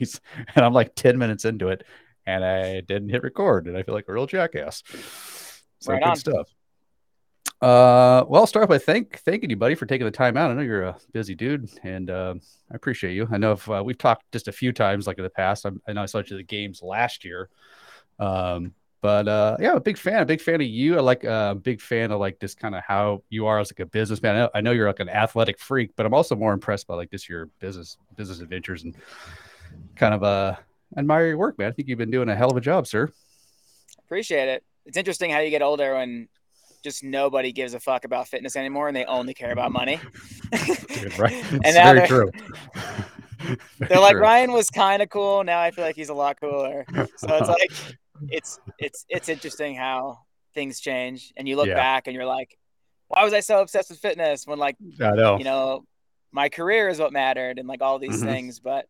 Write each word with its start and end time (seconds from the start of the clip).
And 0.54 0.64
I'm 0.64 0.72
like 0.72 0.94
10 0.94 1.18
minutes 1.18 1.44
into 1.44 1.68
it 1.68 1.84
and 2.26 2.44
I 2.44 2.80
didn't 2.80 3.08
hit 3.08 3.22
record 3.22 3.66
and 3.66 3.76
I 3.76 3.82
feel 3.82 3.94
like 3.94 4.08
a 4.08 4.12
real 4.12 4.26
jackass. 4.26 4.82
So 5.80 5.92
Right 5.92 6.02
good 6.02 6.10
on. 6.10 6.16
stuff. 6.16 6.48
Uh, 7.62 8.22
well, 8.28 8.42
I'll 8.42 8.46
start 8.46 8.68
by 8.68 8.76
thank 8.76 9.18
thanking 9.20 9.48
you, 9.48 9.56
buddy, 9.56 9.74
for 9.74 9.86
taking 9.86 10.04
the 10.04 10.10
time 10.10 10.36
out. 10.36 10.50
I 10.50 10.54
know 10.54 10.60
you're 10.60 10.82
a 10.82 10.98
busy 11.12 11.34
dude, 11.34 11.70
and 11.82 12.10
uh, 12.10 12.34
I 12.70 12.74
appreciate 12.74 13.14
you. 13.14 13.26
I 13.30 13.38
know 13.38 13.52
if 13.52 13.68
uh, 13.70 13.82
we've 13.82 13.96
talked 13.96 14.30
just 14.30 14.48
a 14.48 14.52
few 14.52 14.72
times, 14.72 15.06
like 15.06 15.16
in 15.16 15.24
the 15.24 15.30
past. 15.30 15.64
I, 15.64 15.70
I 15.88 15.94
know 15.94 16.02
I 16.02 16.06
saw 16.06 16.18
you 16.18 16.24
at 16.24 16.36
the 16.36 16.42
games 16.42 16.82
last 16.82 17.24
year, 17.24 17.48
um, 18.18 18.74
but 19.00 19.26
uh, 19.26 19.56
yeah, 19.58 19.70
I'm 19.70 19.78
a 19.78 19.80
big 19.80 19.96
fan. 19.96 20.20
A 20.20 20.26
big 20.26 20.42
fan 20.42 20.56
of 20.60 20.66
you. 20.66 20.98
I 20.98 21.00
like 21.00 21.24
uh, 21.24 21.54
a 21.56 21.58
big 21.58 21.80
fan 21.80 22.12
of 22.12 22.20
like 22.20 22.38
this 22.40 22.54
kind 22.54 22.74
of 22.74 22.82
how 22.86 23.22
you 23.30 23.46
are 23.46 23.58
as 23.58 23.72
like 23.72 23.80
a 23.80 23.86
businessman. 23.86 24.34
I 24.34 24.38
know, 24.38 24.50
I 24.56 24.60
know 24.60 24.72
you're 24.72 24.88
like 24.88 25.00
an 25.00 25.08
athletic 25.08 25.58
freak, 25.58 25.92
but 25.96 26.04
I'm 26.04 26.12
also 26.12 26.36
more 26.36 26.52
impressed 26.52 26.86
by 26.86 26.94
like 26.94 27.10
this 27.10 27.26
your 27.26 27.46
business 27.58 27.96
business 28.16 28.40
adventures 28.40 28.84
and 28.84 28.94
kind 29.96 30.14
of 30.14 30.22
uh 30.22 30.56
admire 30.96 31.26
your 31.26 31.36
work, 31.38 31.58
man. 31.58 31.68
I 31.68 31.72
think 31.72 31.88
you've 31.88 31.98
been 31.98 32.10
doing 32.10 32.28
a 32.28 32.36
hell 32.36 32.50
of 32.50 32.56
a 32.56 32.60
job, 32.60 32.86
sir. 32.86 33.10
Appreciate 33.98 34.48
it. 34.48 34.64
It's 34.84 34.96
interesting 34.96 35.30
how 35.30 35.40
you 35.40 35.50
get 35.50 35.62
older 35.62 35.94
and 35.94 36.28
just 36.84 37.02
nobody 37.02 37.50
gives 37.52 37.74
a 37.74 37.80
fuck 37.80 38.04
about 38.04 38.28
fitness 38.28 38.54
anymore 38.54 38.86
and 38.86 38.96
they 38.96 39.04
only 39.06 39.34
care 39.34 39.50
about 39.50 39.72
money. 39.72 40.00
Dude, 40.52 41.18
right? 41.18 41.32
It's 41.52 41.60
And 41.64 41.74
now 41.74 41.92
very 41.94 42.06
true. 42.06 42.30
They're 43.88 43.98
like 44.00 44.16
Ryan 44.16 44.52
was 44.52 44.70
kind 44.70 45.02
of 45.02 45.08
cool. 45.08 45.44
Now 45.44 45.60
I 45.60 45.70
feel 45.70 45.84
like 45.84 45.96
he's 45.96 46.08
a 46.08 46.14
lot 46.14 46.40
cooler. 46.40 46.84
So 47.16 47.28
it's 47.36 47.48
like 47.48 47.70
it's 48.28 48.58
it's 48.78 49.04
it's 49.08 49.28
interesting 49.28 49.74
how 49.76 50.20
things 50.54 50.80
change 50.80 51.32
and 51.36 51.46
you 51.48 51.56
look 51.56 51.66
Yeah. 51.68 51.74
back 51.74 52.06
and 52.06 52.14
you're 52.14 52.24
like, 52.26 52.56
why 53.08 53.24
was 53.24 53.32
I 53.32 53.40
so 53.40 53.60
obsessed 53.60 53.90
with 53.90 53.98
fitness 53.98 54.46
when 54.46 54.58
like 54.58 54.76
I 55.00 55.10
know. 55.10 55.38
you 55.38 55.44
know 55.44 55.84
my 56.32 56.48
career 56.48 56.88
is 56.88 56.98
what 56.98 57.12
mattered 57.12 57.58
and 57.58 57.68
like 57.68 57.82
all 57.82 57.98
these 57.98 58.22
Mhm. 58.22 58.26
things. 58.26 58.60
But 58.60 58.86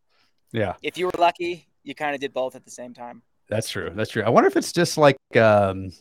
Yeah. 0.57 0.75
if 0.83 0.97
you 0.97 1.07
were 1.07 1.13
lucky, 1.19 1.69
you 1.85 1.95
kind 1.95 2.15
of 2.15 2.21
did 2.21 2.33
both 2.33 2.57
at 2.57 2.65
the 2.65 2.71
same 2.71 2.95
time. 2.95 3.23
That's 3.49 3.69
true. 3.69 3.93
That's 3.95 4.11
true. 4.11 4.23
I 4.23 4.31
wonder 4.31 4.49
if 4.49 4.57
it's 4.57 4.73
just 4.73 4.97
like 4.97 5.17
um 5.37 5.93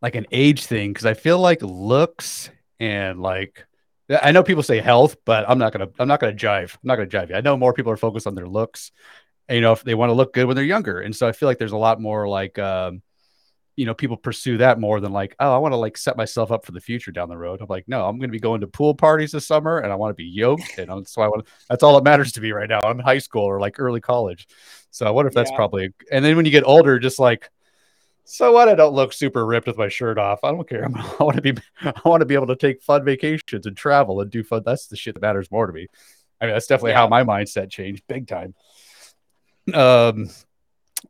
like 0.00 0.14
an 0.14 0.26
age 0.30 0.66
thing 0.66 0.92
because 0.92 1.06
I 1.06 1.14
feel 1.14 1.38
like 1.38 1.62
looks 1.62 2.50
and 2.78 3.20
like 3.20 3.66
I 4.22 4.32
know 4.32 4.42
people 4.42 4.62
say 4.62 4.80
health, 4.80 5.16
but 5.24 5.48
I'm 5.48 5.58
not 5.58 5.72
gonna 5.72 5.88
I'm 5.98 6.08
not 6.08 6.20
gonna 6.20 6.34
jive. 6.34 6.74
I'm 6.74 6.80
not 6.84 6.96
gonna 6.96 7.08
jive 7.08 7.30
you. 7.30 7.36
I 7.36 7.40
know 7.40 7.56
more 7.56 7.72
people 7.72 7.90
are 7.90 7.96
focused 7.96 8.26
on 8.26 8.34
their 8.34 8.46
looks, 8.46 8.92
and, 9.48 9.56
you 9.56 9.62
know, 9.62 9.72
if 9.72 9.82
they 9.82 9.94
want 9.94 10.10
to 10.10 10.14
look 10.14 10.34
good 10.34 10.46
when 10.46 10.56
they're 10.56 10.64
younger, 10.64 11.00
and 11.00 11.16
so 11.16 11.26
I 11.26 11.32
feel 11.32 11.48
like 11.48 11.58
there's 11.58 11.72
a 11.72 11.76
lot 11.78 12.00
more 12.00 12.28
like 12.28 12.58
um, 12.58 13.02
you 13.76 13.86
know, 13.86 13.94
people 13.94 14.16
pursue 14.16 14.58
that 14.58 14.78
more 14.78 15.00
than 15.00 15.12
like, 15.12 15.34
oh, 15.40 15.54
I 15.54 15.58
want 15.58 15.72
to 15.72 15.76
like 15.76 15.96
set 15.96 16.16
myself 16.16 16.52
up 16.52 16.66
for 16.66 16.72
the 16.72 16.80
future 16.80 17.10
down 17.10 17.28
the 17.28 17.36
road. 17.38 17.60
I'm 17.60 17.68
like, 17.68 17.88
no, 17.88 18.06
I'm 18.06 18.18
gonna 18.18 18.32
be 18.32 18.40
going 18.40 18.60
to 18.60 18.66
pool 18.66 18.94
parties 18.94 19.32
this 19.32 19.46
summer, 19.46 19.78
and 19.78 19.92
I 19.92 19.96
want 19.96 20.10
to 20.10 20.14
be 20.14 20.28
yoked, 20.28 20.78
and 20.78 21.06
so 21.08 21.22
I 21.22 21.28
want. 21.28 21.46
That's 21.68 21.82
all 21.82 21.94
that 21.94 22.04
matters 22.04 22.32
to 22.32 22.40
me 22.40 22.52
right 22.52 22.68
now. 22.68 22.80
I'm 22.82 22.98
in 23.00 23.04
high 23.04 23.18
school 23.18 23.44
or 23.44 23.60
like 23.60 23.78
early 23.78 24.00
college, 24.00 24.46
so 24.90 25.06
I 25.06 25.10
wonder 25.10 25.28
if 25.28 25.34
that's 25.34 25.50
Yeah. 25.50 25.56
probably. 25.56 25.92
And 26.10 26.24
then 26.24 26.36
when 26.36 26.44
you 26.44 26.50
get 26.50 26.64
older, 26.64 26.98
just 26.98 27.18
like 27.18 27.50
so 28.24 28.52
what? 28.52 28.68
I 28.68 28.74
don't 28.74 28.94
look 28.94 29.12
super 29.12 29.44
ripped 29.44 29.66
with 29.66 29.78
my 29.78 29.88
shirt 29.88 30.16
off. 30.18 30.40
I 30.42 30.52
don't 30.52 30.68
care. 30.68 30.84
I'm, 30.84 30.96
I 31.20 31.22
want 31.22 31.36
to 31.36 31.42
be. 31.42 31.54
I 31.80 32.00
want 32.04 32.20
to 32.20 32.26
be 32.26 32.34
able 32.34 32.46
to 32.48 32.56
take 32.56 32.82
fun 32.82 33.04
vacations 33.04 33.66
and 33.66 33.76
travel 33.76 34.20
and 34.20 34.30
do 34.30 34.44
fun. 34.44 34.62
That's 34.64 34.86
the 34.86 34.96
shit 34.96 35.14
that 35.14 35.22
matters 35.22 35.50
more 35.50 35.66
to 35.66 35.72
me. 35.72 35.88
I 36.40 36.46
mean, 36.46 36.54
that's 36.54 36.66
definitely 36.66 36.92
how 36.92 37.08
my 37.08 37.24
mindset 37.24 37.70
changed 37.70 38.04
big 38.08 38.26
time. 38.26 38.54
Um, 39.72 40.28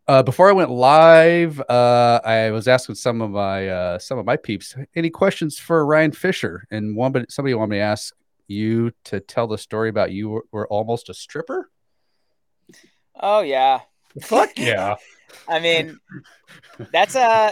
uh, 0.09 0.23
before 0.23 0.49
I 0.49 0.53
went 0.53 0.71
live, 0.71 1.61
uh, 1.69 2.21
I 2.25 2.51
was 2.51 2.69
asking 2.69 2.95
some 2.97 3.21
of 3.21 3.31
my 3.31 3.69
uh, 3.69 3.99
some 3.99 4.19
of 4.19 4.27
my 4.27 4.37
peeps 4.37 4.75
any 4.95 5.11
questions 5.11 5.59
for 5.59 5.85
Ryan 5.85 6.13
Fischer, 6.13 6.67
and 6.71 6.97
one 6.97 7.13
but 7.13 7.31
somebody 7.31 7.55
wanted 7.55 7.71
me 7.71 7.77
to 7.77 7.83
ask 7.83 8.15
you 8.49 8.93
to 9.05 9.21
tell 9.21 9.47
the 9.47 9.59
story 9.59 9.89
about 9.89 10.13
you 10.13 10.29
were, 10.29 10.45
were 10.53 10.69
almost 10.69 11.09
a 11.09 11.15
stripper. 11.15 11.71
Oh 13.19 13.41
yeah. 13.41 13.81
Fuck 14.21 14.51
yeah! 14.57 14.97
I 15.49 15.61
mean, 15.61 15.99
that's 16.91 17.17
uh 17.17 17.51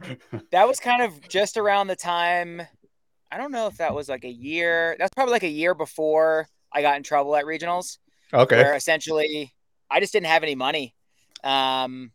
that 0.50 0.68
was 0.68 0.80
kind 0.80 1.02
of 1.02 1.28
just 1.28 1.56
around 1.56 1.88
the 1.88 1.96
time. 1.96 2.62
I 3.30 3.36
don't 3.36 3.52
know 3.52 3.66
if 3.66 3.76
that 3.78 3.94
was 3.94 4.08
like 4.08 4.24
a 4.24 4.30
year. 4.30 4.96
That's 4.98 5.12
probably 5.14 5.32
like 5.32 5.42
a 5.42 5.48
year 5.48 5.74
before 5.74 6.46
I 6.72 6.82
got 6.82 6.96
in 6.96 7.02
trouble 7.02 7.36
at 7.36 7.44
regionals, 7.44 7.98
Okay, 8.32 8.56
where 8.56 8.74
essentially 8.74 9.52
I 9.90 10.00
just 10.00 10.12
didn't 10.12 10.26
have 10.26 10.42
any 10.42 10.54
money. 10.54 10.94
Um, 11.44 12.12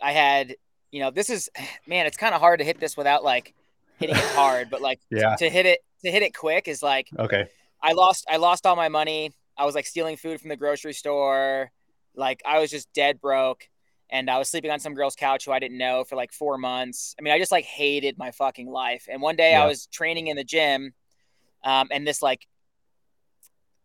I 0.00 0.12
had, 0.12 0.56
you 0.90 1.00
know, 1.00 1.10
this 1.10 1.30
is 1.30 1.48
man, 1.86 2.06
it's 2.06 2.16
kind 2.16 2.34
of 2.34 2.40
hard 2.40 2.60
to 2.60 2.64
hit 2.64 2.80
this 2.80 2.96
without 2.96 3.22
like 3.24 3.54
hitting 3.98 4.16
it 4.16 4.22
hard, 4.22 4.70
but 4.70 4.80
like 4.80 5.00
yeah, 5.10 5.36
to 5.36 5.48
hit 5.48 5.66
it 5.66 5.80
to 6.04 6.10
hit 6.10 6.22
it 6.22 6.34
quick 6.34 6.68
is 6.68 6.82
like 6.82 7.08
okay, 7.18 7.46
I 7.82 7.92
lost 7.92 8.26
I 8.30 8.36
lost 8.36 8.66
all 8.66 8.76
my 8.76 8.88
money. 8.88 9.32
I 9.56 9.64
was 9.64 9.74
like 9.74 9.86
stealing 9.86 10.16
food 10.16 10.40
from 10.40 10.48
the 10.48 10.56
grocery 10.56 10.94
store. 10.94 11.70
Like 12.14 12.42
I 12.46 12.58
was 12.60 12.70
just 12.70 12.92
dead 12.92 13.20
broke 13.20 13.68
and 14.10 14.28
I 14.30 14.38
was 14.38 14.48
sleeping 14.48 14.70
on 14.70 14.80
some 14.80 14.94
girl's 14.94 15.14
couch 15.16 15.44
who 15.44 15.52
I 15.52 15.58
didn't 15.58 15.78
know 15.78 16.02
for 16.04 16.16
like 16.16 16.32
4 16.32 16.58
months. 16.58 17.14
I 17.18 17.22
mean, 17.22 17.32
I 17.32 17.38
just 17.38 17.52
like 17.52 17.64
hated 17.64 18.18
my 18.18 18.30
fucking 18.32 18.68
life. 18.68 19.06
And 19.10 19.20
one 19.22 19.36
day 19.36 19.52
Yeah. 19.52 19.62
I 19.64 19.66
was 19.66 19.86
training 19.86 20.26
in 20.28 20.36
the 20.36 20.44
gym 20.44 20.94
um 21.62 21.88
and 21.92 22.06
this 22.06 22.22
like 22.22 22.46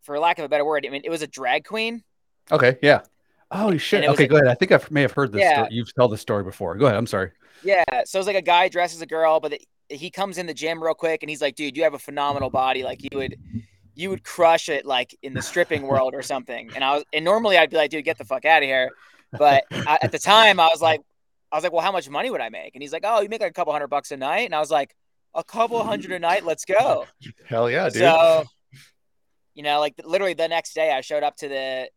for 0.02 0.18
lack 0.20 0.40
of 0.40 0.46
a 0.46 0.50
better 0.50 0.64
word, 0.66 0.86
I 0.86 0.90
mean, 0.90 1.02
it 1.04 1.10
was 1.10 1.22
a 1.24 1.28
drag 1.28 1.66
queen. 1.66 2.04
okay, 2.52 2.78
yeah. 2.82 3.02
Holy 3.52 3.78
shit! 3.78 4.04
it 4.04 4.10
Okay, 4.10 4.26
a- 4.26 4.28
go 4.28 4.36
ahead. 4.38 4.48
I 4.48 4.56
think 4.56 4.72
I 4.72 4.80
may 4.90 5.02
have 5.02 5.12
heard 5.12 5.32
this. 5.32 5.42
Yeah. 5.42 5.64
Story. 5.64 5.68
You've 5.72 5.94
told 5.96 6.12
this 6.12 6.22
story 6.22 6.44
before. 6.44 6.76
Go 6.76 6.86
ahead. 6.86 6.98
I'm 6.98 7.08
sorry. 7.08 7.32
Yeah, 7.64 7.84
so 8.06 8.20
it's 8.20 8.28
like 8.28 8.36
a 8.36 8.42
guy 8.42 8.68
dresses 8.70 9.02
a 9.02 9.06
girl, 9.06 9.40
but 9.40 9.54
it, 9.54 9.66
he 9.90 10.10
comes 10.10 10.38
in 10.38 10.46
the 10.46 10.54
gym 10.54 10.84
real 10.84 10.94
quick 10.94 11.24
and 11.24 11.30
he's 11.30 11.42
like, 11.42 11.56
"Dude, 11.56 11.78
you 11.78 11.84
have 11.84 11.94
a 11.94 12.00
phenomenal 12.00 12.50
body. 12.50 12.84
Like 12.84 13.02
you 13.02 13.18
would, 13.18 13.38
you 13.94 14.10
would 14.10 14.24
crush 14.24 14.70
it 14.70 14.86
like 14.86 15.16
in 15.24 15.34
the 15.34 15.42
stripping 15.42 15.82
world 15.88 16.14
or 16.14 16.22
something." 16.22 16.72
And 16.76 16.84
I 16.84 16.96
was, 16.96 17.04
and 17.14 17.24
normally 17.24 17.58
I'd 17.58 17.70
be 17.70 17.78
like, 17.78 17.92
"Dude, 17.92 18.04
get 18.04 18.18
the 18.18 18.26
fuck 18.26 18.46
out 18.46 18.64
of 18.64 18.68
here," 18.68 18.92
but 19.32 19.64
I, 19.72 20.00
at 20.02 20.12
the 20.12 20.20
time 20.20 20.60
I 20.60 20.68
was 20.68 20.82
like, 20.82 21.02
I 21.52 21.56
was 21.58 21.64
like, 21.64 21.72
"Well, 21.74 21.84
how 21.84 21.92
much 21.92 22.10
money 22.10 22.30
would 22.30 22.42
I 22.42 22.50
make?" 22.50 22.76
And 22.76 22.82
he's 22.82 22.92
like, 22.92 23.04
"Oh, 23.06 23.22
you 23.22 23.30
make 23.30 23.42
like 23.42 23.52
a 23.52 23.54
couple 23.54 23.74
hundred 23.74 23.88
bucks 23.88 24.12
a 24.12 24.18
night," 24.18 24.46
and 24.46 24.56
I 24.56 24.60
was 24.60 24.72
like, 24.72 24.96
"A 25.34 25.44
couple 25.44 25.82
hundred 25.84 26.12
a 26.12 26.20
night, 26.20 26.46
let's 26.46 26.66
go." 26.66 27.06
Hell 27.48 27.70
yeah, 27.70 27.86
dude. 27.90 28.02
So, 28.02 28.44
you 29.54 29.64
know, 29.64 29.80
like 29.80 29.94
literally 30.04 30.34
the 30.34 30.48
next 30.48 30.74
day, 30.74 30.92
I 30.92 31.02
showed 31.02 31.24
up 31.24 31.38
to 31.38 31.48
the 31.48 31.90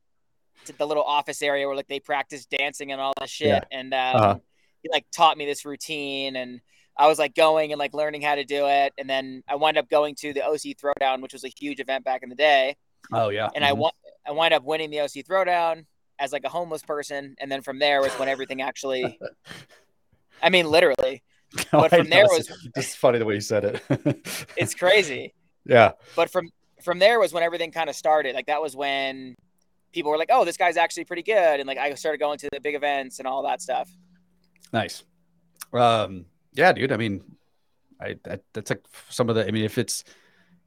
to 0.67 0.77
the 0.77 0.87
little 0.87 1.03
office 1.05 1.43
area 1.43 1.67
where 1.67 1.77
like 1.77 1.89
they 1.89 2.01
practice 2.01 2.47
dancing 2.47 2.93
and 2.93 3.01
all 3.01 3.13
this 3.21 3.31
shit, 3.31 3.49
Yeah. 3.49 3.61
and 3.71 3.95
um, 3.95 4.17
Uh-huh. 4.17 4.39
he 4.83 4.89
like 4.91 5.07
taught 5.11 5.37
me 5.39 5.47
this 5.47 5.65
routine, 5.65 6.37
and 6.37 6.61
I 6.97 7.07
was 7.07 7.19
like 7.19 7.35
going 7.35 7.73
and 7.73 7.79
like 7.79 7.95
learning 7.95 8.23
how 8.23 8.35
to 8.35 8.45
do 8.45 8.67
it, 8.67 8.93
and 8.99 9.09
then 9.09 9.43
I 9.49 9.55
wound 9.57 9.77
up 9.79 9.89
going 9.89 10.15
to 10.17 10.33
the 10.33 10.45
OC 10.45 10.75
Throwdown, 10.75 11.23
which 11.23 11.33
was 11.33 11.45
a 11.45 11.49
huge 11.49 11.81
event 11.81 12.05
back 12.05 12.23
in 12.23 12.29
the 12.29 12.35
day, 12.35 12.77
oh 13.13 13.29
yeah. 13.31 13.49
and 13.55 13.65
I 13.65 13.71
Mhm. 13.73 13.77
won 13.79 13.93
I 14.27 14.33
wind 14.33 14.53
up 14.53 14.63
winning 14.65 14.91
the 14.91 15.01
OC 15.01 15.23
Throwdown 15.23 15.87
as 16.19 16.33
like 16.33 16.45
a 16.45 16.49
homeless 16.49 16.83
person, 16.83 17.37
and 17.39 17.51
then 17.51 17.63
from 17.63 17.79
there 17.79 18.01
was 18.03 18.13
when 18.19 18.29
everything 18.29 18.61
actually. 18.63 19.19
I 20.43 20.51
mean, 20.51 20.67
literally, 20.71 21.23
but 21.73 21.93
I 21.93 21.99
from 21.99 22.09
there 22.11 22.25
know, 22.25 22.29
was- 22.33 22.49
it's 22.51 22.69
just 22.77 22.97
funny 22.99 23.19
the 23.19 23.25
way 23.25 23.35
you 23.35 23.41
said 23.41 23.65
it. 23.65 23.83
it's 24.57 24.75
crazy. 24.75 25.35
yeah. 25.65 25.93
but 26.17 26.31
from 26.31 26.51
from 26.83 26.99
there 27.01 27.19
was 27.19 27.33
when 27.33 27.43
everything 27.43 27.73
kind 27.73 27.89
of 27.91 27.97
started. 27.97 28.35
Like 28.37 28.47
that 28.47 28.63
was 28.63 28.77
when 28.77 29.35
people 29.93 30.11
were 30.11 30.19
like, 30.19 30.31
"Oh, 30.33 30.45
this 30.45 30.57
guy's 30.57 30.77
actually 30.77 31.05
pretty 31.05 31.23
good," 31.23 31.61
and 31.61 31.67
like 31.67 31.79
I 31.79 31.95
started 31.95 32.19
going 32.19 32.39
to 32.39 32.49
the 32.53 32.61
big 32.61 32.75
events 32.75 33.19
and 33.19 33.29
all 33.29 33.43
that 33.45 33.63
stuff. 33.63 33.91
Nice. 34.73 35.03
Um, 35.73 36.27
yeah, 36.53 36.73
dude. 36.73 36.93
I 36.93 36.97
mean, 36.97 37.23
I 38.01 38.17
that, 38.25 38.43
that's 38.53 38.71
like 38.71 38.85
some 39.09 39.29
of 39.29 39.37
the. 39.37 39.47
I 39.47 39.51
mean, 39.51 39.65
if 39.65 39.79
it's 39.79 40.05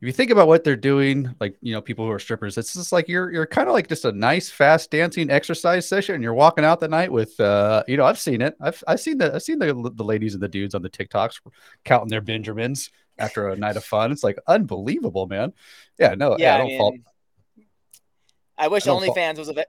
if 0.02 0.08
you 0.08 0.14
think 0.14 0.32
about 0.32 0.48
what 0.48 0.64
they're 0.64 0.76
doing, 0.76 1.36
like 1.40 1.56
you 1.62 1.74
know, 1.74 1.82
people 1.82 2.06
who 2.06 2.12
are 2.12 2.18
strippers, 2.18 2.58
it's 2.58 2.74
just 2.74 2.92
like 2.92 3.08
you're 3.08 3.32
you're 3.32 3.46
kind 3.46 3.68
of 3.68 3.74
like 3.74 3.88
just 3.88 4.04
a 4.04 4.12
nice, 4.12 4.50
fast 4.50 4.90
dancing 4.90 5.30
exercise 5.30 5.88
session. 5.88 6.16
And 6.16 6.24
you're 6.24 6.34
walking 6.34 6.66
out 6.66 6.80
the 6.80 6.88
night 6.88 7.12
with, 7.12 7.40
uh, 7.40 7.84
you 7.88 7.98
know, 7.98 8.06
I've 8.06 8.18
seen 8.18 8.42
it. 8.42 8.56
I've 8.60 8.84
I've 8.88 9.00
seen 9.00 9.20
the 9.20 9.36
I've 9.36 9.44
seen 9.44 9.60
the 9.60 9.92
the 9.94 10.04
ladies 10.04 10.34
and 10.34 10.42
the 10.42 10.48
dudes 10.48 10.74
on 10.74 10.82
the 10.82 10.90
TikToks 10.90 11.42
counting 11.86 12.10
their 12.10 12.22
Benjamins 12.22 12.90
after 13.20 13.50
a 13.50 13.56
night 13.56 13.78
of 13.78 13.84
fun. 13.84 14.12
It's 14.12 14.24
like 14.24 14.40
unbelievable, 14.48 15.28
man. 15.28 15.54
Yeah, 16.00 16.16
no, 16.16 16.36
yeah, 16.40 16.54
I 16.54 16.56
I, 16.56 16.58
don't 16.58 16.68
mean, 16.68 16.80
fault. 16.80 16.96
I 18.62 18.68
wish 18.68 18.88
I 18.88 18.92
OnlyFans 18.92 19.38
was 19.38 19.50
a 19.50 19.66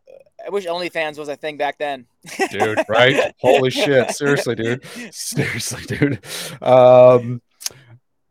I 0.46 0.50
wish 0.50 0.66
OnlyFans 0.66 1.18
was 1.18 1.28
a 1.28 1.36
thing 1.36 1.56
back 1.56 1.78
then. 1.78 2.06
dude 2.50 2.78
right 2.88 3.34
holy 3.40 3.70
shit 3.70 4.10
seriously 4.10 4.54
dude 4.54 4.84
seriously 5.12 5.82
dude 5.86 6.24
um 6.62 7.40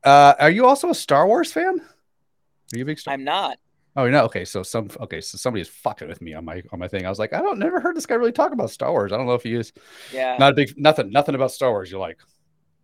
uh 0.03 0.33
are 0.39 0.49
you 0.51 0.65
also 0.65 0.89
a 0.89 0.95
star 0.95 1.25
wars 1.27 1.51
fan 1.51 1.79
are 1.79 2.77
you 2.77 2.83
a 2.83 2.85
big 2.85 2.99
star 2.99 3.13
I'm 3.13 3.23
not. 3.23 3.57
oh 3.95 4.05
you 4.05 4.11
no 4.11 4.23
okay 4.25 4.45
so 4.45 4.63
some 4.63 4.89
okay 4.99 5.19
so 5.21 5.37
somebody 5.37 5.61
is 5.61 5.67
fucking 5.67 6.07
with 6.07 6.21
me 6.21 6.33
on 6.33 6.45
my 6.45 6.61
on 6.71 6.79
my 6.79 6.87
thing 6.87 7.05
i 7.05 7.09
was 7.09 7.19
like 7.19 7.33
i 7.33 7.41
don't 7.41 7.59
never 7.59 7.79
heard 7.79 7.95
this 7.95 8.05
guy 8.05 8.15
really 8.15 8.31
talk 8.31 8.51
about 8.53 8.69
star 8.71 8.91
wars 8.91 9.11
i 9.11 9.17
don't 9.17 9.25
know 9.27 9.33
if 9.33 9.43
he 9.43 9.53
is 9.55 9.71
Yeah, 10.13 10.37
not 10.37 10.53
a 10.53 10.55
big 10.55 10.73
nothing 10.77 11.11
nothing 11.11 11.35
about 11.35 11.51
star 11.51 11.69
wars 11.71 11.91
you 11.91 11.99
like 11.99 12.17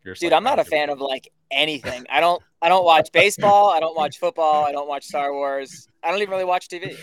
you're 0.03 0.13
dude, 0.15 0.31
like, 0.31 0.37
I'm 0.37 0.43
not 0.43 0.57
"Oh, 0.57 0.61
a 0.61 0.63
dude." 0.63 0.71
fan 0.71 0.89
of 0.89 1.01
like 1.01 1.31
anything. 1.51 2.05
I 2.09 2.19
don't 2.21 2.41
I 2.61 2.69
don't 2.69 2.85
watch 2.85 3.11
baseball. 3.11 3.69
I 3.71 3.79
don't 3.81 3.95
watch 3.95 4.19
football. 4.19 4.63
I 4.65 4.71
don't 4.71 4.87
watch 4.87 5.03
Star 5.05 5.33
Wars. 5.33 5.87
I 6.01 6.09
don't 6.11 6.21
even 6.21 6.31
really 6.31 6.45
watch 6.45 6.69
TV. 6.69 6.97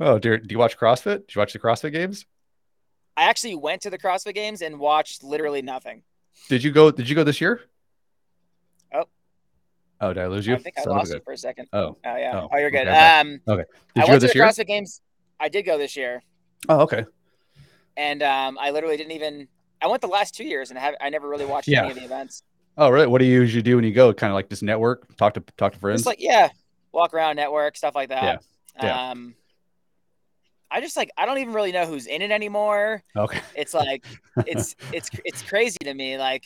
Oh 0.00 0.18
dear 0.18 0.38
do 0.38 0.52
you 0.52 0.58
watch 0.58 0.76
crossfit 0.78 1.26
did 1.26 1.34
you 1.34 1.38
watch 1.40 1.52
the 1.52 1.58
crossfit 1.58 1.92
games 1.92 2.26
I 3.16 3.24
actually 3.24 3.56
went 3.56 3.82
to 3.82 3.90
the 3.90 3.98
CrossFit 3.98 4.36
Games 4.36 4.62
and 4.62 4.78
watched 4.78 5.24
literally 5.24 5.60
nothing. 5.60 6.02
did 6.48 6.62
you 6.62 6.70
go 6.70 6.92
did 6.92 7.08
you 7.08 7.16
go 7.16 7.24
this 7.24 7.40
year 7.40 7.62
Oh. 8.94 9.04
oh 10.00 10.12
did 10.12 10.22
i 10.22 10.26
lose 10.28 10.46
you 10.46 10.54
I 10.54 10.58
think 10.58 10.78
I 10.78 10.82
Son 10.84 10.92
lost 10.96 11.12
you 11.12 11.20
for 11.24 11.32
a 11.32 11.36
second. 11.36 11.68
oh 11.72 11.96
Oh 12.04 12.16
yeah. 12.16 12.40
Oh, 12.42 12.48
Oh, 12.52 12.56
you're 12.58 12.70
good. 12.70 12.86
okay, 12.86 12.90
okay. 12.90 13.20
Um, 13.20 13.28
did 13.28 13.40
I 13.48 14.00
you 14.02 14.06
go 14.06 14.08
went 14.12 14.20
to 14.20 14.26
this 14.26 14.32
the 14.32 14.38
year 14.38 14.46
CrossFit 14.46 14.66
Games. 14.68 15.00
I 15.40 15.48
did 15.48 15.64
go 15.64 15.76
this 15.78 15.96
year. 15.96 16.22
oh 16.68 16.80
okay 16.82 17.04
and 17.96 18.22
um, 18.22 18.56
I 18.60 18.70
literally 18.70 18.96
didn't 18.96 19.10
even. 19.10 19.48
I 19.82 19.88
went 19.88 20.00
the 20.02 20.06
last 20.06 20.32
two 20.32 20.44
years 20.44 20.70
and 20.70 20.78
I 20.78 20.82
have 20.82 20.94
I 21.00 21.10
never 21.10 21.28
really 21.28 21.44
watched 21.44 21.66
Yeah. 21.66 21.80
any 21.82 21.90
of 21.90 21.96
the 21.96 22.04
events. 22.04 22.44
Oh, 22.76 22.90
really? 22.90 23.08
What 23.08 23.18
do 23.18 23.24
you 23.24 23.32
usually 23.40 23.60
do 23.62 23.74
when 23.74 23.84
you 23.84 23.92
go? 23.92 24.12
Kind 24.14 24.30
of 24.30 24.34
like 24.36 24.48
just 24.48 24.62
network, 24.62 25.16
talk 25.16 25.34
to 25.34 25.40
talk 25.56 25.72
to 25.72 25.78
friends. 25.80 26.02
Just 26.02 26.06
like 26.06 26.20
yeah, 26.22 26.50
walk 26.92 27.12
around, 27.12 27.34
network, 27.34 27.76
stuff 27.76 27.96
like 27.96 28.10
that. 28.10 28.44
Yeah. 28.80 28.84
Yeah. 28.84 29.10
Um, 29.10 29.34
I 30.70 30.80
just 30.80 30.96
like 30.96 31.10
I 31.16 31.26
don't 31.26 31.38
even 31.38 31.54
really 31.54 31.72
know 31.72 31.86
who's 31.86 32.06
in 32.06 32.22
it 32.22 32.30
anymore. 32.30 33.02
okay. 33.16 33.40
It's 33.54 33.74
like 33.74 34.04
it's 34.46 34.76
it's 34.92 35.10
it's 35.24 35.42
crazy 35.42 35.78
to 35.84 35.94
me. 35.94 36.18
Like 36.18 36.44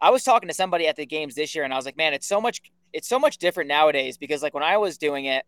I 0.00 0.10
was 0.10 0.24
talking 0.24 0.48
to 0.48 0.54
somebody 0.54 0.86
at 0.88 0.96
the 0.96 1.06
games 1.06 1.34
this 1.34 1.54
year, 1.54 1.64
and 1.64 1.72
I 1.72 1.76
was 1.76 1.84
like, 1.86 1.96
man, 1.96 2.12
it's 2.14 2.26
so 2.26 2.40
much 2.40 2.60
it's 2.92 3.08
so 3.08 3.18
much 3.18 3.38
different 3.38 3.68
nowadays 3.68 4.16
because 4.16 4.42
like 4.42 4.54
when 4.54 4.62
I 4.62 4.76
was 4.78 4.96
doing 4.98 5.26
it, 5.26 5.44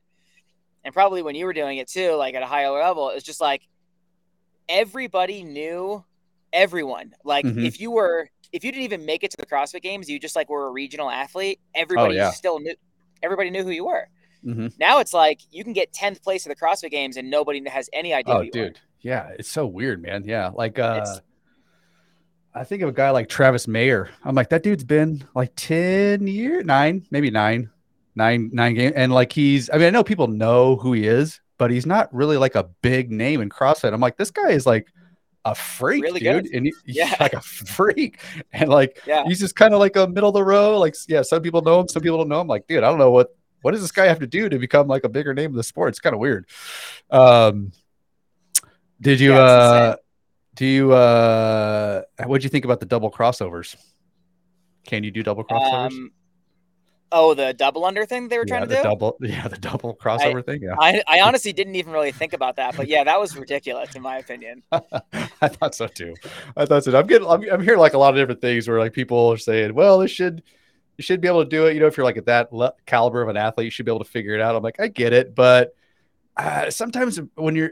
and 0.84 0.92
probably 0.92 1.22
when 1.22 1.34
you 1.34 1.46
were 1.46 1.52
doing 1.52 1.78
it 1.78 1.88
too, 1.88 2.12
like 2.14 2.34
at 2.34 2.42
a 2.42 2.46
higher 2.46 2.70
level, 2.70 3.10
it's 3.10 3.24
just 3.24 3.40
like 3.40 3.62
everybody 4.68 5.42
knew 5.42 6.04
everyone. 6.52 7.14
Like 7.24 7.44
Mhm. 7.44 7.64
if 7.66 7.80
you 7.80 7.90
were 7.90 8.30
if 8.52 8.64
you 8.64 8.72
didn't 8.72 8.84
even 8.84 9.04
make 9.04 9.24
it 9.24 9.30
to 9.30 9.36
the 9.36 9.46
CrossFit 9.46 9.82
Games, 9.82 10.08
you 10.08 10.18
just 10.18 10.36
like 10.36 10.48
were 10.48 10.66
a 10.66 10.70
regional 10.70 11.10
athlete. 11.10 11.60
Everybody 11.74 12.14
yeah. 12.16 12.30
still 12.30 12.60
knew. 12.60 12.74
Everybody 13.22 13.50
knew 13.50 13.62
who 13.64 13.70
you 13.70 13.84
were. 13.86 14.08
Hmm 14.42 14.68
Now 14.78 15.00
it's 15.00 15.12
like 15.14 15.40
you 15.50 15.64
can 15.64 15.72
get 15.72 15.92
tenth 15.92 16.22
place 16.22 16.46
at 16.46 16.50
the 16.56 16.56
CrossFit 16.64 16.90
Games 16.90 17.16
and 17.16 17.30
nobody 17.30 17.62
has 17.68 17.88
any 17.92 18.12
idea. 18.14 18.34
Oh, 18.34 18.38
who 18.38 18.44
you 18.44 18.48
are. 18.50 18.52
dude. 18.68 18.80
Yeah, 19.00 19.28
it's 19.38 19.50
so 19.50 19.66
weird, 19.66 20.02
man. 20.02 20.24
Yeah, 20.24 20.50
like 20.54 20.78
uh, 20.78 20.98
It's- 21.02 21.20
I 22.54 22.64
think 22.64 22.82
of 22.82 22.88
a 22.88 22.92
guy 22.92 23.10
like 23.10 23.28
Travis 23.28 23.68
Mayer. 23.68 24.10
I'm 24.24 24.34
like, 24.34 24.48
that 24.50 24.62
dude's 24.62 24.82
been 24.84 25.24
like 25.34 25.52
ten 25.54 26.26
years, 26.26 26.64
nine, 26.64 27.06
maybe 27.10 27.30
nine, 27.30 27.70
nine, 28.16 28.50
nine 28.52 28.74
games, 28.74 28.94
and 28.96 29.12
like 29.12 29.32
he's. 29.32 29.70
I 29.70 29.74
mean, 29.74 29.86
I 29.86 29.90
know 29.90 30.02
people 30.02 30.26
know 30.26 30.76
who 30.76 30.92
he 30.92 31.06
is, 31.06 31.40
but 31.58 31.70
he's 31.70 31.86
not 31.86 32.12
really 32.12 32.36
like 32.36 32.54
a 32.56 32.64
big 32.82 33.12
name 33.12 33.40
in 33.42 33.48
CrossFit. 33.48 33.92
I'm 33.92 34.00
like, 34.00 34.16
this 34.16 34.30
guy 34.30 34.50
is 34.50 34.66
like 34.66 34.88
a 35.44 35.54
freak, 35.54 36.02
Really 36.02 36.20
dude, 36.20 36.44
good. 36.44 36.54
and 36.54 36.66
he, 36.66 36.72
he's 36.84 36.96
Yeah. 36.96 37.14
like 37.20 37.34
a 37.34 37.40
freak, 37.40 38.18
and 38.52 38.68
like 38.70 39.00
Yeah. 39.06 39.24
he's 39.26 39.38
just 39.38 39.54
kind 39.54 39.72
of 39.72 39.78
like 39.78 39.94
a 39.96 40.08
middle 40.08 40.30
of 40.30 40.34
the 40.34 40.42
road. 40.44 40.78
Like, 40.78 40.96
yeah, 41.06 41.22
some 41.22 41.42
people 41.42 41.62
know 41.62 41.80
him, 41.80 41.88
some 41.88 42.02
people 42.02 42.18
don't 42.18 42.28
know 42.28 42.40
him. 42.40 42.48
Like, 42.48 42.66
dude, 42.66 42.82
I 42.82 42.88
don't 42.88 42.98
know 42.98 43.10
what 43.12 43.36
what 43.62 43.72
does 43.72 43.80
this 43.80 43.92
guy 43.92 44.06
have 44.06 44.20
to 44.20 44.26
do 44.26 44.48
to 44.48 44.58
become 44.58 44.86
like 44.88 45.04
a 45.04 45.08
bigger 45.08 45.34
name 45.34 45.50
in 45.50 45.56
the 45.56 45.62
sport? 45.62 45.90
It's 45.90 46.00
kind 46.00 46.14
of 46.14 46.20
weird. 46.20 46.46
Um, 47.10 47.72
did 49.00 49.20
you 49.20 49.32
Yeah, 49.32 49.38
uh 49.38 49.96
do 50.54 50.66
you 50.66 50.92
uh 50.92 52.02
what'd 52.24 52.42
you 52.44 52.50
think 52.50 52.64
about 52.64 52.80
the 52.80 52.86
double 52.86 53.10
crossovers? 53.10 53.76
Can 54.84 55.04
you 55.04 55.10
do 55.10 55.22
double 55.22 55.44
crossovers? 55.44 55.92
Um, 55.92 56.10
oh, 57.12 57.34
the 57.34 57.52
double 57.52 57.84
under 57.84 58.04
thing 58.04 58.28
they 58.28 58.38
were 58.38 58.44
yeah, 58.46 58.58
trying 58.58 58.68
to 58.68 58.76
do. 58.76 58.82
double 58.82 59.16
yeah, 59.20 59.46
the 59.46 59.58
double 59.58 59.94
crossover 59.94 60.44
thing. 60.44 60.62
Yeah. 60.62 60.74
I, 60.80 61.02
I 61.06 61.20
honestly 61.20 61.52
didn't 61.52 61.76
even 61.76 61.92
really 61.92 62.12
think 62.12 62.32
about 62.32 62.56
that, 62.56 62.76
but 62.76 62.88
yeah, 62.88 63.04
that 63.04 63.20
was 63.20 63.36
ridiculous 63.36 63.94
in 63.94 64.02
my 64.02 64.18
opinion. 64.18 64.62
I 64.72 65.48
thought 65.48 65.74
so 65.74 65.86
too. 65.86 66.14
I 66.56 66.66
thought 66.66 66.84
so. 66.84 66.98
I'm 66.98 67.06
getting 67.06 67.28
I'm, 67.28 67.42
I'm 67.50 67.62
hearing 67.62 67.80
like 67.80 67.94
a 67.94 67.98
lot 67.98 68.14
of 68.14 68.16
different 68.16 68.40
things 68.40 68.66
where 68.66 68.78
like 68.78 68.92
people 68.92 69.28
are 69.32 69.36
saying, 69.38 69.74
well, 69.74 69.98
this 69.98 70.10
should 70.10 70.42
you 70.98 71.02
should 71.02 71.20
be 71.20 71.28
able 71.28 71.44
to 71.44 71.48
do 71.48 71.66
it. 71.66 71.74
You 71.74 71.80
know, 71.80 71.86
if 71.86 71.96
you're 71.96 72.04
like 72.04 72.16
at 72.16 72.26
that 72.26 72.52
le- 72.52 72.74
caliber 72.84 73.22
of 73.22 73.28
an 73.28 73.36
athlete, 73.36 73.64
you 73.64 73.70
should 73.70 73.86
be 73.86 73.92
able 73.92 74.04
to 74.04 74.10
figure 74.10 74.34
it 74.34 74.40
out. 74.40 74.56
I'm 74.56 74.62
like, 74.62 74.80
I 74.80 74.88
get 74.88 75.12
it, 75.12 75.34
but 75.34 75.74
uh, 76.36 76.70
sometimes 76.70 77.20
when 77.36 77.54
you're, 77.54 77.70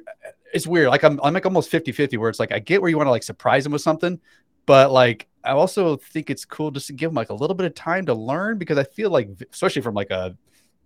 it's 0.54 0.66
weird. 0.66 0.88
Like 0.88 1.02
I'm, 1.02 1.20
I'm 1.22 1.34
like 1.34 1.44
almost 1.44 1.68
50 1.68 1.90
50 1.92 2.16
where 2.16 2.30
it's 2.30 2.38
like, 2.38 2.52
I 2.52 2.60
get 2.60 2.80
where 2.80 2.88
you 2.88 2.96
want 2.96 3.08
to 3.08 3.10
like 3.10 3.24
surprise 3.24 3.64
them 3.64 3.72
with 3.72 3.82
something, 3.82 4.20
but 4.64 4.92
like, 4.92 5.26
I 5.42 5.50
also 5.50 5.96
think 5.96 6.30
it's 6.30 6.44
cool 6.44 6.70
just 6.70 6.86
to 6.86 6.92
give 6.92 7.10
them 7.10 7.16
like 7.16 7.30
a 7.30 7.34
little 7.34 7.54
bit 7.54 7.66
of 7.66 7.74
time 7.74 8.06
to 8.06 8.14
learn 8.14 8.58
because 8.58 8.78
I 8.78 8.84
feel 8.84 9.10
like, 9.10 9.28
especially 9.52 9.82
from 9.82 9.94
like 9.94 10.10
a 10.10 10.36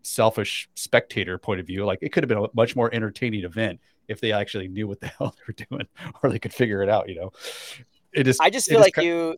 selfish 0.02 0.68
spectator 0.74 1.36
point 1.36 1.60
of 1.60 1.66
view, 1.66 1.84
like 1.84 1.98
it 2.00 2.10
could 2.10 2.24
have 2.24 2.28
been 2.28 2.38
a 2.38 2.46
much 2.54 2.74
more 2.74 2.92
entertaining 2.92 3.44
event 3.44 3.80
if 4.08 4.20
they 4.20 4.32
actually 4.32 4.68
knew 4.68 4.88
what 4.88 5.00
the 5.00 5.06
hell 5.18 5.34
they 5.36 5.42
were 5.46 5.66
doing 5.68 5.88
or 6.22 6.30
they 6.30 6.38
could 6.38 6.54
figure 6.54 6.82
it 6.82 6.88
out, 6.88 7.10
you 7.10 7.16
know? 7.16 7.32
It 8.14 8.26
is, 8.26 8.38
I 8.40 8.48
just 8.48 8.68
feel 8.68 8.80
like 8.80 8.96
you 8.96 9.36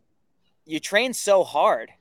you 0.65 0.79
train 0.79 1.13
so 1.13 1.43
hard 1.43 1.91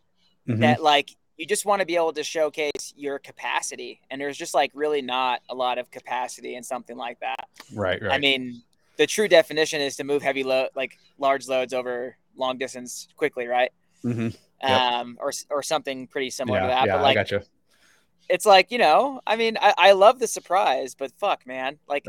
Mhm. 0.49 0.61
that 0.61 0.83
like 0.83 1.11
you 1.37 1.47
just 1.47 1.65
want 1.65 1.81
to 1.81 1.87
be 1.87 1.97
able 1.97 2.13
to 2.13 2.23
showcase 2.23 2.93
your 2.97 3.19
capacity, 3.19 4.01
and 4.11 4.21
there's 4.21 4.37
just 4.37 4.55
like 4.55 4.71
really 4.75 5.03
not 5.03 5.41
a 5.49 5.55
lot 5.55 5.79
of 5.79 5.91
capacity 5.91 6.55
in 6.55 6.63
something 6.63 6.97
like 6.97 7.19
that. 7.21 7.49
right, 7.75 8.01
right. 8.03 8.13
I 8.13 8.19
mean, 8.19 8.63
the 8.97 9.07
true 9.07 9.29
definition 9.29 9.81
is 9.81 9.97
to 9.97 10.05
move 10.05 10.23
heavy 10.23 10.45
load, 10.45 10.69
like 10.77 10.99
large 11.19 11.49
loads 11.49 11.73
over 11.73 12.17
long 12.37 12.59
distance 12.59 13.09
quickly, 13.17 13.47
right? 13.47 13.73
Mhm. 14.05 14.37
Yep. 14.63 14.71
Um, 14.71 15.19
or 15.21 15.33
or 15.51 15.63
something 15.63 16.07
pretty 16.07 16.31
similar 16.31 16.59
yeah, 16.59 16.63
to 16.63 16.69
that. 16.69 16.87
yeah, 16.87 16.93
but 16.93 16.99
I 16.99 17.03
like, 17.03 17.15
gotcha. 17.17 17.43
it's 18.29 18.47
like 18.47 18.71
you 18.71 18.79
know, 18.79 19.21
I 19.27 19.37
mean, 19.37 19.57
I, 19.61 19.75
I 19.77 19.93
love 19.93 20.19
the 20.21 20.29
surprise, 20.29 20.95
but 20.95 21.11
fuck, 21.19 21.47
man, 21.47 21.79
like 21.89 22.07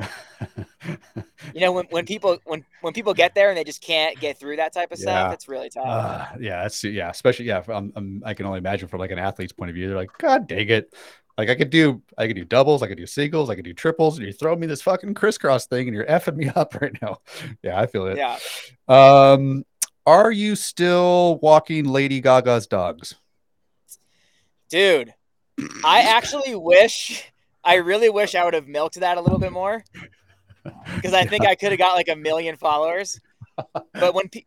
you 1.53 1.61
know, 1.61 1.71
when, 1.71 1.85
when 1.89 2.05
people 2.05 2.37
when 2.45 2.65
when 2.81 2.93
people 2.93 3.13
get 3.13 3.35
there 3.35 3.49
and 3.49 3.57
they 3.57 3.63
just 3.63 3.81
can't 3.81 4.19
get 4.19 4.37
through 4.39 4.57
that 4.57 4.73
type 4.73 4.91
of 4.91 4.99
Yeah. 4.99 5.03
stuff, 5.03 5.33
it's 5.33 5.47
really 5.47 5.69
tough. 5.69 5.85
Uh, 5.85 6.25
yeah, 6.39 6.63
that's 6.63 6.83
yeah, 6.83 7.09
especially 7.09 7.45
yeah. 7.45 7.63
I'm, 7.67 7.91
I'm, 7.95 8.23
I 8.25 8.33
can 8.33 8.45
only 8.45 8.59
imagine 8.59 8.87
from 8.87 8.99
like 8.99 9.11
an 9.11 9.19
athlete's 9.19 9.53
point 9.53 9.69
of 9.69 9.75
view. 9.75 9.87
They're 9.87 9.97
like, 9.97 10.17
God 10.19 10.47
dang 10.47 10.69
it! 10.69 10.93
Like 11.37 11.49
I 11.49 11.55
could 11.55 11.69
do, 11.71 12.01
I 12.17 12.27
could 12.27 12.35
do 12.35 12.45
doubles, 12.45 12.83
I 12.83 12.87
could 12.87 12.97
do 12.97 13.07
singles, 13.07 13.49
I 13.49 13.55
could 13.55 13.65
do 13.65 13.73
triples, 13.73 14.17
and 14.17 14.27
you 14.27 14.33
throw 14.33 14.55
me 14.55 14.67
this 14.67 14.81
fucking 14.83 15.15
crisscross 15.15 15.65
thing, 15.65 15.87
and 15.87 15.95
you're 15.95 16.05
effing 16.05 16.35
me 16.35 16.49
up 16.55 16.79
right 16.79 16.95
now. 17.01 17.17
Yeah, 17.63 17.79
I 17.79 17.87
feel 17.87 18.05
it. 18.07 18.17
yeah, 18.17 18.37
Um, 18.87 19.65
are 20.05 20.31
you 20.31 20.55
still 20.55 21.39
walking 21.41 21.85
Lady 21.85 22.21
Gaga's 22.21 22.67
dogs? 22.67 23.15
dude, 24.69 25.13
I 25.83 26.01
actually 26.01 26.55
wish, 26.55 27.31
I 27.63 27.75
really 27.75 28.09
wish 28.09 28.35
I 28.35 28.43
would 28.43 28.53
have 28.53 28.67
milked 28.67 28.99
that 28.99 29.17
a 29.17 29.21
little 29.21 29.39
bit 29.39 29.51
more 29.51 29.83
because 30.95 31.13
I 31.13 31.25
think 31.25 31.45
I 31.45 31.55
could 31.55 31.71
have 31.71 31.79
got 31.79 31.95
like 31.95 32.07
a 32.09 32.15
million 32.15 32.55
followers. 32.55 33.19
But 33.93 34.15
when 34.15 34.29
pe- 34.29 34.45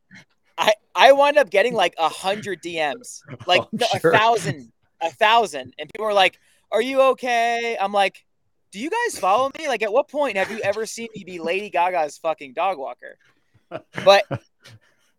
I 0.58 0.72
I 0.94 1.12
wound 1.12 1.38
up 1.38 1.48
getting 1.50 1.74
like 1.74 1.94
a 1.98 2.08
hundred 2.08 2.60
DMs, 2.62 3.20
like 3.46 3.60
Oh, 3.62 3.68
no, 3.72 3.86
sure. 4.00 4.10
a 4.10 4.18
thousand, 4.18 4.72
a 5.00 5.10
thousand, 5.12 5.74
and 5.78 5.88
people 5.92 6.06
were 6.06 6.12
like, 6.12 6.38
"Are 6.72 6.82
you 6.82 7.00
okay?" 7.12 7.76
I'm 7.80 7.92
like, 7.92 8.24
"Do 8.72 8.80
you 8.80 8.90
guys 8.90 9.18
follow 9.20 9.50
me? 9.58 9.68
Like, 9.68 9.82
at 9.84 9.92
what 9.92 10.08
point 10.08 10.36
have 10.36 10.50
you 10.50 10.58
ever 10.64 10.84
seen 10.86 11.06
me 11.14 11.22
be 11.24 11.38
Lady 11.38 11.70
Gaga's 11.70 12.18
fucking 12.18 12.54
dog 12.54 12.78
walker?" 12.78 13.16
But 14.04 14.24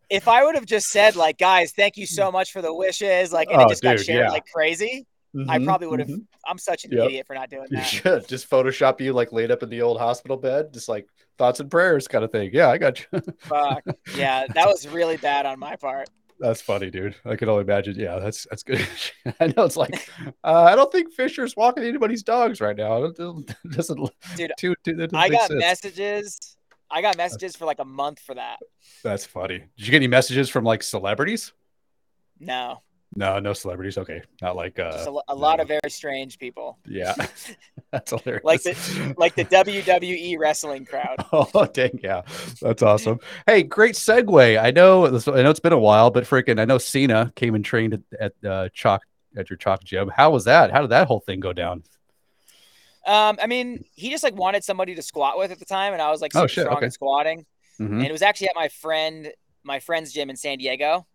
if 0.09 0.27
I 0.27 0.43
would 0.43 0.55
have 0.55 0.65
just 0.65 0.87
said 0.87 1.15
like, 1.15 1.37
"Guys, 1.37 1.71
thank 1.71 1.95
you 1.95 2.05
so 2.05 2.29
much 2.37 2.51
for 2.51 2.61
the 2.61 2.73
wishes," 2.73 3.31
like, 3.31 3.49
and 3.49 3.61
Oh, 3.61 3.65
it 3.65 3.69
just 3.69 3.83
got 3.83 3.99
shared 3.99 4.25
yeah. 4.25 4.31
like 4.31 4.45
crazy, 4.53 5.05
I 5.49 5.57
Mhm, 5.59 5.65
probably 5.65 5.87
would 5.87 5.99
have. 5.99 6.07
mhm. 6.09 6.25
I'm 6.47 6.57
such 6.57 6.85
an 6.85 6.91
Yep. 6.91 7.05
idiot 7.05 7.27
for 7.27 7.33
not 7.33 7.49
doing 7.49 7.67
You 7.69 7.77
that. 7.77 7.83
should 7.85 8.27
just 8.27 8.49
Photoshop 8.49 8.99
you 9.01 9.13
like 9.13 9.31
laid 9.31 9.51
up 9.51 9.63
in 9.63 9.69
the 9.69 9.81
old 9.81 9.99
hospital 9.99 10.37
bed, 10.37 10.73
just 10.73 10.87
like 10.89 11.07
thoughts 11.37 11.59
and 11.59 11.69
prayers 11.69 12.07
kind 12.07 12.23
of 12.23 12.31
thing. 12.31 12.49
Yeah, 12.53 12.69
I 12.69 12.77
got 12.77 12.99
you. 12.99 13.21
Fuck. 13.39 13.83
Yeah, 14.15 14.47
that 14.53 14.67
was 14.67 14.87
really 14.87 15.17
bad 15.17 15.45
on 15.45 15.59
my 15.59 15.75
part. 15.75 16.09
That's 16.39 16.61
funny, 16.61 16.91
dude. 16.91 17.15
I 17.25 17.35
can 17.35 17.49
only 17.49 17.63
imagine. 17.63 17.95
Yeah, 17.99 18.19
that's 18.19 18.45
that's 18.47 18.61
good. 18.61 18.87
I 19.39 19.47
know 19.47 19.63
it's 19.65 19.75
like 19.75 20.07
uh, 20.43 20.63
I 20.65 20.75
don't 20.75 20.91
think 20.91 21.11
Fischer's 21.11 21.55
walking 21.57 21.83
anybody's 21.83 22.21
dogs 22.21 22.61
right 22.61 22.75
now. 22.77 23.05
It 23.05 23.15
doesn't, 23.17 23.51
Dude, 24.35 24.51
too, 24.55 24.75
too, 24.83 24.93
that 24.97 25.09
doesn't 25.09 25.15
I 25.15 25.29
got 25.29 25.47
sense. 25.47 25.59
messages. 25.59 26.55
I 26.91 27.01
got 27.01 27.17
messages 27.17 27.55
for 27.55 27.65
like 27.65 27.79
a 27.79 27.85
month 27.85 28.19
for 28.19 28.35
that. 28.35 28.59
That's 29.03 29.25
funny. 29.25 29.57
Did 29.77 29.87
you 29.87 29.91
get 29.91 29.95
any 29.97 30.07
messages 30.07 30.47
from 30.47 30.63
like 30.63 30.83
celebrities? 30.83 31.53
No, 32.39 32.83
No, 33.15 33.39
no 33.39 33.53
celebrities. 33.53 33.97
Okay, 33.97 34.21
not 34.41 34.55
like 34.55 34.77
uh, 34.79 34.91
just 34.91 35.07
a, 35.07 35.21
a 35.29 35.35
lot 35.35 35.57
no. 35.57 35.61
of 35.63 35.67
very 35.67 35.89
strange 35.89 36.37
people, 36.37 36.77
yeah. 36.85 37.15
that's 37.91 38.11
hilarious. 38.11 38.43
like 38.43 38.63
the 38.63 39.15
like 39.17 39.35
the 39.35 39.45
WWE 39.45 40.37
wrestling 40.37 40.85
crowd. 40.85 41.15
Oh 41.33 41.65
dang, 41.73 41.99
yeah, 42.03 42.21
that's 42.61 42.83
awesome. 42.83 43.19
Hey, 43.45 43.63
great 43.63 43.95
segue. 43.95 44.61
I 44.61 44.71
know 44.71 45.05
I 45.07 45.41
know 45.41 45.49
it's 45.49 45.59
been 45.59 45.73
a 45.73 45.79
while, 45.79 46.11
but 46.11 46.25
freaking, 46.25 46.59
I 46.59 46.65
know 46.65 46.77
Cena 46.77 47.31
came 47.35 47.55
and 47.55 47.63
trained 47.63 47.93
at, 47.93 48.33
at 48.43 48.49
uh, 48.49 48.69
Chalk 48.73 49.01
at 49.35 49.49
your 49.49 49.57
Chalk 49.57 49.83
gym. 49.83 50.11
How 50.15 50.29
was 50.31 50.45
that? 50.45 50.71
How 50.71 50.81
did 50.81 50.91
that 50.91 51.07
whole 51.07 51.21
thing 51.21 51.39
go 51.39 51.53
down? 51.53 51.83
Um, 53.05 53.37
I 53.41 53.47
mean, 53.47 53.85
he 53.95 54.09
just 54.09 54.23
like 54.23 54.35
wanted 54.35 54.63
somebody 54.63 54.93
to 54.95 55.01
squat 55.01 55.37
with 55.37 55.51
at 55.51 55.59
the 55.59 55.65
time, 55.65 55.93
and 55.93 56.01
I 56.01 56.11
was 56.11 56.21
like 56.21 56.33
Oh, 56.35 56.45
shit, 56.45 56.65
strong 56.65 56.77
okay. 56.77 56.87
at 56.87 56.93
squatting. 56.93 57.45
Mhm. 57.79 57.93
And 57.93 58.05
it 58.05 58.11
was 58.11 58.21
actually 58.21 58.49
at 58.49 58.55
my 58.55 58.67
friend 58.67 59.31
my 59.63 59.79
friend's 59.79 60.11
gym 60.13 60.29
in 60.29 60.35
San 60.35 60.57
Diego. 60.57 61.05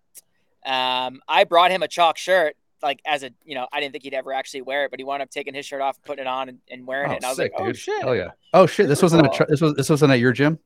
Um, 0.65 1.21
I 1.29 1.45
brought 1.45 1.71
him 1.71 1.83
a 1.83 1.89
chalk 1.89 2.19
shirt, 2.19 2.57
like 2.83 3.01
as 3.07 3.23
a 3.23 3.31
you 3.45 3.55
know, 3.55 3.67
I 3.73 3.81
didn't 3.81 3.93
think 3.93 4.05
he'd 4.05 4.15
ever 4.15 4.33
actually 4.33 4.63
wear 4.63 4.85
it, 4.85 4.91
but 4.91 5.01
he 5.01 5.05
wound 5.05 5.23
up 5.23 5.31
taking 5.31 5.55
his 5.55 5.67
shirt 5.67 5.81
off, 5.81 6.01
putting 6.03 6.25
it 6.25 6.29
on, 6.29 6.49
and, 6.49 6.59
and 6.71 6.87
wearing 6.87 7.11
Oh, 7.11 7.13
it. 7.15 7.17
And 7.17 7.25
I 7.25 7.29
was 7.29 7.37
sick, 7.37 7.53
like, 7.59 7.69
oh 7.69 7.73
shit. 7.73 8.03
Hell 8.03 8.17
yeah. 8.17 8.31
Oh 8.53 8.67
shit, 8.67 8.89
this 8.89 9.03
wasn't 9.03 9.25
cool. 9.25 9.33
Ch- 9.47 9.49
this 9.49 9.61
was 9.61 9.75
this 9.75 9.89
wasn't 9.91 10.13
at 10.13 10.19
your 10.21 10.33
gym. 10.33 10.59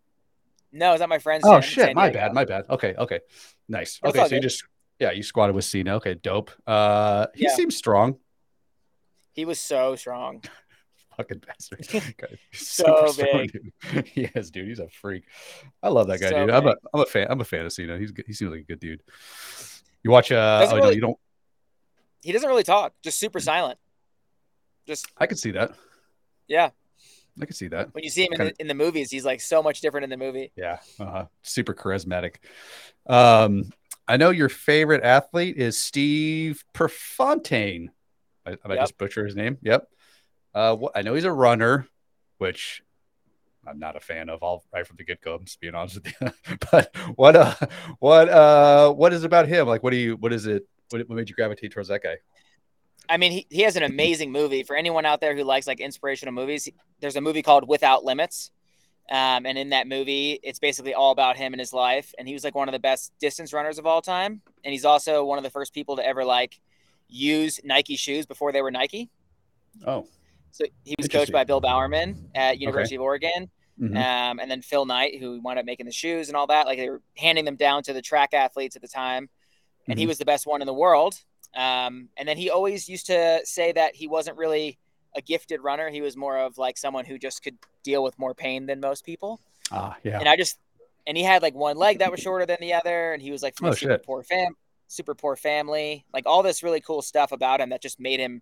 No, 0.72 0.92
was 0.92 1.00
at 1.00 1.08
my 1.08 1.18
friend's. 1.18 1.46
Oh 1.46 1.60
shit, 1.60 1.94
my 1.94 2.10
bad, 2.10 2.34
my 2.34 2.44
bad. 2.44 2.64
Okay, 2.68 2.94
okay, 2.98 3.20
nice. 3.68 3.98
It's 4.02 4.16
Okay, 4.16 4.28
so 4.28 4.34
you 4.34 4.40
just 4.42 4.64
yeah, 4.98 5.12
you 5.12 5.22
squatted 5.22 5.54
with 5.54 5.64
Cena. 5.64 5.96
Okay, 5.96 6.14
dope. 6.14 6.50
Uh, 6.66 7.26
he 7.34 7.44
Yeah. 7.44 7.54
seems 7.54 7.76
strong. 7.76 8.16
He 9.32 9.44
was 9.44 9.58
so 9.60 9.96
strong. 9.96 10.42
Fucking 11.16 11.38
bastard. 11.46 11.86
Okay, 11.94 12.38
So 12.52 13.06
super 13.08 13.28
strong, 13.28 13.46
dude. 13.92 14.06
he 14.08 14.24
is, 14.34 14.50
dude. 14.50 14.68
He's 14.68 14.80
a 14.80 14.88
freak. 14.88 15.24
I 15.82 15.88
love 15.88 16.08
that 16.08 16.20
guy, 16.20 16.28
So 16.30 16.40
dude. 16.46 16.50
I'm 16.54 16.66
a 16.66 16.70
big. 16.70 16.78
I'm 16.92 17.00
a 17.00 17.06
fan. 17.06 17.26
I'm 17.30 17.40
a 17.40 17.44
fan 17.44 17.64
of 17.64 17.72
Cena. 17.72 17.98
He's 17.98 18.10
good. 18.12 18.26
he 18.26 18.32
seems 18.34 18.50
like 18.50 18.60
a 18.60 18.64
good 18.64 18.80
dude. 18.80 19.02
You 20.06 20.12
watch 20.12 20.30
uh 20.30 20.60
Doesn't 20.60 20.78
oh 20.78 20.82
no, 20.84 20.90
you 20.90 21.00
don't 21.00 21.18
He 22.22 22.30
doesn't 22.30 22.48
really 22.48 22.62
talk, 22.62 22.94
just 23.02 23.18
super 23.18 23.40
silent. 23.40 23.76
Just 24.86 25.08
I 25.18 25.26
could 25.26 25.36
see 25.36 25.50
that. 25.50 25.72
yeah. 26.46 26.70
I 27.42 27.44
can 27.44 27.54
see 27.56 27.66
that. 27.66 27.92
When 27.92 28.04
you 28.04 28.10
see 28.10 28.22
him 28.22 28.32
in 28.34 28.38
the, 28.38 28.54
in 28.60 28.68
the 28.68 28.74
movies, 28.74 29.10
he's 29.10 29.24
like 29.24 29.40
so 29.40 29.64
much 29.64 29.80
different 29.80 30.04
in 30.04 30.10
the 30.10 30.16
movie. 30.16 30.52
Yeah, 30.56 30.78
uh-huh. 31.00 31.26
super 31.42 31.74
charismatic. 31.74 32.36
Um, 33.04 33.72
I 34.06 34.16
know 34.16 34.30
your 34.30 34.48
favorite 34.48 35.02
athlete 35.02 35.56
is 35.56 35.76
Steve 35.76 36.62
Prefontaine. 36.72 37.90
I, 38.46 38.52
I 38.64 38.68
Yep. 38.74 38.78
just 38.78 38.96
butcher 38.96 39.26
his 39.26 39.34
name. 39.34 39.58
Yep. 39.62 39.88
Uh, 40.54 40.76
wh- 40.76 40.92
I 40.94 41.02
know 41.02 41.14
he's 41.14 41.24
a 41.24 41.32
runner, 41.32 41.88
which 42.38 42.80
I'm 43.68 43.78
not 43.78 43.96
a 43.96 44.00
fan 44.00 44.28
of. 44.28 44.42
All 44.42 44.64
right 44.72 44.86
from 44.86 44.96
the 44.96 45.04
get 45.04 45.20
go. 45.20 45.34
I'm 45.34 45.44
just 45.44 45.60
being 45.60 45.74
honest 45.74 45.96
with 45.96 46.14
you. 46.20 46.56
but 46.70 46.94
what 47.16 47.36
uh, 47.36 47.54
what 47.98 48.28
uh, 48.28 48.92
what 48.92 49.12
is 49.12 49.24
about 49.24 49.48
him? 49.48 49.66
Like, 49.66 49.82
what 49.82 49.90
do 49.90 49.96
you? 49.96 50.16
What 50.16 50.32
is 50.32 50.46
it? 50.46 50.66
What, 50.90 51.08
what 51.08 51.16
made 51.16 51.28
you 51.28 51.34
gravitate 51.34 51.72
towards 51.72 51.88
that 51.88 52.02
guy? 52.02 52.16
I 53.08 53.16
mean, 53.16 53.32
he, 53.32 53.46
he 53.50 53.62
has 53.62 53.76
an 53.76 53.82
amazing 53.82 54.32
movie 54.32 54.62
for 54.62 54.76
anyone 54.76 55.06
out 55.06 55.20
there 55.20 55.36
who 55.36 55.44
likes 55.44 55.66
like 55.66 55.80
inspirational 55.80 56.34
movies. 56.34 56.68
There's 57.00 57.16
a 57.16 57.20
movie 57.20 57.42
called 57.42 57.68
Without 57.68 58.04
Limits. 58.04 58.50
Um, 59.08 59.46
and 59.46 59.56
in 59.56 59.70
that 59.70 59.86
movie, 59.86 60.40
it's 60.42 60.58
basically 60.58 60.92
all 60.92 61.12
about 61.12 61.36
him 61.36 61.52
and 61.52 61.60
his 61.60 61.72
life. 61.72 62.12
And 62.18 62.26
he 62.26 62.34
was 62.34 62.42
like 62.42 62.56
one 62.56 62.68
of 62.68 62.72
the 62.72 62.80
best 62.80 63.12
distance 63.20 63.52
runners 63.52 63.78
of 63.78 63.86
all 63.86 64.02
time. 64.02 64.42
And 64.64 64.72
he's 64.72 64.84
also 64.84 65.24
one 65.24 65.38
of 65.38 65.44
the 65.44 65.50
first 65.50 65.72
people 65.72 65.96
to 65.96 66.06
ever 66.06 66.24
like 66.24 66.60
use 67.08 67.60
Nike 67.62 67.94
shoes 67.94 68.26
before 68.26 68.50
they 68.50 68.62
were 68.62 68.72
Nike. 68.72 69.08
Oh, 69.86 70.08
So 70.56 70.64
he 70.84 70.94
was 70.98 71.08
coached 71.08 71.32
by 71.32 71.44
Bill 71.44 71.60
Bowerman 71.60 72.30
at 72.34 72.58
University 72.58 72.96
of 72.96 73.02
Oregon. 73.02 73.50
mhm. 73.78 73.94
Um, 73.94 74.40
and 74.40 74.50
then 74.50 74.62
Phil 74.62 74.86
Knight, 74.86 75.18
who 75.20 75.38
wound 75.42 75.58
up 75.58 75.66
making 75.66 75.84
the 75.84 75.92
shoes 75.92 76.28
and 76.28 76.36
all 76.36 76.46
that. 76.46 76.64
Like 76.66 76.78
they 76.78 76.88
were 76.88 77.02
handing 77.18 77.44
them 77.44 77.56
down 77.56 77.82
to 77.82 77.92
the 77.92 78.00
track 78.00 78.32
athletes 78.32 78.74
at 78.74 78.80
the 78.80 78.88
time. 78.88 79.28
And 79.86 79.98
he 79.98 80.06
Mhm. 80.06 80.08
was 80.08 80.16
the 80.18 80.24
best 80.24 80.46
one 80.46 80.62
in 80.62 80.66
the 80.66 80.72
world. 80.72 81.20
Um, 81.54 82.08
and 82.16 82.26
then 82.26 82.38
he 82.38 82.48
always 82.48 82.88
used 82.88 83.04
to 83.06 83.42
say 83.44 83.72
that 83.72 83.94
he 83.94 84.06
wasn't 84.06 84.38
really 84.38 84.78
a 85.14 85.20
gifted 85.20 85.60
runner. 85.60 85.90
He 85.90 86.00
was 86.00 86.16
more 86.16 86.38
of 86.38 86.56
like 86.56 86.78
someone 86.78 87.04
who 87.04 87.18
just 87.18 87.42
could 87.42 87.58
deal 87.82 88.02
with 88.02 88.18
more 88.18 88.34
pain 88.34 88.64
than 88.64 88.80
most 88.80 89.04
people. 89.04 89.40
ah, 89.70 89.96
yeah. 90.04 90.18
And 90.20 90.28
I 90.28 90.36
just, 90.36 90.58
and 91.06 91.16
he 91.18 91.22
had 91.22 91.42
like 91.42 91.54
one 91.54 91.76
leg 91.76 91.98
that 91.98 92.10
was 92.10 92.20
shorter 92.20 92.46
than 92.46 92.58
the 92.62 92.72
other. 92.72 93.12
And 93.12 93.20
he 93.22 93.30
was 93.30 93.42
like 93.42 93.56
from 93.56 93.66
Oh, 93.68 93.70
a 93.72 93.76
super 93.76 93.92
shit. 93.94 94.04
poor 94.04 94.22
fam, 94.22 94.56
super 94.88 95.14
poor 95.14 95.36
family, 95.36 96.04
like 96.14 96.24
all 96.24 96.42
this 96.42 96.62
really 96.62 96.80
cool 96.80 97.02
stuff 97.02 97.30
about 97.32 97.60
him 97.60 97.68
that 97.70 97.82
just 97.82 98.00
made 98.00 98.20
him 98.20 98.40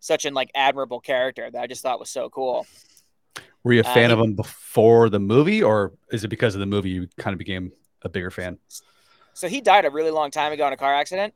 such 0.00 0.24
an 0.24 0.34
like 0.34 0.50
admirable 0.54 1.00
character 1.00 1.50
that 1.50 1.62
I 1.62 1.66
just 1.66 1.82
thought 1.82 2.00
was 2.00 2.10
so 2.10 2.28
cool. 2.30 2.66
Were 3.62 3.74
you 3.74 3.80
a 3.82 3.84
Uh, 3.84 3.94
fan 3.94 4.10
of 4.10 4.18
him 4.18 4.34
before 4.34 5.08
the 5.10 5.20
movie, 5.20 5.62
or 5.62 5.92
is 6.10 6.24
it 6.24 6.28
because 6.28 6.54
of 6.54 6.60
the 6.60 6.66
movie 6.66 6.90
you 6.90 7.08
kind 7.18 7.32
of 7.34 7.38
became 7.38 7.72
a 8.02 8.08
bigger 8.08 8.30
fan? 8.30 8.58
So 9.34 9.48
he 9.48 9.60
died 9.60 9.84
a 9.84 9.90
really 9.90 10.10
long 10.10 10.30
time 10.30 10.52
ago 10.52 10.66
in 10.66 10.72
a 10.72 10.76
car 10.76 10.94
accident. 10.94 11.34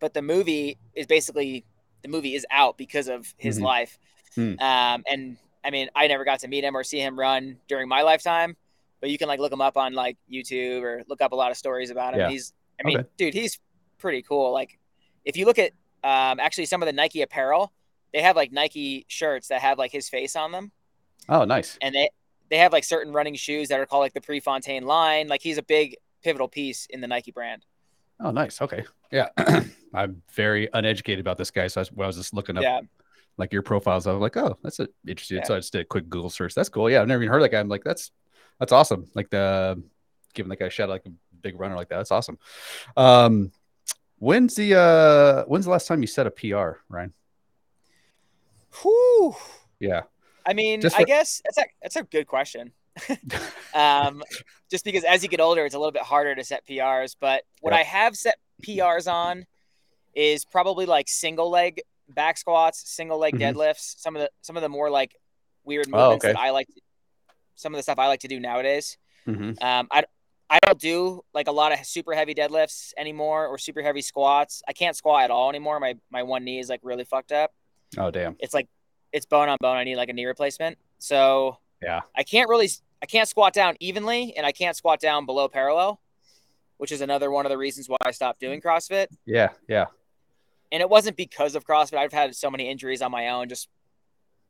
But 0.00 0.14
the 0.14 0.22
movie 0.22 0.78
is 0.94 1.06
basically 1.06 1.64
the 2.02 2.08
movie 2.08 2.34
is 2.34 2.46
out 2.50 2.78
because 2.78 3.08
of 3.08 3.32
his 3.36 3.58
Mhm. 3.58 3.62
life. 3.62 3.98
Hmm. 4.34 4.58
Um, 4.58 5.04
and 5.10 5.36
I 5.62 5.70
mean, 5.70 5.90
I 5.94 6.06
never 6.06 6.24
got 6.24 6.40
to 6.40 6.48
meet 6.48 6.64
him 6.64 6.74
or 6.74 6.82
see 6.82 6.98
him 6.98 7.18
run 7.18 7.58
during 7.68 7.86
my 7.88 8.00
lifetime, 8.02 8.56
but 9.00 9.10
you 9.10 9.18
can 9.18 9.28
like 9.28 9.38
look 9.38 9.52
him 9.52 9.60
up 9.60 9.76
on 9.76 9.92
like 9.92 10.16
YouTube 10.32 10.82
or 10.82 11.04
look 11.06 11.20
up 11.20 11.32
a 11.32 11.36
lot 11.36 11.50
of 11.50 11.58
stories 11.58 11.90
about 11.90 12.14
him. 12.14 12.20
Yeah. 12.20 12.30
He's, 12.30 12.54
I 12.80 12.86
mean, 12.86 12.98
Okay. 12.98 13.08
dude, 13.18 13.34
he's 13.34 13.60
pretty 13.98 14.22
cool. 14.22 14.52
Like, 14.52 14.78
if 15.26 15.36
you 15.36 15.44
look 15.44 15.58
at 15.58 15.72
um, 16.04 16.40
actually 16.40 16.66
some 16.66 16.82
of 16.82 16.86
the 16.86 16.92
Nike 16.92 17.22
apparel, 17.22 17.72
they 18.12 18.22
have 18.22 18.36
like 18.36 18.52
Nike 18.52 19.04
shirts 19.08 19.48
that 19.48 19.60
have 19.60 19.78
like 19.78 19.92
his 19.92 20.08
face 20.08 20.34
on 20.36 20.52
them, 20.52 20.72
Oh, 21.28 21.44
nice. 21.44 21.78
and 21.80 21.94
they 21.94 22.10
they 22.50 22.58
have 22.58 22.72
like 22.72 22.82
certain 22.84 23.12
running 23.12 23.36
shoes 23.36 23.68
that 23.68 23.78
are 23.78 23.86
called 23.86 24.00
like 24.02 24.12
the 24.14 24.20
Prefontaine 24.20 24.84
line. 24.84 25.28
Like, 25.28 25.40
he's 25.40 25.56
a 25.58 25.62
big 25.62 25.96
pivotal 26.24 26.48
piece 26.48 26.86
in 26.90 27.00
the 27.00 27.06
Nike 27.06 27.30
brand. 27.30 27.64
Oh, 28.18 28.32
nice. 28.32 28.60
Okay. 28.60 28.84
Yeah. 29.12 29.28
I'm 29.94 30.22
very 30.34 30.68
uneducated 30.74 31.20
about 31.20 31.38
this 31.38 31.50
guy. 31.52 31.68
So 31.68 31.80
I 31.80 31.82
was, 31.82 31.92
when 31.92 32.04
I 32.04 32.08
was 32.08 32.16
just 32.16 32.34
looking 32.34 32.56
up 32.56 32.62
Yeah. 32.64 32.80
like 33.36 33.52
your 33.52 33.62
profiles, 33.62 34.06
I 34.08 34.12
was 34.12 34.20
like, 34.20 34.36
oh, 34.36 34.58
that's 34.64 34.80
a, 34.80 34.88
interesting. 35.06 35.38
Yeah. 35.38 35.44
So 35.44 35.54
I 35.54 35.58
just 35.58 35.72
did 35.72 35.82
a 35.82 35.84
quick 35.84 36.08
Google 36.10 36.28
search. 36.28 36.54
That's 36.54 36.68
cool. 36.68 36.90
Yeah. 36.90 37.00
I've 37.02 37.08
never 37.08 37.22
even 37.22 37.30
heard 37.32 37.38
of 37.38 37.44
that 37.44 37.52
guy. 37.52 37.60
I'm 37.60 37.68
like, 37.68 37.84
that's, 37.84 38.10
that's 38.58 38.72
awesome. 38.72 39.08
Like 39.14 39.30
the, 39.30 39.80
giving 40.34 40.50
that 40.50 40.58
guy 40.58 40.66
a 40.66 40.70
shout 40.70 40.88
out 40.90 40.92
like 40.92 41.06
a 41.06 41.12
big 41.40 41.58
runner 41.58 41.76
like 41.76 41.88
that. 41.90 41.98
That's 41.98 42.10
awesome. 42.10 42.38
Um, 42.96 43.52
when's 44.20 44.54
the, 44.54 44.78
uh, 44.78 45.44
when's 45.46 45.64
the 45.64 45.70
last 45.72 45.88
time 45.88 46.00
you 46.00 46.06
set 46.06 46.26
a 46.26 46.30
PR, 46.30 46.78
Ryan? 46.88 47.12
Whew. 48.82 49.34
Yeah. 49.80 50.02
I 50.46 50.52
mean, 50.54 50.80
Just 50.80 50.96
I 50.98 51.04
guess 51.04 51.42
that's 51.44 51.58
a 51.58 51.64
that's 51.82 51.96
a 51.96 52.02
good 52.04 52.26
question. 52.26 52.72
um, 53.74 54.22
just 54.70 54.84
because 54.84 55.04
as 55.04 55.22
you 55.22 55.28
get 55.28 55.40
older, 55.40 55.64
it's 55.64 55.74
a 55.74 55.78
little 55.78 55.92
bit 55.92 56.02
harder 56.02 56.34
to 56.34 56.44
set 56.44 56.66
PRs. 56.66 57.14
But 57.18 57.42
what 57.60 57.72
Yep. 57.72 57.80
I 57.80 57.82
have 57.84 58.16
set 58.16 58.36
PRs 58.66 59.10
on 59.10 59.46
is 60.14 60.44
probably 60.44 60.86
like 60.86 61.08
single 61.08 61.50
leg 61.50 61.82
back 62.08 62.36
squats, 62.38 62.90
single 62.90 63.18
leg 63.18 63.34
Mhm. 63.34 63.54
deadlifts. 63.54 64.00
Some 64.00 64.16
of 64.16 64.22
the 64.22 64.30
some 64.40 64.56
of 64.56 64.62
the 64.62 64.68
more 64.68 64.90
like 64.90 65.14
weird 65.64 65.88
Oh, 65.92 66.12
okay. 66.12 66.28
that 66.32 66.38
I 66.38 66.50
like. 66.50 66.68
Some 67.54 67.74
of 67.74 67.78
the 67.78 67.82
stuff 67.82 67.98
I 67.98 68.06
like 68.08 68.20
to 68.20 68.28
do 68.28 68.40
nowadays. 68.40 68.96
Mhm. 69.26 69.62
Um, 69.62 69.88
I 69.90 70.04
I 70.52 70.58
don't 70.66 70.78
do 70.80 71.22
like 71.32 71.46
a 71.46 71.52
lot 71.52 71.72
of 71.72 71.86
super 71.86 72.12
heavy 72.12 72.34
deadlifts 72.34 72.92
anymore 72.98 73.46
or 73.46 73.56
super 73.56 73.82
heavy 73.82 74.02
squats. 74.02 74.62
I 74.66 74.72
can't 74.72 74.96
squat 74.96 75.22
at 75.24 75.30
all 75.30 75.48
anymore. 75.48 75.78
My 75.80 75.94
my 76.10 76.22
one 76.24 76.44
knee 76.44 76.58
is 76.58 76.68
like 76.68 76.80
really 76.82 77.04
fucked 77.04 77.30
up 77.32 77.52
Oh, 77.96 78.10
damn. 78.10 78.36
it's 78.40 78.52
like 78.52 78.68
it's 79.12 79.26
bone 79.26 79.48
on 79.48 79.56
bone. 79.60 79.76
I 79.76 79.84
need 79.84 79.96
like 79.96 80.08
a 80.08 80.12
knee 80.12 80.26
replacement. 80.26 80.76
So 80.98 81.58
Yeah. 81.80 82.00
I 82.16 82.24
can't 82.24 82.48
really 82.48 82.68
I 83.02 83.06
can't 83.06 83.28
squat 83.28 83.52
down 83.54 83.76
evenly 83.80 84.34
and 84.36 84.44
I 84.44 84.52
can't 84.52 84.76
squat 84.76 85.00
down 85.00 85.24
below 85.24 85.48
parallel, 85.48 86.00
which 86.78 86.90
is 86.92 87.00
another 87.00 87.30
one 87.30 87.46
of 87.46 87.50
the 87.50 87.56
reasons 87.58 87.88
why 87.88 87.96
I 88.04 88.10
stopped 88.10 88.40
doing 88.40 88.60
CrossFit. 88.60 89.06
Yeah. 89.24 89.50
Yeah. 89.68 89.86
And 90.72 90.80
it 90.80 90.90
wasn't 90.90 91.16
because 91.16 91.54
of 91.54 91.64
CrossFit. 91.64 91.96
I've 91.98 92.12
had 92.12 92.34
so 92.34 92.50
many 92.50 92.68
injuries 92.68 93.02
on 93.02 93.10
my 93.12 93.28
own 93.30 93.48
just 93.48 93.68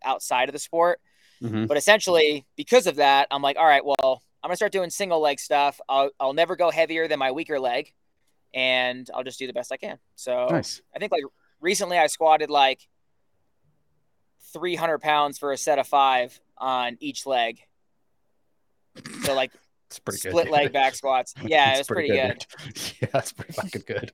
outside 0.02 0.48
of 0.48 0.52
the 0.54 0.58
sport. 0.58 1.00
Mhm. 1.42 1.66
But 1.68 1.76
essentially, 1.78 2.44
because 2.56 2.86
of 2.86 2.96
that, 2.96 3.26
I'm 3.30 3.40
like, 3.40 3.56
all 3.56 3.64
right, 3.66 3.82
well, 3.84 3.96
I'm 4.42 4.48
gonna 4.48 4.56
start 4.56 4.72
doing 4.72 4.90
single 4.90 5.20
leg 5.20 5.38
stuff. 5.40 5.80
I'll 5.88 6.10
I'll 6.18 6.32
never 6.32 6.56
go 6.56 6.70
heavier 6.70 7.08
than 7.08 7.18
my 7.18 7.30
weaker 7.32 7.60
leg, 7.60 7.92
and 8.54 9.08
I'll 9.14 9.24
just 9.24 9.38
do 9.38 9.46
the 9.46 9.52
best 9.52 9.70
I 9.72 9.76
can. 9.76 9.98
So 10.16 10.46
Nice. 10.50 10.80
I 10.94 10.98
think 10.98 11.12
like 11.12 11.24
recently 11.60 11.98
I 11.98 12.06
squatted 12.06 12.50
like 12.50 12.88
300 14.52 14.98
pounds 14.98 15.38
for 15.38 15.52
a 15.52 15.56
set 15.56 15.78
of 15.78 15.86
five 15.86 16.40
on 16.58 16.96
each 17.00 17.26
leg. 17.26 17.60
So 19.24 19.34
like 19.34 19.52
It's 19.88 19.98
pretty 19.98 20.20
good. 20.22 20.30
split 20.30 20.44
dude. 20.46 20.52
leg 20.52 20.72
back 20.72 20.94
squats. 20.94 21.34
Yeah, 21.42 21.74
it 21.74 21.78
was 21.78 21.86
pretty, 21.86 22.08
good. 22.08 22.44
dude. 22.64 22.78
Yeah, 23.02 23.08
it's 23.14 23.32
pretty 23.32 23.52
fucking 23.52 23.82
good. 23.86 24.12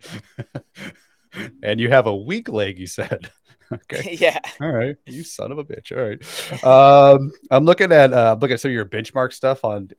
and 1.63 1.81
you 1.81 1.89
have 1.91 2.07
a 2.07 2.15
weak 2.15 2.49
leg, 2.49 2.79
you 2.79 2.87
said. 2.87 3.31
okay. 3.73 4.17
yeah. 4.21 4.39
All 4.61 4.71
right. 4.71 4.97
You 5.07 5.25
son 5.25 5.53
of 5.53 5.59
a 5.59 5.65
bitch. 5.65 5.93
All 5.97 6.03
right. 6.09 6.23
Um, 7.17 7.33
I'm 7.51 7.65
looking 7.65 7.93
at 7.93 8.13
uh 8.13 8.33
I'm 8.33 8.41
looking 8.41 8.55
at 8.55 8.61
some 8.61 8.71
of 8.71 8.75
your 8.75 8.85
benchmark 8.85 9.33
stuff 9.33 9.65
on 9.65 9.91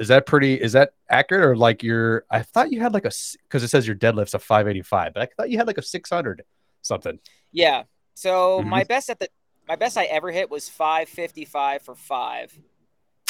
is 0.00 0.08
that 0.08 0.26
pretty 0.26 0.54
is 0.54 0.72
that 0.72 0.92
accurate 1.10 1.44
or 1.44 1.56
like 1.56 1.82
your 1.82 2.24
I 2.30 2.42
thought 2.42 2.72
you 2.72 2.80
had 2.80 2.94
like 2.94 3.04
a 3.04 3.10
because 3.42 3.62
it 3.62 3.68
says 3.68 3.86
your 3.86 3.96
deadlift's 3.96 4.34
a 4.34 4.38
585, 4.38 5.14
but 5.14 5.22
I 5.22 5.28
thought 5.36 5.50
you 5.50 5.58
had 5.58 5.66
like 5.66 5.78
a 5.78 5.82
600 5.82 6.42
something. 6.82 7.18
Yeah. 7.52 7.84
So 8.14 8.62
Mhm. 8.62 8.66
my 8.66 8.84
best 8.84 9.10
at 9.10 9.18
the 9.18 9.28
my 9.66 9.76
best 9.76 9.96
I 9.96 10.04
ever 10.04 10.30
hit 10.30 10.50
was 10.50 10.68
555 10.68 11.82
for 11.82 11.94
five. 11.94 12.56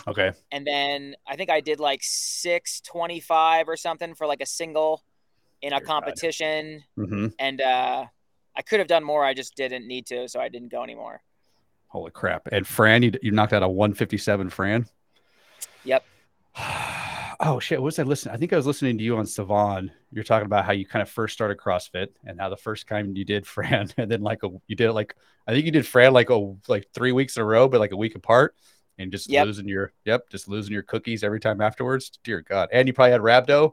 Okay. 0.06 0.32
And 0.52 0.66
then 0.66 1.16
I 1.26 1.36
think 1.36 1.48
I 1.50 1.60
did 1.60 1.80
like 1.80 2.00
625 2.02 3.68
or 3.68 3.76
something 3.76 4.14
for 4.14 4.26
like 4.26 4.40
a 4.42 4.46
single 4.46 5.02
in 5.62 5.72
a 5.72 5.80
competition. 5.80 6.84
hmm 6.96 7.28
And 7.38 7.60
uh 7.60 8.06
I 8.56 8.62
could 8.62 8.78
have 8.78 8.88
done 8.88 9.04
more. 9.04 9.24
I 9.24 9.34
just 9.34 9.56
didn't 9.56 9.86
need 9.86 10.06
to, 10.06 10.28
so 10.28 10.40
I 10.40 10.48
didn't 10.48 10.70
go 10.70 10.82
anymore. 10.82 11.22
Holy 11.88 12.10
crap. 12.10 12.48
And 12.50 12.66
Fran, 12.66 13.02
you, 13.02 13.12
you 13.22 13.30
knocked 13.30 13.52
out 13.52 13.62
a 13.62 13.68
157 13.68 14.50
Fran. 14.50 14.86
Yep. 15.84 16.04
oh 17.40 17.60
shit. 17.60 17.78
What 17.80 17.86
was 17.86 17.98
I 17.98 18.02
listening? 18.02 18.34
I 18.34 18.38
think 18.38 18.52
I 18.52 18.56
was 18.56 18.66
listening 18.66 18.98
to 18.98 19.04
you 19.04 19.16
on 19.16 19.26
Sevan. 19.26 19.90
You're 20.12 20.24
talking 20.24 20.46
about 20.46 20.64
how 20.64 20.72
you 20.72 20.86
kind 20.86 21.02
of 21.02 21.08
first 21.08 21.34
started 21.34 21.58
CrossFit 21.58 22.08
and 22.24 22.40
how 22.40 22.48
the 22.48 22.56
first 22.56 22.88
time 22.88 23.16
you 23.16 23.24
did 23.24 23.46
Fran 23.54 23.90
and 23.96 24.10
then 24.10 24.22
like 24.22 24.42
a, 24.42 24.48
you 24.66 24.76
did 24.76 24.88
it 24.88 24.92
like 24.92 25.14
I 25.46 25.52
think 25.52 25.66
you 25.66 25.72
did 25.72 25.86
Fran 25.86 26.12
like 26.12 26.30
a 26.30 26.54
like 26.68 26.88
three 26.94 27.12
weeks 27.12 27.36
in 27.36 27.42
a 27.42 27.46
row, 27.46 27.68
but 27.68 27.80
like 27.80 27.92
a 27.92 27.96
week 27.96 28.14
apart 28.14 28.54
and 28.98 29.10
just 29.12 29.28
Yep. 29.28 29.46
losing 29.46 29.68
your 29.68 29.92
yep, 30.04 30.28
just 30.30 30.48
losing 30.48 30.72
your 30.72 30.82
cookies 30.82 31.22
every 31.22 31.40
time 31.40 31.60
afterwards. 31.60 32.10
Dear 32.22 32.40
God. 32.40 32.68
And 32.72 32.88
you 32.88 32.94
probably 32.94 33.12
had 33.12 33.20
rhabdo. 33.20 33.72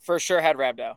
For 0.00 0.18
sure 0.18 0.40
had 0.40 0.56
rhabdo. 0.56 0.96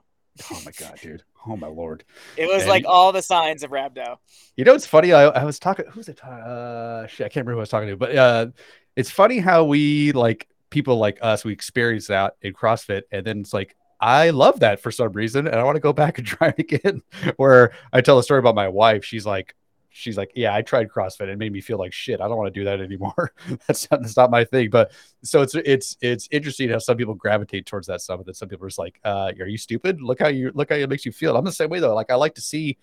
Oh 0.51 0.62
my 0.65 0.72
god, 0.72 0.98
dude. 1.01 1.24
Oh 1.48 1.57
my 1.57 1.67
lord. 1.67 2.03
It 2.38 2.48
was 2.48 2.63
And 2.63 2.69
like 2.69 2.86
all 2.88 3.12
the 3.12 3.21
signs 3.21 3.63
of 3.63 3.71
rhabdo. 3.71 4.17
You 4.55 4.65
know, 4.65 4.74
it's 4.74 4.86
funny. 4.86 5.13
I, 5.13 5.24
I 5.25 5.43
was 5.43 5.60
talking. 5.60 5.86
Who 5.89 6.00
was 6.00 6.10
it? 6.10 6.24
Uh, 6.24 7.07
shit, 7.07 7.25
I 7.25 7.29
can't 7.29 7.45
remember 7.45 7.53
who 7.53 7.57
I 7.60 7.62
was 7.62 7.69
talking 7.69 7.89
to. 7.89 7.98
But 7.98 8.15
uh, 8.15 8.48
it's 8.95 9.12
funny 9.12 9.39
how 9.39 9.63
we 9.63 10.12
like 10.12 10.48
people 10.69 10.98
like 10.98 11.17
us. 11.21 11.43
We 11.43 11.53
experience 11.53 12.07
that 12.07 12.36
in 12.41 12.53
CrossFit, 12.53 13.03
and 13.12 13.25
then 13.25 13.39
it's 13.39 13.53
like 13.53 13.75
I 14.00 14.31
love 14.31 14.60
that 14.62 14.81
for 14.81 14.91
some 14.91 15.13
reason, 15.13 15.48
and 15.48 15.55
I 15.55 15.63
want 15.63 15.75
to 15.75 15.81
go 15.81 15.93
back 15.93 16.17
and 16.17 16.27
try 16.27 16.53
it 16.57 16.60
again. 16.60 17.01
Where 17.38 17.71
I 17.91 18.01
tell 18.01 18.19
a 18.19 18.24
story 18.24 18.39
about 18.39 18.55
my 18.55 18.67
wife. 18.67 19.03
She's 19.03 19.25
like, 19.25 19.55
she's 19.91 20.17
like, 20.17 20.31
yeah, 20.36 20.55
I 20.55 20.62
tried 20.62 20.89
CrossFit. 20.89 21.27
It 21.27 21.38
made 21.38 21.51
me 21.51 21.62
feel 21.62 21.77
like 21.77 21.93
shit. 21.93 22.21
I 22.21 22.27
don't 22.27 22.38
want 22.38 22.53
to 22.53 22.60
do 22.60 22.65
that 22.65 22.81
anymore. 22.81 23.33
that's 23.67 23.89
not, 23.91 24.01
that's 24.01 24.17
not 24.17 24.31
my 24.31 24.43
thing. 24.43 24.69
But 24.69 24.91
so 25.24 25.41
it's 25.41 25.55
it's 25.55 25.98
it's 26.01 26.27
interesting 26.31 26.69
how 26.69 26.79
some 26.79 26.98
people 26.98 27.13
gravitate 27.13 27.65
towards 27.65 27.88
that 27.88 28.01
stuff, 28.01 28.19
and 28.19 28.25
then 28.25 28.33
some 28.33 28.50
people 28.50 28.65
are 28.65 28.69
just 28.69 28.79
like, 28.79 29.00
uh, 29.03 29.31
are 29.39 29.48
you 29.48 29.57
stupid? 29.57 30.01
Look 30.01 30.19
how 30.19 30.29
you 30.29 30.51
look 30.55 30.69
how 30.69 30.75
it 30.75 30.89
makes 30.89 31.05
you 31.05 31.12
feel. 31.12 31.36
I'm 31.38 31.45
the 31.45 31.51
same 31.51 31.69
way 31.69 31.79
though. 31.79 31.93
Like 31.93 32.10
I 32.10 32.15
like 32.15 32.36
to 32.36 32.41
see 32.41 32.77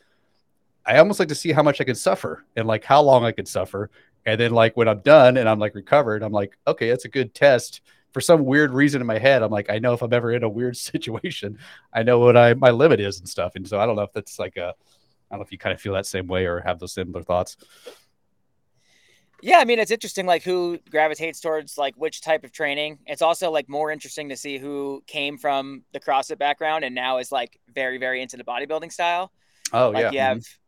I 0.89 0.99
almost 0.99 1.19
like 1.19 1.29
to 1.29 1.35
see 1.35 1.53
how 1.53 1.63
much 1.63 1.81
I 1.81 1.85
can 1.85 1.95
suffer 1.95 2.47
and 2.57 2.67
like 2.67 2.83
how 2.83 3.03
long 3.03 3.25
I 3.25 3.33
can 3.33 3.45
suffer. 3.45 3.91
And 4.25 4.41
then 4.41 4.53
like 4.53 4.75
when 4.77 4.89
I'm 4.89 5.01
done 5.01 5.37
and 5.37 5.47
I'm 5.47 5.59
like 5.59 5.75
recovered, 5.75 6.23
I'm 6.23 6.33
like, 6.33 6.57
okay, 6.67 6.89
that's 6.89 7.05
a 7.05 7.11
good 7.11 7.35
test. 7.35 7.83
For 8.15 8.23
some 8.23 8.47
weird 8.47 8.73
reason 8.73 9.03
in 9.03 9.07
my 9.07 9.19
head, 9.19 9.43
I'm 9.43 9.51
like, 9.51 9.69
I 9.69 9.79
know 9.79 9.93
if 9.93 10.01
I'm 10.01 10.15
ever 10.15 10.33
in 10.33 10.43
a 10.43 10.49
weird 10.49 10.77
situation, 10.79 11.59
I 11.93 12.03
know 12.03 12.19
what 12.19 12.39
I 12.39 12.55
my 12.55 12.71
limit 12.71 13.01
is 13.01 13.19
and 13.19 13.29
stuff. 13.29 13.53
And 13.55 13.69
so 13.69 13.79
I 13.79 13.85
don't 13.85 13.97
know 13.97 14.03
if 14.03 14.13
that's 14.15 14.39
like 14.39 14.57
a 14.57 14.75
I 15.31 15.35
don't 15.35 15.41
know 15.41 15.45
if 15.45 15.53
you 15.53 15.59
kind 15.59 15.75
of 15.75 15.81
feel 15.81 15.93
that 15.95 16.07
same 16.07 16.27
way 16.27 16.47
or 16.47 16.61
have 16.61 16.79
those 16.79 16.93
similar 16.95 17.23
thoughts. 17.23 17.57
Yeah, 19.41 19.59
I 19.59 19.65
mean 19.65 19.79
it's 19.79 19.91
interesting 19.91 20.27
like 20.27 20.43
who 20.43 20.79
gravitates 20.91 21.41
towards 21.41 21.79
like 21.79 21.95
which 21.97 22.21
type 22.23 22.45
of 22.45 22.53
training. 22.53 22.99
It's 23.07 23.23
also 23.23 23.51
like 23.51 23.69
more 23.69 23.91
interesting 23.91 24.31
to 24.31 24.37
see 24.37 24.59
who 24.59 25.03
came 25.07 25.39
from 25.39 25.83
the 25.93 26.01
CrossFit 26.01 26.39
background 26.39 26.85
and 26.85 26.95
now 26.95 27.19
is 27.19 27.31
like 27.31 27.61
very 27.73 27.99
very 27.99 28.21
into 28.21 28.37
the 28.37 28.45
bodybuilding 28.45 28.93
style. 28.93 29.31
Oh 29.73 29.91
like 29.91 30.03
yeah. 30.03 30.11
you 30.11 30.19
have 30.19 30.39
mm-hmm. 30.39 30.59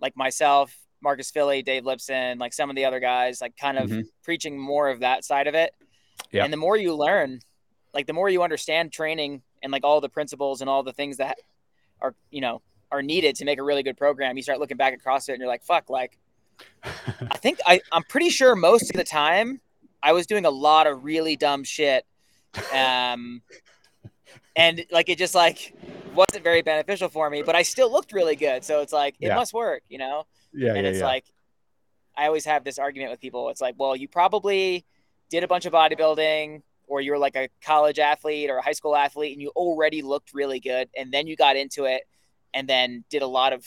like 0.00 0.16
myself, 0.16 0.76
Marcus 1.02 1.30
Filly, 1.30 1.62
Dave 1.62 1.84
Lipson, 1.84 2.38
like 2.38 2.52
some 2.52 2.68
of 2.68 2.76
the 2.76 2.84
other 2.84 3.00
guys 3.00 3.40
like 3.40 3.56
kind 3.56 3.78
of 3.78 3.88
mm-hmm. 3.88 4.00
preaching 4.22 4.58
more 4.58 4.90
of 4.90 5.00
that 5.00 5.24
side 5.24 5.46
of 5.46 5.54
it. 5.54 5.72
Yeah. 6.30 6.44
And 6.44 6.52
the 6.52 6.58
more 6.58 6.76
you 6.76 6.94
learn, 6.94 7.40
like 7.94 8.06
the 8.06 8.12
more 8.12 8.28
you 8.28 8.42
understand 8.42 8.92
training 8.92 9.42
and 9.62 9.72
like 9.72 9.84
all 9.84 10.00
the 10.02 10.10
principles 10.10 10.60
and 10.60 10.68
all 10.68 10.82
the 10.82 10.92
things 10.92 11.16
that 11.18 11.38
are, 12.02 12.14
you 12.30 12.42
know, 12.42 12.60
are 12.94 13.02
needed 13.02 13.34
to 13.36 13.44
make 13.44 13.58
a 13.58 13.62
really 13.62 13.82
good 13.82 13.96
program, 13.96 14.36
you 14.36 14.42
start 14.42 14.60
looking 14.60 14.76
back 14.76 14.92
at 14.92 15.02
CrossFit 15.02 15.30
and 15.30 15.38
you're 15.38 15.48
like, 15.48 15.64
fuck, 15.64 15.90
like 15.90 16.18
I 16.84 17.36
think 17.36 17.58
I, 17.66 17.80
I'm 17.90 18.04
pretty 18.04 18.30
sure 18.30 18.54
most 18.54 18.90
of 18.90 18.96
the 18.96 19.04
time 19.04 19.60
I 20.02 20.12
was 20.12 20.26
doing 20.26 20.44
a 20.44 20.50
lot 20.50 20.86
of 20.86 21.04
really 21.04 21.36
dumb 21.36 21.64
shit. 21.64 22.06
Um, 22.72 23.42
and 24.54 24.86
like 24.92 25.08
it 25.08 25.18
just 25.18 25.34
like 25.34 25.74
wasn't 26.14 26.44
very 26.44 26.62
beneficial 26.62 27.08
for 27.08 27.28
me, 27.28 27.42
but 27.42 27.56
I 27.56 27.62
still 27.62 27.90
looked 27.90 28.12
really 28.12 28.36
good. 28.36 28.64
So 28.64 28.80
it's 28.80 28.92
like 28.92 29.16
it 29.20 29.28
yeah. 29.28 29.34
must 29.34 29.52
work, 29.52 29.82
you 29.88 29.98
know? 29.98 30.26
Yeah. 30.52 30.74
And 30.74 30.84
yeah, 30.84 30.90
it's 30.90 31.00
yeah. 31.00 31.06
like 31.06 31.24
I 32.16 32.26
always 32.26 32.44
have 32.44 32.62
this 32.62 32.78
argument 32.78 33.10
with 33.10 33.20
people. 33.20 33.48
It's 33.48 33.60
like, 33.60 33.74
well, 33.76 33.96
you 33.96 34.06
probably 34.06 34.84
did 35.30 35.42
a 35.42 35.48
bunch 35.48 35.66
of 35.66 35.72
bodybuilding 35.72 36.62
or 36.86 37.00
you 37.00 37.10
were 37.10 37.18
like 37.18 37.34
a 37.34 37.48
college 37.64 37.98
athlete 37.98 38.50
or 38.50 38.58
a 38.58 38.62
high 38.62 38.72
school 38.72 38.94
athlete 38.94 39.32
and 39.32 39.42
you 39.42 39.48
already 39.56 40.02
looked 40.02 40.32
really 40.32 40.60
good 40.60 40.88
and 40.96 41.12
then 41.12 41.26
you 41.26 41.34
got 41.34 41.56
into 41.56 41.84
it 41.84 42.02
and 42.54 42.68
then 42.68 43.04
did 43.10 43.22
a 43.22 43.26
lot 43.26 43.52
of 43.52 43.66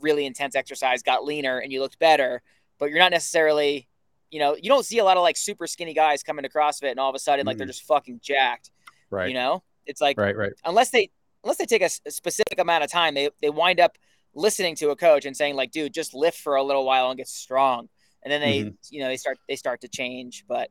really 0.00 0.26
intense 0.26 0.56
exercise, 0.56 1.02
got 1.02 1.24
leaner, 1.24 1.58
and 1.58 1.72
you 1.72 1.80
looked 1.80 1.98
better. 1.98 2.42
But 2.78 2.90
you're 2.90 2.98
not 2.98 3.12
necessarily, 3.12 3.86
you 4.30 4.40
know, 4.40 4.56
you 4.56 4.68
don't 4.68 4.84
see 4.84 4.98
a 4.98 5.04
lot 5.04 5.16
of 5.16 5.22
like 5.22 5.36
super 5.36 5.66
skinny 5.66 5.94
guys 5.94 6.22
coming 6.22 6.42
to 6.42 6.48
CrossFit 6.48 6.90
and 6.90 6.98
all 6.98 7.08
of 7.08 7.14
a 7.14 7.20
sudden 7.20 7.46
like 7.46 7.54
mm. 7.54 7.58
they're 7.58 7.66
just 7.66 7.84
fucking 7.84 8.20
jacked. 8.22 8.70
Right. 9.10 9.28
You 9.28 9.34
know, 9.34 9.62
it's 9.86 10.00
like 10.00 10.18
right, 10.18 10.36
right. 10.36 10.52
Unless 10.64 10.90
they 10.90 11.10
unless 11.44 11.58
they 11.58 11.66
take 11.66 11.82
a, 11.82 11.90
a 12.06 12.10
specific 12.10 12.58
amount 12.58 12.82
of 12.82 12.90
time, 12.90 13.14
they 13.14 13.30
they 13.40 13.50
wind 13.50 13.78
up 13.78 13.96
listening 14.34 14.74
to 14.76 14.90
a 14.90 14.96
coach 14.96 15.26
and 15.26 15.36
saying 15.36 15.54
like, 15.54 15.70
dude, 15.70 15.92
just 15.92 16.14
lift 16.14 16.38
for 16.38 16.56
a 16.56 16.62
little 16.62 16.84
while 16.84 17.10
and 17.10 17.18
get 17.18 17.28
strong. 17.28 17.88
And 18.24 18.32
then 18.32 18.40
they, 18.40 18.60
mm-hmm. 18.60 18.70
you 18.90 19.00
know, 19.00 19.08
they 19.08 19.16
start 19.16 19.38
they 19.48 19.56
start 19.56 19.82
to 19.82 19.88
change. 19.88 20.44
But 20.48 20.70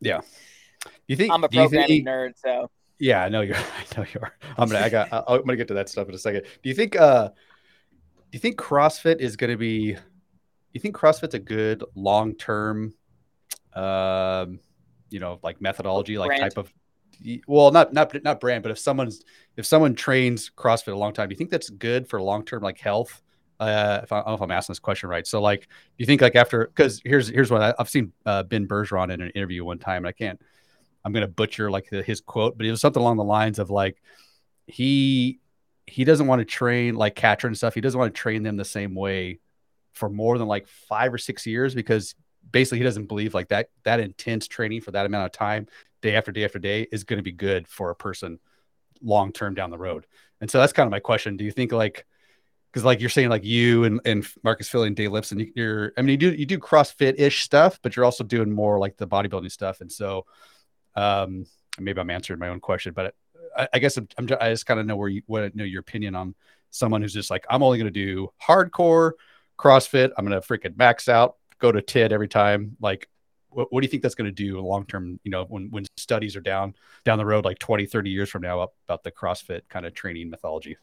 yeah, 0.00 0.20
you 1.06 1.16
think 1.16 1.32
I'm 1.32 1.44
a 1.44 1.48
programming 1.48 2.04
nerd, 2.04 2.32
so 2.36 2.70
yeah, 2.98 3.24
I 3.24 3.28
know 3.28 3.40
you're. 3.40 3.56
I 3.56 3.84
know 3.96 4.04
you 4.12 4.20
are. 4.22 4.32
I'm 4.56 4.68
gonna. 4.68 4.84
I 4.84 4.88
got. 4.88 5.08
I'm 5.12 5.40
gonna 5.42 5.56
get 5.56 5.68
to 5.68 5.74
that 5.74 5.88
stuff 5.88 6.08
in 6.08 6.14
a 6.14 6.18
second. 6.18 6.42
Do 6.62 6.68
you 6.68 6.74
think? 6.74 6.96
uh 6.96 7.30
do 8.30 8.36
you 8.36 8.40
think 8.40 8.58
CrossFit 8.58 9.20
is 9.20 9.36
going 9.36 9.50
to 9.50 9.56
be? 9.56 9.96
You 10.72 10.80
think 10.80 10.94
CrossFit's 10.94 11.34
a 11.34 11.38
good 11.38 11.82
long 11.94 12.34
term, 12.34 12.92
um, 13.74 14.60
you 15.08 15.18
know, 15.18 15.38
like 15.42 15.62
methodology, 15.62 16.18
like 16.18 16.28
brand. 16.28 16.42
type 16.42 16.58
of? 16.58 16.72
Well, 17.46 17.70
not 17.70 17.94
not 17.94 18.22
not 18.22 18.38
brand, 18.38 18.62
but 18.62 18.70
if 18.70 18.78
someone's 18.78 19.24
if 19.56 19.64
someone 19.64 19.94
trains 19.94 20.50
CrossFit 20.54 20.92
a 20.92 20.96
long 20.96 21.14
time, 21.14 21.30
do 21.30 21.32
you 21.32 21.38
think 21.38 21.50
that's 21.50 21.70
good 21.70 22.06
for 22.06 22.20
long 22.20 22.44
term 22.44 22.62
like 22.62 22.78
health? 22.78 23.22
Uh, 23.58 24.00
if 24.02 24.12
I, 24.12 24.18
I, 24.18 24.20
don't 24.20 24.28
know 24.28 24.34
if 24.34 24.42
I'm 24.42 24.50
asking 24.50 24.74
this 24.74 24.78
question 24.78 25.08
right. 25.08 25.26
So, 25.26 25.40
like, 25.40 25.62
do 25.62 25.68
you 25.96 26.06
think 26.06 26.20
like 26.20 26.36
after 26.36 26.66
because 26.66 27.00
here's 27.04 27.28
here's 27.28 27.50
what 27.50 27.62
I, 27.62 27.74
have 27.78 27.88
seen 27.88 28.12
uh, 28.26 28.42
Ben 28.42 28.68
Bergeron 28.68 29.12
in 29.12 29.22
an 29.22 29.30
interview 29.30 29.64
one 29.64 29.78
time, 29.78 30.04
and 30.04 30.08
I 30.08 30.12
can't. 30.12 30.40
I'm 31.04 31.12
gonna 31.12 31.28
butcher 31.28 31.70
like 31.70 31.88
his 31.88 32.20
quote, 32.20 32.56
but 32.56 32.66
it 32.66 32.70
was 32.70 32.80
something 32.80 33.00
along 33.00 33.16
the 33.16 33.24
lines 33.24 33.58
of 33.58 33.70
like 33.70 34.02
he 34.66 35.40
he 35.86 36.04
doesn't 36.04 36.26
want 36.26 36.40
to 36.40 36.44
train 36.44 36.94
like 36.94 37.14
catcher 37.14 37.46
and 37.46 37.56
stuff. 37.56 37.74
He 37.74 37.80
doesn't 37.80 37.98
want 37.98 38.14
to 38.14 38.20
train 38.20 38.42
them 38.42 38.56
the 38.56 38.64
same 38.64 38.94
way 38.94 39.40
for 39.92 40.08
more 40.08 40.38
than 40.38 40.46
like 40.46 40.68
five 40.68 41.12
or 41.12 41.18
six 41.18 41.46
years 41.46 41.74
because 41.74 42.14
basically 42.50 42.78
he 42.78 42.84
doesn't 42.84 43.06
believe 43.06 43.34
like 43.34 43.48
that 43.48 43.70
that 43.84 44.00
intense 44.00 44.46
training 44.46 44.80
for 44.82 44.90
that 44.92 45.06
amount 45.06 45.26
of 45.26 45.32
time, 45.32 45.66
day 46.02 46.14
after 46.14 46.30
day 46.30 46.44
after 46.44 46.58
day, 46.58 46.86
is 46.92 47.04
going 47.04 47.18
to 47.18 47.22
be 47.22 47.32
good 47.32 47.66
for 47.66 47.90
a 47.90 47.96
person 47.96 48.38
long 49.02 49.32
term 49.32 49.54
down 49.54 49.70
the 49.70 49.78
road. 49.78 50.06
And 50.40 50.50
so 50.50 50.58
that's 50.58 50.72
kind 50.72 50.86
of 50.86 50.90
my 50.90 51.00
question. 51.00 51.36
Do 51.36 51.44
you 51.44 51.50
think 51.50 51.72
like 51.72 52.06
because 52.72 52.84
like 52.84 53.00
you're 53.00 53.08
saying 53.08 53.30
like 53.30 53.44
you 53.44 53.84
and, 53.84 54.00
and 54.04 54.26
Marcus 54.44 54.68
Filly 54.68 54.88
and 54.88 54.96
Dave 54.96 55.10
Lipson, 55.10 55.50
you're 55.54 55.92
I 55.96 56.02
mean 56.02 56.10
you 56.10 56.16
do 56.16 56.32
you 56.32 56.46
do 56.46 56.58
CrossFit 56.58 57.18
ish 57.18 57.42
stuff, 57.42 57.80
but 57.82 57.96
you're 57.96 58.04
also 58.04 58.24
doing 58.24 58.52
more 58.52 58.78
like 58.78 58.96
the 58.96 59.08
bodybuilding 59.08 59.50
stuff. 59.50 59.80
And 59.80 59.90
so 59.90 60.26
um 60.98 61.46
maybe 61.80 62.00
I'm 62.00 62.10
answering 62.10 62.40
my 62.40 62.48
own 62.48 62.60
question, 62.60 62.92
but 62.94 63.14
I, 63.56 63.68
I 63.74 63.78
guess 63.78 63.96
I'm, 63.96 64.08
I'm, 64.18 64.28
i 64.40 64.50
just 64.50 64.66
kind 64.66 64.80
of 64.80 64.86
know 64.86 64.96
where 64.96 65.08
you 65.08 65.22
want 65.26 65.50
to 65.50 65.56
know 65.56 65.64
your 65.64 65.80
opinion 65.80 66.14
on 66.14 66.34
someone 66.70 67.02
who's 67.02 67.14
just 67.14 67.30
like, 67.30 67.46
I'm 67.48 67.62
only 67.62 67.78
going 67.78 67.92
to 67.92 68.04
do 68.06 68.32
hardcore 68.42 69.12
CrossFit. 69.58 70.10
I'm 70.16 70.26
going 70.26 70.40
to 70.40 70.46
freaking 70.46 70.76
max 70.76 71.08
out, 71.08 71.36
go 71.58 71.72
to 71.72 71.80
TID 71.80 72.12
every 72.12 72.28
time. 72.28 72.76
Like, 72.80 73.08
what, 73.50 73.72
what 73.72 73.80
do 73.80 73.86
you 73.86 73.90
think 73.90 74.02
that's 74.02 74.14
going 74.14 74.26
to 74.26 74.32
do 74.32 74.60
long 74.60 74.86
term? 74.86 75.18
You 75.24 75.30
know, 75.30 75.44
when 75.48 75.70
when 75.70 75.84
studies 75.96 76.36
are 76.36 76.40
down 76.40 76.74
down 77.04 77.18
the 77.18 77.26
road, 77.26 77.44
like 77.44 77.58
20, 77.58 77.86
30 77.86 78.10
years 78.10 78.28
from 78.28 78.42
now, 78.42 78.68
about 78.86 79.02
the 79.02 79.10
CrossFit 79.10 79.62
kind 79.68 79.86
of 79.86 79.94
training 79.94 80.30
mythology. 80.30 80.76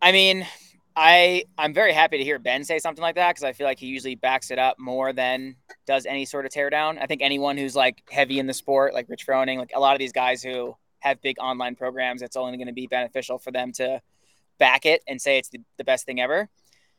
I 0.00 0.12
mean, 0.12 0.46
I 0.94 1.44
I'm 1.56 1.72
very 1.72 1.92
happy 1.92 2.18
to 2.18 2.24
hear 2.24 2.38
Ben 2.38 2.64
say 2.64 2.78
something 2.78 3.02
like 3.02 3.14
that 3.14 3.30
because 3.30 3.44
I 3.44 3.52
feel 3.52 3.66
like 3.66 3.78
he 3.78 3.86
usually 3.86 4.14
backs 4.14 4.50
it 4.50 4.58
up 4.58 4.78
more 4.78 5.12
than 5.12 5.56
does 5.86 6.06
any 6.06 6.24
sort 6.24 6.44
of 6.44 6.52
teardown. 6.52 7.00
I 7.00 7.06
think 7.06 7.22
anyone 7.22 7.56
who's 7.56 7.74
like 7.74 8.02
heavy 8.10 8.38
in 8.38 8.46
the 8.46 8.54
sport, 8.54 8.94
like 8.94 9.08
Rich 9.08 9.26
Froning, 9.26 9.58
like 9.58 9.72
a 9.74 9.80
lot 9.80 9.94
of 9.94 9.98
these 9.98 10.12
guys 10.12 10.42
who 10.42 10.76
have 11.00 11.20
big 11.22 11.36
online 11.38 11.74
programs, 11.76 12.22
it's 12.22 12.36
only 12.36 12.56
going 12.56 12.66
to 12.66 12.72
be 12.72 12.86
beneficial 12.86 13.38
for 13.38 13.50
them 13.50 13.72
to 13.72 14.00
back 14.58 14.86
it 14.86 15.02
and 15.08 15.20
say 15.20 15.38
it's 15.38 15.48
the, 15.48 15.60
the 15.78 15.84
best 15.84 16.06
thing 16.06 16.20
ever. 16.20 16.48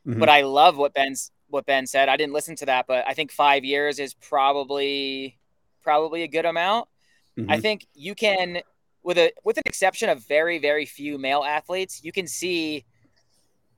Mm-hmm. 0.08 0.20
But 0.20 0.30
I 0.30 0.42
love 0.42 0.78
what 0.78 0.94
Ben's 0.94 1.32
what 1.48 1.66
Ben 1.66 1.86
said. 1.86 2.10
I 2.10 2.18
didn't 2.18 2.34
listen 2.34 2.56
to 2.58 2.66
that, 2.66 2.88
but 2.88 3.08
I 3.08 3.14
think 3.14 3.32
five 3.32 3.64
years 3.64 4.00
is 4.00 4.14
probably 4.16 5.38
probably 5.84 6.24
a 6.24 6.28
good 6.28 6.46
amount. 6.46 6.90
Mm-hmm. 7.38 7.52
I 7.52 7.60
think 7.60 7.86
you 7.94 8.16
can 8.16 8.62
with 9.04 9.18
a 9.18 9.32
with 9.44 9.58
an 9.58 9.64
exception 9.66 10.10
of 10.10 10.26
very 10.26 10.58
very 10.58 10.86
few 10.86 11.18
male 11.18 11.44
athletes, 11.44 12.04
you 12.04 12.12
can 12.12 12.28
see 12.28 12.86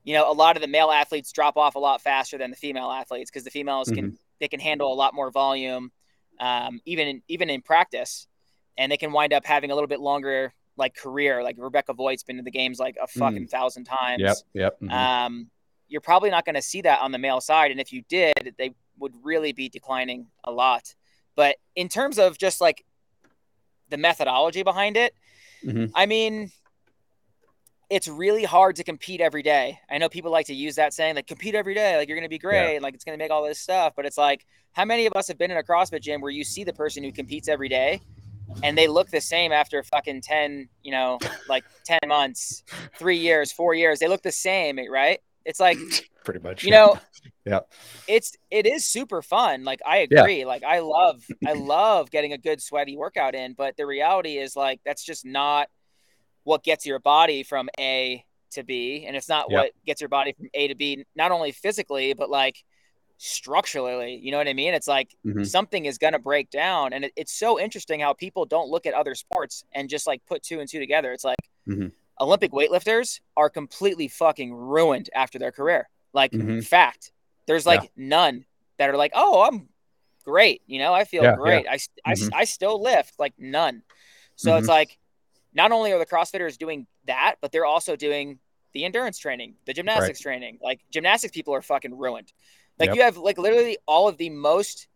you 0.06 0.14
know, 0.14 0.30
a 0.30 0.32
lot 0.32 0.56
of 0.56 0.62
the 0.62 0.68
male 0.68 0.90
athletes 0.90 1.32
drop 1.32 1.56
off 1.56 1.74
a 1.74 1.80
lot 1.80 2.00
faster 2.00 2.38
than 2.38 2.50
the 2.50 2.56
female 2.56 2.90
athletes 2.90 3.28
because 3.28 3.42
the 3.42 3.50
females 3.50 3.88
mm-hmm. 3.88 3.96
can 3.96 4.18
they 4.40 4.46
can 4.46 4.60
handle 4.60 4.92
a 4.92 4.94
lot 4.94 5.14
more 5.14 5.30
volume, 5.32 5.90
um, 6.38 6.80
even 6.86 7.08
in, 7.08 7.22
even 7.26 7.50
in 7.50 7.60
practice, 7.60 8.28
and 8.78 8.90
they 8.90 8.96
can 8.96 9.10
wind 9.10 9.32
up 9.32 9.44
having 9.44 9.72
a 9.72 9.74
little 9.74 9.88
bit 9.88 9.98
longer 9.98 10.54
like 10.76 10.94
career. 10.94 11.42
Like 11.42 11.56
Rebecca 11.58 11.92
Voigt's 11.92 12.22
been 12.22 12.38
in 12.38 12.44
the 12.44 12.52
games 12.52 12.78
like 12.78 12.96
a 13.02 13.08
fucking 13.08 13.46
mm. 13.46 13.50
thousand 13.50 13.84
times. 13.84 14.22
Yep, 14.22 14.36
yep. 14.54 14.80
Mm-hmm. 14.80 14.92
Um, 14.92 15.50
you're 15.88 16.00
probably 16.00 16.30
not 16.30 16.44
going 16.44 16.54
to 16.54 16.62
see 16.62 16.82
that 16.82 17.00
on 17.00 17.10
the 17.10 17.18
male 17.18 17.40
side, 17.40 17.72
and 17.72 17.80
if 17.80 17.92
you 17.92 18.02
did, 18.08 18.54
they 18.58 18.74
would 18.98 19.14
really 19.24 19.52
be 19.52 19.68
declining 19.68 20.28
a 20.44 20.52
lot. 20.52 20.94
But 21.34 21.56
in 21.74 21.88
terms 21.88 22.20
of 22.20 22.38
just 22.38 22.60
like 22.60 22.84
the 23.88 23.96
methodology 23.96 24.62
behind 24.62 24.96
it, 24.96 25.14
mm-hmm. 25.64 25.86
I 25.96 26.06
mean, 26.06 26.52
it's 27.88 28.08
really 28.08 28.44
hard 28.44 28.76
to 28.76 28.84
compete 28.84 29.20
every 29.20 29.42
day. 29.42 29.78
I 29.90 29.98
know 29.98 30.08
people 30.08 30.30
like 30.30 30.46
to 30.46 30.54
use 30.54 30.74
that 30.76 30.92
saying, 30.92 31.14
like, 31.14 31.26
compete 31.26 31.54
every 31.54 31.74
day, 31.74 31.96
like, 31.96 32.08
you're 32.08 32.16
going 32.16 32.24
to 32.24 32.28
be 32.28 32.38
great, 32.38 32.74
yeah. 32.74 32.80
like, 32.80 32.94
it's 32.94 33.04
going 33.04 33.16
to 33.16 33.22
make 33.22 33.30
all 33.30 33.44
this 33.44 33.60
stuff. 33.60 33.92
But 33.94 34.06
it's 34.06 34.18
like, 34.18 34.44
how 34.72 34.84
many 34.84 35.06
of 35.06 35.12
us 35.14 35.28
have 35.28 35.38
been 35.38 35.50
in 35.50 35.56
a 35.56 35.62
CrossFit 35.62 36.02
gym 36.02 36.20
where 36.20 36.30
you 36.30 36.44
see 36.44 36.64
the 36.64 36.72
person 36.72 37.04
who 37.04 37.12
competes 37.12 37.48
every 37.48 37.68
day 37.68 38.00
and 38.62 38.76
they 38.76 38.88
look 38.88 39.10
the 39.10 39.20
same 39.20 39.52
after 39.52 39.82
fucking 39.82 40.20
10, 40.20 40.68
you 40.82 40.90
know, 40.90 41.18
like 41.48 41.64
10 41.84 42.00
months, 42.06 42.64
three 42.98 43.18
years, 43.18 43.52
four 43.52 43.74
years? 43.74 44.00
They 44.00 44.08
look 44.08 44.22
the 44.22 44.32
same, 44.32 44.78
eh, 44.78 44.86
right? 44.90 45.20
It's 45.44 45.60
like, 45.60 45.78
pretty 46.24 46.40
much, 46.40 46.64
you 46.64 46.72
know, 46.72 46.98
yeah, 47.44 47.60
it's, 48.08 48.36
it 48.50 48.66
is 48.66 48.84
super 48.84 49.22
fun. 49.22 49.62
Like, 49.62 49.80
I 49.86 49.98
agree. 49.98 50.40
Yeah. 50.40 50.46
Like, 50.46 50.64
I 50.64 50.80
love, 50.80 51.24
I 51.46 51.52
love 51.52 52.10
getting 52.10 52.32
a 52.32 52.38
good 52.38 52.60
sweaty 52.60 52.96
workout 52.96 53.36
in. 53.36 53.52
But 53.52 53.76
the 53.76 53.86
reality 53.86 54.38
is, 54.38 54.56
like, 54.56 54.80
that's 54.84 55.04
just 55.04 55.24
not 55.24 55.68
what 56.46 56.62
gets 56.62 56.86
your 56.86 57.00
body 57.00 57.42
from 57.42 57.68
A 57.78 58.24
to 58.52 58.62
B, 58.62 59.04
and 59.04 59.16
it's 59.16 59.28
not 59.28 59.46
yep. 59.50 59.58
what 59.58 59.72
gets 59.84 60.00
your 60.00 60.08
body 60.08 60.32
from 60.32 60.46
A 60.54 60.68
to 60.68 60.76
B, 60.76 61.04
not 61.16 61.32
only 61.32 61.50
physically 61.50 62.14
but 62.14 62.30
like 62.30 62.62
structurally. 63.18 64.20
You 64.22 64.30
know 64.30 64.38
what 64.38 64.46
I 64.46 64.52
mean? 64.52 64.72
It's 64.72 64.86
like 64.86 65.10
mm-hmm. 65.26 65.42
something 65.42 65.86
is 65.86 65.98
gonna 65.98 66.20
break 66.20 66.48
down, 66.50 66.92
and 66.92 67.04
it, 67.04 67.12
it's 67.16 67.32
so 67.32 67.58
interesting 67.58 67.98
how 67.98 68.12
people 68.12 68.44
don't 68.44 68.68
look 68.68 68.86
at 68.86 68.94
other 68.94 69.16
sports 69.16 69.64
and 69.74 69.88
just 69.88 70.06
like 70.06 70.24
put 70.26 70.44
two 70.44 70.60
and 70.60 70.70
two 70.70 70.78
together. 70.78 71.12
It's 71.12 71.24
like 71.24 71.38
mm-hmm. 71.68 71.88
Olympic 72.20 72.52
weightlifters 72.52 73.20
are 73.36 73.50
completely 73.50 74.06
fucking 74.06 74.54
ruined 74.54 75.10
after 75.16 75.40
their 75.40 75.52
career. 75.52 75.88
Like 76.12 76.30
mm-hmm. 76.30 76.60
fact, 76.60 77.10
there's 77.46 77.66
like 77.66 77.82
yeah. 77.82 77.88
none 77.96 78.44
that 78.78 78.88
are 78.88 78.96
like, 78.96 79.12
oh, 79.16 79.42
I'm 79.42 79.68
great. 80.24 80.62
You 80.68 80.78
know, 80.78 80.94
I 80.94 81.02
feel 81.02 81.24
yeah, 81.24 81.34
great. 81.34 81.64
Yeah. 81.64 81.72
I, 81.72 81.78
I, 82.04 82.14
mm-hmm. 82.14 82.34
I 82.34 82.44
still 82.44 82.80
lift 82.80 83.14
like 83.18 83.34
none. 83.36 83.82
So 84.36 84.54
it's 84.56 84.68
mm-hmm. 84.68 84.70
like 84.70 84.98
not 85.56 85.72
only 85.72 85.92
are 85.92 85.98
the 85.98 86.06
CrossFitters 86.06 86.58
doing 86.58 86.86
that, 87.06 87.36
but 87.40 87.50
they're 87.50 87.64
also 87.64 87.96
doing 87.96 88.38
the 88.74 88.84
endurance 88.84 89.18
training, 89.18 89.54
the 89.64 89.72
gymnastics 89.72 90.24
right. 90.24 90.32
training. 90.32 90.58
Like 90.62 90.80
gymnastics 90.92 91.32
people 91.32 91.54
are 91.54 91.62
fucking 91.62 91.96
ruined. 91.96 92.32
Like 92.78 92.88
yep. 92.88 92.96
you 92.96 93.02
have 93.02 93.16
like 93.16 93.38
literally 93.38 93.78
all 93.86 94.06
of 94.06 94.18
the 94.18 94.28
most 94.28 94.86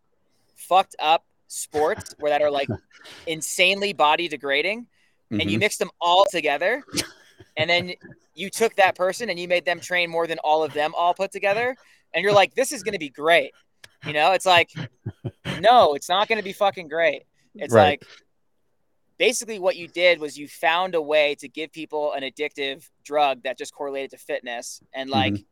fucked 0.55 0.95
up 0.99 1.25
sports 1.47 2.15
where 2.19 2.29
that 2.29 2.43
are 2.43 2.51
like 2.51 2.69
insanely 3.27 3.91
body 3.91 4.27
degrading 4.27 4.83
mm-hmm. 4.83 5.41
and 5.41 5.49
you 5.49 5.55
mm-hmm. 5.55 5.61
mix 5.61 5.77
them 5.77 5.89
all 5.99 6.25
together 6.29 6.83
and 7.57 7.69
then 7.69 7.93
you 8.35 8.49
took 8.49 8.75
that 8.75 8.95
person 8.95 9.29
and 9.29 9.39
you 9.39 9.47
made 9.47 9.65
them 9.65 9.79
train 9.79 10.09
more 10.09 10.27
than 10.27 10.37
all 10.39 10.63
of 10.63 10.71
them 10.73 10.93
all 10.95 11.13
put 11.13 11.31
together 11.31 11.75
and 12.13 12.23
you're 12.23 12.31
like 12.31 12.53
this 12.55 12.71
is 12.71 12.83
going 12.83 12.93
to 12.93 12.99
be 12.99 13.09
great 13.09 13.51
you 14.05 14.13
know 14.13 14.31
it's 14.31 14.45
like 14.45 14.69
no 15.59 15.93
it's 15.93 16.07
not 16.07 16.29
going 16.29 16.37
to 16.37 16.43
be 16.43 16.53
fucking 16.53 16.87
great 16.87 17.23
it's 17.55 17.73
right. 17.73 17.99
like 17.99 18.07
basically 19.21 19.59
what 19.59 19.75
you 19.75 19.87
did 19.87 20.19
was 20.19 20.35
you 20.35 20.47
found 20.47 20.95
a 20.95 21.01
way 21.01 21.35
to 21.35 21.47
give 21.47 21.71
people 21.71 22.11
an 22.13 22.23
addictive 22.23 22.89
drug 23.03 23.43
that 23.43 23.55
just 23.55 23.71
correlated 23.71 24.09
to 24.09 24.17
fitness 24.17 24.81
and 24.95 25.11
like 25.11 25.33
mm-hmm. 25.33 25.43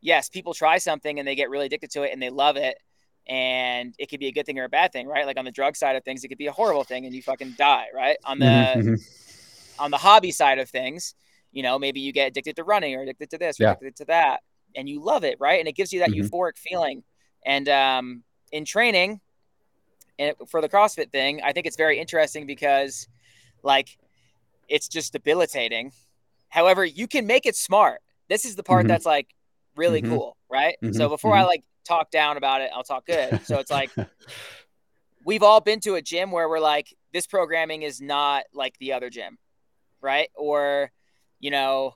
yes 0.00 0.28
people 0.28 0.52
try 0.52 0.76
something 0.76 1.20
and 1.20 1.28
they 1.28 1.36
get 1.36 1.48
really 1.48 1.66
addicted 1.66 1.88
to 1.88 2.02
it 2.02 2.12
and 2.12 2.20
they 2.20 2.30
love 2.30 2.56
it 2.56 2.76
and 3.28 3.94
it 4.00 4.10
could 4.10 4.18
be 4.18 4.26
a 4.26 4.32
good 4.32 4.44
thing 4.44 4.58
or 4.58 4.64
a 4.64 4.68
bad 4.68 4.90
thing 4.90 5.06
right 5.06 5.24
like 5.24 5.38
on 5.38 5.44
the 5.44 5.52
drug 5.52 5.76
side 5.76 5.94
of 5.94 6.02
things 6.02 6.24
it 6.24 6.28
could 6.28 6.36
be 6.36 6.48
a 6.48 6.52
horrible 6.52 6.82
thing 6.82 7.06
and 7.06 7.14
you 7.14 7.22
fucking 7.22 7.54
die 7.56 7.86
right 7.94 8.16
on 8.24 8.40
the 8.40 8.44
mm-hmm. 8.44 8.80
mm-hmm. 8.80 9.82
on 9.84 9.92
the 9.92 9.98
hobby 9.98 10.32
side 10.32 10.58
of 10.58 10.68
things 10.68 11.14
you 11.52 11.62
know 11.62 11.78
maybe 11.78 12.00
you 12.00 12.12
get 12.12 12.26
addicted 12.26 12.56
to 12.56 12.64
running 12.64 12.92
or 12.96 13.02
addicted 13.02 13.30
to 13.30 13.38
this 13.38 13.60
or 13.60 13.64
yeah. 13.64 13.70
addicted 13.70 13.94
to 13.94 14.04
that 14.06 14.40
and 14.74 14.88
you 14.88 15.00
love 15.00 15.22
it 15.22 15.36
right 15.38 15.60
and 15.60 15.68
it 15.68 15.76
gives 15.76 15.92
you 15.92 16.00
that 16.00 16.10
mm-hmm. 16.10 16.26
euphoric 16.26 16.58
feeling 16.58 17.04
and 17.44 17.68
um 17.68 18.24
in 18.50 18.64
training 18.64 19.20
and 20.18 20.34
for 20.48 20.60
the 20.60 20.68
CrossFit 20.68 21.10
thing, 21.10 21.40
I 21.42 21.52
think 21.52 21.66
it's 21.66 21.76
very 21.76 21.98
interesting 21.98 22.46
because, 22.46 23.08
like, 23.62 23.98
it's 24.68 24.88
just 24.88 25.12
debilitating. 25.12 25.92
However, 26.48 26.84
you 26.84 27.06
can 27.06 27.26
make 27.26 27.46
it 27.46 27.56
smart. 27.56 28.00
This 28.28 28.44
is 28.44 28.56
the 28.56 28.62
part 28.62 28.82
mm-hmm. 28.82 28.88
that's 28.88 29.06
like 29.06 29.34
really 29.76 30.02
mm-hmm. 30.02 30.14
cool, 30.14 30.36
right? 30.50 30.76
Mm-hmm. 30.82 30.94
So 30.96 31.08
before 31.08 31.34
I 31.34 31.40
mm-hmm. 31.40 31.48
like 31.48 31.64
talk 31.84 32.10
down 32.10 32.36
about 32.36 32.60
it, 32.60 32.70
I'll 32.74 32.84
talk 32.84 33.06
good. 33.06 33.40
So 33.44 33.58
it's 33.58 33.70
like 33.70 33.90
we've 35.24 35.42
all 35.42 35.60
been 35.60 35.80
to 35.80 35.94
a 35.94 36.02
gym 36.02 36.30
where 36.30 36.48
we're 36.48 36.60
like, 36.60 36.94
this 37.12 37.26
programming 37.26 37.82
is 37.82 38.00
not 38.00 38.44
like 38.52 38.76
the 38.78 38.92
other 38.92 39.10
gym, 39.10 39.38
right? 40.00 40.28
Or, 40.34 40.90
you 41.40 41.50
know, 41.50 41.94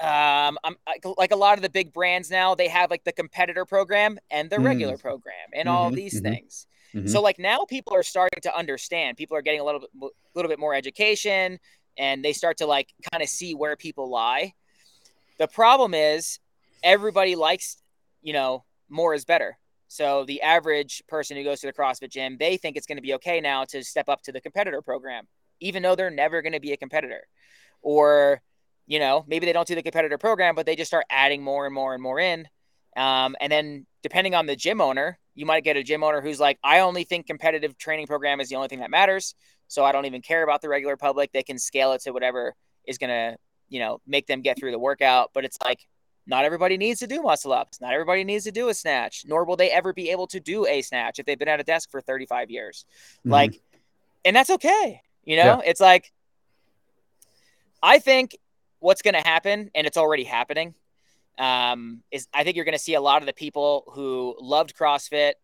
um, 0.00 0.58
I'm 0.62 0.76
like 1.16 1.32
a 1.32 1.36
lot 1.36 1.58
of 1.58 1.62
the 1.62 1.70
big 1.70 1.92
brands 1.92 2.30
now, 2.30 2.54
they 2.54 2.68
have 2.68 2.90
like 2.90 3.04
the 3.04 3.12
competitor 3.12 3.64
program 3.64 4.18
and 4.30 4.48
the 4.48 4.60
regular 4.60 4.96
mm. 4.96 5.00
program 5.00 5.34
and 5.52 5.68
all 5.68 5.86
mm-hmm. 5.86 5.96
these 5.96 6.20
mm-hmm. 6.20 6.34
things. 6.34 6.66
Mm-hmm. 6.94 7.08
So 7.08 7.20
like 7.20 7.38
now 7.38 7.64
people 7.68 7.94
are 7.94 8.02
starting 8.02 8.40
to 8.42 8.56
understand. 8.56 9.16
People 9.16 9.36
are 9.36 9.42
getting 9.42 9.60
a 9.60 9.64
little 9.64 9.80
bit 9.80 9.90
little 10.34 10.48
bit 10.48 10.58
more 10.58 10.74
education 10.74 11.58
and 11.98 12.24
they 12.24 12.32
start 12.32 12.58
to 12.58 12.66
like 12.66 12.92
kind 13.12 13.22
of 13.22 13.28
see 13.28 13.54
where 13.54 13.76
people 13.76 14.08
lie. 14.08 14.54
The 15.38 15.48
problem 15.48 15.94
is 15.94 16.38
everybody 16.82 17.36
likes, 17.36 17.82
you 18.22 18.32
know, 18.32 18.64
more 18.88 19.14
is 19.14 19.24
better. 19.24 19.58
So 19.88 20.24
the 20.24 20.42
average 20.42 21.02
person 21.08 21.36
who 21.36 21.44
goes 21.44 21.60
to 21.60 21.66
the 21.66 21.72
CrossFit 21.72 22.10
gym, 22.10 22.36
they 22.38 22.56
think 22.56 22.76
it's 22.76 22.86
going 22.86 22.98
to 22.98 23.02
be 23.02 23.14
okay 23.14 23.40
now 23.40 23.64
to 23.66 23.82
step 23.82 24.08
up 24.08 24.22
to 24.22 24.32
the 24.32 24.40
competitor 24.40 24.82
program, 24.82 25.26
even 25.60 25.82
though 25.82 25.94
they're 25.94 26.10
never 26.10 26.42
going 26.42 26.52
to 26.52 26.60
be 26.60 26.72
a 26.72 26.76
competitor. 26.76 27.26
Or, 27.80 28.42
you 28.86 28.98
know, 28.98 29.24
maybe 29.26 29.46
they 29.46 29.52
don't 29.52 29.66
do 29.66 29.74
the 29.74 29.82
competitor 29.82 30.18
program, 30.18 30.54
but 30.54 30.66
they 30.66 30.76
just 30.76 30.90
start 30.90 31.06
adding 31.10 31.42
more 31.42 31.64
and 31.64 31.74
more 31.74 31.94
and 31.94 32.02
more 32.02 32.18
in. 32.20 32.48
Um, 32.96 33.34
and 33.40 33.50
then 33.50 33.86
depending 34.02 34.34
on 34.34 34.46
the 34.46 34.56
gym 34.56 34.80
owner, 34.80 35.18
you 35.34 35.46
might 35.46 35.64
get 35.64 35.76
a 35.76 35.82
gym 35.82 36.02
owner 36.02 36.20
who's 36.20 36.40
like, 36.40 36.58
I 36.62 36.80
only 36.80 37.04
think 37.04 37.26
competitive 37.26 37.76
training 37.78 38.06
program 38.06 38.40
is 38.40 38.48
the 38.48 38.56
only 38.56 38.68
thing 38.68 38.80
that 38.80 38.90
matters. 38.90 39.34
So 39.68 39.84
I 39.84 39.92
don't 39.92 40.06
even 40.06 40.22
care 40.22 40.42
about 40.42 40.62
the 40.62 40.68
regular 40.68 40.96
public. 40.96 41.32
They 41.32 41.42
can 41.42 41.58
scale 41.58 41.92
it 41.92 42.02
to 42.02 42.12
whatever 42.12 42.54
is 42.86 42.98
going 42.98 43.10
to, 43.10 43.36
you 43.68 43.80
know, 43.80 44.00
make 44.06 44.26
them 44.26 44.40
get 44.40 44.58
through 44.58 44.72
the 44.72 44.78
workout. 44.78 45.30
But 45.34 45.44
it's 45.44 45.58
like, 45.62 45.86
not 46.26 46.44
everybody 46.44 46.76
needs 46.76 47.00
to 47.00 47.06
do 47.06 47.22
muscle 47.22 47.52
ups. 47.52 47.80
Not 47.80 47.92
everybody 47.92 48.22
needs 48.22 48.44
to 48.44 48.52
do 48.52 48.68
a 48.68 48.74
snatch, 48.74 49.24
nor 49.26 49.44
will 49.44 49.56
they 49.56 49.70
ever 49.70 49.92
be 49.92 50.10
able 50.10 50.26
to 50.28 50.40
do 50.40 50.66
a 50.66 50.82
snatch 50.82 51.18
if 51.18 51.26
they've 51.26 51.38
been 51.38 51.48
at 51.48 51.58
a 51.58 51.64
desk 51.64 51.90
for 51.90 52.00
35 52.00 52.50
years. 52.50 52.84
Mm-hmm. 53.20 53.30
Like, 53.30 53.60
and 54.24 54.36
that's 54.36 54.50
okay. 54.50 55.00
You 55.24 55.36
know, 55.36 55.62
yeah. 55.62 55.70
it's 55.70 55.80
like, 55.80 56.12
I 57.82 57.98
think 57.98 58.36
what's 58.80 59.02
going 59.02 59.14
to 59.14 59.26
happen, 59.26 59.70
and 59.74 59.86
it's 59.86 59.96
already 59.96 60.24
happening, 60.24 60.74
um, 61.38 62.02
is 62.10 62.28
I 62.34 62.44
think 62.44 62.56
you're 62.56 62.64
going 62.64 62.72
to 62.72 62.78
see 62.78 62.94
a 62.94 63.00
lot 63.00 63.22
of 63.22 63.26
the 63.26 63.32
people 63.32 63.84
who 63.94 64.36
loved 64.40 64.76
CrossFit. 64.76 65.34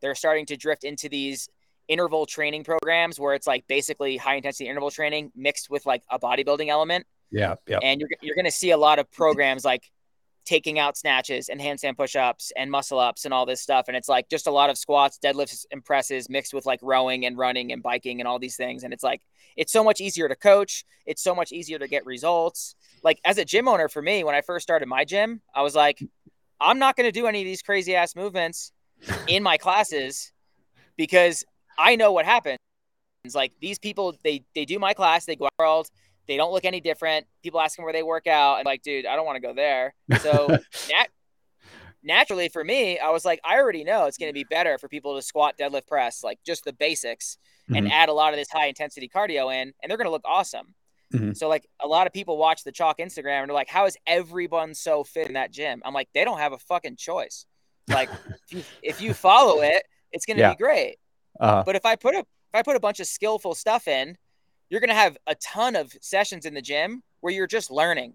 They're 0.00 0.14
starting 0.14 0.46
to 0.46 0.56
drift 0.56 0.84
into 0.84 1.08
these 1.08 1.48
interval 1.88 2.26
training 2.26 2.64
programs 2.64 3.20
where 3.20 3.34
it's 3.34 3.46
like 3.46 3.66
basically 3.68 4.16
high 4.16 4.36
intensity 4.36 4.68
interval 4.68 4.90
training 4.90 5.32
mixed 5.34 5.68
with 5.70 5.84
like 5.86 6.02
a 6.10 6.18
bodybuilding 6.18 6.68
element. 6.68 7.06
Yeah. 7.30 7.56
Yeah. 7.66 7.78
And 7.82 8.00
you're, 8.00 8.10
you're 8.20 8.34
going 8.34 8.44
to 8.44 8.50
see 8.50 8.70
a 8.70 8.76
lot 8.76 8.98
of 8.98 9.10
programs 9.10 9.64
like 9.64 9.90
taking 10.44 10.78
out 10.78 10.96
snatches 10.96 11.48
and 11.48 11.60
handstand 11.60 11.96
push-ups 11.96 12.52
and 12.56 12.70
muscle 12.70 12.98
ups 12.98 13.24
and 13.24 13.32
all 13.32 13.46
this 13.46 13.60
stuff 13.60 13.86
and 13.86 13.96
it's 13.96 14.08
like 14.08 14.28
just 14.28 14.46
a 14.46 14.50
lot 14.50 14.70
of 14.70 14.76
squats 14.76 15.18
deadlifts 15.22 15.64
and 15.70 15.84
presses 15.84 16.28
mixed 16.28 16.52
with 16.52 16.66
like 16.66 16.80
rowing 16.82 17.24
and 17.26 17.38
running 17.38 17.72
and 17.72 17.82
biking 17.82 18.20
and 18.20 18.26
all 18.26 18.38
these 18.38 18.56
things 18.56 18.82
and 18.82 18.92
it's 18.92 19.04
like 19.04 19.20
it's 19.56 19.72
so 19.72 19.84
much 19.84 20.00
easier 20.00 20.28
to 20.28 20.34
coach 20.34 20.84
it's 21.06 21.22
so 21.22 21.34
much 21.34 21.52
easier 21.52 21.78
to 21.78 21.86
get 21.86 22.04
results 22.04 22.74
like 23.02 23.18
as 23.24 23.38
a 23.38 23.44
gym 23.44 23.68
owner 23.68 23.88
for 23.88 24.02
me 24.02 24.24
when 24.24 24.34
i 24.34 24.40
first 24.40 24.62
started 24.62 24.86
my 24.86 25.04
gym 25.04 25.40
i 25.54 25.62
was 25.62 25.74
like 25.74 26.02
i'm 26.60 26.78
not 26.78 26.96
going 26.96 27.06
to 27.06 27.12
do 27.12 27.26
any 27.26 27.40
of 27.40 27.44
these 27.44 27.62
crazy 27.62 27.94
ass 27.94 28.14
movements 28.14 28.72
in 29.26 29.42
my 29.42 29.56
classes 29.56 30.32
because 30.96 31.44
i 31.78 31.96
know 31.96 32.12
what 32.12 32.24
happens 32.24 32.58
like 33.34 33.52
these 33.60 33.78
people 33.78 34.14
they 34.24 34.44
they 34.54 34.64
do 34.64 34.78
my 34.78 34.92
class 34.92 35.24
they 35.24 35.36
go 35.36 35.48
out 35.60 35.88
they 36.26 36.36
don't 36.36 36.52
look 36.52 36.64
any 36.64 36.80
different. 36.80 37.26
People 37.42 37.60
ask 37.60 37.76
them 37.76 37.84
where 37.84 37.92
they 37.92 38.02
work 38.02 38.26
out. 38.26 38.58
I'm 38.58 38.64
like, 38.64 38.82
dude, 38.82 39.06
I 39.06 39.16
don't 39.16 39.26
want 39.26 39.36
to 39.36 39.46
go 39.46 39.54
there. 39.54 39.94
So 40.20 40.46
nat- 40.90 41.08
naturally 42.02 42.48
for 42.48 42.62
me, 42.62 42.98
I 42.98 43.10
was 43.10 43.24
like, 43.24 43.40
I 43.44 43.58
already 43.58 43.84
know 43.84 44.06
it's 44.06 44.18
going 44.18 44.30
to 44.30 44.34
be 44.34 44.44
better 44.44 44.78
for 44.78 44.88
people 44.88 45.16
to 45.16 45.22
squat, 45.22 45.56
deadlift, 45.58 45.86
press, 45.86 46.22
like 46.22 46.38
just 46.44 46.64
the 46.64 46.72
basics, 46.72 47.38
mm-hmm. 47.64 47.76
and 47.76 47.92
add 47.92 48.08
a 48.08 48.12
lot 48.12 48.32
of 48.32 48.38
this 48.38 48.50
high 48.50 48.66
intensity 48.66 49.10
cardio 49.12 49.52
in, 49.52 49.72
and 49.82 49.90
they're 49.90 49.96
going 49.96 50.06
to 50.06 50.12
look 50.12 50.24
awesome. 50.24 50.74
Mm-hmm. 51.12 51.32
So 51.32 51.48
like 51.48 51.66
a 51.80 51.86
lot 51.86 52.06
of 52.06 52.12
people 52.12 52.36
watch 52.36 52.64
the 52.64 52.72
chalk 52.72 52.98
Instagram 52.98 53.40
and 53.40 53.48
they're 53.48 53.54
like, 53.54 53.68
how 53.68 53.86
is 53.86 53.96
everyone 54.06 54.74
so 54.74 55.04
fit 55.04 55.26
in 55.26 55.34
that 55.34 55.52
gym? 55.52 55.82
I'm 55.84 55.94
like, 55.94 56.08
they 56.14 56.24
don't 56.24 56.38
have 56.38 56.52
a 56.52 56.58
fucking 56.58 56.96
choice. 56.96 57.46
Like 57.88 58.08
if, 58.50 58.52
you, 58.52 58.64
if 58.82 59.00
you 59.00 59.14
follow 59.14 59.62
it, 59.62 59.82
it's 60.10 60.26
going 60.26 60.36
to 60.36 60.42
yeah. 60.42 60.50
be 60.50 60.56
great. 60.56 60.96
Uh-huh. 61.40 61.62
But 61.64 61.76
if 61.76 61.86
I 61.86 61.96
put 61.96 62.14
a 62.14 62.18
if 62.18 62.58
I 62.58 62.62
put 62.62 62.76
a 62.76 62.80
bunch 62.80 63.00
of 63.00 63.06
skillful 63.06 63.54
stuff 63.54 63.88
in, 63.88 64.16
you're 64.68 64.80
going 64.80 64.90
to 64.90 64.94
have 64.94 65.16
a 65.26 65.34
ton 65.36 65.74
of 65.74 65.92
sessions 66.02 66.44
in 66.44 66.52
the 66.54 66.60
gym 66.60 67.02
where 67.20 67.32
you're 67.32 67.46
just 67.46 67.70
learning, 67.70 68.12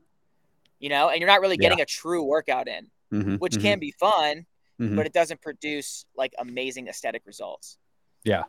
you 0.80 0.90
know, 0.90 1.10
and 1.10 1.20
you're 1.20 1.30
not 1.30 1.42
really 1.42 1.58
getting 1.58 1.80
yeah. 1.80 1.84
a 1.84 1.88
true 1.88 2.24
workout 2.24 2.68
in, 2.68 2.88
mm-hmm, 3.12 3.36
which 3.36 3.54
mm-hmm. 3.54 3.62
can 3.64 3.80
be 3.80 3.92
fun, 4.00 4.46
mm-hmm. 4.80 4.96
but 4.96 5.08
it 5.08 5.14
doesn't 5.14 5.42
produce 5.42 6.06
like 6.16 6.34
amazing 6.38 6.88
aesthetic 6.88 7.24
results. 7.26 7.80
Yeah. 8.24 8.44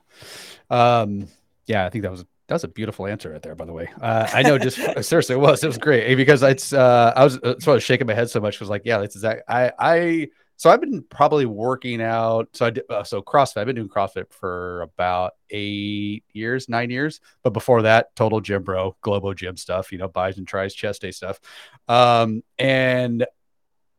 Um, 0.68 1.28
yeah, 1.66 1.86
I 1.86 1.90
think 1.90 2.02
that 2.02 2.10
was 2.10 2.24
that 2.48 2.54
was 2.54 2.64
a 2.64 2.68
beautiful 2.68 3.06
answer 3.06 3.30
right 3.30 3.42
there, 3.42 3.54
by 3.54 3.66
the 3.66 3.72
way. 3.72 3.90
Uh, 4.00 4.28
I 4.32 4.42
know, 4.42 4.58
just 4.58 4.76
seriously, 5.06 5.34
it 5.34 5.38
was. 5.38 5.62
It 5.62 5.66
was 5.66 5.78
great 5.78 6.14
because 6.16 6.42
it's. 6.42 6.72
Uh, 6.72 7.12
I 7.14 7.22
was 7.22 7.38
uh, 7.38 7.58
sort 7.60 7.76
of 7.76 7.82
shaking 7.82 8.06
my 8.06 8.14
head 8.14 8.30
so 8.30 8.40
much 8.40 8.58
Was 8.58 8.70
like, 8.70 8.82
yeah, 8.84 9.02
it's 9.02 9.16
exactly. 9.16 9.42
I 9.46 9.72
I 9.78 10.28
so 10.56 10.70
I've 10.70 10.80
been 10.80 11.02
probably 11.02 11.44
working 11.44 12.00
out. 12.00 12.48
So 12.54 12.66
I 12.66 12.70
did, 12.70 12.84
uh, 12.88 13.04
so 13.04 13.20
CrossFit. 13.20 13.58
I've 13.58 13.66
been 13.66 13.76
doing 13.76 13.88
CrossFit 13.88 14.32
for 14.32 14.80
about 14.80 15.34
eight 15.50 16.24
years, 16.32 16.70
nine 16.70 16.88
years. 16.90 17.20
But 17.42 17.52
before 17.52 17.82
that, 17.82 18.16
total 18.16 18.40
gym 18.40 18.62
bro, 18.62 18.96
Globo 19.02 19.34
gym 19.34 19.58
stuff. 19.58 19.92
You 19.92 19.98
know, 19.98 20.08
bis 20.08 20.38
and 20.38 20.48
tris, 20.48 20.74
chest 20.74 21.02
day 21.02 21.10
stuff. 21.10 21.38
Um, 21.86 22.42
and 22.58 23.26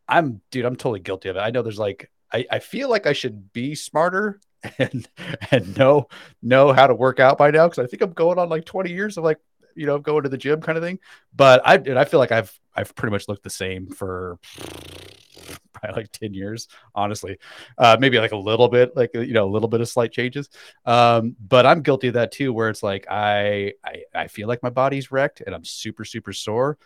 I'm, 0.08 0.42
dude, 0.50 0.66
I'm 0.66 0.76
totally 0.76 1.02
guilty 1.02 1.30
of 1.30 1.38
it. 1.38 1.42
I 1.42 1.52
know 1.52 1.62
there's 1.62 1.80
like, 1.80 2.10
I, 2.34 2.46
I 2.52 2.60
feel 2.60 2.90
like 2.90 3.06
I 3.06 3.14
should 3.14 3.54
be 3.54 3.76
smarter 3.76 4.42
and 4.78 5.08
and 5.52 5.78
know 5.78 6.08
know 6.42 6.74
how 6.74 6.88
to 6.88 6.96
work 6.96 7.20
out 7.20 7.38
by 7.38 7.52
now 7.52 7.68
because 7.68 7.84
I 7.84 7.88
think 7.88 8.02
I'm 8.02 8.14
going 8.14 8.40
on 8.40 8.50
like 8.50 8.66
20 8.66 8.92
years 8.92 9.18
of 9.18 9.24
like 9.24 9.38
you 9.76 9.86
know 9.86 10.00
going 10.00 10.24
to 10.24 10.30
the 10.30 10.38
gym 10.38 10.62
kind 10.62 10.78
of 10.78 10.84
thing. 10.84 11.00
But 11.36 11.62
I 11.66 11.76
and 11.76 11.98
I 11.98 12.06
feel 12.06 12.20
like 12.20 12.32
I've 12.32 12.58
I've 12.76 12.94
pretty 12.96 13.12
much 13.12 13.28
looked 13.28 13.44
the 13.44 13.50
same 13.50 13.88
for 13.88 14.38
probably 15.74 16.02
like 16.02 16.12
10 16.12 16.34
years, 16.34 16.68
honestly. 16.94 17.38
Uh, 17.78 17.98
maybe 18.00 18.20
like 18.20 18.32
a 18.32 18.38
little 18.38 18.68
bit, 18.68 18.96
like, 18.96 19.12
you 19.14 19.34
know, 19.34 19.46
a 19.48 19.52
little 19.52 19.70
bit 19.70 19.82
of 19.82 19.90
slight 19.90 20.12
changes. 20.12 20.50
Um, 20.86 21.36
but 21.40 21.66
I'm 21.66 21.82
guilty 21.82 22.10
of 22.10 22.14
that 22.16 22.32
too, 22.32 22.54
where 22.54 22.70
it's 22.70 22.84
like 22.84 23.08
I, 23.10 23.74
I, 23.84 24.04
I 24.14 24.28
feel 24.28 24.48
like 24.48 24.64
my 24.64 24.70
body's 24.70 25.12
wrecked 25.12 25.42
and 25.42 25.56
I'm 25.56 25.66
super, 25.66 26.06
super 26.06 26.34
sore. 26.34 26.78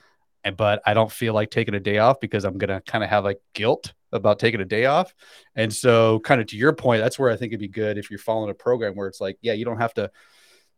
And, 0.44 0.58
but 0.58 0.82
I 0.86 0.94
don't 0.94 1.12
feel 1.12 1.34
like 1.34 1.52
taking 1.52 1.74
a 1.74 1.80
day 1.80 2.00
off 2.00 2.20
because 2.20 2.44
I'm 2.44 2.58
to 2.60 2.82
kind 2.86 3.04
of 3.04 3.10
have 3.10 3.24
like 3.24 3.40
guilt 3.54 3.94
about 4.12 4.40
taking 4.40 4.62
a 4.62 4.66
day 4.66 4.86
off. 4.86 5.14
And 5.56 5.74
so, 5.74 6.20
kind 6.20 6.42
of 6.42 6.48
to 6.48 6.58
your 6.58 6.74
point, 6.74 7.02
that's 7.02 7.18
where 7.18 7.32
I 7.32 7.36
think 7.36 7.52
it'd 7.52 7.60
be 7.60 7.68
good 7.68 7.98
if 7.98 8.10
you're 8.10 8.20
following 8.20 8.52
a 8.52 8.54
program 8.54 8.94
where 8.96 9.08
it's 9.08 9.22
like, 9.22 9.38
yeah, 9.42 9.54
you 9.54 9.66
don't 9.66 9.80
have 9.80 9.94
to 9.96 10.12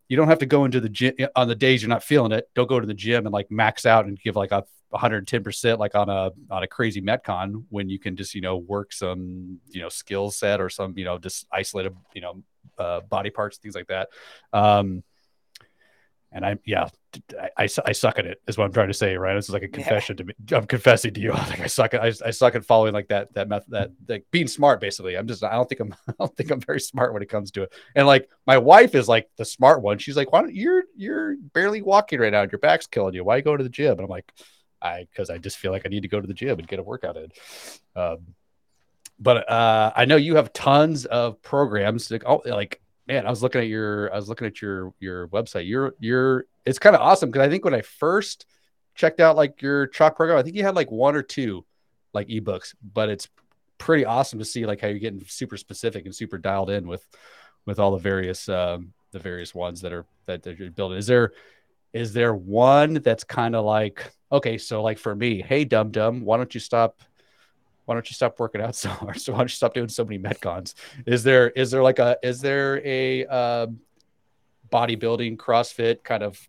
you 0.08 0.18
don't 0.18 0.28
have 0.28 0.40
to 0.40 0.46
go 0.46 0.66
into 0.66 0.80
the 0.80 0.90
gym 0.90 1.16
on 1.36 1.48
the 1.48 1.56
days 1.56 1.82
you're 1.82 1.90
not 1.90 2.04
feeling 2.04 2.32
it. 2.32 2.48
Don't 2.54 2.70
go 2.70 2.80
to 2.80 2.86
the 2.86 2.94
gym 2.94 3.26
and 3.26 3.34
like 3.34 3.50
max 3.50 3.86
out 3.86 4.06
and 4.06 4.20
give 4.20 4.36
like 4.36 4.52
a 4.52 4.64
110% 4.94 5.80
like 5.80 5.96
on 5.96 6.10
a 6.10 6.32
on 6.52 6.64
a 6.64 6.68
crazy 6.68 7.02
metcon 7.02 7.64
when 7.70 7.90
you 7.90 7.98
can 7.98 8.16
just 8.16 8.36
you 8.36 8.42
know 8.42 8.58
work 8.58 8.94
some 8.94 9.60
you 9.70 9.82
know 9.82 9.90
skill 9.90 10.30
set 10.30 10.62
or 10.62 10.70
some 10.70 10.96
you 10.98 11.04
know 11.04 11.18
just 11.18 11.48
isolated 11.52 11.96
you 12.14 12.22
know 12.22 12.44
uh, 12.78 13.02
body 13.02 13.30
parts 13.30 13.58
things 13.58 13.76
like 13.76 13.88
that 13.88 14.10
um 14.54 15.04
and 16.36 16.46
I 16.46 16.58
yeah, 16.66 16.90
I, 17.40 17.50
I, 17.64 17.68
I, 17.86 17.92
suck 17.92 18.20
at 18.20 18.26
it 18.26 18.42
is 18.48 18.58
what 18.58 18.66
I'm 18.66 18.74
trying 18.74 18.88
to 18.88 18.94
say, 18.94 19.16
right? 19.18 19.36
This 19.36 19.46
is 19.46 19.52
like 19.52 19.64
a 19.64 19.68
confession 19.68 20.16
yeah. 20.16 20.24
to 20.24 20.26
me. 20.26 20.58
I'm 20.58 20.68
confessing 20.68 21.14
to 21.14 21.22
you. 21.22 21.32
Like 21.46 21.60
I 21.60 21.68
suck 21.68 21.94
at 21.94 22.02
I, 22.02 22.08
I 22.26 22.32
suck 22.32 22.56
at 22.56 22.66
following 22.66 22.94
like 22.94 23.10
that 23.10 23.34
that 23.34 23.48
method 23.48 23.72
that 23.72 23.92
like 24.08 24.26
being 24.32 24.48
smart 24.48 24.82
basically. 24.82 25.16
I'm 25.16 25.28
just 25.28 25.44
I 25.44 25.54
don't 25.54 25.68
think 25.68 25.82
I'm 25.82 25.96
I 26.08 26.14
don't 26.20 26.36
think 26.36 26.52
I'm 26.52 26.60
very 26.60 26.80
smart 26.80 27.14
when 27.14 27.22
it 27.22 27.30
comes 27.30 27.52
to 27.52 27.64
it. 27.64 27.74
And 27.96 28.08
like 28.08 28.30
my 28.48 28.58
wife 28.58 28.96
is 28.96 29.08
like 29.08 29.30
the 29.38 29.46
smart 29.46 29.82
one. 29.82 29.98
She's 29.98 30.18
like, 30.18 30.32
why 30.32 30.42
don't 30.42 30.56
you're 30.56 30.84
you're 30.96 31.36
barely 31.38 31.82
walking 31.82 32.20
right 32.20 32.32
now 32.32 32.42
and 32.44 32.52
your 32.52 32.60
back's 32.60 32.88
killing 32.88 33.14
you. 33.14 33.24
Why 33.24 33.42
go 33.42 33.56
to 33.56 33.64
the 33.64 33.70
gym? 33.70 33.94
And 33.94 34.02
I'm 34.02 34.10
like, 34.10 34.32
I 34.82 35.08
because 35.10 35.30
I 35.30 35.38
just 35.38 35.58
feel 35.58 35.72
like 35.72 35.84
I 35.86 35.90
need 35.90 36.02
to 36.02 36.08
go 36.08 36.20
to 36.20 36.28
the 36.28 36.34
gym 36.34 36.60
and 36.60 36.68
get 36.68 36.80
a 36.80 36.84
workout 36.84 37.18
in. 37.18 37.32
Um, 37.96 38.36
but 39.20 39.50
uh, 39.50 39.94
I 39.96 40.06
know 40.06 40.18
you 40.18 40.36
have 40.36 40.52
tons 40.54 41.06
of 41.06 41.42
programs. 41.42 42.12
Like, 42.12 42.24
oh, 42.26 42.42
like 42.46 42.82
man, 43.08 43.26
I 43.26 43.30
was 43.30 43.44
looking 43.44 43.62
at 43.62 43.68
your 43.68 44.12
I 44.14 44.16
was 44.16 44.30
looking 44.30 44.48
at 44.48 44.62
your 44.62 44.94
your 45.00 45.28
website. 45.30 45.68
You're 45.68 45.94
you're 46.00 46.46
it's 46.66 46.80
kind 46.80 46.96
of 46.96 47.02
awesome 47.02 47.30
because 47.30 47.46
I 47.46 47.50
think 47.50 47.66
when 47.66 47.74
I 47.74 47.82
first 47.82 48.46
checked 48.96 49.20
out 49.20 49.36
like 49.36 49.62
your 49.62 49.88
chalk 49.88 50.16
program, 50.16 50.38
I 50.38 50.44
think 50.44 50.56
you 50.56 50.64
had 50.64 50.76
like 50.76 50.92
one 50.92 51.16
or 51.16 51.22
two 51.22 51.66
like 52.14 52.28
ebooks, 52.28 52.74
but 52.82 53.10
it's 53.10 53.28
pretty 53.78 54.06
awesome 54.06 54.40
to 54.40 54.46
see 54.46 54.66
like 54.66 54.82
how 54.82 54.88
you're 54.88 55.00
getting 55.00 55.24
super 55.28 55.58
specific 55.58 56.06
and 56.06 56.16
super 56.16 56.38
dialed 56.38 56.70
in 56.70 56.88
with 56.88 57.06
with 57.66 57.80
all 57.80 57.92
the 57.92 57.98
various 57.98 58.48
um 58.50 58.94
the 59.12 59.20
various 59.20 59.54
ones 59.54 59.82
that 59.82 59.94
are 59.94 60.06
that, 60.26 60.44
that 60.44 60.58
you're 60.58 60.72
building. 60.72 60.98
Is 60.98 61.08
there 61.08 61.34
is 61.94 62.14
there 62.14 62.34
one 62.34 62.96
that's 62.96 63.24
kind 63.24 63.56
of 63.56 63.66
like 63.66 64.12
okay, 64.32 64.58
so 64.58 64.82
like 64.82 64.98
for 64.98 65.16
me, 65.16 65.42
hey 65.42 65.66
dum 65.66 65.92
dum, 65.92 66.22
why 66.22 66.38
don't 66.38 66.54
you 66.54 66.60
stop 66.60 67.02
why 67.86 67.94
don't 67.96 68.10
you 68.10 68.14
stop 68.14 68.40
working 68.40 68.62
out 68.62 68.76
so 68.76 68.90
hard? 68.90 69.20
So 69.22 69.32
why 69.32 69.40
don't 69.40 69.50
you 69.50 69.56
stop 69.56 69.74
doing 69.74 69.90
so 69.90 70.04
many 70.04 70.20
metcons? 70.20 70.74
Is 71.06 71.24
there 71.24 71.50
is 71.52 71.72
there 71.72 71.84
like 71.84 72.00
a 72.00 72.18
is 72.22 72.42
there 72.42 72.86
a 72.86 73.26
uh, 73.26 73.68
bodybuilding 74.72 75.38
CrossFit 75.38 76.04
kind 76.04 76.24
of 76.24 76.40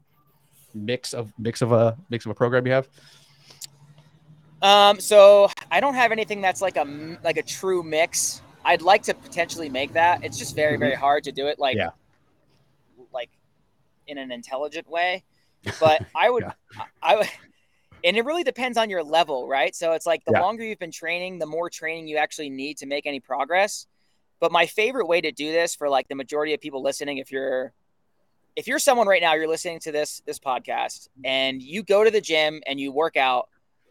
mix 0.75 1.15
of 1.15 1.33
mix 1.39 1.63
of 1.63 1.73
a 1.73 1.97
mix 2.11 2.27
of 2.27 2.31
a 2.31 2.35
program 2.35 2.67
you 2.67 2.73
have? 2.73 2.89
Um, 4.63 4.99
so 4.99 5.51
I 5.71 5.81
don't 5.81 5.95
have 5.95 6.13
anything 6.13 6.41
that's 6.41 6.61
like 6.61 6.77
a 6.77 7.19
like 7.23 7.37
a 7.37 7.43
true 7.43 7.83
mix. 7.83 8.43
I'd 8.65 8.83
like 8.83 9.03
to 9.05 9.15
potentially 9.15 9.69
make 9.69 9.93
that. 9.93 10.25
It's 10.25 10.39
just 10.39 10.57
very 10.57 10.73
mm-hmm. 10.73 10.81
very 10.81 10.95
hard 10.95 11.25
to 11.25 11.33
do 11.33 11.47
it 11.47 11.59
like 11.59 11.77
yeah. 11.77 11.91
like 13.13 13.31
in 14.07 14.19
an 14.19 14.33
intelligent 14.33 14.89
way. 14.89 15.23
But 15.81 16.05
I 16.15 16.31
would 16.31 16.45
yeah. 16.45 16.85
I 17.03 17.17
would 17.17 17.29
and 18.07 18.17
it 18.17 18.25
really 18.25 18.45
depends 18.45 18.79
on 18.79 18.89
your 18.89 19.03
level, 19.03 19.49
right? 19.49 19.75
So 19.75 19.93
it's 19.93 20.07
like 20.07 20.25
the 20.25 20.33
yeah. 20.33 20.41
longer 20.41 20.63
you've 20.63 20.79
been 20.79 20.93
training, 20.93 21.41
the 21.41 21.47
more 21.47 21.69
training 21.69 22.07
you 22.07 22.19
actually 22.19 22.51
need 22.51 22.79
to 22.79 22.87
make 22.87 23.05
any 23.05 23.19
progress. 23.19 23.87
But 24.39 24.53
my 24.53 24.67
favorite 24.67 25.07
way 25.07 25.21
to 25.21 25.33
do 25.33 25.51
this 25.51 25.75
for 25.75 25.89
like 25.89 26.07
the 26.07 26.15
majority 26.15 26.55
of 26.55 26.61
people 26.61 26.83
listening, 26.83 27.19
if 27.19 27.33
you're 27.33 27.73
if 28.55 28.69
you're 28.69 28.79
someone 28.79 29.09
right 29.09 29.21
now, 29.21 29.35
you're 29.35 29.49
listening 29.49 29.81
to 29.81 29.93
this 29.93 30.23
this 30.25 30.39
podcast 30.39 31.09
and 31.25 31.61
you 31.61 31.83
go 31.83 32.05
to 32.05 32.11
the 32.11 32.21
gym 32.21 32.63
and 32.69 32.79
you 32.79 32.93
work 32.93 33.17
out, 33.17 33.49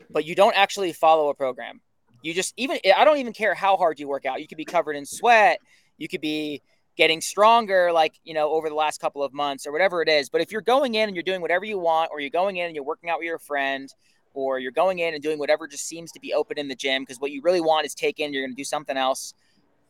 but 0.09 0.23
you 0.23 0.33
don't 0.33 0.55
actually 0.55 0.93
follow 0.93 1.27
a 1.27 1.35
program. 1.35 1.81
You 2.21 2.33
just 2.33 2.53
even 2.55 2.79
I 2.95 3.03
don't 3.03 3.17
even 3.17 3.33
care 3.33 3.53
how 3.53 3.75
hard 3.75 3.99
you 3.99 4.07
work 4.07 4.25
out. 4.25 4.39
You 4.39 4.47
could 4.47 4.57
be 4.57 4.65
covered 4.65 4.95
in 4.95 5.05
sweat, 5.05 5.59
you 5.97 6.07
could 6.07 6.21
be 6.21 6.61
getting 6.95 7.21
stronger 7.21 7.91
like 7.91 8.19
you 8.23 8.33
know 8.33 8.51
over 8.51 8.69
the 8.69 8.75
last 8.75 9.01
couple 9.01 9.23
of 9.23 9.33
months 9.33 9.67
or 9.67 9.71
whatever 9.71 10.01
it 10.01 10.09
is. 10.09 10.29
But 10.29 10.41
if 10.41 10.51
you're 10.51 10.61
going 10.61 10.95
in 10.95 11.09
and 11.09 11.15
you're 11.15 11.23
doing 11.23 11.41
whatever 11.41 11.65
you 11.65 11.77
want 11.77 12.09
or 12.11 12.19
you're 12.19 12.29
going 12.29 12.57
in 12.57 12.67
and 12.67 12.75
you're 12.75 12.85
working 12.85 13.09
out 13.09 13.19
with 13.19 13.25
your 13.25 13.39
friend 13.39 13.93
or 14.33 14.59
you're 14.59 14.71
going 14.71 14.99
in 14.99 15.13
and 15.13 15.23
doing 15.23 15.39
whatever 15.39 15.67
just 15.67 15.87
seems 15.87 16.11
to 16.11 16.19
be 16.19 16.33
open 16.33 16.57
in 16.57 16.67
the 16.67 16.75
gym 16.75 17.01
because 17.03 17.19
what 17.19 17.31
you 17.31 17.41
really 17.41 17.61
want 17.61 17.85
is 17.85 17.93
take 17.93 18.19
in 18.19 18.33
you're 18.33 18.43
going 18.43 18.51
to 18.51 18.55
do 18.55 18.65
something 18.65 18.97
else 18.97 19.33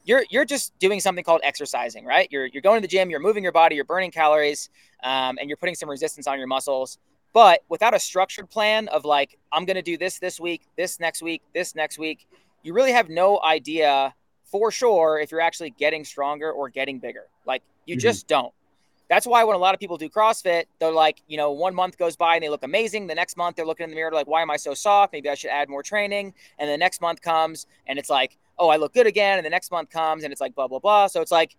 you're 0.03 0.23
you're 0.29 0.45
just 0.45 0.77
doing 0.79 0.99
something 0.99 1.23
called 1.23 1.41
exercising 1.43 2.05
right? 2.05 2.27
You're, 2.31 2.45
you're 2.45 2.61
going 2.61 2.81
to 2.81 2.87
the 2.87 2.91
gym 2.91 3.09
you're 3.09 3.19
moving 3.19 3.43
your 3.43 3.51
body 3.51 3.75
you're 3.75 3.85
burning 3.85 4.11
calories 4.11 4.69
um, 5.03 5.37
and 5.39 5.49
you're 5.49 5.57
putting 5.57 5.75
some 5.75 5.89
resistance 5.89 6.27
on 6.27 6.37
your 6.37 6.47
muscles. 6.47 6.97
But 7.33 7.61
without 7.67 7.93
a 7.93 7.99
structured 7.99 8.49
plan 8.49 8.87
of 8.87 9.03
like 9.03 9.37
i'm 9.51 9.65
going 9.65 9.75
to 9.75 9.81
do 9.81 9.97
this 9.97 10.19
this 10.19 10.39
week 10.39 10.61
this 10.77 10.99
next 10.99 11.21
week 11.21 11.41
this 11.53 11.75
next 11.75 11.99
week 11.99 12.27
you 12.63 12.73
really 12.73 12.93
have 12.93 13.09
no 13.09 13.41
idea 13.43 14.13
for 14.59 14.71
sure 14.71 15.19
if 15.19 15.31
you're 15.31 15.41
actually 15.41 15.71
getting 15.71 16.05
stronger 16.05 16.49
or 16.49 16.69
getting 16.69 16.97
bigger. 16.99 17.25
Like 17.45 17.61
you 17.85 17.95
mm-hmm. 17.95 18.01
just 18.01 18.27
don't. 18.27 18.53
That's 19.09 19.27
why 19.27 19.43
when 19.43 19.55
a 19.55 19.59
lot 19.59 19.73
of 19.73 19.79
people 19.81 19.97
do 19.97 20.07
CrossFit, 20.07 20.63
they're 20.79 20.91
like, 20.91 21.21
you 21.27 21.35
know, 21.35 21.51
one 21.51 21.75
month 21.75 21.97
goes 21.97 22.15
by 22.15 22.35
and 22.35 22.43
they 22.43 22.49
look 22.49 22.63
amazing. 22.63 23.05
The 23.07 23.15
next 23.15 23.35
month 23.35 23.57
they're 23.57 23.65
looking 23.65 23.83
in 23.83 23.89
the 23.89 23.95
mirror 23.95 24.11
like, 24.11 24.27
why 24.27 24.41
am 24.41 24.49
I 24.49 24.55
so 24.55 24.73
soft? 24.73 25.11
Maybe 25.11 25.29
I 25.29 25.35
should 25.35 25.51
add 25.51 25.67
more 25.69 25.83
training. 25.83 26.33
And 26.57 26.69
the 26.69 26.77
next 26.77 27.01
month 27.01 27.21
comes 27.21 27.67
and 27.85 27.99
it's 27.99 28.09
like, 28.09 28.37
oh, 28.57 28.69
I 28.69 28.77
look 28.77 28.93
good 28.93 29.05
again. 29.05 29.37
And 29.37 29.45
the 29.45 29.49
next 29.49 29.71
month 29.71 29.89
comes 29.89 30.23
and 30.23 30.31
it's 30.31 30.41
like 30.41 30.55
blah 30.55 30.69
blah 30.69 30.79
blah. 30.79 31.07
So 31.07 31.21
it's 31.21 31.31
like, 31.31 31.57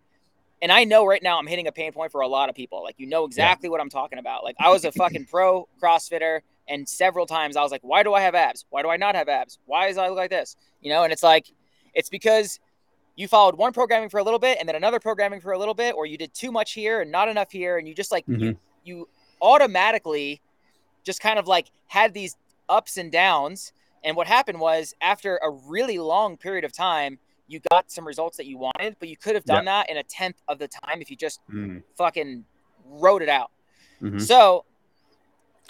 and 0.62 0.72
I 0.72 0.84
know 0.84 1.04
right 1.04 1.22
now 1.22 1.38
I'm 1.38 1.46
hitting 1.46 1.66
a 1.66 1.72
pain 1.72 1.92
point 1.92 2.10
for 2.10 2.22
a 2.22 2.28
lot 2.28 2.48
of 2.48 2.54
people. 2.54 2.82
Like 2.82 2.96
you 2.98 3.06
know 3.06 3.26
exactly 3.26 3.68
yeah. 3.68 3.72
what 3.72 3.80
I'm 3.82 3.90
talking 3.90 4.18
about. 4.18 4.42
Like 4.42 4.56
I 4.58 4.70
was 4.70 4.86
a 4.86 4.92
fucking 4.92 5.26
pro 5.30 5.68
CrossFitter, 5.80 6.40
and 6.66 6.88
several 6.88 7.26
times 7.26 7.56
I 7.56 7.62
was 7.62 7.70
like, 7.70 7.82
why 7.82 8.02
do 8.02 8.14
I 8.14 8.22
have 8.22 8.34
abs? 8.34 8.64
Why 8.70 8.82
do 8.82 8.88
I 8.88 8.96
not 8.96 9.14
have 9.14 9.28
abs? 9.28 9.58
Why 9.66 9.88
does 9.88 9.98
I 9.98 10.08
look 10.08 10.16
like 10.16 10.30
this? 10.30 10.56
You 10.80 10.90
know, 10.90 11.04
and 11.04 11.12
it's 11.12 11.22
like, 11.22 11.46
it's 11.94 12.08
because 12.08 12.60
you 13.16 13.26
followed 13.26 13.56
one 13.56 13.72
programming 13.72 14.08
for 14.08 14.18
a 14.18 14.22
little 14.22 14.38
bit 14.38 14.58
and 14.60 14.68
then 14.68 14.76
another 14.76 15.00
programming 15.00 15.40
for 15.40 15.52
a 15.52 15.58
little 15.58 15.74
bit, 15.74 15.94
or 15.94 16.06
you 16.06 16.18
did 16.18 16.32
too 16.34 16.52
much 16.52 16.72
here 16.72 17.00
and 17.00 17.10
not 17.10 17.28
enough 17.28 17.50
here, 17.50 17.78
and 17.78 17.88
you 17.88 17.94
just 17.94 18.12
like 18.12 18.26
mm-hmm. 18.26 18.42
you 18.42 18.58
you 18.84 19.08
automatically 19.40 20.40
just 21.02 21.20
kind 21.20 21.38
of 21.38 21.46
like 21.46 21.70
had 21.86 22.14
these 22.14 22.36
ups 22.68 22.96
and 22.96 23.10
downs. 23.10 23.72
And 24.04 24.16
what 24.16 24.26
happened 24.26 24.60
was 24.60 24.94
after 25.00 25.38
a 25.42 25.50
really 25.50 25.98
long 25.98 26.36
period 26.36 26.64
of 26.64 26.72
time, 26.72 27.18
you 27.48 27.60
got 27.70 27.90
some 27.90 28.06
results 28.06 28.36
that 28.36 28.46
you 28.46 28.58
wanted, 28.58 28.96
but 29.00 29.08
you 29.08 29.16
could 29.16 29.34
have 29.34 29.44
done 29.44 29.64
that 29.64 29.88
in 29.88 29.96
a 29.96 30.02
tenth 30.02 30.36
of 30.46 30.58
the 30.58 30.68
time 30.68 31.00
if 31.00 31.10
you 31.10 31.16
just 31.16 31.40
mm. 31.50 31.82
fucking 31.96 32.44
wrote 32.84 33.22
it 33.22 33.28
out. 33.28 33.50
Mm-hmm. 34.02 34.18
So 34.18 34.64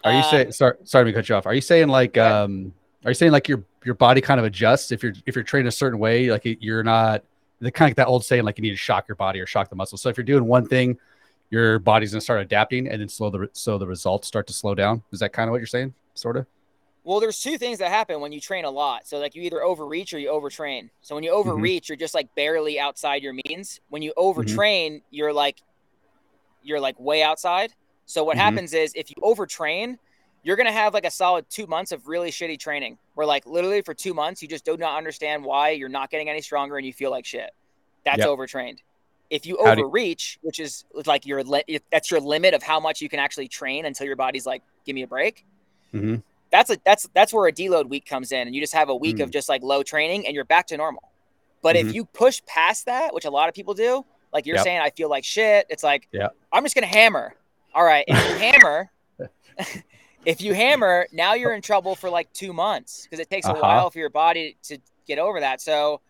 are 0.05 0.13
you 0.13 0.23
saying 0.25 0.47
um, 0.47 0.53
sorry 0.53 0.77
sorry 0.85 1.05
to 1.07 1.13
cut 1.13 1.29
you 1.29 1.35
off. 1.35 1.47
Are 1.47 1.55
you 1.55 1.61
saying 1.61 1.89
like 1.89 2.19
um 2.19 2.73
are 3.05 3.11
you 3.11 3.15
saying 3.15 3.33
like 3.33 3.49
your 3.49 3.63
your 3.85 3.95
body 3.95 4.21
kind 4.21 4.41
of 4.41 4.45
adjusts 4.45 4.91
if 4.91 5.03
you're 5.03 5.15
if 5.27 5.35
you're 5.35 5.45
trained 5.45 5.69
a 5.69 5.73
certain 5.73 5.99
way, 5.99 6.31
like 6.31 6.43
you're 6.45 6.83
not 6.83 7.23
the 7.61 7.71
kind 7.71 7.87
of 7.87 7.91
like 7.91 7.97
that 7.97 8.07
old 8.09 8.25
saying 8.25 8.45
like 8.45 8.59
you 8.59 8.63
need 8.63 8.71
to 8.71 8.77
shock 8.77 9.09
your 9.09 9.17
body 9.17 9.41
or 9.41 9.47
shock 9.47 9.71
the 9.71 9.77
muscle. 9.77 9.99
So 9.99 10.09
if 10.09 10.17
you're 10.17 10.25
doing 10.25 10.45
one 10.45 10.67
thing, 10.67 10.99
your 11.51 11.79
body's 11.79 12.13
gonna 12.13 12.21
start 12.21 12.41
adapting, 12.41 12.89
and 12.89 13.01
then 13.01 13.09
slow 13.09 13.31
the 13.31 13.49
so 13.53 13.79
the 13.79 13.87
results 13.87 14.27
start 14.29 14.47
to 14.49 14.53
slow 14.53 14.75
down. 14.75 15.03
Is 15.13 15.21
that 15.21 15.33
kind 15.33 15.49
of 15.49 15.53
what 15.53 15.59
you're 15.59 15.67
saying, 15.67 15.95
sort 16.15 16.37
of? 16.37 16.47
Well, 17.05 17.21
there's 17.21 17.41
two 17.41 17.57
things 17.57 17.79
that 17.79 17.91
happen 17.91 18.21
when 18.21 18.33
you 18.33 18.41
train 18.41 18.65
a 18.65 18.71
lot. 18.71 19.07
So 19.07 19.19
like 19.19 19.37
you 19.37 19.43
either 19.43 19.63
overreach 19.63 20.13
or 20.13 20.19
you 20.19 20.29
overtrain. 20.29 20.91
So 21.03 21.15
when 21.15 21.23
you 21.23 21.31
mm-hmm. 21.31 21.49
overreach, 21.49 21.85
mm-hmm. 21.85 21.93
you're 21.93 21.99
just 21.99 22.15
like 22.15 22.35
barely 22.35 22.81
outside 22.81 23.23
your 23.23 23.33
means. 23.47 23.81
When 23.91 24.03
you 24.03 24.13
mm-hmm. 24.19 24.41
overtrain, 24.41 24.87
mm-hmm. 24.91 25.05
you're 25.11 25.33
like 25.33 25.63
you're 26.65 26.81
like 26.81 26.99
way 26.99 27.23
outside. 27.23 27.73
So 28.07 28.25
what 28.25 28.37
mm-hmm. 28.37 28.41
happens 28.41 28.75
is 28.75 28.93
if 28.97 29.11
you 29.11 29.17
overtrain, 29.23 29.99
you're 30.47 30.55
going 30.55 30.67
to 30.67 30.73
have 30.73 30.95
like 30.95 31.05
a 31.05 31.11
solid 31.11 31.45
two 31.51 31.67
months 31.67 31.91
of 31.91 32.07
really 32.07 32.31
shitty 32.31 32.59
training 32.59 32.97
where 33.15 33.27
like 33.27 33.45
literally 33.47 33.83
for 33.83 33.95
two 33.95 34.15
months 34.15 34.41
you 34.41 34.49
just 34.49 34.65
do 34.65 34.77
not 34.77 34.97
understand 34.97 35.45
why 35.45 35.71
you're 35.71 35.89
not 35.89 36.09
getting 36.09 36.31
any 36.31 36.41
stronger 36.41 36.77
and 36.77 36.87
you 36.87 36.93
feel 36.93 37.11
like 37.11 37.27
shit 37.27 37.51
that's 38.05 38.21
yep. 38.21 38.29
overtrained 38.29 38.81
if 39.29 39.45
you 39.45 39.59
how 39.63 39.73
overreach 39.73 40.39
you- 40.41 40.47
which 40.47 40.61
is 40.61 40.85
like 41.05 41.27
your 41.27 41.43
li- 41.43 41.81
that's 41.91 42.13
your 42.13 42.21
limit 42.21 42.55
of 42.55 42.63
how 42.63 42.79
much 42.79 43.01
you 43.01 43.09
can 43.09 43.19
actually 43.19 43.49
train 43.49 43.85
until 43.85 44.07
your 44.07 44.15
body's 44.15 44.47
like 44.47 44.63
give 44.87 44.95
me 44.95 45.03
a 45.03 45.07
break 45.07 45.45
mm-hmm. 45.93 46.17
that's 46.53 46.71
a 46.71 46.79
that's 46.85 47.09
that's 47.13 47.35
where 47.35 47.49
a 47.49 47.53
deload 47.53 47.89
week 47.89 48.07
comes 48.07 48.31
in 48.31 48.47
and 48.47 48.55
you 48.55 48.61
just 48.61 48.73
have 48.73 48.89
a 48.89 48.97
week 48.97 49.17
mm-hmm. 49.17 49.25
of 49.25 49.31
mm. 49.31 49.33
just 49.33 49.49
like 49.49 49.65
low 49.65 49.83
training 49.83 50.27
and 50.27 50.35
you're 50.35 50.45
back 50.45 50.69
to 50.69 50.77
normal 50.77 51.11
but 51.61 51.75
mm-hmm. 51.75 51.89
if 51.89 51.95
you 51.95 52.05
push 52.05 52.41
past 52.47 52.87
that 52.87 53.13
which 53.13 53.25
a 53.25 53.31
lot 53.31 53.49
of 53.49 53.55
people 53.55 53.75
do 53.75 54.05
like 54.33 54.47
you're 54.47 54.55
yep. 54.55 54.65
saying 54.65 54.79
i 54.81 54.91
feel 54.91 55.11
like 55.11 55.25
shit 55.25 55.67
it's 55.69 55.83
like 55.83 56.07
yeah 56.13 56.29
i'm 56.53 56.63
just 56.63 56.77
gonna 56.77 56.87
hammer 56.87 57.35
all 57.75 57.85
right 57.85 58.05
if 58.07 58.31
you 58.31 58.37
hammer 58.53 58.91
if 60.27 60.43
you 60.43 60.53
hammer, 60.53 61.07
now 61.13 61.35
you're 61.35 61.55
in 61.55 61.63
trouble 61.63 61.95
for 61.95 62.11
like 62.11 62.31
two 62.33 62.53
months 62.53 63.05
because 63.05 63.21
it 63.21 63.31
takes 63.31 63.47
uh-huh. 63.47 63.57
a 63.57 63.63
while 63.63 63.91
for 63.91 64.01
your 64.01 64.11
body 64.11 64.57
to 64.65 64.77
get 65.07 65.19
over 65.19 65.39
that. 65.41 65.61
So 65.61 66.01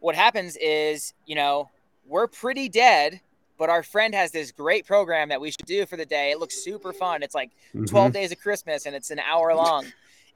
what 0.00 0.16
happens 0.16 0.56
is, 0.56 1.14
you 1.24 1.36
know, 1.36 1.70
we're 2.04 2.26
pretty 2.26 2.68
dead, 2.68 3.20
but 3.58 3.70
our 3.70 3.84
friend 3.84 4.12
has 4.12 4.32
this 4.32 4.50
great 4.50 4.86
program 4.86 5.28
that 5.28 5.40
we 5.40 5.52
should 5.52 5.66
do 5.66 5.86
for 5.86 5.96
the 5.96 6.04
day. 6.04 6.32
It 6.32 6.40
looks 6.40 6.56
super 6.56 6.92
fun. 6.92 7.22
It's 7.22 7.34
like 7.34 7.50
mm-hmm. 7.72 7.84
12 7.84 8.12
days 8.12 8.32
of 8.32 8.40
Christmas 8.40 8.86
and 8.86 8.96
it's 8.96 9.12
an 9.12 9.20
hour 9.20 9.54
long. 9.54 9.86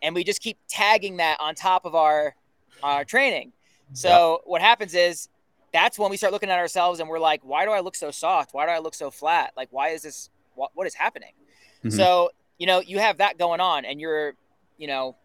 and 0.01 0.15
we 0.15 0.23
just 0.23 0.41
keep 0.41 0.57
tagging 0.69 1.17
that 1.17 1.37
on 1.41 1.57
top 1.57 1.85
of 1.85 1.95
our 1.95 2.37
our 2.83 3.05
training. 3.05 3.53
So 3.93 4.43
what 4.45 4.61
happens 4.61 4.95
is 4.95 5.29
that's 5.73 5.99
when 5.99 6.11
we 6.11 6.17
start 6.17 6.33
looking 6.33 6.51
at 6.51 6.59
ourselves 6.59 7.01
and 7.01 7.09
we're 7.09 7.19
like, 7.19 7.41
why 7.45 7.65
do 7.65 7.71
I 7.71 7.81
look 7.81 7.95
so 7.95 8.11
soft? 8.11 8.55
Why 8.55 8.67
do 8.67 8.73
I 8.73 8.79
look 8.79 8.95
so 8.95 9.11
flat? 9.11 9.53
Like, 9.57 9.69
why 9.71 9.89
is 9.89 10.03
this? 10.03 10.31
What, 10.55 10.71
what 10.75 10.87
is 10.87 10.95
happening? 10.95 11.33
Mm-hmm. 11.85 11.91
So 11.91 12.31
you 12.59 12.67
know, 12.67 12.81
you 12.81 12.99
have 12.99 13.19
that 13.19 13.39
going 13.39 13.61
on 13.61 13.85
and 13.85 14.01
you're, 14.01 14.35
you 14.79 14.87
know, 14.87 15.17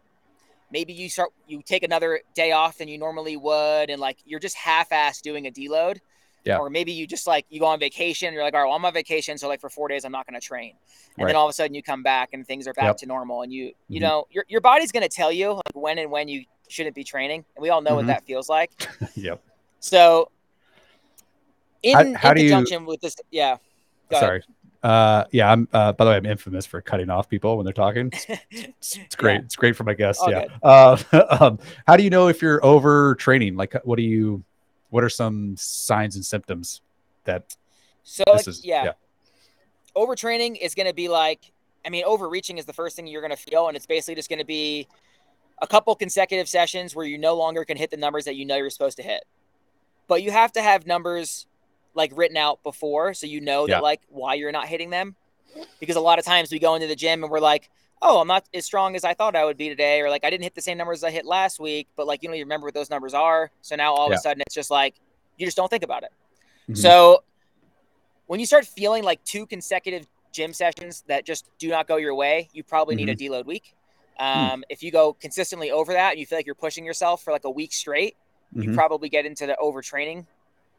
maybe 0.70 0.92
you 0.92 1.08
start, 1.08 1.30
you 1.46 1.62
take 1.62 1.82
another 1.82 2.20
day 2.34 2.52
off 2.52 2.78
than 2.78 2.88
you 2.88 2.98
normally 2.98 3.36
would. 3.36 3.90
And 3.90 4.00
like, 4.00 4.18
you're 4.24 4.40
just 4.40 4.56
half 4.56 4.92
ass 4.92 5.20
doing 5.20 5.46
a 5.46 5.50
deload. 5.50 5.98
Yeah. 6.44 6.56
Or 6.56 6.70
maybe 6.70 6.92
you 6.92 7.06
just 7.06 7.26
like, 7.26 7.44
you 7.50 7.60
go 7.60 7.66
on 7.66 7.78
vacation, 7.78 8.32
you're 8.32 8.42
like, 8.42 8.54
all 8.54 8.60
right, 8.60 8.66
well, 8.66 8.76
I'm 8.76 8.84
on 8.84 8.94
vacation. 8.94 9.36
So 9.36 9.46
like 9.46 9.60
for 9.60 9.68
four 9.68 9.88
days, 9.88 10.04
I'm 10.06 10.12
not 10.12 10.26
going 10.26 10.40
to 10.40 10.44
train. 10.44 10.74
And 11.16 11.24
right. 11.24 11.28
then 11.28 11.36
all 11.36 11.46
of 11.46 11.50
a 11.50 11.52
sudden 11.52 11.74
you 11.74 11.82
come 11.82 12.02
back 12.02 12.30
and 12.32 12.46
things 12.46 12.66
are 12.66 12.72
back 12.72 12.84
yep. 12.84 12.96
to 12.98 13.06
normal. 13.06 13.42
And 13.42 13.52
you, 13.52 13.72
you 13.88 14.00
mm-hmm. 14.00 14.08
know, 14.08 14.26
your, 14.30 14.44
your 14.48 14.62
body's 14.62 14.90
going 14.90 15.02
to 15.02 15.08
tell 15.08 15.30
you 15.30 15.52
like 15.52 15.74
when 15.74 15.98
and 15.98 16.10
when 16.10 16.28
you 16.28 16.44
shouldn't 16.68 16.94
be 16.94 17.04
training. 17.04 17.44
And 17.56 17.62
we 17.62 17.68
all 17.68 17.82
know 17.82 17.90
mm-hmm. 17.90 17.96
what 17.96 18.06
that 18.06 18.24
feels 18.24 18.48
like. 18.48 18.70
yep. 19.14 19.42
So 19.80 20.30
in, 21.82 22.14
how, 22.14 22.14
how 22.18 22.30
in 22.30 22.36
conjunction 22.36 22.82
you... 22.82 22.88
with 22.88 23.02
this, 23.02 23.16
yeah. 23.30 23.58
Sorry. 24.10 24.38
Ahead. 24.38 24.44
Uh, 24.82 25.24
yeah. 25.30 25.52
I'm. 25.52 25.68
Uh, 25.72 25.92
by 25.92 26.04
the 26.04 26.10
way, 26.10 26.16
I'm 26.16 26.26
infamous 26.26 26.66
for 26.66 26.80
cutting 26.80 27.10
off 27.10 27.28
people 27.28 27.56
when 27.56 27.64
they're 27.64 27.72
talking. 27.72 28.10
It's, 28.50 28.96
it's 28.96 29.14
great. 29.16 29.34
Yeah. 29.34 29.40
It's 29.40 29.56
great 29.56 29.76
for 29.76 29.84
my 29.84 29.94
guests. 29.94 30.22
All 30.22 30.30
yeah. 30.30 30.46
Uh, 30.62 30.96
um, 31.40 31.58
how 31.86 31.96
do 31.96 32.02
you 32.02 32.10
know 32.10 32.28
if 32.28 32.40
you're 32.40 32.60
overtraining? 32.60 33.56
Like, 33.56 33.76
what 33.84 33.96
do 33.96 34.02
you? 34.02 34.42
What 34.88 35.04
are 35.04 35.08
some 35.10 35.54
signs 35.56 36.16
and 36.16 36.24
symptoms 36.24 36.80
that 37.24 37.54
So 38.02 38.24
like, 38.26 38.48
is? 38.48 38.64
yeah, 38.64 38.92
overtraining 39.96 40.56
is 40.60 40.74
going 40.74 40.86
to 40.86 40.94
be 40.94 41.08
like 41.08 41.52
i 41.84 41.88
mean 41.88 42.04
overreaching 42.04 42.58
is 42.58 42.64
the 42.64 42.72
first 42.72 42.96
thing 42.96 43.06
you're 43.06 43.22
going 43.22 43.30
to 43.30 43.36
feel 43.36 43.68
and 43.68 43.76
it's 43.76 43.86
basically 43.86 44.14
just 44.14 44.28
going 44.28 44.38
to 44.38 44.44
be 44.44 44.86
a 45.62 45.66
couple 45.66 45.94
consecutive 45.94 46.48
sessions 46.48 46.94
where 46.94 47.04
you 47.04 47.18
no 47.18 47.34
longer 47.36 47.64
can 47.64 47.76
hit 47.76 47.90
the 47.90 47.96
numbers 47.96 48.24
that 48.24 48.36
you 48.36 48.44
know 48.44 48.56
you're 48.56 48.70
supposed 48.70 48.96
to 48.96 49.02
hit 49.02 49.24
but 50.08 50.22
you 50.22 50.30
have 50.30 50.52
to 50.52 50.62
have 50.62 50.86
numbers 50.86 51.46
like 52.02 52.12
written 52.14 52.36
out 52.36 52.62
before 52.62 53.12
so 53.14 53.26
you 53.26 53.40
know 53.40 53.66
Yeah. 53.66 53.76
that 53.76 53.82
like 53.82 54.00
why 54.08 54.34
you're 54.34 54.52
not 54.60 54.66
hitting 54.74 54.90
them 54.90 55.14
because 55.80 55.96
a 55.96 56.00
lot 56.00 56.18
of 56.18 56.24
times 56.24 56.50
we 56.50 56.58
go 56.58 56.74
into 56.76 56.86
the 56.86 56.96
gym 56.96 57.22
and 57.22 57.30
we're 57.30 57.40
like 57.52 57.70
oh 58.02 58.20
i'm 58.20 58.26
not 58.28 58.44
as 58.54 58.64
strong 58.64 58.96
as 58.96 59.04
i 59.04 59.12
thought 59.14 59.36
i 59.36 59.44
would 59.44 59.56
be 59.58 59.68
today 59.68 60.00
or 60.00 60.08
like 60.08 60.24
i 60.24 60.30
didn't 60.30 60.44
hit 60.44 60.54
the 60.54 60.62
same 60.68 60.78
numbers 60.78 61.04
i 61.04 61.10
hit 61.10 61.26
last 61.26 61.60
week 61.60 61.86
but 61.96 62.06
like 62.06 62.22
you 62.22 62.28
don't 62.28 62.36
even 62.36 62.46
remember 62.46 62.66
what 62.68 62.74
those 62.74 62.88
numbers 62.90 63.14
are 63.14 63.50
so 63.60 63.76
now 63.76 63.92
all 63.94 64.06
of 64.06 64.12
Yeah. 64.12 64.16
a 64.16 64.20
sudden 64.20 64.40
it's 64.46 64.54
just 64.54 64.70
like 64.70 64.94
you 65.38 65.46
just 65.46 65.56
don't 65.56 65.68
think 65.68 65.82
about 65.82 66.02
it 66.04 66.12
Mhm. 66.70 66.78
so 66.78 67.22
when 68.26 68.40
you 68.40 68.46
start 68.46 68.64
feeling 68.66 69.02
like 69.04 69.22
two 69.24 69.44
consecutive 69.46 70.06
gym 70.32 70.52
sessions 70.52 71.02
that 71.08 71.26
just 71.26 71.50
do 71.58 71.68
not 71.68 71.88
go 71.88 71.96
your 71.96 72.14
way, 72.14 72.48
you 72.52 72.62
probably 72.62 72.94
need 72.94 73.08
a 73.08 73.16
Mm-hmm. 73.16 73.32
deload 73.34 73.46
week. 73.46 73.74
Hmm. 74.20 74.24
Um, 74.24 74.64
If 74.68 74.84
you 74.84 74.92
go 74.92 75.14
consistently 75.14 75.72
over 75.72 75.92
that 75.94 76.10
and 76.12 76.20
you 76.20 76.26
feel 76.26 76.38
like 76.38 76.46
you're 76.46 76.54
pushing 76.54 76.84
yourself 76.84 77.24
for 77.24 77.32
like 77.32 77.42
a 77.44 77.50
week 77.50 77.72
straight, 77.72 78.14
you 78.54 78.70
Mhm. 78.70 78.74
probably 78.76 79.08
get 79.08 79.26
into 79.26 79.46
the 79.46 79.56
overtraining 79.60 80.26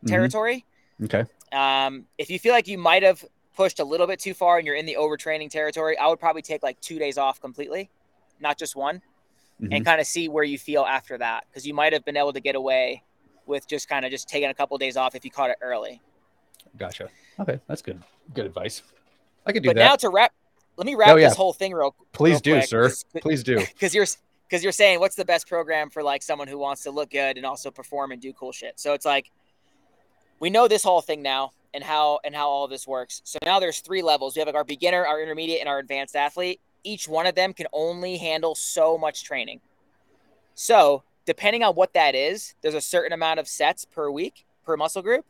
Mhm. 0.03 0.07
territory. 0.07 0.63
Okay. 1.03 1.25
Um, 1.51 2.05
if 2.17 2.29
you 2.29 2.39
feel 2.39 2.53
like 2.53 2.67
you 2.67 2.77
might 2.77 3.03
have 3.03 3.23
pushed 3.55 3.79
a 3.79 3.83
little 3.83 4.07
bit 4.07 4.19
too 4.19 4.33
far 4.33 4.57
and 4.57 4.65
you're 4.65 4.75
in 4.75 4.85
the 4.85 4.95
overtraining 4.99 5.49
territory, 5.49 5.97
I 5.97 6.07
would 6.07 6.19
probably 6.19 6.41
take 6.41 6.63
like 6.63 6.79
two 6.79 6.99
days 6.99 7.17
off 7.17 7.41
completely, 7.41 7.89
not 8.39 8.57
just 8.57 8.75
one, 8.75 9.01
Mhm. 9.61 9.75
and 9.75 9.85
kind 9.85 9.99
of 9.99 10.07
see 10.07 10.29
where 10.29 10.43
you 10.43 10.57
feel 10.57 10.83
after 10.83 11.17
that 11.17 11.45
because 11.49 11.67
you 11.67 11.73
might 11.73 11.93
have 11.93 12.05
been 12.05 12.17
able 12.17 12.33
to 12.33 12.39
get 12.39 12.55
away 12.55 13.03
with 13.45 13.67
just 13.67 13.89
kind 13.89 14.05
of 14.05 14.11
just 14.11 14.29
taking 14.29 14.49
a 14.49 14.53
couple 14.53 14.77
days 14.77 14.95
off 14.95 15.13
if 15.15 15.25
you 15.25 15.31
caught 15.31 15.49
it 15.49 15.57
early. 15.61 16.01
Gotcha. 16.77 17.09
Okay, 17.39 17.59
that's 17.67 17.81
good. 17.81 18.01
Good 18.33 18.45
advice. 18.45 18.81
I 19.45 19.51
could 19.51 19.63
do 19.63 19.69
But 19.69 19.75
that. 19.75 19.81
But 19.83 19.89
now 19.89 19.95
to 19.97 20.09
wrap, 20.09 20.31
let 20.77 20.85
me 20.85 20.95
wrap 20.95 21.09
Oh, 21.09 21.15
yeah. 21.17 21.27
this 21.27 21.37
whole 21.37 21.53
thing 21.53 21.73
real 21.73 21.91
quick. 21.91 22.11
Please 22.13 22.33
real 22.35 22.39
do, 22.39 22.53
quick, 22.55 22.65
sir. 22.65 22.91
Please 23.21 23.43
do. 23.43 23.57
because 23.73 23.93
you're 23.93 24.05
because 24.47 24.63
you're 24.63 24.71
saying 24.71 24.99
what's 24.99 25.15
the 25.15 25.25
best 25.25 25.47
program 25.47 25.89
for 25.89 26.03
like 26.03 26.21
someone 26.23 26.47
who 26.47 26.57
wants 26.57 26.83
to 26.83 26.91
look 26.91 27.09
good 27.09 27.37
and 27.37 27.45
also 27.45 27.71
perform 27.71 28.11
and 28.11 28.21
do 28.21 28.31
cool 28.33 28.51
shit. 28.51 28.79
So 28.79 28.93
it's 28.93 29.05
like 29.05 29.31
we 30.41 30.49
know 30.49 30.67
this 30.67 30.83
whole 30.83 31.01
thing 31.01 31.21
now 31.21 31.53
and 31.73 31.83
how 31.83 32.19
and 32.25 32.35
how 32.35 32.49
all 32.49 32.67
this 32.67 32.85
works. 32.85 33.21
So 33.23 33.37
now 33.45 33.61
there's 33.61 33.79
three 33.79 34.01
levels. 34.01 34.35
We 34.35 34.39
have 34.39 34.47
like 34.47 34.55
our 34.55 34.65
beginner, 34.65 35.05
our 35.05 35.21
intermediate, 35.21 35.61
and 35.61 35.69
our 35.69 35.79
advanced 35.79 36.17
athlete. 36.17 36.59
Each 36.83 37.07
one 37.07 37.27
of 37.27 37.35
them 37.35 37.53
can 37.53 37.67
only 37.71 38.17
handle 38.17 38.55
so 38.55 38.97
much 38.97 39.23
training. 39.23 39.61
So 40.55 41.03
depending 41.25 41.63
on 41.63 41.75
what 41.75 41.93
that 41.93 42.15
is, 42.15 42.55
there's 42.61 42.73
a 42.73 42.81
certain 42.81 43.13
amount 43.13 43.39
of 43.39 43.47
sets 43.47 43.85
per 43.85 44.09
week 44.09 44.45
per 44.65 44.75
muscle 44.75 45.03
group. 45.03 45.25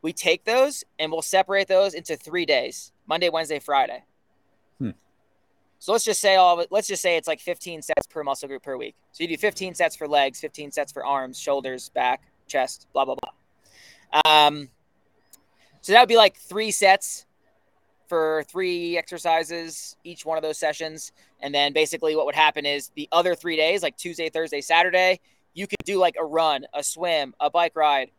We 0.00 0.12
take 0.12 0.44
those 0.44 0.84
and 0.98 1.10
we'll 1.10 1.22
separate 1.22 1.66
those 1.66 1.92
into 1.92 2.16
three 2.16 2.46
days: 2.46 2.92
Monday, 3.06 3.28
Wednesday, 3.28 3.58
Friday. 3.58 4.04
Hmm. 4.78 4.90
So 5.80 5.90
let's 5.90 6.04
just 6.04 6.20
say 6.20 6.36
all 6.36 6.60
it, 6.60 6.68
let's 6.70 6.86
just 6.86 7.02
say 7.02 7.16
it's 7.16 7.28
like 7.28 7.40
15 7.40 7.82
sets 7.82 8.06
per 8.08 8.22
muscle 8.22 8.46
group 8.46 8.62
per 8.62 8.76
week. 8.76 8.94
So 9.10 9.24
you 9.24 9.28
do 9.28 9.36
15 9.36 9.74
sets 9.74 9.96
for 9.96 10.06
legs, 10.06 10.38
15 10.38 10.70
sets 10.70 10.92
for 10.92 11.04
arms, 11.04 11.36
shoulders, 11.36 11.88
back, 11.88 12.22
chest, 12.46 12.86
blah 12.92 13.04
blah 13.04 13.16
blah. 13.16 13.32
Um, 14.24 14.68
so 15.80 15.92
that 15.92 16.00
would 16.00 16.08
be 16.08 16.16
like 16.16 16.36
three 16.36 16.70
sets 16.70 17.26
for 18.08 18.44
three 18.48 18.96
exercises 18.96 19.96
each 20.04 20.24
one 20.24 20.38
of 20.38 20.42
those 20.42 20.58
sessions, 20.58 21.12
and 21.40 21.54
then 21.54 21.72
basically 21.72 22.14
what 22.14 22.26
would 22.26 22.34
happen 22.36 22.64
is 22.64 22.90
the 22.94 23.08
other 23.12 23.34
three 23.34 23.56
days, 23.56 23.82
like 23.82 23.96
Tuesday, 23.96 24.28
Thursday, 24.28 24.60
Saturday, 24.60 25.20
you 25.54 25.66
could 25.66 25.78
do 25.84 25.98
like 25.98 26.14
a 26.18 26.24
run, 26.24 26.66
a 26.74 26.82
swim, 26.84 27.34
a 27.40 27.50
bike 27.50 27.74
ride, 27.74 28.10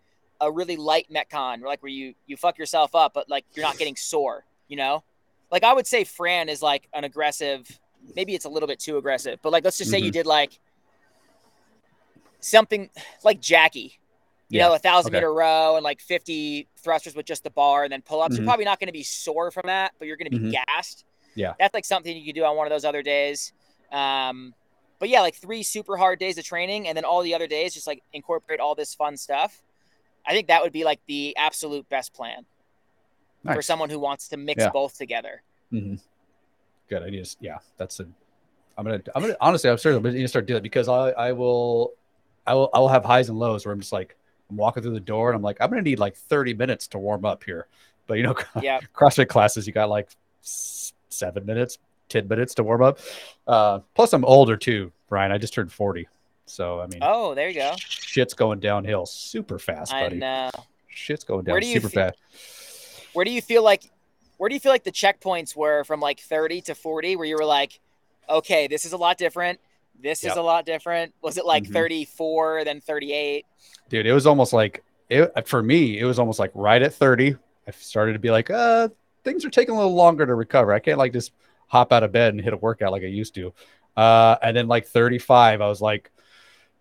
a 0.42 0.52
really 0.52 0.76
light 0.76 1.08
metcon, 1.14 1.62
like 1.62 1.82
where 1.82 1.92
you 1.92 2.14
you 2.26 2.36
fuck 2.36 2.58
yourself 2.58 2.96
up, 2.96 3.14
but 3.14 3.30
like 3.30 3.46
you're 3.54 3.66
not 3.66 3.78
getting 3.78 3.96
sore, 3.96 4.44
you 4.68 4.76
know. 4.78 5.04
Like 5.52 5.64
I 5.64 5.74
would 5.74 5.88
say, 5.88 6.04
Fran 6.04 6.50
is 6.50 6.62
like 6.62 6.90
an 6.94 7.04
aggressive. 7.06 7.66
Maybe 8.16 8.36
it's 8.36 8.46
a 8.46 8.50
little 8.50 8.68
bit 8.68 8.80
too 8.80 8.98
aggressive, 8.98 9.40
but 9.42 9.52
like 9.52 9.64
let's 9.64 9.78
just 9.78 9.90
say 9.92 10.00
you 10.00 10.10
Mhm. 10.10 10.14
did 10.14 10.26
like 10.26 10.60
something 12.40 12.90
like 13.24 13.40
Jackie, 13.40 14.00
you 14.50 14.60
Yeah, 14.60 14.68
know, 14.68 14.74
a 14.76 14.80
thousand 14.80 15.10
okay. 15.10 15.18
meter 15.18 15.34
row 15.34 15.76
and 15.76 15.84
like 15.84 16.00
50 16.00 16.68
thrusters 16.78 17.16
with 17.16 17.26
just 17.26 17.44
the 17.44 17.50
bar 17.50 17.84
and 17.84 17.92
then 17.92 18.02
pull 18.02 18.22
ups. 18.22 18.36
Mhm. 18.36 18.40
You're 18.40 18.46
probably 18.46 18.66
not 18.66 18.80
going 18.80 18.88
to 18.88 18.94
be 18.94 19.04
sore 19.04 19.52
from 19.52 19.64
that, 19.66 19.94
but 20.00 20.08
you're 20.08 20.18
going 20.18 20.32
to 20.32 20.40
be 20.40 20.48
Mhm. 20.48 20.52
gassed. 20.68 21.04
Yeah. 21.36 21.54
That's 21.60 21.74
like 21.74 21.86
something 21.86 22.16
you 22.16 22.26
could 22.26 22.36
do 22.36 22.44
on 22.46 22.56
one 22.56 22.66
of 22.66 22.72
those 22.72 22.86
other 22.86 23.04
days. 23.04 23.54
Um, 23.92 24.54
but 25.00 25.10
yeah, 25.10 25.22
like 25.22 25.36
three 25.36 25.64
super 25.64 25.98
hard 25.98 26.18
days 26.20 26.38
of 26.38 26.46
training 26.46 26.88
and 26.88 26.98
then 26.98 27.06
all 27.06 27.22
the 27.22 27.34
other 27.36 27.48
days 27.48 27.74
just 27.74 27.88
like 27.88 28.02
incorporate 28.14 28.60
all 28.60 28.74
this 28.76 28.96
fun 28.96 29.18
stuff. 29.18 29.62
I 30.26 30.34
think 30.34 30.48
that 30.48 30.62
would 30.64 30.74
be 30.74 30.84
like 30.84 31.00
the 31.08 31.36
absolute 31.38 31.88
best 31.90 32.14
plan 32.14 32.46
for 33.54 33.62
someone 33.62 33.90
who 33.90 34.00
wants 34.00 34.28
to 34.30 34.38
mix 34.38 34.64
Yeah. 34.64 34.70
both 34.72 34.98
together. 34.98 35.42
hmm 35.70 35.96
Good 36.90 37.04
ideas. 37.04 37.38
Yeah, 37.40 37.60
that's 37.78 38.00
a. 38.00 38.08
I'm 38.78 38.84
gonna. 38.86 39.02
I'm 39.16 39.22
gonna. 39.22 39.38
Honestly, 39.40 39.70
I'm 39.70 39.78
starting. 39.78 39.98
I'm 39.98 40.04
gonna 40.14 40.28
start 40.28 40.46
doing 40.48 40.58
it 40.58 40.64
because 40.64 40.88
I. 40.90 41.12
I 41.12 41.32
will. 41.34 41.94
I 42.46 42.54
will. 42.56 42.70
I 42.74 42.80
will 42.80 42.88
have 42.90 43.06
highs 43.06 43.30
and 43.30 43.38
lows 43.40 43.66
where 43.66 43.74
I'm 43.74 43.80
just 43.80 43.92
like 43.94 44.16
I'm 44.50 44.58
walking 44.58 44.84
through 44.84 44.94
the 44.94 45.00
door 45.00 45.30
and 45.30 45.36
I'm 45.36 45.42
like 45.42 45.58
I'm 45.60 45.70
gonna 45.70 45.82
need 45.82 46.00
like 46.00 46.16
30 46.16 46.54
minutes 46.54 46.88
to 46.90 46.98
warm 47.00 47.26
up 47.26 47.44
here, 47.44 47.68
but 48.08 48.16
you 48.16 48.24
know, 48.24 48.36
Yeah. 48.62 48.80
CrossFit 48.96 49.28
classes 49.28 49.68
you 49.68 49.74
got 49.74 49.90
like 49.90 50.10
seven 50.42 51.46
minutes, 51.46 51.78
10 52.10 52.28
minutes 52.28 52.56
to 52.56 52.64
warm 52.64 52.82
up. 52.82 53.00
Uh, 53.48 53.80
plus 53.96 54.14
I'm 54.14 54.26
older 54.26 54.56
too, 54.58 54.92
Brian. 55.10 55.32
I 55.32 55.38
just 55.38 55.54
turned 55.54 55.72
40, 55.72 56.08
so 56.46 56.80
I 56.80 56.88
mean, 56.88 57.00
Oh, 57.02 57.34
there 57.36 57.50
you 57.50 57.56
go. 57.56 57.74
shit's 57.78 58.34
going 58.34 58.60
downhill 58.60 59.06
super 59.06 59.60
fast, 59.60 59.92
buddy. 59.92 60.18
I 60.18 60.20
know. 60.20 60.50
Shit's 60.88 61.24
going 61.24 61.44
down 61.46 61.62
super 61.62 61.90
feel- 61.90 62.04
fast. 62.12 62.18
Where 63.14 63.26
do 63.26 63.32
you 63.32 63.42
feel 63.42 63.64
like 63.64 63.90
where 64.38 64.48
do 64.50 64.54
you 64.54 64.60
feel 64.60 64.72
like 64.72 64.84
the 64.84 64.92
checkpoints 64.92 65.56
were 65.56 65.84
from 65.84 66.00
like 66.00 66.20
30 66.20 66.62
to 66.62 66.76
40 66.76 67.16
where 67.16 67.26
you 67.26 67.36
were 67.36 67.46
like, 67.46 67.80
okay, 68.30 68.68
this 68.68 68.86
is 68.86 68.94
a 68.94 68.98
lot 68.98 69.18
different. 69.18 69.60
This 70.02 70.24
Yep. 70.24 70.32
is 70.34 70.38
a 70.38 70.42
lot 70.42 70.66
different. 70.66 71.14
Was 71.22 71.38
it 71.38 71.46
like 71.46 71.64
Mhm. 71.64 71.74
34, 71.74 72.64
then 72.64 72.82
38? 72.82 73.46
dude 73.90 74.06
it 74.06 74.12
was 74.14 74.28
almost 74.28 74.52
like 74.52 74.84
it 75.10 75.48
for 75.48 75.64
me 75.64 75.98
it 75.98 76.04
was 76.04 76.20
almost 76.20 76.40
like 76.40 76.52
right 76.54 76.82
at 76.82 76.94
30 76.94 77.38
i 77.68 77.72
started 77.72 78.12
to 78.14 78.20
be 78.20 78.30
like 78.30 78.50
uh 78.50 78.90
things 79.24 79.46
are 79.46 79.50
taking 79.50 79.74
a 79.74 79.78
little 79.78 79.96
longer 79.96 80.26
to 80.26 80.36
recover 80.36 80.74
i 80.74 80.80
can't 80.80 80.98
like 80.98 81.14
just 81.14 81.32
hop 81.68 81.94
out 81.94 82.04
of 82.04 82.12
bed 82.12 82.34
and 82.34 82.42
hit 82.44 82.52
a 82.54 82.58
workout 82.58 82.92
like 82.92 83.04
i 83.04 83.06
used 83.06 83.34
to 83.34 83.54
uh 83.96 84.36
and 84.42 84.58
then 84.58 84.68
like 84.68 84.86
35 84.86 85.62
i 85.62 85.68
was 85.68 85.80
like 85.80 86.12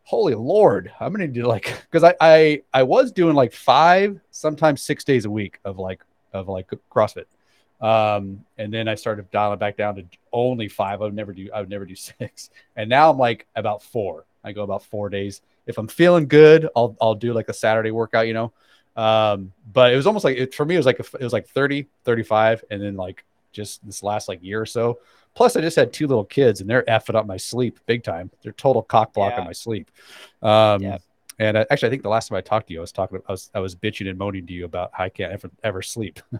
holy 0.02 0.34
lord 0.34 0.90
i'm 0.98 1.12
gonna 1.12 1.28
do 1.28 1.44
like 1.46 1.72
because 1.90 2.02
I, 2.02 2.14
I 2.20 2.62
i 2.74 2.82
was 2.82 3.12
doing 3.12 3.36
like 3.36 3.52
five 3.52 4.18
sometimes 4.32 4.82
six 4.82 5.04
days 5.04 5.24
a 5.24 5.30
week 5.30 5.60
of 5.64 5.78
like 5.78 6.02
of 6.32 6.48
like 6.48 6.68
crossfit 6.90 7.26
um 7.80 8.42
and 8.56 8.72
then 8.72 8.88
i 8.88 8.94
started 8.94 9.30
dialing 9.30 9.58
back 9.58 9.76
down 9.76 9.94
to 9.94 10.04
only 10.32 10.66
five 10.66 11.02
i 11.02 11.04
would 11.04 11.14
never 11.14 11.34
do 11.34 11.48
i 11.54 11.60
would 11.60 11.68
never 11.68 11.84
do 11.84 11.94
six 11.96 12.48
and 12.76 12.88
now 12.88 13.10
i'm 13.10 13.18
like 13.18 13.46
about 13.54 13.82
four 13.82 14.24
i 14.44 14.52
go 14.52 14.62
about 14.62 14.82
four 14.82 15.08
days 15.10 15.42
if 15.66 15.78
I'm 15.78 15.88
feeling 15.88 16.28
good, 16.28 16.68
I'll 16.76 16.96
I'll 17.00 17.14
do 17.14 17.32
like 17.32 17.48
a 17.48 17.52
Saturday 17.52 17.90
workout, 17.90 18.26
you 18.26 18.34
know. 18.34 18.52
Um, 18.96 19.52
but 19.72 19.92
it 19.92 19.96
was 19.96 20.06
almost 20.06 20.24
like 20.24 20.36
it, 20.38 20.54
for 20.54 20.64
me, 20.64 20.74
it 20.74 20.78
was 20.78 20.86
like 20.86 21.00
a, 21.00 21.04
it 21.18 21.22
was 21.22 21.32
like 21.32 21.48
30, 21.48 21.86
35, 22.04 22.64
and 22.70 22.80
then 22.80 22.96
like 22.96 23.24
just 23.52 23.84
this 23.84 24.02
last 24.02 24.28
like 24.28 24.42
year 24.42 24.60
or 24.60 24.66
so. 24.66 25.00
Plus, 25.34 25.54
I 25.56 25.60
just 25.60 25.76
had 25.76 25.92
two 25.92 26.06
little 26.06 26.24
kids, 26.24 26.60
and 26.60 26.70
they're 26.70 26.84
effing 26.84 27.14
up 27.14 27.26
my 27.26 27.36
sleep 27.36 27.78
big 27.84 28.02
time. 28.04 28.30
They're 28.42 28.52
total 28.52 28.82
cock 28.82 29.12
block 29.12 29.32
Yeah. 29.34 29.40
on 29.40 29.46
my 29.46 29.52
sleep. 29.52 29.90
Um, 30.40 30.82
Yeah. 30.82 30.98
And 31.38 31.58
I, 31.58 31.66
actually, 31.70 31.88
I 31.88 31.90
think 31.90 32.02
the 32.02 32.08
last 32.08 32.28
time 32.28 32.36
I 32.36 32.40
talked 32.40 32.68
to 32.68 32.72
you, 32.72 32.80
I 32.80 32.82
was 32.82 32.92
talking, 32.92 33.18
I 33.28 33.32
was 33.32 33.50
I 33.54 33.60
was 33.60 33.74
bitching 33.74 34.08
and 34.08 34.18
moaning 34.18 34.46
to 34.46 34.52
you 34.52 34.64
about 34.64 34.90
how 34.92 35.04
I 35.04 35.08
can't 35.08 35.32
ever 35.32 35.50
ever 35.62 35.82
sleep. 35.82 36.20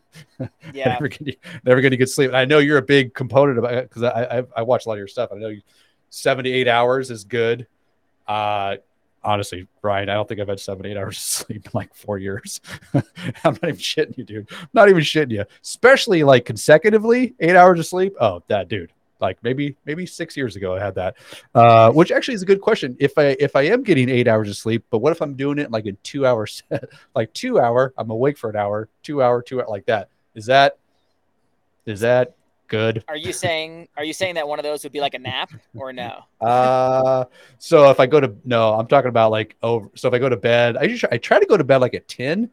Yeah. 0.75 0.89
never 0.91 1.09
get 1.09 1.39
never 1.65 1.81
get 1.81 1.89
any 1.89 1.97
good 1.97 2.11
sleep. 2.11 2.29
And 2.29 2.37
I 2.37 2.45
know 2.45 2.59
you're 2.59 2.79
a 2.79 2.83
big 2.83 3.15
component 3.15 3.59
of 3.59 3.65
it 3.65 3.89
because 3.89 4.03
I, 4.03 4.39
I 4.39 4.43
I 4.59 4.63
watch 4.63 4.85
a 4.85 4.89
lot 4.89 4.95
of 4.95 4.99
your 4.99 5.09
stuff. 5.09 5.31
I 5.33 5.37
know 5.37 5.49
you, 5.49 5.63
78 6.11 6.69
hours 6.69 7.11
is 7.11 7.25
good. 7.25 7.67
Uh, 8.27 8.77
honestly, 9.23 9.67
Brian, 9.83 10.09
I 10.09 10.15
don't 10.15 10.29
think 10.29 10.41
I've 10.41 10.49
had 10.49 10.61
seven, 10.61 10.87
eight 10.87 10.97
hours 10.97 11.17
of 11.17 11.23
sleep 11.23 11.65
in 11.67 11.71
like 11.75 11.95
four 11.95 12.19
years. 12.19 12.61
I'm 12.95 13.03
not 13.45 13.65
even 13.65 13.77
shitting 13.77 14.17
you, 14.19 14.25
dude. 14.25 14.49
I'm 14.51 14.69
not 14.73 14.89
even 14.89 15.03
shitting 15.03 15.33
you. 15.33 15.45
Especially 15.63 16.25
like 16.25 16.45
consecutively, 16.45 17.35
eight 17.41 17.57
hours 17.57 17.79
of 17.79 17.87
sleep. 17.87 18.15
Oh, 18.21 18.43
that 18.49 18.69
dude. 18.69 18.93
Like 19.21 19.39
maybe 19.43 19.77
maybe 19.85 20.07
six 20.07 20.37
years 20.37 20.57
ago 20.57 20.77
I 20.77 20.81
had 20.81 20.95
that. 20.97 21.17
Uh, 21.55 21.91
which 21.93 22.13
actually 22.13 22.35
is 22.35 22.43
a 22.43 22.47
good 22.47 22.61
question. 22.61 22.97
If 22.99 23.17
I 23.17 23.37
if 23.41 23.57
I 23.57 23.63
am 23.63 23.83
getting 23.83 24.09
eight 24.09 24.29
hours 24.29 24.49
of 24.49 24.57
sleep, 24.57 24.85
but 24.91 24.99
what 24.99 25.13
if 25.13 25.21
I'm 25.21 25.35
doing 25.35 25.59
it 25.59 25.71
like 25.71 25.87
a 25.87 25.93
two 25.93 26.27
hours, 26.27 26.63
like 27.15 27.33
two 27.33 27.59
hour, 27.59 27.95
I'm 27.97 28.11
awake 28.11 28.39
for 28.39 28.51
an 28.51 28.57
hour, 28.57 28.89
two 29.03 29.23
hour, 29.23 29.43
two 29.43 29.61
hour, 29.61 29.69
like 29.69 29.87
that. 29.87 30.09
Is 30.35 30.47
that 30.47 30.79
is 31.87 32.01
that 32.01 32.35
good? 32.69 33.05
Are 33.09 33.17
you 33.17 33.33
saying 33.33 33.89
are 33.97 34.05
you 34.05 34.13
saying 34.13 34.35
that 34.35 34.47
one 34.47 34.59
of 34.59 34.65
those 34.65 34.83
would 34.83 34.93
be 34.93 35.01
like 35.01 35.15
a 35.15 35.19
nap 35.19 35.51
or 35.75 35.93
no? 35.93 36.25
Uh, 36.41 37.25
so 37.59 37.91
if 37.91 38.01
I 38.01 38.07
go 38.07 38.21
to 38.21 38.35
no, 38.45 38.75
I'm 38.75 38.87
talking 38.87 39.09
about 39.09 39.31
like 39.31 39.57
over. 39.63 39.89
So 39.95 40.09
if 40.09 40.15
I 40.15 40.19
go 40.19 40.29
to 40.29 40.37
bed, 40.37 40.77
I 40.77 40.85
usually 40.85 41.13
I 41.13 41.19
try 41.19 41.41
to 41.41 41.47
go 41.47 41.57
to 41.57 41.65
bed 41.65 41.79
like 41.79 41.95
at 41.95 42.09
ten, 42.09 42.51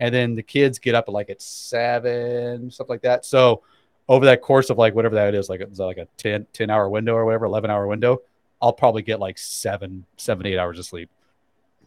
and 0.00 0.14
then 0.14 0.34
the 0.34 0.42
kids 0.42 0.78
get 0.78 0.94
up 0.94 1.04
at 1.08 1.12
like 1.12 1.30
at 1.30 1.42
seven, 1.42 2.70
stuff 2.70 2.88
like 2.88 3.02
that. 3.02 3.24
So 3.24 3.62
over 4.08 4.24
that 4.26 4.42
course 4.42 4.70
of 4.70 4.78
like 4.78 4.94
whatever 4.94 5.16
that 5.16 5.34
is, 5.34 5.48
like 5.48 5.60
it's 5.60 5.78
like 5.78 5.98
a 5.98 6.06
10, 6.16 6.46
10 6.52 6.70
hour 6.70 6.88
window 6.88 7.14
or 7.14 7.24
whatever, 7.24 7.44
11 7.46 7.70
hour 7.70 7.86
window, 7.86 8.18
I'll 8.62 8.72
probably 8.72 9.02
get 9.02 9.20
like 9.20 9.38
seven, 9.38 10.04
seven, 10.16 10.46
eight 10.46 10.58
hours 10.58 10.78
of 10.78 10.86
sleep. 10.86 11.10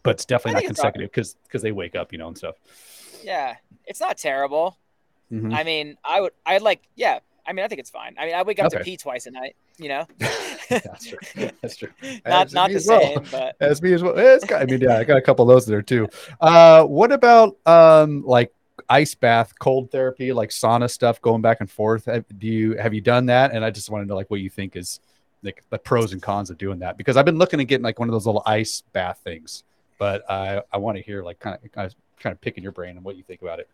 But 0.02 0.12
it's 0.12 0.24
definitely 0.24 0.62
not 0.62 0.66
consecutive 0.68 1.10
because 1.10 1.34
because 1.46 1.62
they 1.62 1.72
wake 1.72 1.94
up, 1.94 2.12
you 2.12 2.18
know, 2.18 2.28
and 2.28 2.36
stuff. 2.36 2.56
Yeah, 3.22 3.56
it's 3.86 4.00
not 4.00 4.16
terrible. 4.16 4.78
Mhm. 5.30 5.54
I 5.54 5.62
mean, 5.62 5.96
I 6.04 6.20
would, 6.22 6.32
I'd 6.46 6.62
like, 6.62 6.82
yeah. 6.96 7.20
I 7.46 7.52
mean, 7.52 7.64
I 7.64 7.68
think 7.68 7.80
it's 7.80 7.90
fine. 7.90 8.14
I 8.18 8.26
mean, 8.26 8.34
I 8.34 8.42
wake 8.42 8.60
up 8.60 8.70
to 8.72 8.80
pee 8.80 8.96
twice 8.96 9.26
a 9.26 9.30
night. 9.30 9.56
You 9.78 9.88
know, 9.88 10.06
That's 10.68 11.06
true. 11.06 11.18
That's 11.62 11.76
true. 11.76 11.88
not 12.02 12.22
That's 12.24 12.52
not 12.52 12.70
the 12.70 12.76
as 12.76 12.86
well. 12.86 13.00
same, 13.00 13.24
but 13.30 13.56
That's 13.58 13.80
me 13.82 13.92
as 13.94 14.02
well. 14.02 14.16
It's 14.16 14.44
got, 14.44 14.62
I 14.62 14.66
mean, 14.66 14.80
yeah, 14.80 14.98
I 14.98 15.04
got 15.04 15.16
a 15.16 15.22
couple 15.22 15.48
of 15.48 15.54
those 15.54 15.66
there 15.66 15.82
too. 15.82 16.06
Uh, 16.40 16.84
what 16.84 17.12
about 17.12 17.56
um, 17.66 18.22
like 18.24 18.52
ice 18.88 19.14
bath, 19.14 19.52
cold 19.58 19.90
therapy, 19.90 20.32
like 20.32 20.50
sauna 20.50 20.90
stuff, 20.90 21.20
going 21.20 21.42
back 21.42 21.58
and 21.60 21.70
forth? 21.70 22.06
Have- 22.06 22.24
Do 22.38 22.46
you 22.46 22.76
have 22.76 22.94
you 22.94 23.00
done 23.00 23.26
that? 23.26 23.52
And 23.52 23.64
I 23.64 23.70
just 23.70 23.90
want 23.90 24.02
to 24.04 24.08
know 24.08 24.16
like 24.16 24.30
what 24.30 24.40
you 24.40 24.50
think 24.50 24.76
is 24.76 25.00
like 25.42 25.62
the 25.70 25.78
pros 25.78 26.12
and 26.12 26.20
cons 26.22 26.50
of 26.50 26.58
doing 26.58 26.78
that 26.80 26.96
because 26.98 27.16
I've 27.16 27.24
been 27.24 27.38
looking 27.38 27.60
at 27.60 27.64
getting 27.66 27.84
like 27.84 27.98
one 27.98 28.08
of 28.08 28.12
those 28.12 28.26
little 28.26 28.42
ice 28.46 28.82
bath 28.92 29.20
things, 29.24 29.64
but 29.98 30.28
I 30.30 30.62
I 30.72 30.78
want 30.78 30.96
to 30.98 31.02
hear 31.02 31.22
like 31.22 31.38
kind 31.38 31.56
of 31.62 31.72
kind 31.72 31.86
of 31.86 31.94
kind 32.18 32.32
of 32.32 32.40
picking 32.40 32.62
your 32.62 32.72
brain 32.72 32.96
and 32.96 33.04
what 33.04 33.16
you 33.16 33.22
think 33.22 33.40
about 33.42 33.58
it. 33.60 33.68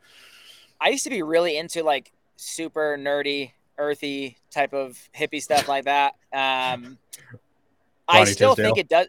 I 0.80 0.90
used 0.90 1.04
to 1.04 1.10
be 1.10 1.22
really 1.22 1.56
into 1.56 1.82
like 1.82 2.12
super 2.36 2.96
nerdy, 2.98 3.52
earthy 3.78 4.36
type 4.50 4.72
of 4.74 4.96
hippie 5.16 5.42
stuff 5.42 5.68
like 5.68 5.84
that. 5.86 6.14
Um, 6.32 6.98
I 8.08 8.24
still 8.24 8.54
Tisdale. 8.54 8.66
think 8.74 8.78
it 8.78 8.88
does. 8.88 9.08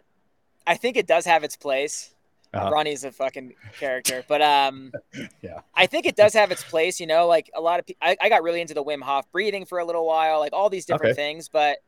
I 0.66 0.74
think 0.74 0.96
it 0.96 1.06
does 1.06 1.24
have 1.24 1.44
its 1.44 1.56
place. 1.56 2.12
Uh-huh. 2.54 2.70
Ronnie's 2.70 3.04
a 3.04 3.12
fucking 3.12 3.54
character, 3.78 4.24
but 4.28 4.40
um, 4.42 4.92
Yeah. 5.42 5.60
I 5.74 5.86
think 5.86 6.06
it 6.06 6.16
does 6.16 6.32
have 6.34 6.50
its 6.50 6.64
place. 6.64 6.98
You 6.98 7.06
know, 7.06 7.26
like 7.26 7.50
a 7.54 7.60
lot 7.60 7.78
of 7.78 7.86
people, 7.86 8.00
I, 8.02 8.16
I 8.20 8.28
got 8.28 8.42
really 8.42 8.60
into 8.60 8.74
the 8.74 8.82
Wim 8.82 9.02
Hof 9.02 9.30
breathing 9.32 9.64
for 9.66 9.78
a 9.78 9.84
little 9.84 10.06
while, 10.06 10.38
like 10.40 10.52
all 10.52 10.70
these 10.70 10.84
different 10.86 11.10
Okay. 11.12 11.16
things. 11.16 11.48
But 11.48 11.78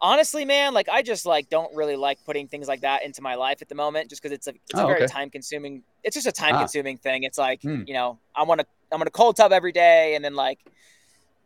honestly, 0.00 0.44
man, 0.44 0.74
like 0.74 0.88
I 0.88 1.02
just 1.02 1.26
like 1.26 1.48
don't 1.48 1.74
really 1.74 1.96
like 1.96 2.18
putting 2.24 2.48
things 2.48 2.68
like 2.68 2.80
that 2.82 3.04
into 3.04 3.22
my 3.22 3.34
life 3.34 3.62
at 3.62 3.68
the 3.68 3.74
moment, 3.74 4.10
just 4.10 4.22
because 4.22 4.34
it's 4.34 4.46
a 4.46 4.50
it's 4.68 4.80
a 4.80 4.82
Oh, 4.82 4.86
very 4.86 5.02
okay. 5.02 5.06
time 5.12 5.30
consuming. 5.30 5.82
It's 6.02 6.14
just 6.14 6.26
a 6.26 6.32
time 6.32 6.54
Ah. 6.54 6.58
consuming 6.60 6.96
thing. 6.98 7.22
It's 7.24 7.38
like 7.38 7.62
Hmm. 7.62 7.82
you 7.86 7.94
know, 7.94 8.18
I 8.34 8.42
want 8.44 8.60
to 8.60 8.66
I'm 8.92 8.98
gonna 8.98 9.10
cold 9.10 9.36
tub 9.36 9.52
every 9.52 9.72
day, 9.72 10.14
and 10.16 10.24
then 10.24 10.34
like, 10.34 10.58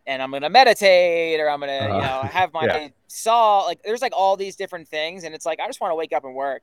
and 0.06 0.22
I'm 0.22 0.30
gonna 0.30 0.50
meditate, 0.50 1.38
or 1.40 1.48
I'm 1.50 1.60
gonna 1.60 1.88
you 1.88 1.94
Uh, 1.94 2.00
know 2.00 2.22
have 2.30 2.52
my 2.52 2.64
yeah. 2.66 2.88
saw. 3.08 3.60
Like 3.62 3.82
there's 3.82 4.02
like 4.02 4.12
all 4.16 4.36
these 4.36 4.56
different 4.56 4.88
things, 4.88 5.24
and 5.24 5.34
it's 5.34 5.44
like 5.46 5.60
I 5.60 5.66
just 5.66 5.80
want 5.80 5.90
to 5.92 5.96
wake 5.96 6.12
up 6.12 6.24
and 6.24 6.34
work, 6.34 6.62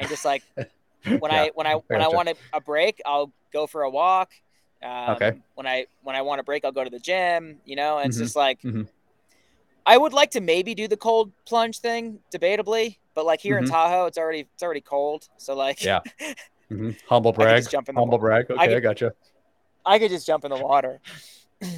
and 0.00 0.08
just 0.08 0.24
like 0.24 0.42
when 0.56 1.30
Yeah. 1.30 1.42
I 1.42 1.50
when 1.54 1.66
I 1.66 1.74
when 1.74 2.02
I 2.02 2.08
want 2.08 2.28
a, 2.30 2.34
a 2.52 2.60
break, 2.60 3.00
I'll 3.06 3.32
go 3.52 3.66
for 3.66 3.82
a 3.82 3.90
walk. 3.90 4.30
Um, 4.82 5.10
Okay. 5.10 5.32
When 5.54 5.66
I 5.66 5.86
when 6.02 6.16
I 6.16 6.22
want 6.22 6.40
a 6.40 6.44
break, 6.44 6.64
I'll 6.64 6.72
go 6.72 6.82
to 6.84 6.90
the 6.90 6.98
gym. 6.98 7.58
You 7.64 7.76
know, 7.76 7.98
and 7.98 8.08
it's 8.08 8.16
Mhm. 8.16 8.20
just 8.20 8.36
like 8.36 8.60
Mhm. 8.62 8.88
I 9.86 9.96
would 9.96 10.12
like 10.12 10.30
to 10.32 10.40
maybe 10.40 10.74
do 10.74 10.88
the 10.88 10.96
cold 10.96 11.32
plunge 11.46 11.78
thing, 11.78 12.20
debatably, 12.34 12.98
but 13.14 13.24
like 13.26 13.40
here 13.40 13.58
in 13.58 13.64
Mhm. 13.64 13.70
Tahoe, 13.70 14.06
it's 14.06 14.18
already 14.18 14.40
it's 14.54 14.62
already 14.62 14.80
cold. 14.80 15.28
So 15.36 15.54
like, 15.54 15.82
Yeah. 15.84 16.00
Mhm. 16.70 16.96
humble 17.08 17.32
brag, 17.32 17.68
jump 17.68 17.88
in 17.88 17.94
the 17.94 18.00
humble 18.00 18.18
wa- 18.18 18.22
brag. 18.22 18.50
Okay, 18.50 18.60
I, 18.60 18.66
could- 18.68 18.82
gotcha. 18.82 19.14
I 19.84 19.98
could 19.98 20.10
just 20.10 20.26
jump 20.26 20.44
in 20.44 20.50
the 20.50 20.56
water. 20.58 21.00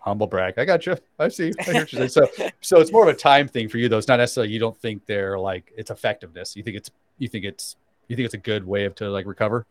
Humble 0.00 0.26
brag. 0.26 0.58
I 0.58 0.66
got 0.66 0.84
you. 0.84 0.96
I 1.18 1.28
see. 1.28 1.50
I 1.66 1.72
hear 1.72 1.80
what 1.82 1.92
you're 1.92 2.08
saying. 2.08 2.08
So, 2.10 2.50
so 2.60 2.78
it's 2.78 2.92
more 2.92 3.08
of 3.08 3.08
a 3.08 3.16
time 3.18 3.48
thing 3.48 3.70
for 3.70 3.78
you, 3.78 3.88
though. 3.88 3.96
It's 3.96 4.06
not 4.06 4.18
necessarily 4.18 4.52
you 4.52 4.58
don't 4.58 4.76
think 4.76 5.06
they're 5.06 5.38
like 5.38 5.72
it's 5.78 5.90
effectiveness. 5.90 6.54
You 6.56 6.62
think 6.62 6.76
it's 6.76 6.90
you 7.18 7.28
think 7.28 7.44
it's 7.44 7.76
you 8.08 8.16
think 8.16 8.26
it's 8.26 8.34
a 8.34 8.38
good 8.38 8.66
way 8.66 8.84
of 8.84 8.94
to 8.96 9.08
like 9.10 9.26
recover. 9.26 9.66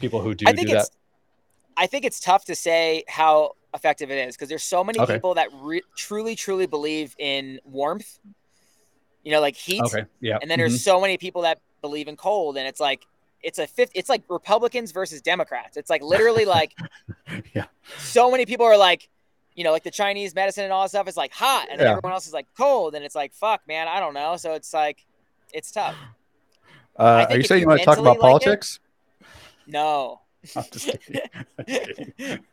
People 0.00 0.20
who 0.20 0.34
do 0.34 0.44
I 0.48 0.52
think 0.52 0.68
do 0.68 0.76
it's 0.76 0.88
that. 0.88 0.96
I 1.76 1.86
think 1.86 2.04
it's 2.04 2.20
tough 2.20 2.44
to 2.46 2.54
say 2.54 3.04
how 3.08 3.52
effective 3.74 4.10
it 4.10 4.28
is 4.28 4.36
because 4.36 4.48
there's 4.48 4.62
so 4.62 4.84
many 4.84 4.98
Okay. 4.98 5.14
people 5.14 5.34
that 5.34 5.48
re- 5.52 5.82
truly 5.96 6.36
truly 6.36 6.66
believe 6.66 7.14
in 7.18 7.60
warmth. 7.64 8.18
You 9.24 9.32
know, 9.32 9.40
like 9.40 9.56
heat. 9.56 9.82
Okay. 9.82 10.04
Yeah. 10.20 10.38
And 10.40 10.50
then 10.50 10.58
there's 10.58 10.74
mm-hmm. 10.74 10.90
so 10.90 11.00
many 11.00 11.16
people 11.16 11.42
that 11.42 11.60
believe 11.80 12.08
in 12.08 12.16
cold, 12.16 12.56
and 12.56 12.66
it's 12.66 12.80
like 12.80 13.06
it's 13.42 13.58
a 13.58 13.66
fifth. 13.66 13.90
It's 13.94 14.08
like 14.08 14.22
Republicans 14.28 14.92
versus 14.92 15.20
Democrats. 15.20 15.76
It's 15.76 15.90
like 15.90 16.02
literally 16.02 16.44
like 16.44 16.74
Yeah. 17.54 17.66
So 17.98 18.30
many 18.30 18.46
people 18.46 18.66
are 18.66 18.76
like, 18.76 19.08
you 19.54 19.64
know, 19.64 19.72
like 19.72 19.82
the 19.84 19.90
Chinese 19.90 20.34
medicine 20.34 20.64
and 20.64 20.72
all 20.72 20.82
that 20.82 20.90
stuff 20.90 21.08
is 21.08 21.16
like 21.16 21.32
hot, 21.32 21.68
and 21.70 21.80
Yeah. 21.80 21.90
everyone 21.90 22.12
else 22.12 22.26
is 22.26 22.32
like 22.32 22.46
cold, 22.56 22.94
and 22.94 23.04
it's 23.04 23.14
like 23.14 23.32
fuck, 23.32 23.66
man, 23.66 23.88
I 23.88 23.98
don't 23.98 24.14
know. 24.14 24.36
So 24.36 24.52
it's 24.54 24.72
like, 24.74 25.04
it's 25.52 25.70
tough. 25.70 25.96
Uh, 26.96 27.26
are 27.28 27.36
you 27.36 27.42
saying 27.42 27.62
you 27.62 27.68
want 27.68 27.80
to 27.80 27.84
talk 27.84 27.98
about 27.98 28.10
like 28.10 28.18
it- 28.18 28.20
politics? 28.20 28.80
No, 29.66 30.20
I'm 30.56 30.64
just 30.70 30.86
kidding. 30.86 31.20
I'm 31.58 31.64
just 31.66 32.16
kidding. 32.16 32.44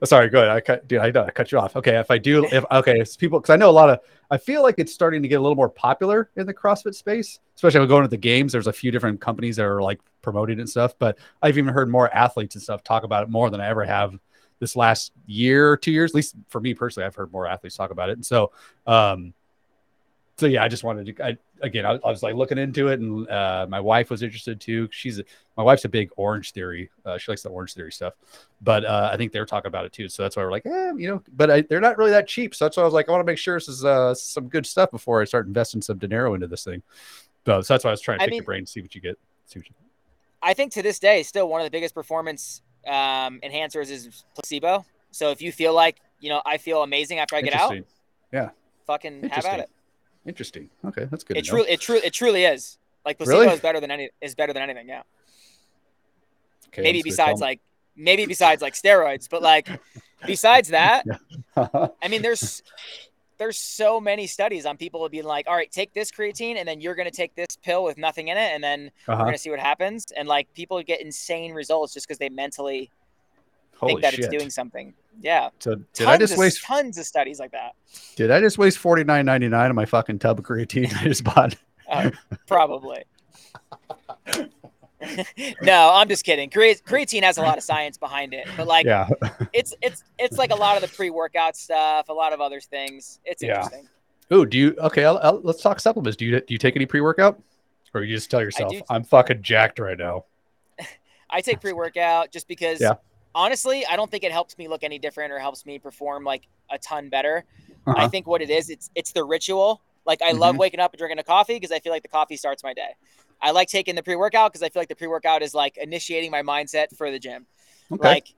Sorry, 0.04 0.28
go 0.28 0.38
ahead. 0.38 0.50
I 0.50 0.60
cut, 0.60 0.86
dude. 0.86 1.00
I, 1.00 1.06
I 1.08 1.30
cut 1.30 1.50
you 1.50 1.58
off. 1.58 1.76
Okay, 1.76 1.96
if 1.96 2.10
I 2.10 2.18
do, 2.18 2.44
if 2.46 2.64
okay, 2.70 3.00
it's 3.00 3.16
people 3.16 3.40
because 3.40 3.52
I 3.52 3.56
know 3.56 3.70
a 3.70 3.72
lot 3.72 3.90
of. 3.90 4.00
I 4.30 4.36
feel 4.36 4.62
like 4.62 4.76
it's 4.78 4.92
starting 4.92 5.22
to 5.22 5.28
get 5.28 5.36
a 5.36 5.40
little 5.40 5.56
more 5.56 5.68
popular 5.68 6.30
in 6.36 6.46
the 6.46 6.54
CrossFit 6.54 6.94
space, 6.94 7.40
especially 7.56 7.80
when 7.80 7.88
going 7.88 8.02
to 8.02 8.08
the 8.08 8.16
games. 8.16 8.52
There's 8.52 8.66
a 8.66 8.72
few 8.72 8.90
different 8.90 9.20
companies 9.20 9.56
that 9.56 9.64
are 9.64 9.82
like 9.82 10.00
promoting 10.22 10.58
it 10.58 10.60
and 10.60 10.70
stuff, 10.70 10.94
but 10.98 11.18
I've 11.42 11.56
even 11.58 11.72
heard 11.72 11.88
more 11.88 12.12
athletes 12.14 12.54
and 12.54 12.62
stuff 12.62 12.84
talk 12.84 13.04
about 13.04 13.22
it 13.24 13.30
more 13.30 13.50
than 13.50 13.60
I 13.60 13.68
ever 13.68 13.84
have 13.84 14.18
this 14.58 14.76
last 14.76 15.12
year 15.26 15.70
or 15.70 15.76
two 15.76 15.90
years. 15.90 16.10
At 16.10 16.16
least 16.16 16.36
for 16.48 16.60
me 16.60 16.74
personally, 16.74 17.06
I've 17.06 17.14
heard 17.14 17.32
more 17.32 17.46
athletes 17.46 17.76
talk 17.76 17.90
about 17.90 18.10
it, 18.10 18.12
and 18.12 18.26
so, 18.26 18.52
um, 18.86 19.32
so 20.36 20.46
yeah, 20.46 20.62
I 20.62 20.68
just 20.68 20.84
wanted 20.84 21.16
to. 21.16 21.24
I, 21.24 21.38
again, 21.62 21.86
I, 21.86 21.92
I 21.92 22.10
was 22.10 22.22
like 22.22 22.34
looking 22.34 22.58
into 22.58 22.88
it, 22.88 23.00
and 23.00 23.28
uh, 23.28 23.66
my 23.68 23.80
wife 23.80 24.10
was 24.10 24.22
interested 24.22 24.60
too. 24.60 24.88
She's 24.90 25.18
a, 25.18 25.24
my 25.56 25.62
wife's 25.62 25.84
a 25.84 25.88
big 25.88 26.10
Orange 26.16 26.52
Theory. 26.52 26.90
Uh, 27.04 27.18
she 27.18 27.30
likes 27.30 27.42
the 27.42 27.48
Orange 27.50 27.74
Theory 27.74 27.92
stuff, 27.92 28.14
but 28.62 28.84
uh, 28.84 29.10
I 29.12 29.16
think 29.16 29.32
they're 29.32 29.46
talking 29.46 29.68
about 29.68 29.84
it 29.84 29.92
too. 29.92 30.08
So 30.08 30.22
that's 30.22 30.36
why 30.36 30.44
we're 30.44 30.50
like, 30.50 30.66
eh, 30.66 30.92
you 30.96 31.08
know, 31.08 31.22
but 31.36 31.50
I, 31.50 31.60
they're 31.62 31.80
not 31.80 31.98
really 31.98 32.10
that 32.12 32.26
cheap. 32.28 32.54
So 32.54 32.64
that's 32.64 32.76
why 32.76 32.82
I 32.82 32.86
was 32.86 32.94
like, 32.94 33.08
I 33.08 33.12
want 33.12 33.20
to 33.20 33.26
make 33.30 33.38
sure 33.38 33.56
this 33.56 33.68
is 33.68 33.84
uh, 33.84 34.14
some 34.14 34.48
good 34.48 34.66
stuff 34.66 34.90
before 34.90 35.20
I 35.20 35.24
start 35.24 35.46
investing 35.46 35.82
some 35.82 35.98
dinero 35.98 36.34
into 36.34 36.46
this 36.46 36.64
thing. 36.64 36.82
So, 37.46 37.60
so 37.62 37.74
that's 37.74 37.84
why 37.84 37.90
I 37.90 37.92
was 37.92 38.00
trying 38.00 38.18
to 38.18 38.24
I 38.24 38.26
pick 38.26 38.30
mean- 38.32 38.38
your 38.38 38.44
brain, 38.44 38.66
see 38.66 38.80
what 38.80 38.94
you 38.94 39.00
get, 39.00 39.18
see 39.46 39.58
what 39.60 39.68
you. 39.68 39.74
I 40.42 40.54
think 40.54 40.72
to 40.72 40.82
this 40.82 40.98
day, 40.98 41.22
still 41.22 41.48
one 41.48 41.60
of 41.60 41.66
the 41.66 41.70
biggest 41.70 41.94
performance 41.94 42.62
um, 42.86 43.40
enhancers 43.42 43.90
is 43.90 44.24
placebo. 44.34 44.86
So 45.10 45.30
if 45.30 45.42
you 45.42 45.52
feel 45.52 45.74
like 45.74 45.98
you 46.20 46.28
know, 46.28 46.42
I 46.44 46.58
feel 46.58 46.82
amazing 46.82 47.18
after 47.18 47.34
I 47.36 47.40
get 47.42 47.54
out, 47.54 47.74
Yeah. 48.30 48.50
fucking 48.86 49.30
have 49.30 49.44
at 49.46 49.60
it. 49.60 49.70
Interesting. 50.26 50.68
Okay, 50.84 51.06
that's 51.10 51.24
good. 51.24 51.36
It 51.36 51.44
truly, 51.44 51.70
it 51.70 51.80
truly, 51.80 52.02
it 52.04 52.12
truly 52.12 52.44
is. 52.44 52.78
Like 53.04 53.16
placebo 53.16 53.40
Really? 53.40 53.54
is 53.54 53.60
better 53.60 53.80
than 53.80 53.90
any 53.90 54.10
is 54.20 54.34
better 54.34 54.52
than 54.52 54.62
anything. 54.62 54.88
Yeah. 54.88 55.02
Okay, 56.68 56.82
maybe 56.82 57.02
besides 57.02 57.40
like 57.40 57.60
maybe 57.96 58.26
besides 58.26 58.62
like 58.62 58.74
steroids, 58.74 59.28
but 59.28 59.42
like 59.42 59.68
besides 60.26 60.68
that, 60.70 61.04
I 61.56 62.08
mean, 62.08 62.22
there's 62.22 62.62
there's 63.38 63.56
so 63.56 63.98
many 63.98 64.26
studies 64.26 64.66
on 64.66 64.76
people 64.76 65.08
being 65.08 65.24
like, 65.24 65.48
all 65.48 65.54
right, 65.54 65.72
take 65.72 65.94
this 65.94 66.10
creatine, 66.10 66.56
and 66.56 66.68
then 66.68 66.80
you're 66.80 66.94
gonna 66.94 67.10
take 67.10 67.34
this 67.34 67.56
pill 67.62 67.82
with 67.84 67.96
nothing 67.96 68.28
in 68.28 68.36
it, 68.36 68.52
and 68.52 68.62
then 68.62 68.90
we're 69.08 69.14
uh-huh. 69.14 69.24
gonna 69.24 69.38
see 69.38 69.50
what 69.50 69.60
happens. 69.60 70.12
And 70.12 70.28
like 70.28 70.52
people 70.52 70.82
get 70.82 71.00
insane 71.00 71.52
results 71.52 71.94
just 71.94 72.06
because 72.06 72.18
they 72.18 72.28
mentally 72.28 72.90
Holy 73.80 73.94
think 73.94 74.02
that 74.02 74.14
shit! 74.14 74.26
it's 74.26 74.28
doing 74.28 74.50
something. 74.50 74.94
Yeah. 75.22 75.50
so 75.58 75.74
did 75.74 75.84
tons 75.94 76.08
I 76.08 76.16
just 76.16 76.32
of, 76.34 76.38
waste? 76.38 76.62
tons 76.64 76.96
of 76.98 77.04
studies 77.04 77.38
like 77.40 77.52
that? 77.52 77.74
Did 78.16 78.30
I 78.30 78.40
just 78.40 78.56
waste 78.58 78.78
forty 78.78 79.04
nine 79.04 79.26
ninety 79.26 79.48
nine 79.48 79.68
on 79.68 79.74
my 79.74 79.84
fucking 79.84 80.18
tub 80.18 80.38
of 80.38 80.44
creatine 80.44 80.94
I 80.96 81.04
just 81.04 81.24
bought? 81.24 81.56
Uh, 81.90 82.10
probably. 82.46 83.04
no, 85.62 85.90
I'm 85.94 86.08
just 86.08 86.24
kidding. 86.24 86.50
Creat- 86.50 86.84
creatine 86.84 87.22
has 87.22 87.38
a 87.38 87.42
lot 87.42 87.56
of 87.58 87.64
science 87.64 87.96
behind 87.96 88.34
it, 88.34 88.46
but 88.56 88.66
like 88.66 88.86
yeah. 88.86 89.08
it's 89.52 89.74
it's 89.82 90.04
it's 90.18 90.36
like 90.38 90.50
a 90.50 90.56
lot 90.56 90.76
of 90.76 90.82
the 90.88 90.94
pre-workout 90.94 91.56
stuff, 91.56 92.08
a 92.08 92.12
lot 92.12 92.32
of 92.32 92.40
other 92.40 92.60
things. 92.60 93.18
It's 93.24 93.42
Yeah. 93.42 93.56
interesting. 93.56 93.88
Ooh, 94.32 94.46
do 94.46 94.56
you? 94.58 94.76
Okay, 94.78 95.04
I'll, 95.04 95.18
I'll, 95.18 95.40
let's 95.42 95.60
talk 95.62 95.80
supplements. 95.80 96.16
Do 96.16 96.24
you 96.24 96.38
do 96.40 96.54
you 96.54 96.58
take 96.58 96.76
any 96.76 96.86
pre 96.86 97.00
workout, 97.00 97.42
or 97.94 98.02
you 98.02 98.14
just 98.14 98.30
tell 98.30 98.40
yourself. 98.40 98.74
I'm 98.88 99.02
fucking 99.02 99.42
jacked 99.42 99.78
right 99.78 99.98
now? 99.98 100.24
I 101.30 101.40
take 101.40 101.60
pre-workout 101.60 102.30
just 102.30 102.46
because 102.46 102.80
Yeah. 102.80 102.94
Honestly, 103.34 103.84
I 103.86 103.96
don't 103.96 104.10
think 104.10 104.24
it 104.24 104.32
helps 104.32 104.56
me 104.58 104.68
look 104.68 104.82
any 104.82 104.98
different 104.98 105.32
or 105.32 105.38
helps 105.38 105.64
me 105.66 105.78
perform 105.78 106.24
like 106.24 106.46
a 106.70 106.78
ton 106.78 107.08
better. 107.08 107.44
I 107.86 107.92
Uh-huh. 107.92 108.08
think 108.08 108.26
what 108.26 108.42
it 108.42 108.50
is, 108.50 108.70
it's 108.70 108.90
it's 108.94 109.12
the 109.12 109.24
ritual. 109.24 109.80
Like 110.06 110.22
I 110.22 110.32
love 110.32 110.56
Mhm. 110.56 110.58
waking 110.58 110.80
up 110.80 110.92
and 110.92 110.98
drinking 110.98 111.18
a 111.18 111.24
coffee 111.24 111.54
because 111.54 111.72
I 111.72 111.78
feel 111.80 111.92
like 111.92 112.02
the 112.02 112.08
coffee 112.08 112.36
starts 112.36 112.62
my 112.62 112.72
day. 112.74 112.94
I 113.40 113.50
like 113.52 113.68
taking 113.68 113.94
the 113.94 114.02
pre-workout 114.02 114.52
because 114.52 114.62
I 114.62 114.68
feel 114.68 114.80
like 114.80 114.88
the 114.88 114.96
pre-workout 114.96 115.42
is 115.42 115.54
like 115.54 115.76
initiating 115.76 116.30
my 116.30 116.42
mindset 116.42 116.94
for 116.96 117.10
the 117.10 117.18
gym. 117.18 117.46
Okay. 117.92 118.08
Like 118.08 118.34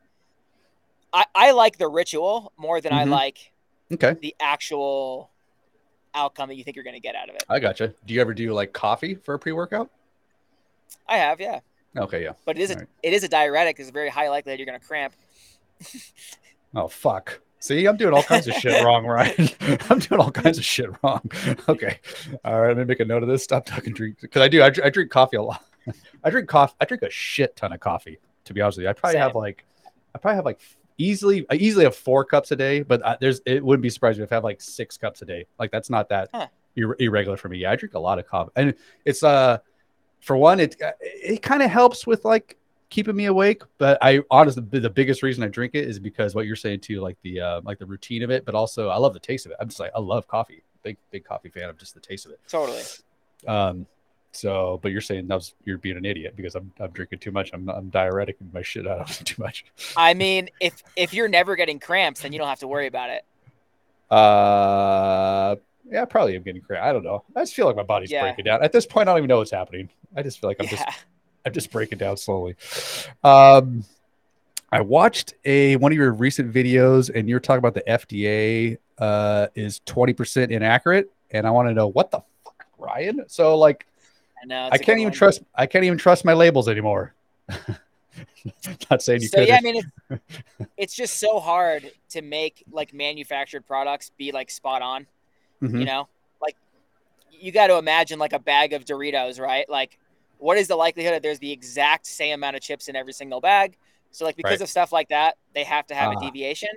I, 1.12 1.24
I 1.34 1.50
like 1.52 1.78
the 1.78 1.88
ritual 1.88 2.52
more 2.56 2.80
than 2.80 2.92
I 2.92 3.04
Mhm. 3.04 3.10
like 3.10 3.52
okay. 3.92 4.14
the 4.20 4.34
actual 4.40 5.30
outcome 6.14 6.48
that 6.48 6.56
you 6.56 6.64
think 6.64 6.76
you're 6.76 6.84
going 6.84 6.94
to 6.94 7.00
get 7.00 7.14
out 7.14 7.28
of 7.28 7.34
it. 7.36 7.44
I 7.48 7.58
gotcha. 7.58 7.94
Do 8.06 8.14
you 8.14 8.20
ever 8.20 8.34
do 8.34 8.52
like 8.52 8.72
coffee 8.72 9.14
for 9.14 9.34
a 9.34 9.38
pre 9.38 9.52
workout? 9.52 9.90
I 11.08 11.16
have, 11.18 11.40
yeah, 11.40 11.60
Okay. 11.96 12.22
Yeah. 12.24 12.32
but 12.44 12.56
it 12.58 12.62
is 12.62 12.70
a, 12.70 12.74
Alright. 12.74 12.88
it 13.02 13.12
is 13.12 13.22
a 13.24 13.28
diuretic. 13.28 13.78
It's 13.78 13.90
very 13.90 14.08
high 14.08 14.28
likelihood 14.30 14.58
you're 14.58 14.66
going 14.66 14.80
to 14.80 14.86
cramp. 14.86 15.14
Oh 16.74 16.88
fuck. 16.88 17.40
See, 17.58 17.84
I'm 17.86 17.96
doing 17.98 18.14
all 18.14 18.22
kinds 18.22 18.48
of 18.48 18.54
shit 18.54 18.82
wrong, 18.84 19.04
Ryan. 19.06 19.48
I'm 19.90 19.98
doing 19.98 20.20
all 20.20 20.30
kinds 20.30 20.56
of 20.58 20.64
shit 20.64 20.88
wrong. 21.02 21.20
Okay. 21.68 22.00
All 22.44 22.60
right. 22.60 22.68
Let 22.68 22.78
me 22.78 22.84
make 22.84 23.00
a 23.00 23.04
note 23.04 23.22
of 23.22 23.28
this. 23.28 23.44
Stop 23.44 23.66
talking 23.66 23.92
drink 23.92 24.16
because 24.20 24.40
I 24.42 24.48
do. 24.48 24.62
I, 24.62 24.66
I 24.82 24.88
drink 24.90 25.10
coffee 25.10 25.36
a 25.36 25.42
lot. 25.42 25.62
I 26.24 26.30
drink 26.30 26.48
coffee. 26.48 26.74
I 26.80 26.86
drink 26.86 27.02
a 27.02 27.10
shit 27.10 27.54
ton 27.56 27.72
of 27.72 27.80
coffee. 27.80 28.18
To 28.46 28.54
be 28.54 28.60
honest 28.62 28.78
with 28.78 28.84
you, 28.84 28.88
I 28.90 28.94
probably 28.94 29.12
Same. 29.14 29.20
have 29.22 29.34
like, 29.36 29.64
I 30.14 30.18
probably 30.18 30.36
have 30.36 30.44
like 30.46 30.60
easily, 30.98 31.44
I 31.50 31.56
easily 31.56 31.84
have 31.84 31.94
four 31.94 32.24
cups 32.24 32.50
a 32.52 32.56
day. 32.56 32.80
But 32.82 33.04
I, 33.06 33.16
there's, 33.20 33.42
it 33.44 33.62
wouldn't 33.62 33.82
be 33.82 33.90
surprising 33.90 34.24
if 34.24 34.32
I 34.32 34.36
have 34.36 34.44
like 34.44 34.60
six 34.62 34.96
cups 34.96 35.20
a 35.22 35.26
day. 35.26 35.44
Like 35.58 35.70
that's 35.70 35.90
not 35.90 36.08
that 36.08 36.30
Huh. 36.32 36.46
ir- 36.74 36.96
irregular 36.98 37.36
for 37.36 37.48
me. 37.50 37.58
Yeah, 37.58 37.70
I 37.70 37.76
drink 37.76 37.94
a 37.94 37.98
lot 38.00 38.18
of 38.18 38.26
coffee, 38.26 38.50
and 38.56 38.74
it's 39.04 39.22
uh, 39.22 39.58
for 40.22 40.36
one, 40.36 40.60
it 40.60 40.80
it 41.00 41.42
kind 41.42 41.62
of 41.62 41.70
helps 41.70 42.06
with 42.06 42.24
like 42.24 42.56
keeping 42.88 43.16
me 43.16 43.26
awake. 43.26 43.62
But 43.76 43.98
I 44.00 44.22
honestly, 44.30 44.62
the 44.70 44.80
the 44.80 44.90
biggest 44.90 45.22
reason 45.22 45.44
I 45.44 45.48
drink 45.48 45.74
it 45.74 45.86
is 45.86 45.98
because 45.98 46.34
what 46.34 46.46
you're 46.46 46.56
saying 46.56 46.80
too, 46.80 47.00
like 47.00 47.18
the 47.22 47.40
uh, 47.40 47.60
like 47.64 47.78
the 47.78 47.86
routine 47.86 48.22
of 48.22 48.30
it, 48.30 48.44
but 48.46 48.54
also 48.54 48.88
I 48.88 48.96
love 48.96 49.12
the 49.12 49.20
taste 49.20 49.44
of 49.44 49.52
it. 49.52 49.58
I'm 49.60 49.68
just 49.68 49.80
like 49.80 49.92
I 49.94 50.00
love 50.00 50.26
coffee. 50.26 50.62
Big 50.82 50.96
big 51.10 51.24
coffee 51.24 51.50
fan 51.50 51.68
of 51.68 51.76
just 51.76 51.94
the 51.94 52.00
taste 52.00 52.24
of 52.24 52.32
it. 52.32 52.40
Totally. 52.48 52.82
Um, 53.46 53.86
so, 54.30 54.78
but 54.82 54.92
you're 54.92 55.00
saying 55.00 55.26
that 55.26 55.34
was 55.34 55.54
you're 55.64 55.78
being 55.78 55.96
an 55.96 56.04
idiot 56.04 56.34
because 56.36 56.54
I'm 56.54 56.72
I'm 56.78 56.90
drinking 56.92 57.18
too 57.18 57.32
much. 57.32 57.50
I'm 57.52 57.68
I'm 57.68 57.90
diuretic 57.90 58.36
my 58.52 58.62
shit 58.62 58.86
out 58.86 59.00
of 59.00 59.18
too 59.24 59.42
much. 59.42 59.64
I 59.96 60.14
mean, 60.14 60.50
if 60.60 60.82
if 60.96 61.12
you're 61.12 61.28
never 61.28 61.56
getting 61.56 61.80
cramps, 61.80 62.22
then 62.22 62.32
you 62.32 62.38
don't 62.38 62.48
have 62.48 62.60
to 62.60 62.68
worry 62.68 62.86
about 62.86 63.10
it. 63.10 63.24
Uh, 64.10 65.56
yeah, 65.90 66.04
probably 66.04 66.36
I'm 66.36 66.42
getting 66.42 66.62
cramped. 66.62 66.84
I 66.86 66.92
don't 66.92 67.04
know. 67.04 67.24
I 67.36 67.40
just 67.40 67.54
feel 67.54 67.66
like 67.66 67.76
my 67.76 67.82
body's 67.82 68.10
Yeah. 68.10 68.22
breaking 68.22 68.44
down. 68.44 68.62
At 68.62 68.72
this 68.72 68.86
point, 68.86 69.08
I 69.08 69.12
don't 69.12 69.18
even 69.18 69.28
know 69.28 69.38
what's 69.38 69.50
happening. 69.50 69.88
I 70.16 70.22
just 70.22 70.40
feel 70.40 70.50
like 70.50 70.58
I'm 70.60 70.68
just 70.68 70.84
I'm 71.44 71.52
just 71.52 71.70
breaking 71.70 71.98
down 71.98 72.16
slowly. 72.16 72.56
Um, 73.24 73.84
I 74.70 74.80
watched 74.80 75.34
a 75.44 75.76
one 75.76 75.92
of 75.92 75.98
your 75.98 76.12
recent 76.12 76.52
videos, 76.52 77.10
and 77.14 77.28
you're 77.28 77.40
talking 77.40 77.58
about 77.58 77.74
the 77.74 77.82
FDA 77.82 78.78
uh, 78.98 79.48
is 79.54 79.80
20% 79.86 80.50
inaccurate, 80.50 81.10
and 81.30 81.46
I 81.46 81.50
want 81.50 81.68
to 81.68 81.74
know 81.74 81.88
what 81.88 82.10
the 82.10 82.20
fuck, 82.44 82.66
Ryan. 82.78 83.24
So 83.28 83.56
like, 83.58 83.86
I 84.42 84.46
know. 84.46 84.68
I 84.72 84.78
can't 84.78 84.98
even 84.98 85.04
one. 85.10 85.12
trust. 85.12 85.42
I 85.54 85.66
can't 85.66 85.84
even 85.84 85.98
trust 85.98 86.24
my 86.24 86.32
labels 86.32 86.68
anymore. 86.68 87.14
Not 88.90 89.02
saying 89.02 89.22
you 89.22 89.28
so 89.28 89.38
could. 89.38 89.48
yeah, 89.48 89.56
I 89.56 89.60
mean, 89.60 89.76
it's, 89.76 90.22
it's 90.76 90.94
just 90.94 91.18
so 91.18 91.40
hard 91.40 91.90
to 92.10 92.22
make 92.22 92.64
like 92.70 92.92
manufactured 92.92 93.66
products 93.66 94.10
be 94.16 94.32
like 94.32 94.50
spot 94.50 94.82
on. 94.82 95.06
Mhm. 95.62 95.78
You 95.78 95.84
know, 95.84 96.08
like 96.40 96.56
you 97.30 97.52
got 97.52 97.68
to 97.68 97.76
imagine 97.76 98.18
like 98.18 98.32
a 98.32 98.38
bag 98.38 98.72
of 98.72 98.84
Doritos, 98.84 99.40
right? 99.40 99.68
Like, 99.68 99.98
what 100.38 100.58
is 100.58 100.68
the 100.68 100.76
likelihood 100.76 101.14
that 101.14 101.22
there's 101.22 101.38
the 101.38 101.52
exact 101.52 102.06
same 102.06 102.34
amount 102.34 102.56
of 102.56 102.62
chips 102.62 102.88
in 102.88 102.96
every 102.96 103.12
single 103.12 103.40
bag? 103.40 103.76
So 104.10 104.24
like 104.24 104.36
because 104.36 104.50
Right. 104.52 104.60
of 104.62 104.68
stuff 104.68 104.92
like 104.92 105.08
that, 105.10 105.36
they 105.54 105.64
have 105.64 105.86
to 105.86 105.94
have 105.94 106.12
Ah. 106.14 106.18
a 106.18 106.20
deviation. 106.20 106.68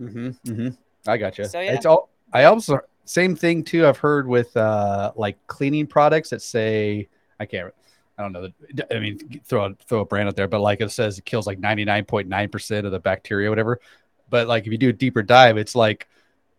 Mm-hmm, 0.00 0.28
mm-hmm. 0.46 0.68
I 1.06 1.16
got 1.16 1.36
you. 1.38 1.44
So, 1.44 1.60
yeah. 1.60 1.72
It's 1.74 1.84
all. 1.86 2.08
I 2.32 2.44
also 2.44 2.78
same 3.04 3.34
thing 3.34 3.64
too. 3.64 3.86
I've 3.86 3.98
heard 3.98 4.26
with 4.28 4.56
uh 4.56 5.12
like 5.16 5.36
cleaning 5.48 5.86
products 5.86 6.30
that 6.30 6.40
say 6.42 7.08
I 7.40 7.46
can't. 7.46 7.74
I 8.16 8.22
don't 8.22 8.32
know. 8.32 8.48
I 8.90 8.98
mean, 8.98 9.40
throw 9.46 9.64
a, 9.66 9.74
throw 9.86 10.00
a 10.00 10.04
brand 10.04 10.28
out 10.28 10.36
there, 10.36 10.46
but 10.46 10.60
like 10.60 10.80
it 10.80 10.90
says 10.90 11.18
it 11.18 11.24
kills 11.24 11.46
like 11.46 11.58
ninety 11.58 11.84
nine 11.84 12.04
point 12.04 12.28
nine 12.28 12.48
percent 12.48 12.86
of 12.86 12.92
the 12.92 13.00
bacteria, 13.00 13.48
whatever. 13.50 13.80
But 14.28 14.46
like 14.46 14.66
if 14.66 14.72
you 14.72 14.78
do 14.78 14.90
a 14.90 14.92
deeper 14.92 15.22
dive, 15.22 15.56
it's 15.58 15.74
like 15.74 16.06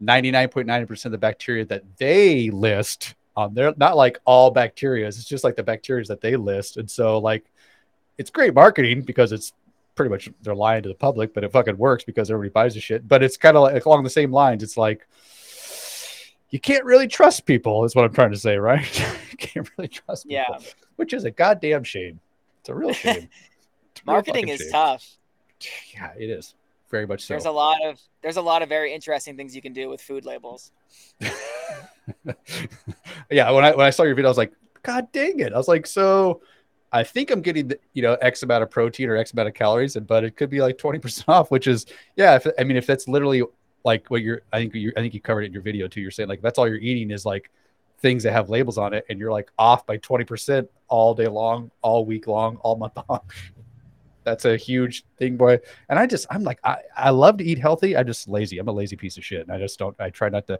ninety 0.01 0.31
nine 0.31 0.49
point 0.49 0.67
nine 0.67 0.85
percent 0.87 1.13
of 1.13 1.19
the 1.21 1.25
bacteria 1.25 1.65
that 1.65 1.83
they 1.97 2.49
list 2.49 3.15
on 3.35 3.53
there. 3.53 3.73
Not 3.77 3.95
like 3.95 4.19
all 4.25 4.51
bacteria. 4.51 5.07
It's 5.07 5.23
just 5.23 5.43
like 5.43 5.55
the 5.55 5.63
bacteria 5.63 6.03
that 6.05 6.21
they 6.21 6.35
list, 6.35 6.77
and 6.77 6.89
so 6.89 7.19
like 7.19 7.45
it's 8.17 8.29
great 8.29 8.53
marketing 8.53 9.03
because 9.03 9.31
it's 9.31 9.53
pretty 9.95 10.09
much 10.09 10.29
they're 10.41 10.55
lying 10.55 10.83
to 10.83 10.89
the 10.89 10.95
public, 10.95 11.33
but 11.33 11.43
it 11.43 11.51
fucking 11.51 11.77
works 11.77 12.03
because 12.03 12.29
everybody 12.29 12.51
buys 12.51 12.73
the 12.73 12.81
shit. 12.81 13.07
But 13.07 13.23
it's 13.23 13.37
kind 13.37 13.55
of 13.55 13.63
like 13.63 13.85
along 13.85 14.03
the 14.03 14.09
same 14.09 14.31
lines. 14.31 14.63
It's 14.63 14.77
like 14.77 15.07
you 16.49 16.59
can't 16.59 16.83
really 16.83 17.07
trust 17.07 17.45
people, 17.45 17.85
is 17.85 17.95
what 17.95 18.03
I'm 18.03 18.13
trying 18.13 18.31
to 18.31 18.37
say, 18.37 18.57
right? 18.57 18.99
you 19.31 19.37
can't 19.37 19.69
really 19.77 19.87
trust 19.87 20.27
people, 20.27 20.45
Yeah, 20.49 20.59
which 20.97 21.13
is 21.13 21.23
a 21.23 21.31
goddamn 21.31 21.83
shame. 21.83 22.19
It's 22.59 22.69
a 22.69 22.75
real 22.75 22.93
shame. 22.93 23.29
A 23.97 24.09
real 24.09 24.15
marketing 24.15 24.47
is 24.47 24.61
shame. 24.61 24.71
tough. 24.71 25.07
Yeah, 25.93 26.11
it 26.17 26.29
is 26.29 26.55
very 26.91 27.07
much 27.07 27.25
so. 27.25 27.33
There's 27.33 27.45
a 27.45 27.51
lot 27.51 27.77
of 27.83 27.99
there's 28.21 28.37
a 28.37 28.41
lot 28.41 28.61
of 28.61 28.69
very 28.69 28.93
interesting 28.93 29.35
things 29.35 29.55
you 29.55 29.61
can 29.61 29.73
do 29.73 29.89
with 29.89 30.01
food 30.01 30.25
labels. 30.25 30.71
yeah, 33.31 33.49
when 33.51 33.65
I 33.65 33.71
when 33.71 33.87
I 33.87 33.89
saw 33.89 34.03
your 34.03 34.13
video, 34.15 34.27
I 34.27 34.31
was 34.31 34.37
like, 34.37 34.53
God 34.83 35.11
dang 35.11 35.39
it! 35.39 35.53
I 35.53 35.57
was 35.57 35.67
like, 35.67 35.87
so 35.87 36.41
I 36.91 37.03
think 37.03 37.31
I'm 37.31 37.41
getting 37.41 37.69
the, 37.69 37.79
you 37.93 38.01
know 38.01 38.15
X 38.15 38.43
amount 38.43 38.63
of 38.63 38.69
protein 38.69 39.09
or 39.09 39.15
X 39.15 39.31
amount 39.33 39.47
of 39.47 39.55
calories, 39.55 39.95
and 39.95 40.05
but 40.05 40.23
it 40.23 40.35
could 40.35 40.49
be 40.49 40.61
like 40.61 40.77
twenty 40.77 40.99
percent 40.99 41.29
off, 41.29 41.49
which 41.49 41.67
is 41.67 41.85
yeah. 42.15 42.35
If, 42.35 42.47
I 42.59 42.63
mean, 42.63 42.77
if 42.77 42.85
that's 42.85 43.07
literally 43.07 43.43
like 43.83 44.09
what 44.09 44.21
you're, 44.21 44.41
I 44.51 44.59
think 44.59 44.75
you 44.75 44.91
I 44.97 44.99
think 44.99 45.13
you 45.13 45.21
covered 45.21 45.43
it 45.43 45.47
in 45.47 45.53
your 45.53 45.61
video 45.61 45.87
too. 45.87 46.01
You're 46.01 46.11
saying 46.11 46.29
like 46.29 46.41
that's 46.41 46.59
all 46.59 46.67
you're 46.67 46.77
eating 46.77 47.11
is 47.11 47.25
like 47.25 47.49
things 47.99 48.23
that 48.23 48.33
have 48.33 48.49
labels 48.49 48.77
on 48.77 48.93
it, 48.93 49.05
and 49.09 49.17
you're 49.17 49.31
like 49.31 49.51
off 49.57 49.85
by 49.85 49.97
twenty 49.97 50.25
percent 50.25 50.69
all 50.87 51.13
day 51.13 51.27
long, 51.27 51.71
all 51.81 52.05
week 52.05 52.27
long, 52.27 52.57
all 52.57 52.75
month 52.75 52.97
long. 53.09 53.21
That's 54.23 54.45
a 54.45 54.55
huge 54.55 55.03
thing, 55.17 55.35
boy. 55.37 55.59
And 55.89 55.97
I 55.97 56.05
just, 56.05 56.27
I'm 56.29 56.43
like, 56.43 56.59
I, 56.63 56.77
I 56.95 57.09
love 57.09 57.37
to 57.37 57.43
eat 57.43 57.57
healthy. 57.57 57.97
I'm 57.97 58.05
just 58.05 58.27
lazy. 58.27 58.59
I'm 58.59 58.67
a 58.67 58.71
lazy 58.71 58.95
piece 58.95 59.17
of 59.17 59.25
shit. 59.25 59.41
And 59.41 59.51
I 59.51 59.57
just 59.57 59.79
don't, 59.79 59.95
I 59.99 60.09
try 60.09 60.29
not 60.29 60.47
to, 60.47 60.59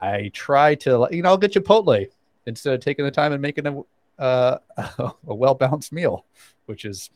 I 0.00 0.30
try 0.32 0.74
to, 0.76 1.06
you 1.10 1.22
know, 1.22 1.30
I'll 1.30 1.36
get 1.36 1.52
Chipotle 1.52 2.06
instead 2.46 2.74
of 2.74 2.80
taking 2.80 3.04
the 3.04 3.10
time 3.10 3.32
and 3.32 3.42
making 3.42 3.66
a, 3.66 4.22
uh, 4.22 4.58
a 4.78 5.12
well 5.24 5.54
balanced 5.54 5.92
meal, 5.92 6.24
which 6.66 6.84
is, 6.84 7.10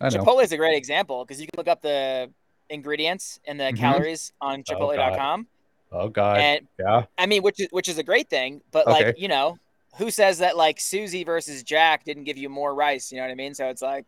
I 0.00 0.08
know. 0.10 0.18
Chipotle 0.18 0.42
is 0.44 0.52
a 0.52 0.56
great 0.56 0.76
example 0.76 1.24
because 1.24 1.40
you 1.40 1.46
can 1.46 1.56
look 1.58 1.68
up 1.68 1.82
the 1.82 2.30
ingredients 2.70 3.40
and 3.46 3.58
the 3.58 3.64
Mhm. 3.72 3.76
calories 3.78 4.32
on 4.40 4.60
Oh, 4.68 4.74
Chipotle.com, 4.74 5.46
Oh, 5.90 6.08
God. 6.08 6.40
and 6.40 6.68
yeah. 6.78 7.04
I 7.16 7.26
mean, 7.26 7.42
which 7.42 7.58
is 7.58 7.68
which 7.70 7.88
is 7.88 7.98
a 7.98 8.02
great 8.02 8.28
thing. 8.28 8.60
But 8.70 8.86
Okay. 8.86 9.06
like, 9.06 9.18
you 9.18 9.26
know, 9.28 9.58
who 9.96 10.10
says 10.10 10.38
that 10.38 10.56
like 10.56 10.78
Susie 10.80 11.24
versus 11.24 11.62
Jack 11.62 12.04
didn't 12.04 12.24
give 12.24 12.36
you 12.36 12.48
more 12.48 12.74
rice? 12.74 13.10
You 13.10 13.18
know 13.18 13.24
what 13.24 13.32
I 13.32 13.34
mean? 13.34 13.54
So 13.54 13.68
it's 13.68 13.82
like, 13.82 14.06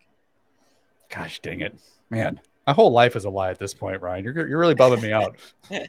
Gosh 1.10 1.40
dang 1.40 1.60
it. 1.60 1.76
Man, 2.08 2.40
my 2.66 2.72
whole 2.72 2.92
life 2.92 3.16
is 3.16 3.24
a 3.24 3.30
lie 3.30 3.50
at 3.50 3.58
this 3.58 3.74
point, 3.74 4.00
Ryan. 4.00 4.24
You're, 4.24 4.48
you're 4.48 4.58
really 4.58 4.74
bumming 4.74 5.00
me 5.00 5.12
out. 5.12 5.36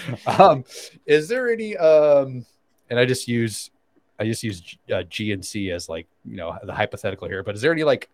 um, 0.26 0.64
is 1.06 1.28
there 1.28 1.52
any, 1.52 1.76
um, 1.76 2.46
and 2.90 2.98
I 2.98 3.04
just 3.04 3.28
use, 3.28 3.70
I 4.18 4.24
just 4.24 4.42
use 4.42 4.76
uh, 4.88 5.02
GNC 5.02 5.72
as 5.72 5.88
like, 5.88 6.06
you 6.24 6.36
know, 6.36 6.56
the 6.62 6.72
hypothetical 6.72 7.28
here, 7.28 7.42
but 7.42 7.54
is 7.54 7.60
there 7.60 7.72
any 7.72 7.84
like 7.84 8.08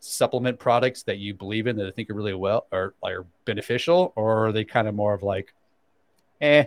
supplement 0.00 0.58
products 0.58 1.02
that 1.04 1.18
you 1.18 1.34
believe 1.34 1.66
in 1.66 1.76
that 1.76 1.86
I 1.86 1.90
think 1.90 2.10
are 2.10 2.14
really 2.14 2.34
well 2.34 2.66
or 2.70 2.94
are 3.02 3.26
beneficial 3.44 4.12
or 4.16 4.46
are 4.46 4.52
they 4.52 4.64
kind 4.64 4.86
of 4.86 4.94
more 4.94 5.14
of 5.14 5.22
like, 5.22 5.52
eh, 6.40 6.64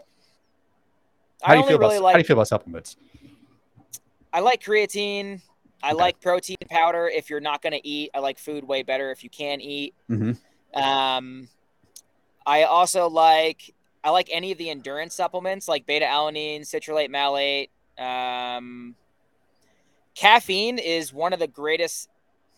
how 1.42 1.54
I 1.54 1.56
do 1.56 1.62
you 1.62 1.68
feel 1.68 1.80
really 1.80 1.96
about, 1.98 2.04
like 2.04 2.14
how 2.14 2.18
do 2.18 2.22
you 2.22 2.28
feel 2.28 2.36
about 2.36 2.48
supplements? 2.48 2.98
I 4.34 4.40
like 4.42 4.64
creatine. 4.64 5.42
I 5.84 5.92
Okay. 5.92 5.98
like 5.98 6.20
protein 6.22 6.58
powder 6.70 7.08
if 7.08 7.30
you're 7.30 7.40
not 7.40 7.62
going 7.62 7.74
to 7.74 7.88
eat. 7.88 8.12
I 8.14 8.20
like 8.20 8.38
food 8.38 8.64
way 8.64 8.84
better 8.84 9.12
if 9.12 9.24
you 9.24 9.30
can 9.30 9.62
eat. 9.62 9.94
Mhm. 10.10 10.38
Um, 10.74 11.50
I 12.46 12.64
also 12.64 13.10
like 13.10 13.74
I 14.04 14.10
like 14.10 14.30
any 14.32 14.52
of 14.52 14.58
the 14.58 14.70
endurance 14.70 15.14
supplements 15.14 15.68
like 15.68 15.86
beta 15.86 16.06
alanine, 16.06 16.62
citrulline 16.62 17.10
malate. 17.10 17.70
Um, 18.00 18.96
caffeine 20.16 20.80
is 20.80 21.14
one 21.14 21.34
of 21.34 21.40
the 21.40 21.48
greatest, 21.48 22.10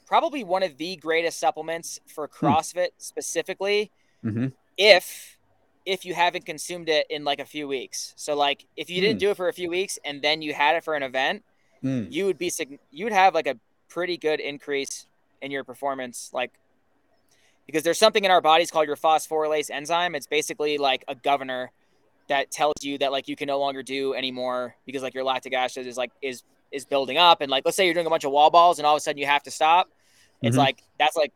probably 0.05 0.43
one 0.43 0.63
of 0.63 0.77
the 0.77 0.95
greatest 0.97 1.39
supplements 1.39 1.99
for 2.07 2.27
CrossFit 2.27 2.89
specifically. 2.97 3.91
Mhm. 4.23 4.53
If 4.77 5.37
if 5.85 6.05
you 6.05 6.13
haven't 6.13 6.45
consumed 6.45 6.87
it 6.87 7.05
in 7.09 7.25
like 7.25 7.39
a 7.39 7.45
few 7.45 7.67
weeks. 7.67 8.13
So 8.15 8.35
like 8.37 8.65
if 8.77 8.89
you 8.89 9.01
didn't 9.01 9.15
Hmm. 9.17 9.25
do 9.25 9.29
it 9.31 9.37
for 9.37 9.49
a 9.49 9.53
few 9.53 9.69
weeks 9.69 9.99
and 10.05 10.21
then 10.21 10.41
you 10.41 10.53
had 10.53 10.77
it 10.77 10.83
for 10.85 10.95
an 10.95 11.03
event, 11.03 11.43
Mm. 11.83 12.07
you 12.11 12.25
would 12.25 12.37
be 12.37 12.51
you 12.91 13.05
would 13.05 13.13
have 13.13 13.33
like 13.33 13.47
a 13.47 13.57
pretty 13.89 14.17
good 14.17 14.39
increase 14.39 15.05
in 15.41 15.51
your 15.51 15.63
performance 15.65 16.29
like 16.33 16.51
because 17.65 17.83
there's 17.83 17.99
something 17.99 18.23
in 18.23 18.31
our 18.31 18.41
bodies 18.41 18.71
called 18.71 18.87
your 18.87 18.95
phosphorylase 18.95 19.69
enzyme 19.69 20.15
it's 20.15 20.27
basically 20.27 20.77
like 20.77 21.03
a 21.07 21.15
governor 21.15 21.71
that 22.29 22.51
tells 22.51 22.73
you 22.81 22.97
that 22.99 23.11
like 23.11 23.27
you 23.27 23.35
can 23.35 23.47
no 23.47 23.59
longer 23.59 23.83
do 23.83 24.13
anymore 24.13 24.75
because 24.85 25.03
like 25.03 25.13
your 25.13 25.23
lactic 25.25 25.53
acid 25.53 25.85
is 25.85 25.97
like 25.97 26.11
is 26.21 26.43
is 26.71 26.85
building 26.85 27.17
up 27.17 27.41
and 27.41 27.51
like 27.51 27.63
let's 27.65 27.75
say 27.75 27.85
you're 27.85 27.93
doing 27.93 28.07
a 28.07 28.09
bunch 28.09 28.23
of 28.23 28.31
wall 28.31 28.49
balls 28.49 28.79
and 28.79 28.85
all 28.85 28.93
of 28.95 28.97
a 28.97 29.01
sudden 29.01 29.17
you 29.19 29.25
have 29.25 29.43
to 29.43 29.51
stop 29.51 29.89
it's 30.41 30.55
Mhm. 30.55 30.59
like 30.59 30.81
that's 30.97 31.17
like 31.17 31.33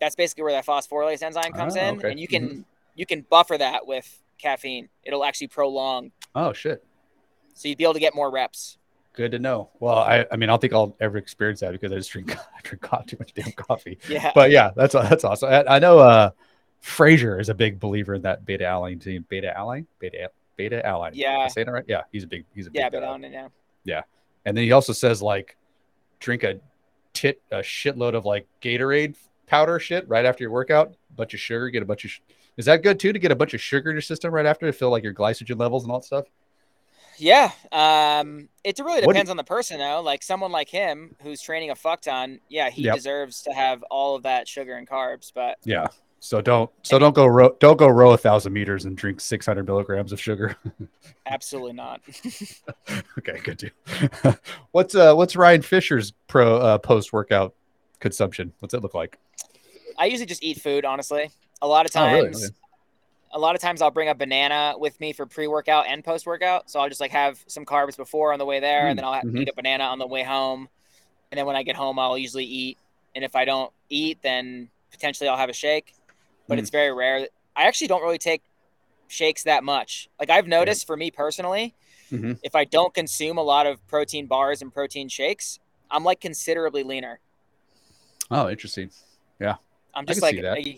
that's 0.00 0.16
basically 0.16 0.42
where 0.42 0.52
that 0.52 0.66
phosphorylase 0.66 1.22
enzyme 1.22 1.52
comes 1.52 1.76
Ah, 1.76 1.80
in 1.88 1.98
okay. 1.98 2.10
and 2.10 2.18
you 2.20 2.26
can 2.26 2.64
you 2.96 3.06
can 3.06 3.20
buffer 3.30 3.56
that 3.56 3.86
with 3.86 4.20
caffeine 4.38 4.88
it'll 5.04 5.24
actually 5.24 5.46
prolong 5.46 6.10
Oh, 6.34 6.52
shit. 6.52 6.84
so 7.54 7.68
you'd 7.68 7.78
be 7.78 7.84
able 7.84 7.94
to 7.94 8.00
get 8.00 8.14
more 8.14 8.28
reps 8.30 8.76
Good 9.14 9.32
to 9.32 9.38
know. 9.38 9.70
Well, 9.78 9.96
I, 9.98 10.24
I 10.32 10.36
mean, 10.36 10.48
I 10.48 10.52
don't 10.52 10.60
think 10.60 10.72
I'll 10.72 10.96
ever 11.00 11.18
experience 11.18 11.60
that 11.60 11.72
because 11.72 11.92
I 11.92 11.96
just 11.96 12.10
drink, 12.10 12.34
I 12.38 12.60
drink 12.62 12.86
too 13.06 13.16
much 13.18 13.34
damn 13.34 13.52
coffee. 13.52 13.98
yeah 14.08 14.32
But 14.34 14.50
yeah, 14.50 14.70
that's 14.74 14.94
that's 14.94 15.24
awesome. 15.24 15.50
I, 15.50 15.64
I 15.76 15.78
know 15.78 15.98
uh, 15.98 16.30
Fraser 16.80 17.38
is 17.38 17.48
a 17.50 17.54
big 17.54 17.78
believer 17.78 18.14
in 18.14 18.22
that 18.22 18.44
beta 18.46 18.64
alanine 18.64 19.02
team. 19.02 19.24
Beta 19.28 19.52
alanine, 19.56 19.86
beta 19.98 20.30
beta 20.56 20.82
alanine. 20.84 21.08
Am 21.08 21.14
Yeah. 21.14 21.38
I 21.40 21.48
saying 21.48 21.68
it 21.68 21.70
right? 21.70 21.84
Yeah, 21.86 22.02
he's 22.10 22.24
a 22.24 22.26
big, 22.26 22.46
he's 22.54 22.66
a 22.66 22.70
big. 22.70 22.80
yeah 22.80 22.88
but 22.90 23.02
on 23.02 23.22
it 23.24 23.30
now 23.32 23.50
and 24.44 24.56
then 24.56 24.64
he 24.64 24.72
also 24.72 24.92
says 24.92 25.22
like, 25.22 25.56
drink 26.18 26.42
a 26.42 26.58
tit 27.12 27.40
a 27.52 27.58
shitload 27.58 28.14
of 28.14 28.24
like 28.24 28.46
Gatorade 28.60 29.14
powder 29.46 29.78
shit 29.78 30.08
right 30.08 30.24
after 30.24 30.42
your 30.42 30.50
workout. 30.50 30.94
bunch 31.14 31.34
of 31.34 31.40
sugar, 31.40 31.68
get 31.70 31.82
a 31.82 31.86
bunch 31.86 32.04
of. 32.04 32.10
Sh- 32.10 32.20
is 32.56 32.64
that 32.66 32.82
good 32.82 32.98
too 32.98 33.12
to 33.12 33.18
get 33.18 33.30
a 33.30 33.36
bunch 33.36 33.54
of 33.54 33.60
sugar 33.60 33.90
in 33.90 33.94
your 33.94 34.02
system 34.02 34.32
right 34.32 34.46
after 34.46 34.66
to 34.66 34.72
feel 34.72 34.90
like 34.90 35.04
your 35.04 35.14
glycogen 35.14 35.58
levels 35.60 35.84
and 35.84 35.92
all 35.92 36.00
that 36.00 36.04
stuff? 36.06 36.24
Yeah. 37.22 37.52
Um, 37.70 38.48
it 38.64 38.78
really 38.80 39.00
depends 39.00 39.30
on 39.30 39.36
the 39.36 39.44
person 39.44 39.78
though. 39.78 40.00
Like 40.02 40.24
someone 40.24 40.50
like 40.50 40.68
him 40.68 41.14
who's 41.22 41.40
training 41.40 41.70
a 41.70 41.76
fuck 41.76 42.00
ton, 42.02 42.40
yeah, 42.48 42.68
he 42.68 42.82
Yep. 42.82 42.96
deserves 42.96 43.42
to 43.42 43.52
have 43.52 43.84
all 43.90 44.16
of 44.16 44.24
that 44.24 44.48
sugar 44.48 44.74
and 44.74 44.88
carbs. 44.88 45.30
But 45.32 45.58
Yeah. 45.64 45.86
So 46.18 46.40
don't 46.40 46.70
so 46.82 46.98
don't 46.98 47.14
go 47.14 47.26
row 47.26 47.56
don't 47.60 47.76
go 47.76 47.88
row 47.88 48.12
a 48.12 48.16
thousand 48.16 48.52
meters 48.52 48.84
and 48.86 48.96
drink 48.96 49.20
six 49.20 49.46
hundred 49.46 49.66
milligrams 49.66 50.12
of 50.12 50.20
sugar. 50.20 50.56
absolutely 51.26 51.72
not. 51.74 52.00
okay, 53.18 53.38
good 53.42 53.56
deal. 53.58 54.34
what's 54.72 54.94
uh 54.96 55.14
what's 55.14 55.36
Ryan 55.36 55.62
Fischer's 55.62 56.12
pro 56.26 56.56
uh, 56.58 56.78
post 56.78 57.12
workout 57.12 57.54
consumption? 58.00 58.52
What's 58.58 58.74
it 58.74 58.82
look 58.82 58.94
like? 58.94 59.18
I 59.98 60.06
usually 60.06 60.26
just 60.26 60.42
eat 60.42 60.60
food, 60.60 60.84
honestly. 60.84 61.30
A 61.60 61.66
lot 61.68 61.86
of 61.86 61.92
Oh, 61.94 62.12
really? 62.12 62.32
A 63.32 63.38
lot 63.38 63.54
of 63.54 63.60
times 63.60 63.80
I'll 63.80 63.90
bring 63.90 64.08
a 64.08 64.14
banana 64.14 64.74
with 64.76 64.98
me 65.00 65.12
for 65.12 65.24
pre-workout 65.26 65.86
and 65.86 66.04
post-workout. 66.04 66.70
So 66.70 66.80
I'll 66.80 66.88
just 66.88 67.00
like 67.00 67.12
have 67.12 67.42
some 67.46 67.64
carbs 67.64 67.96
before 67.96 68.32
on 68.32 68.38
the 68.38 68.44
way 68.44 68.60
there, 68.60 68.88
and 68.88 68.98
then 68.98 69.04
I'll 69.04 69.22
Mhm. 69.22 69.40
eat 69.40 69.48
a 69.48 69.54
banana 69.54 69.84
on 69.84 69.98
the 69.98 70.06
way 70.06 70.22
home. 70.22 70.68
And 71.30 71.38
then 71.38 71.46
when 71.46 71.56
I 71.56 71.62
get 71.62 71.76
home, 71.76 71.98
I'll 71.98 72.18
usually 72.18 72.44
eat. 72.44 72.78
And 73.14 73.24
if 73.24 73.34
I 73.34 73.44
don't 73.44 73.72
eat, 73.88 74.18
then 74.22 74.70
potentially 74.90 75.28
I'll 75.28 75.36
have 75.38 75.48
a 75.48 75.54
shake. 75.54 75.94
But 76.46 76.56
Mm. 76.56 76.60
it's 76.60 76.70
very 76.70 76.92
rare. 76.92 77.28
I 77.56 77.64
actually 77.64 77.86
don't 77.86 78.02
really 78.02 78.18
take 78.18 78.42
shakes 79.08 79.44
that 79.44 79.64
much. 79.64 80.08
Like 80.20 80.30
I've 80.30 80.46
noticed 80.46 80.86
for 80.86 80.96
me 80.96 81.10
personally, 81.10 81.74
Mhm. 82.10 82.38
if 82.42 82.54
I 82.54 82.64
don't 82.64 82.92
consume 82.92 83.38
a 83.38 83.42
lot 83.42 83.66
of 83.66 83.86
protein 83.86 84.26
bars 84.26 84.60
and 84.60 84.72
protein 84.72 85.08
shakes, 85.08 85.58
I'm 85.90 86.04
like 86.04 86.20
considerably 86.20 86.82
leaner. 86.82 87.20
Oh, 88.30 88.48
interesting. 88.48 88.90
Yeah. 89.38 89.56
I'm 89.94 90.06
just 90.06 90.22
like 90.22 90.36
you, 90.36 90.76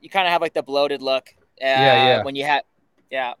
you 0.00 0.08
kind 0.10 0.26
of 0.26 0.32
have 0.32 0.40
like 0.40 0.54
the 0.54 0.62
bloated 0.62 1.02
look. 1.02 1.34
Uh, 1.60 1.66
Yeah, 1.66 2.06
yeah. 2.06 2.22
When 2.24 2.34
you 2.34 2.44
have, 2.44 2.62
yeah, 3.10 3.34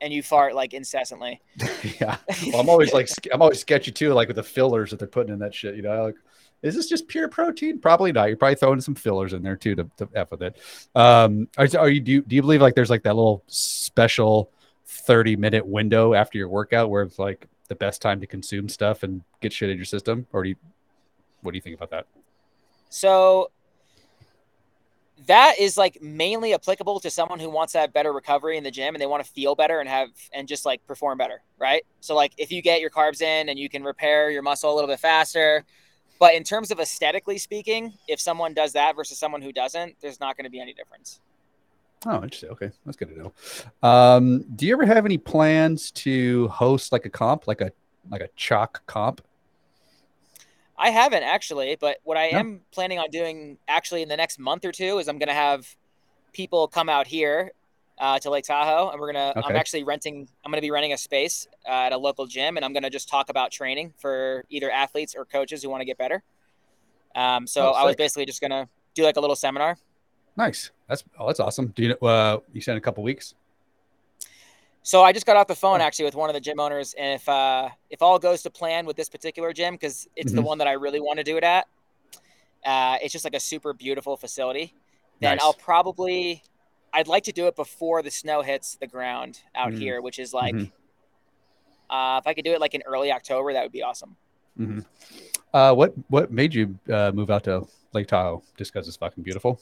and 0.00 0.12
you 0.12 0.22
fart 0.22 0.54
like 0.54 0.74
incessantly. 0.74 1.40
yeah. 2.00 2.16
Well, 2.46 2.60
I'm 2.60 2.68
always 2.68 2.92
like 2.92 3.08
I'm 3.32 3.42
always 3.42 3.60
sketchy 3.60 3.92
too, 3.92 4.12
like 4.12 4.28
with 4.28 4.36
the 4.36 4.42
fillers 4.42 4.90
that 4.90 4.98
they're 4.98 5.08
putting 5.08 5.32
in 5.32 5.38
that 5.40 5.54
shit. 5.54 5.76
You 5.76 5.82
know, 5.82 6.04
like 6.04 6.16
is 6.62 6.74
this 6.74 6.88
just 6.88 7.08
pure 7.08 7.28
protein? 7.28 7.78
Probably 7.78 8.12
not. 8.12 8.28
You're 8.28 8.36
probably 8.36 8.56
throwing 8.56 8.80
some 8.80 8.94
fillers 8.94 9.32
in 9.32 9.42
there 9.42 9.56
too 9.56 9.74
to, 9.76 9.90
to 9.98 10.08
f 10.14 10.30
with 10.30 10.42
it. 10.42 10.58
Um, 10.94 11.48
are, 11.56 11.68
are 11.78 11.88
you 11.88 12.00
do 12.00 12.12
you, 12.12 12.22
do 12.22 12.36
you 12.36 12.42
believe 12.42 12.60
like 12.60 12.74
there's 12.74 12.90
like 12.90 13.02
that 13.04 13.16
little 13.16 13.42
special 13.46 14.50
30 14.86 15.36
minute 15.36 15.66
window 15.66 16.14
after 16.14 16.36
your 16.36 16.48
workout 16.48 16.90
where 16.90 17.02
it's 17.02 17.18
like 17.18 17.46
the 17.68 17.74
best 17.74 18.02
time 18.02 18.20
to 18.20 18.26
consume 18.26 18.68
stuff 18.68 19.02
and 19.02 19.22
get 19.40 19.52
shit 19.52 19.70
in 19.70 19.76
your 19.76 19.84
system, 19.84 20.26
or 20.32 20.42
do 20.42 20.50
you 20.50 20.56
what 21.42 21.52
do 21.52 21.56
you 21.56 21.62
think 21.62 21.76
about 21.76 21.90
that? 21.90 22.06
So 22.90 23.50
that 25.26 25.58
is 25.58 25.76
like 25.76 26.00
mainly 26.00 26.54
applicable 26.54 27.00
to 27.00 27.10
someone 27.10 27.38
who 27.38 27.50
wants 27.50 27.72
to 27.74 27.78
have 27.78 27.92
better 27.92 28.12
recovery 28.12 28.56
in 28.56 28.64
the 28.64 28.70
gym 28.70 28.94
and 28.94 29.02
they 29.02 29.06
want 29.06 29.24
to 29.24 29.30
feel 29.30 29.54
better 29.54 29.80
and 29.80 29.88
have 29.88 30.08
and 30.32 30.48
just 30.48 30.64
like 30.64 30.84
perform 30.86 31.18
better, 31.18 31.42
right? 31.58 31.84
So 32.00 32.14
like 32.14 32.32
if 32.38 32.50
you 32.50 32.62
get 32.62 32.80
your 32.80 32.90
carbs 32.90 33.20
in 33.20 33.48
and 33.48 33.58
you 33.58 33.68
can 33.68 33.84
repair 33.84 34.30
your 34.30 34.42
muscle 34.42 34.72
a 34.72 34.74
little 34.74 34.88
bit 34.88 35.00
faster, 35.00 35.64
but 36.18 36.34
in 36.34 36.44
terms 36.44 36.70
of 36.70 36.80
aesthetically 36.80 37.38
speaking, 37.38 37.94
if 38.08 38.20
someone 38.20 38.54
does 38.54 38.72
that 38.74 38.96
versus 38.96 39.18
someone 39.18 39.42
who 39.42 39.52
doesn't, 39.52 39.96
there's 40.00 40.20
not 40.20 40.36
going 40.36 40.44
to 40.44 40.50
be 40.50 40.60
any 40.60 40.74
difference. 40.74 41.20
Oh, 42.06 42.22
interesting. 42.22 42.50
Okay, 42.50 42.70
that's 42.84 42.96
good 42.96 43.08
to 43.08 43.18
know. 43.18 43.32
Um, 43.88 44.44
do 44.56 44.66
you 44.66 44.72
ever 44.72 44.86
have 44.86 45.04
any 45.04 45.18
plans 45.18 45.90
to 45.92 46.48
host 46.48 46.92
like 46.92 47.04
a 47.04 47.10
comp, 47.10 47.46
like 47.46 47.60
a 47.60 47.72
like 48.10 48.22
a 48.22 48.28
chalk 48.36 48.82
comp? 48.86 49.20
I 50.80 50.90
haven't 50.90 51.22
actually, 51.22 51.76
but 51.78 51.98
what 52.04 52.16
I 52.16 52.30
No. 52.30 52.38
am 52.38 52.60
planning 52.72 52.98
on 52.98 53.10
doing 53.10 53.58
actually 53.68 54.02
in 54.02 54.08
the 54.08 54.16
next 54.16 54.38
month 54.38 54.64
or 54.64 54.72
two 54.72 54.98
is 54.98 55.08
I'm 55.08 55.18
going 55.18 55.28
to 55.28 55.34
have 55.34 55.76
people 56.32 56.66
come 56.66 56.88
out 56.88 57.06
here 57.06 57.52
uh, 57.98 58.18
to 58.18 58.30
Lake 58.30 58.44
Tahoe, 58.46 58.88
and 58.90 58.98
we're 58.98 59.12
gonna. 59.12 59.34
I'm 59.36 59.54
actually 59.56 59.84
renting. 59.84 60.26
I'm 60.42 60.50
gonna 60.50 60.62
be 60.62 60.70
renting 60.70 60.94
a 60.94 60.96
space 60.96 61.46
uh, 61.68 61.72
at 61.86 61.92
a 61.92 61.98
local 61.98 62.26
gym, 62.26 62.56
and 62.56 62.64
I'm 62.64 62.72
gonna 62.72 62.88
just 62.88 63.10
talk 63.10 63.28
about 63.28 63.52
training 63.52 63.92
for 63.98 64.46
either 64.48 64.70
athletes 64.70 65.14
or 65.14 65.26
coaches 65.26 65.62
who 65.62 65.68
want 65.68 65.82
to 65.82 65.84
get 65.84 65.98
better. 65.98 66.22
Um, 67.14 67.46
so 67.46 67.68
Oh, 67.68 67.72
I 67.72 67.84
was 67.84 67.96
basically 67.96 68.24
just 68.24 68.40
gonna 68.40 68.70
do 68.94 69.02
like 69.02 69.18
a 69.18 69.20
little 69.20 69.36
seminar. 69.36 69.76
Nice. 70.34 70.70
That's 70.88 71.04
oh, 71.18 71.26
that's 71.26 71.40
awesome. 71.40 71.74
Do 71.76 71.82
you 71.82 71.88
know? 72.00 72.08
Uh, 72.08 72.38
you 72.54 72.62
said 72.62 72.72
in 72.72 72.78
a 72.78 72.80
couple 72.80 73.04
weeks. 73.04 73.34
So 74.82 75.02
I 75.02 75.12
just 75.12 75.26
got 75.26 75.36
off 75.36 75.46
the 75.46 75.54
phone 75.54 75.80
actually 75.80 76.06
with 76.06 76.14
one 76.14 76.30
of 76.30 76.34
the 76.34 76.40
gym 76.40 76.58
owners, 76.58 76.94
and 76.98 77.14
if 77.20 77.28
uh, 77.28 77.68
if 77.90 78.00
all 78.02 78.18
goes 78.18 78.42
to 78.42 78.50
plan 78.50 78.86
with 78.86 78.96
this 78.96 79.08
particular 79.08 79.52
gym, 79.52 79.74
because 79.74 80.08
it's 80.16 80.32
the 80.32 80.40
Mhm. 80.40 80.44
one 80.46 80.58
that 80.58 80.66
I 80.66 80.72
really 80.72 81.00
want 81.00 81.18
to 81.18 81.24
do 81.24 81.36
it 81.36 81.44
at, 81.44 81.66
uh, 82.64 82.96
it's 83.02 83.12
just 83.12 83.24
like 83.24 83.34
a 83.34 83.40
super 83.40 83.72
beautiful 83.72 84.16
facility. 84.16 84.74
Then 85.20 85.36
Nice. 85.36 85.44
I'll 85.44 85.52
probably, 85.52 86.42
I'd 86.94 87.08
like 87.08 87.24
to 87.24 87.32
do 87.32 87.46
it 87.46 87.56
before 87.56 88.02
the 88.02 88.10
snow 88.10 88.40
hits 88.40 88.76
the 88.76 88.86
ground 88.86 89.42
out 89.54 89.72
Mhm. 89.72 89.78
here, 89.78 90.00
which 90.00 90.18
is 90.18 90.32
like, 90.32 90.54
Mhm. 90.54 90.72
uh, 91.90 92.18
if 92.22 92.26
I 92.26 92.32
could 92.32 92.44
do 92.44 92.52
it 92.52 92.60
like 92.60 92.74
in 92.74 92.82
early 92.82 93.12
October, 93.12 93.52
that 93.52 93.62
would 93.62 93.72
be 93.72 93.82
awesome. 93.82 94.16
hmm 94.56 94.80
Uh, 95.52 95.74
what 95.74 95.92
what 96.08 96.30
made 96.30 96.54
you 96.54 96.78
uh, 96.88 97.10
move 97.12 97.30
out 97.30 97.44
to 97.44 97.66
Lake 97.92 98.06
Tahoe? 98.06 98.42
Just 98.56 98.72
because 98.72 98.88
it's 98.88 98.96
fucking 98.96 99.24
beautiful. 99.24 99.60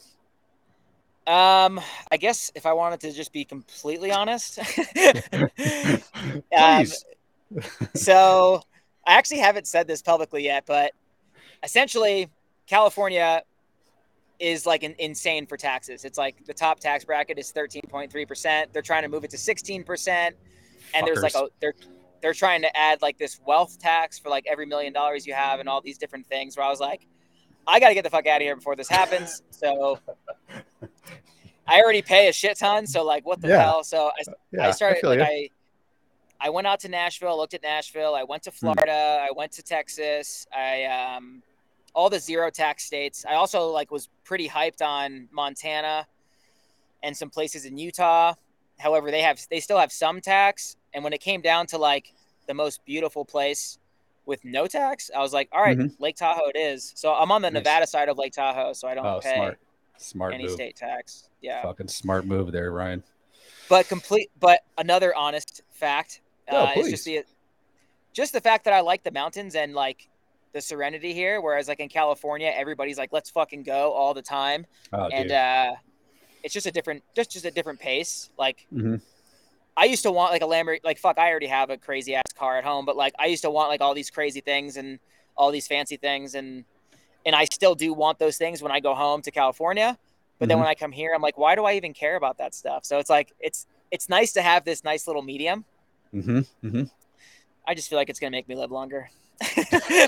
Um, 1.29 1.79
I 2.11 2.16
guess 2.16 2.51
if 2.55 2.64
I 2.64 2.72
wanted 2.72 3.01
to 3.01 3.12
just 3.12 3.35
be 3.35 3.45
completely 3.45 4.11
honest, 4.11 4.59
um, 6.59 6.87
so 7.95 8.62
I 9.07 9.14
actually 9.14 9.41
haven't 9.41 9.66
said 9.66 9.87
this 9.87 10.01
publicly 10.01 10.45
yet, 10.45 10.64
but 10.66 10.93
essentially, 11.62 12.31
California 12.66 13.43
is 14.39 14.64
like 14.64 14.85
an 14.85 14.95
insane 14.99 15.47
for 15.47 15.59
taxes. 15.59 16.07
It's 16.07 16.16
like 16.16 16.47
the 16.47 16.55
top 16.55 16.81
tax 16.81 17.05
bracket 17.05 17.39
is 17.39 17.53
13.3%. 17.53 18.72
They're 18.72 18.81
trying 18.81 19.03
to 19.03 19.09
move 19.09 19.24
it 19.24 19.31
to 19.31 19.37
16%. 19.37 20.31
And 20.95 21.07
there's 21.07 21.22
like 21.22 21.35
Fuckers. 21.35 21.47
a 21.47 21.51
they're 21.61 21.74
they're 22.22 22.35
trying 22.35 22.62
to 22.62 22.76
add 22.76 23.03
like 23.03 23.18
this 23.18 23.39
wealth 23.47 23.79
tax 23.79 24.18
for 24.18 24.31
like 24.31 24.47
every 24.49 24.64
million 24.64 24.95
dollars 24.95 25.26
you 25.26 25.35
have 25.35 25.61
and 25.61 25.68
all 25.68 25.83
these 25.83 25.99
different 25.99 26.26
things 26.26 26.57
where 26.57 26.64
I 26.64 26.70
was 26.70 26.81
like, 26.81 27.07
I 27.66 27.81
gotta 27.81 27.95
get 27.95 28.05
the 28.05 28.11
fuck 28.11 28.26
out 28.26 28.41
of 28.41 28.43
here 28.43 28.57
before 28.57 28.76
this 28.76 28.89
happens. 28.89 29.43
So 29.51 29.99
I 31.68 31.80
already 31.80 32.02
pay 32.02 32.28
a 32.28 32.32
shit 32.32 32.56
ton. 32.58 32.86
So 32.86 33.04
like 33.04 33.24
what 33.26 33.40
the 33.40 33.48
Yeah. 33.48 33.62
hell? 33.62 33.84
So 33.84 34.08
I 34.18 34.22
yeah, 34.52 34.68
I 34.68 34.70
started 34.72 35.00
feel 35.00 35.10
like. 35.10 35.20
I 35.20 35.50
I 36.40 36.50
went 36.50 36.66
out 36.66 36.80
to 36.80 36.88
Nashville, 36.88 37.36
looked 37.36 37.54
at 37.54 37.62
Nashville, 37.62 38.14
I 38.14 38.22
went 38.22 38.42
to 38.44 38.50
Hmm. 38.50 38.56
Florida, 38.56 39.18
I 39.20 39.30
went 39.34 39.52
to 39.52 39.62
Texas, 39.62 40.46
I 40.56 40.84
um 40.84 41.42
all 41.94 42.08
the 42.10 42.20
zero 42.20 42.50
tax 42.50 42.84
states. 42.84 43.24
I 43.28 43.34
also 43.34 43.68
like 43.68 43.90
was 43.90 44.08
pretty 44.24 44.48
hyped 44.48 44.82
on 44.82 45.28
Montana 45.32 46.06
and 47.02 47.16
some 47.16 47.30
places 47.30 47.64
in 47.64 47.76
Utah. 47.78 48.34
However, 48.78 49.10
they 49.10 49.22
have 49.22 49.40
they 49.50 49.60
still 49.60 49.78
have 49.78 49.92
some 49.92 50.20
tax 50.20 50.76
and 50.94 51.04
when 51.04 51.12
it 51.12 51.20
came 51.20 51.40
down 51.40 51.66
to 51.68 51.78
like 51.78 52.12
the 52.46 52.54
most 52.54 52.84
beautiful 52.84 53.24
place 53.24 53.78
with 54.26 54.44
no 54.44 54.66
tax, 54.66 55.10
I 55.16 55.20
was 55.20 55.32
like, 55.32 55.48
all 55.52 55.62
right, 55.62 55.78
Lake 55.98 56.16
Tahoe 56.16 56.48
it 56.54 56.58
is. 56.58 56.92
So 56.96 57.14
I'm 57.14 57.32
on 57.32 57.42
the 57.42 57.48
Mm-hmm. 57.48 57.54
Nice. 57.54 57.64
Nevada 57.64 57.86
side 57.86 58.08
of 58.10 58.18
Lake 58.18 58.32
Tahoe, 58.34 58.74
so 58.74 58.86
I 58.86 58.94
don't 58.94 59.06
oh, 59.06 59.20
pay 59.22 59.34
smart, 59.34 59.58
smart 59.99 60.34
any 60.34 60.44
move. 60.44 60.53
state 60.53 60.76
tax. 60.76 61.28
Yeah. 61.40 61.62
Fucking 61.62 61.88
smart 61.88 62.24
move 62.26 62.53
there, 62.53 62.72
Ryan. 62.72 63.03
but 63.68 63.88
complete 63.88 64.30
but 64.40 64.61
another 64.78 65.14
honest 65.14 65.62
fact 65.72 66.20
Yeah, 66.51 66.62
uh, 66.62 66.72
is 66.80 66.88
just 66.90 67.05
the 67.05 67.24
just 68.14 68.32
the 68.32 68.40
fact 68.40 68.64
that 68.64 68.72
i 68.74 68.80
like 68.80 69.03
the 69.05 69.11
mountains 69.11 69.55
and 69.55 69.74
like 69.74 70.09
the 70.55 70.61
serenity 70.61 71.12
here 71.12 71.40
whereas 71.42 71.68
like 71.68 71.78
in 71.78 71.88
california 71.88 72.51
everybody's 72.57 72.96
like 72.99 73.12
let's 73.12 73.28
fucking 73.30 73.62
go 73.62 73.92
all 73.92 74.14
the 74.14 74.22
time 74.22 74.64
Oh, 74.92 75.09
and 75.12 75.24
dude. 75.28 75.32
uh 75.32 75.72
it's 76.42 76.55
just 76.55 76.66
a 76.66 76.70
different 76.72 77.03
just 77.14 77.30
just 77.30 77.44
a 77.44 77.51
different 77.51 77.78
pace 77.78 78.30
like 78.38 78.66
Mm-hmm. 78.74 78.96
i 79.76 79.84
used 79.84 80.03
to 80.05 80.11
want 80.11 80.32
like 80.32 80.42
a 80.42 80.46
lamborghini 80.46 80.80
like 80.84 80.99
fuck 80.99 81.18
i 81.18 81.28
already 81.28 81.46
have 81.49 81.68
a 81.70 81.76
crazy 81.76 82.14
ass 82.14 82.32
car 82.34 82.57
at 82.57 82.64
home 82.64 82.86
but 82.86 82.96
like 82.96 83.12
i 83.18 83.26
used 83.26 83.42
to 83.42 83.51
want 83.51 83.68
like 83.68 83.82
all 83.82 83.92
these 83.94 84.11
crazy 84.11 84.40
things 84.40 84.76
and 84.78 84.99
all 85.36 85.51
these 85.53 85.66
fancy 85.68 85.96
things 85.99 86.34
and 86.34 86.64
and 87.26 87.34
i 87.34 87.44
still 87.44 87.74
do 87.74 87.92
want 87.92 88.18
those 88.18 88.36
things 88.36 88.62
when 88.62 88.72
i 88.72 88.80
go 88.80 88.94
home 88.94 89.20
to 89.22 89.30
california 89.30 89.96
but 90.38 90.48
then 90.48 90.56
Mhm. 90.56 90.60
when 90.60 90.68
I 90.68 90.74
come 90.76 90.92
here, 90.92 91.12
I'm 91.16 91.20
like, 91.20 91.36
why 91.36 91.56
do 91.56 91.64
I 91.64 91.72
even 91.72 91.92
care 91.92 92.14
about 92.14 92.38
that 92.38 92.54
stuff? 92.54 92.84
So 92.84 92.98
it's 93.00 93.10
like 93.10 93.32
it's 93.40 93.66
it's 93.90 94.08
nice 94.08 94.32
to 94.34 94.40
have 94.40 94.64
this 94.64 94.84
nice 94.84 95.08
little 95.08 95.22
medium. 95.22 95.64
Mm-hmm. 96.14 96.38
Mm-hmm. 96.64 96.82
I 97.66 97.74
just 97.74 97.90
feel 97.90 97.98
like 97.98 98.08
it's 98.08 98.20
gonna 98.20 98.30
make 98.30 98.48
me 98.48 98.54
live 98.54 98.70
longer. 98.70 99.10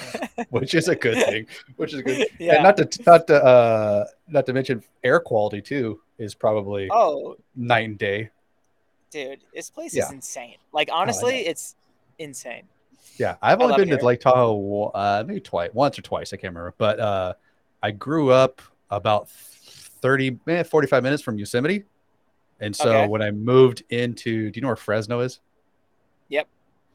which 0.50 0.74
is 0.74 0.86
a 0.86 0.94
good 0.94 1.16
thing. 1.26 1.46
Which 1.74 1.92
is 1.94 2.02
good. 2.02 2.28
Yeah. 2.38 2.54
And 2.54 2.62
not 2.62 2.76
to 2.76 3.02
not 3.04 3.26
to 3.26 3.44
uh 3.44 4.04
not 4.28 4.46
to 4.46 4.52
mention 4.52 4.84
air 5.02 5.18
quality 5.18 5.60
too 5.60 6.00
is 6.16 6.36
probably 6.36 6.86
oh, 6.92 7.36
night 7.56 7.86
and 7.88 7.98
day. 7.98 8.30
dude, 9.10 9.40
this 9.52 9.68
place 9.68 9.96
Yeah. 9.96 10.04
is 10.04 10.12
insane. 10.12 10.58
Like 10.72 10.90
honestly, 10.92 11.40
it's 11.40 11.74
insane. 12.20 12.68
Yeah, 13.20 13.36
I've 13.42 13.60
only 13.60 13.76
been 13.76 13.98
to. 13.98 14.02
Lake 14.02 14.20
Tahoe 14.20 14.86
uh, 14.94 15.22
maybe 15.26 15.40
twice, 15.40 15.68
once 15.74 15.98
or 15.98 16.02
twice. 16.02 16.32
I 16.32 16.36
can't 16.36 16.54
remember, 16.54 16.74
but 16.78 16.98
uh, 16.98 17.34
I 17.82 17.90
grew 17.90 18.30
up 18.30 18.62
about 18.88 19.28
30, 19.28 20.38
eh, 20.48 20.62
45 20.62 21.02
minutes 21.02 21.22
from 21.22 21.36
Yosemite, 21.36 21.84
and 22.60 22.74
so 22.74 22.90
Okay. 22.90 23.08
when 23.08 23.20
I 23.20 23.30
moved 23.30 23.82
into, 23.90 24.50
do 24.50 24.56
you 24.56 24.62
know 24.62 24.68
where 24.68 24.76
Fresno 24.76 25.20
is? 25.20 25.40
Yep. 26.30 26.48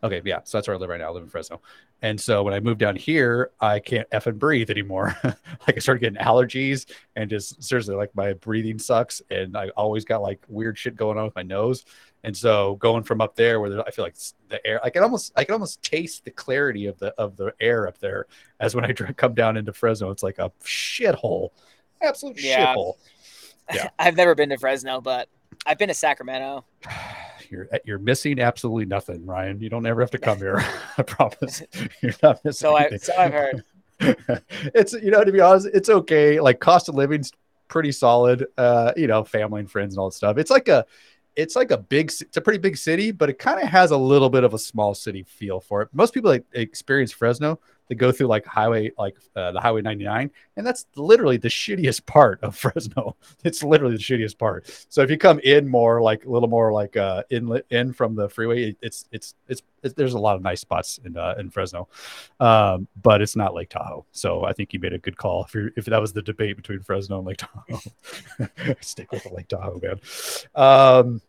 Okay, 0.04 0.22
yeah, 0.26 0.40
so 0.46 0.58
that's 0.58 0.68
where 0.68 0.76
I 0.76 0.80
live 0.80 0.90
right 0.90 1.00
now. 1.00 1.10
I 1.10 1.12
live 1.12 1.22
in 1.22 1.30
Fresno, 1.30 1.62
and 2.02 2.20
so 2.20 2.42
when 2.42 2.56
I 2.56 2.60
moved 2.60 2.80
down 2.80 2.96
here, 2.96 3.52
I 3.62 3.80
can't 3.80 4.10
effing 4.10 4.40
breathe 4.40 4.72
anymore. 4.72 5.16
like 5.24 5.76
I 5.76 5.80
started 5.80 6.00
getting 6.00 6.20
allergies, 6.20 6.88
and 7.16 7.30
just 7.30 7.62
seriously, 7.62 7.96
like 7.96 8.16
my 8.16 8.34
breathing 8.34 8.80
sucks, 8.80 9.22
and 9.30 9.56
I 9.56 9.70
always 9.70 10.06
got 10.06 10.24
like 10.24 10.44
weird 10.48 10.76
shit 10.76 10.96
going 10.96 11.20
on 11.20 11.26
with 11.26 11.36
my 11.36 11.44
nose. 11.44 11.86
And 12.26 12.36
so 12.36 12.76
going 12.78 13.04
from 13.04 13.22
up 13.22 13.36
there 13.36 13.60
where 13.60 13.88
I 13.88 13.92
feel 13.92 14.04
like 14.04 14.16
the 14.50 14.66
air, 14.66 14.84
I 14.84 14.90
can 14.90 15.04
almost, 15.04 15.32
I 15.36 15.44
can 15.44 15.54
almost 15.54 15.84
taste 15.84 16.26
the 16.26 16.32
clarity 16.32 16.88
of 16.88 16.98
the 16.98 17.14
of 17.20 17.38
the 17.38 17.54
air 17.60 17.88
up 17.88 18.00
there 18.00 18.26
as 18.60 18.74
when 18.74 18.84
I 18.84 18.94
come 18.94 19.36
down 19.36 19.58
into 19.58 19.72
Fresno. 19.74 20.10
It's 20.10 20.24
like 20.24 20.40
a 20.40 20.52
shithole, 20.64 21.50
absolute 22.02 22.42
Yeah. 22.42 22.74
shithole. 22.74 22.94
Yeah. 23.72 23.90
I've 24.00 24.16
never 24.16 24.34
been 24.34 24.50
to 24.50 24.58
Fresno, 24.58 25.02
but 25.02 25.30
I've 25.68 25.78
been 25.78 25.90
to 25.90 25.94
Sacramento. 25.94 26.66
You're 27.52 27.68
you're 27.86 28.00
missing 28.00 28.40
absolutely 28.40 28.86
nothing, 28.86 29.24
Ryan. 29.24 29.62
You 29.62 29.70
don't 29.70 29.86
ever 29.86 30.02
have 30.02 30.10
to 30.12 30.18
come 30.18 30.40
here. 30.40 30.66
I 30.98 31.04
promise. 31.04 31.62
You're 32.02 32.14
not 32.24 32.44
missing. 32.44 32.58
So 32.58 32.76
I 32.76 32.98
so 32.98 33.14
I've 33.16 33.34
heard. 33.34 33.64
it's 34.74 34.94
you 34.94 35.12
know 35.12 35.24
to 35.24 35.32
be 35.32 35.42
honest, 35.42 35.68
it's 35.72 35.90
okay. 35.90 36.40
Like 36.40 36.60
cost 36.60 36.90
of 36.90 36.96
living's 36.96 37.32
pretty 37.68 37.92
solid. 37.92 38.48
Uh, 38.58 38.94
you 38.98 39.06
know, 39.06 39.24
family 39.24 39.60
and 39.60 39.70
friends 39.70 39.94
and 39.94 40.00
all 40.00 40.10
that 40.10 40.16
stuff. 40.16 40.40
It's 40.40 40.50
like 40.50 40.68
a 40.70 40.88
it's 41.36 41.56
like 41.56 41.72
a 41.72 41.78
big 41.78 42.12
it's 42.22 42.38
a 42.38 42.42
pretty 42.42 42.60
big 42.60 42.78
city, 42.78 43.12
but 43.12 43.30
it 43.30 43.40
kind 43.40 43.62
of 43.62 43.68
has 43.68 43.92
a 43.92 43.98
little 43.98 44.30
bit 44.30 44.44
of 44.44 44.54
a 44.54 44.60
small 44.60 44.94
city 44.94 45.24
feel 45.24 45.60
for 45.60 45.82
it. 45.82 45.90
Most 45.94 46.14
people 46.14 46.32
that 46.32 46.46
experience 46.54 47.12
Fresno, 47.12 47.60
they 47.88 47.96
go 47.96 48.12
through 48.12 48.28
like 48.28 48.46
highway 48.46 48.92
like 48.98 49.16
uh, 49.36 49.52
the 49.52 49.60
highway 49.60 49.82
99 49.82 50.32
and 50.58 50.66
that's 50.66 50.86
literally 50.96 51.38
the 51.38 51.48
shittiest 51.48 52.06
part 52.06 52.42
of 52.44 52.56
Fresno. 52.56 53.16
It's 53.44 53.64
literally 53.64 53.96
the 53.96 54.02
shittiest 54.02 54.38
part. 54.38 54.70
So 54.90 55.02
if 55.02 55.10
you 55.10 55.18
come 55.18 55.40
in 55.40 55.68
more 55.68 56.02
like 56.02 56.26
a 56.26 56.30
little 56.30 56.50
more 56.50 56.72
like 56.72 56.98
uh 56.98 57.24
inlet 57.30 57.66
in 57.70 57.94
from 57.94 58.16
the 58.16 58.30
freeway, 58.30 58.70
it, 58.70 58.78
it's, 58.82 59.06
it's 59.12 59.36
it's 59.48 59.62
it's 59.84 59.94
there's 59.94 60.14
a 60.14 60.20
lot 60.20 60.36
of 60.36 60.42
nice 60.42 60.62
spots 60.62 61.00
in 61.04 61.18
uh, 61.18 61.36
in 61.38 61.50
Fresno. 61.50 61.88
Um, 62.40 62.88
but 63.02 63.22
it's 63.22 63.36
not 63.36 63.54
Lake 63.54 63.70
Tahoe. 63.70 64.06
So 64.12 64.44
I 64.44 64.54
think 64.54 64.74
you 64.74 64.80
made 64.80 64.94
a 64.94 64.98
good 64.98 65.18
call 65.18 65.44
if 65.46 65.54
you're 65.54 65.70
if 65.76 65.86
that 65.86 66.02
was 66.02 66.14
the 66.14 66.22
debate 66.22 66.58
between 66.58 66.82
Fresno 66.82 67.20
and 67.20 67.28
Lake 67.28 67.38
Tahoe. 67.38 67.80
Stick 68.82 69.12
with 69.12 69.24
the 69.24 69.34
Lake 69.34 69.48
Tahoe, 69.48 69.80
man. 69.82 70.00
Um 70.56 71.22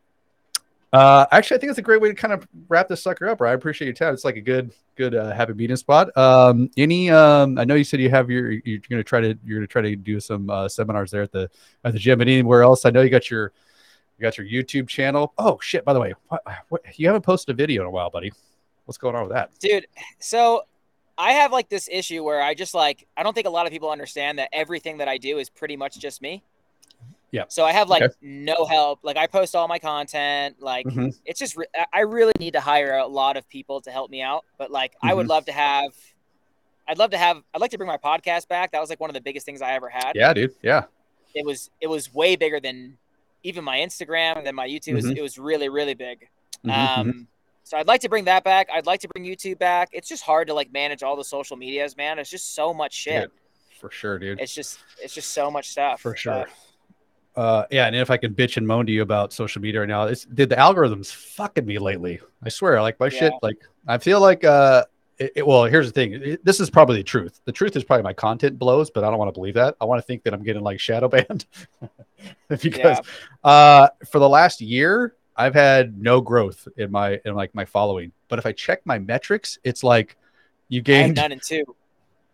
uh, 0.93 1.26
actually, 1.32 1.57
I 1.57 1.61
think 1.61 1.70
it's 1.70 1.78
a 1.78 1.82
great 1.82 2.01
way 2.01 2.09
to 2.09 2.14
kind 2.14 2.32
of 2.32 2.47
wrap 2.68 2.89
this 2.89 3.03
sucker 3.03 3.28
up. 3.28 3.41
Right? 3.41 3.51
I 3.51 3.55
appreciate 3.55 3.87
your 3.87 3.95
time. 3.95 4.14
It's 4.14 4.24
like 4.24 4.37
a 4.37 4.41
good, 4.41 4.72
good 4.95 5.14
uh, 5.14 5.32
happy 5.32 5.53
meeting 5.53 5.76
spot. 5.76 6.16
Um, 6.16 6.70
any? 6.76 7.11
Um, 7.11 7.59
I 7.59 7.64
know 7.64 7.74
you 7.74 7.84
said 7.84 8.01
you 8.01 8.11
have 8.11 8.30
your. 8.30 8.53
You're 8.53 8.80
to 8.80 9.05
try 9.05 9.20
to. 9.20 9.39
You're 9.45 9.61
to 9.61 9.66
try 9.66 9.82
to 9.82 9.97
do 9.97 10.20
some 10.20 10.49
uh, 10.49 10.68
seminars 10.68 11.11
there 11.11 11.22
at 11.22 11.32
the 11.32 11.51
at 11.84 11.93
the 11.93 11.99
gym. 11.99 12.18
But 12.18 12.28
anywhere 12.28 12.62
else? 12.62 12.84
I 12.84 12.91
know 12.91 13.03
you 13.03 13.11
got 13.11 13.30
your. 13.30 13.53
You 14.18 14.22
got 14.22 14.39
your 14.39 14.47
YouTube 14.47 14.89
channel. 14.89 15.34
Oh 15.37 15.59
shit! 15.61 15.84
By 15.84 15.93
the 15.93 16.01
way, 16.01 16.14
what, 16.28 16.43
what, 16.70 16.99
you 16.99 17.07
haven't 17.07 17.22
posted 17.22 17.55
a 17.55 17.57
video 17.57 17.82
in 17.82 17.89
a 17.89 17.91
while, 17.91 18.09
buddy. 18.09 18.32
What's 18.87 18.97
going 18.97 19.14
on 19.14 19.24
with 19.24 19.32
that? 19.32 19.51
Dude, 19.59 19.87
so 20.18 20.62
I 21.18 21.32
have 21.32 21.53
like 21.53 21.68
this 21.68 21.89
issue 21.91 22.22
where 22.22 22.41
I 22.41 22.55
just 22.55 22.72
like 22.72 23.07
I 23.16 23.22
don't 23.22 23.34
think 23.34 23.47
a 23.47 23.51
lot 23.51 23.66
of 23.66 23.72
people 23.72 23.91
understand 23.91 24.39
that 24.39 24.49
everything 24.53 24.99
that 24.99 25.09
I 25.09 25.18
do 25.18 25.39
is 25.39 25.51
pretty 25.51 25.76
much 25.76 25.99
just 25.99 26.22
me. 26.22 26.43
Yeah. 27.33 27.45
So 27.49 27.64
I 27.64 27.72
have 27.72 27.89
like 27.89 28.03
Okay. 28.03 28.14
no 28.22 28.64
help. 28.64 29.01
Like 29.03 29.16
I 29.16 29.27
post 29.27 29.55
all 29.55 29.66
my 29.68 29.79
content. 29.79 30.57
Like 30.61 30.87
Mhm. 30.87 31.14
it's 31.24 31.39
just 31.39 31.57
re- 31.57 31.66
I- 31.74 31.87
I 31.93 32.01
really 32.01 32.33
need 32.39 32.53
to 32.53 32.61
hire 32.61 32.97
a 32.97 33.07
lot 33.07 33.37
of 33.37 33.49
people 33.49 33.81
to 33.83 33.91
help 33.91 34.11
me 34.11 34.22
out. 34.22 34.45
But 34.59 34.70
like 34.70 34.95
I 35.03 35.09
Mm-hmm. 35.09 35.16
would 35.16 35.27
love 35.29 35.45
to 35.47 35.53
have. 35.53 35.91
I'd 36.89 36.99
love 36.99 37.11
to 37.11 37.18
have. 37.18 37.43
I'd 37.53 37.61
like 37.61 37.72
to 37.72 37.79
bring 37.79 37.89
my 37.89 37.97
podcast 37.99 38.47
back. 38.49 38.70
That 38.72 38.81
was 38.81 38.91
like 38.91 39.01
one 39.01 39.11
of 39.11 39.14
the 39.14 39.20
biggest 39.20 39.45
things 39.45 39.61
I 39.61 39.72
ever 39.72 39.89
had. 39.89 40.12
Yeah, 40.14 40.33
dude. 40.33 40.55
Yeah. 40.62 40.85
It 41.35 41.45
was 41.45 41.70
it 41.81 41.89
was 41.89 42.14
way 42.14 42.37
bigger 42.37 42.61
than 42.61 42.97
even 43.43 43.64
my 43.64 43.79
Instagram 43.79 44.39
and 44.39 44.47
then 44.47 44.55
my 44.55 44.66
YouTube. 44.68 44.89
It, 44.89 44.95
was, 44.95 45.05
Mhm. 45.07 45.16
it 45.16 45.22
was 45.22 45.39
really 45.39 45.68
really 45.68 45.95
big. 45.95 46.29
Mhm, 46.64 46.99
Um, 46.99 47.29
so 47.64 47.77
I'd 47.77 47.89
like 47.89 48.01
to 48.03 48.09
bring 48.09 48.24
that 48.24 48.45
back. 48.45 48.68
I'd 48.72 48.87
like 48.87 49.01
to 49.01 49.09
bring 49.09 49.24
YouTube 49.24 49.59
back. 49.59 49.89
It's 49.93 50.09
just 50.09 50.22
hard 50.22 50.47
to 50.47 50.55
like 50.55 50.72
manage 50.72 51.03
all 51.03 51.16
the 51.16 51.24
social 51.24 51.57
medias, 51.57 51.97
man. 51.97 52.18
It's 52.20 52.31
just 52.31 52.55
so 52.55 52.72
much 52.72 52.95
shit. 52.95 53.31
for 53.79 53.91
sure, 53.91 54.18
dude. 54.18 54.41
It's 54.41 54.55
just 54.55 54.79
it's 55.03 55.12
just 55.12 55.33
so 55.33 55.51
much 55.51 55.68
stuff. 55.68 56.01
For 56.01 56.16
sure. 56.16 56.47
But 56.47 56.49
Uh, 57.37 57.64
yeah, 57.70 57.87
and 57.87 57.95
if 57.95 58.11
I 58.11 58.16
can 58.16 58.34
bitch 58.34 58.57
and 58.57 58.66
moan 58.66 58.87
to 58.87 58.93
you 58.93 59.03
about 59.03 59.32
social 59.32 59.61
media 59.61 59.80
right 59.80 59.89
now, 59.89 60.05
it's 60.05 60.24
did 60.24 60.49
the 60.49 60.57
algorithms 60.57 61.12
fucking 61.12 61.66
me 61.66 61.78
lately. 61.78 62.18
I 62.43 62.49
swear, 62.49 62.80
like 62.80 62.99
my 62.99 63.09
shit, 63.11 63.32
like 63.43 63.59
I 63.87 63.99
feel 63.99 64.20
like 64.20 64.43
uh, 64.45 64.84
it, 65.18 65.32
it- 65.37 65.47
well, 65.47 65.64
here's 65.64 65.87
the 65.87 65.93
thing. 65.93 66.14
It- 66.14 66.45
this 66.45 66.61
is 66.61 66.70
probably 66.70 66.97
the 66.97 67.03
truth. 67.05 67.41
The 67.45 67.53
truth 67.53 67.76
is 67.76 67.84
probably 67.84 68.05
my 68.05 68.14
content 68.14 68.59
blows, 68.59 68.91
but 68.91 69.05
I 69.05 69.11
don't 69.11 69.18
want 69.18 69.28
to 69.28 69.39
believe 69.39 69.55
that. 69.55 69.76
I 69.80 69.84
want 69.84 69.99
to 70.01 70.07
think 70.07 70.22
that 70.24 70.32
I'm 70.32 70.43
getting 70.43 70.62
like 70.62 70.80
shadow 70.80 71.09
banned 71.14 71.45
because 72.49 72.99
uh, 73.45 73.89
for 74.11 74.18
the 74.18 74.28
last 74.28 74.61
year, 74.61 75.14
I've 75.37 75.55
had 75.55 76.01
no 76.01 76.20
growth 76.22 76.66
in 76.78 76.91
my 76.91 77.20
in 77.24 77.34
like 77.34 77.55
my 77.55 77.64
following. 77.66 78.12
But 78.28 78.39
if 78.39 78.47
I 78.47 78.53
check 78.53 78.80
my 78.87 78.99
metrics, 78.99 79.59
it's 79.64 79.84
like 79.84 80.16
you 80.68 80.80
gained 80.80 81.16
none 81.16 81.32
in 81.32 81.41
two. 81.41 81.64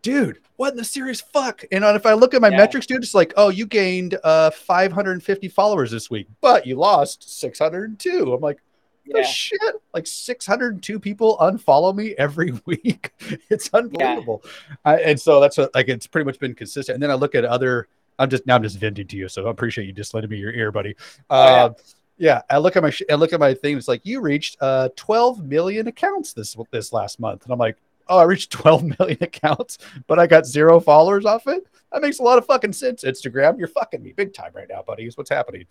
Dude, 0.03 0.38
what 0.57 0.72
in 0.72 0.76
the 0.76 0.84
serious 0.84 1.20
fuck? 1.20 1.64
And 1.72 1.84
if 1.84 2.05
I 2.07 2.12
look 2.12 2.34
at 2.34 2.40
my 2.40 2.48
Yeah. 2.48 2.59
metrics, 2.59 2.86
dude, 2.86 3.03
it's 3.03 3.14
like, 3.14 3.32
oh, 3.36 3.48
you 3.48 3.66
gained 3.66 4.18
uh 4.24 4.50
550 4.50 5.48
followers 5.48 5.90
this 5.90 6.11
week, 6.11 6.28
but 6.40 6.66
you 6.66 6.76
lost 6.76 7.38
602. 7.40 8.32
I'm 8.34 8.40
like, 8.40 8.59
Yeah. 9.05 9.22
shit, 9.22 9.61
like 9.94 10.07
602 10.07 10.98
people 11.00 11.38
unfollow 11.40 11.94
me 11.94 12.14
every 12.18 12.53
week. 12.66 13.12
it's 13.50 13.70
unbelievable. 13.72 14.42
I, 14.84 14.96
and 15.00 15.20
so 15.20 15.40
that's 15.40 15.57
what, 15.59 15.74
like, 15.74 15.88
it's 15.88 16.07
pretty 16.07 16.24
much 16.26 16.38
been 16.38 16.55
consistent. 16.55 16.94
And 16.94 17.03
then 17.03 17.11
I 17.11 17.14
look 17.14 17.34
at 17.34 17.44
other, 17.44 17.88
I'm 18.18 18.28
just, 18.30 18.46
now 18.46 18.57
I'm 18.57 18.62
just 18.62 18.78
venting 18.78 19.07
to 19.09 19.16
you. 19.16 19.28
So 19.28 19.46
I 19.46 19.50
appreciate 19.50 19.86
you 19.86 19.92
just 19.92 20.14
letting 20.14 20.30
me 20.30 20.36
your 20.36 20.53
ear, 20.53 20.70
buddy. 20.70 20.94
Oh, 21.30 21.44
yeah. 21.44 21.64
Uh, 21.64 21.72
yeah, 22.18 22.42
I 22.50 22.59
look 22.59 22.76
at 22.76 22.82
my 22.84 22.90
sh- 22.90 23.03
I 23.11 23.14
look 23.14 23.32
at 23.32 23.40
my 23.40 23.53
thing. 23.55 23.76
It's 23.76 23.88
like 23.88 24.03
you 24.05 24.20
reached 24.20 24.57
uh 24.61 24.90
12 24.94 25.44
million 25.44 25.88
accounts 25.88 26.32
this 26.34 26.55
this 26.70 26.92
last 26.92 27.18
month, 27.18 27.42
and 27.42 27.53
I'm 27.53 27.59
like, 27.59 27.76
oh, 28.09 28.18
I 28.18 28.24
reached 28.24 28.50
12 28.53 28.98
million 28.98 29.18
accounts, 29.20 29.78
but 30.07 30.18
I 30.18 30.26
got 30.26 30.46
zero 30.46 30.80
followers 30.80 31.24
off 31.24 31.46
it. 31.46 31.66
That 31.92 32.03
makes 32.03 32.18
a 32.18 32.22
lot 32.22 32.38
of 32.38 32.46
fucking 32.46 32.72
sense. 32.72 33.05
Instagram, 33.05 33.59
you're 33.59 33.68
fucking 33.68 34.03
me 34.03 34.12
big 34.12 34.32
time 34.32 34.53
right 34.55 34.66
now, 34.68 34.82
buddy. 34.82 35.05
Is 35.07 35.16
what's 35.16 35.30
happening. 35.30 35.66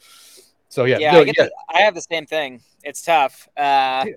So 0.70 0.86
yeah, 0.86 1.00
Yeah, 1.00 1.12
no, 1.14 1.22
I, 1.22 1.24
get 1.26 1.36
yeah. 1.38 1.44
the- 1.46 1.76
I 1.76 1.82
have 1.82 1.96
the 1.96 2.02
same 2.02 2.26
thing. 2.26 2.62
It's 2.84 3.02
tough. 3.02 3.50
Uh, 3.58 4.06
Yeah. 4.08 4.14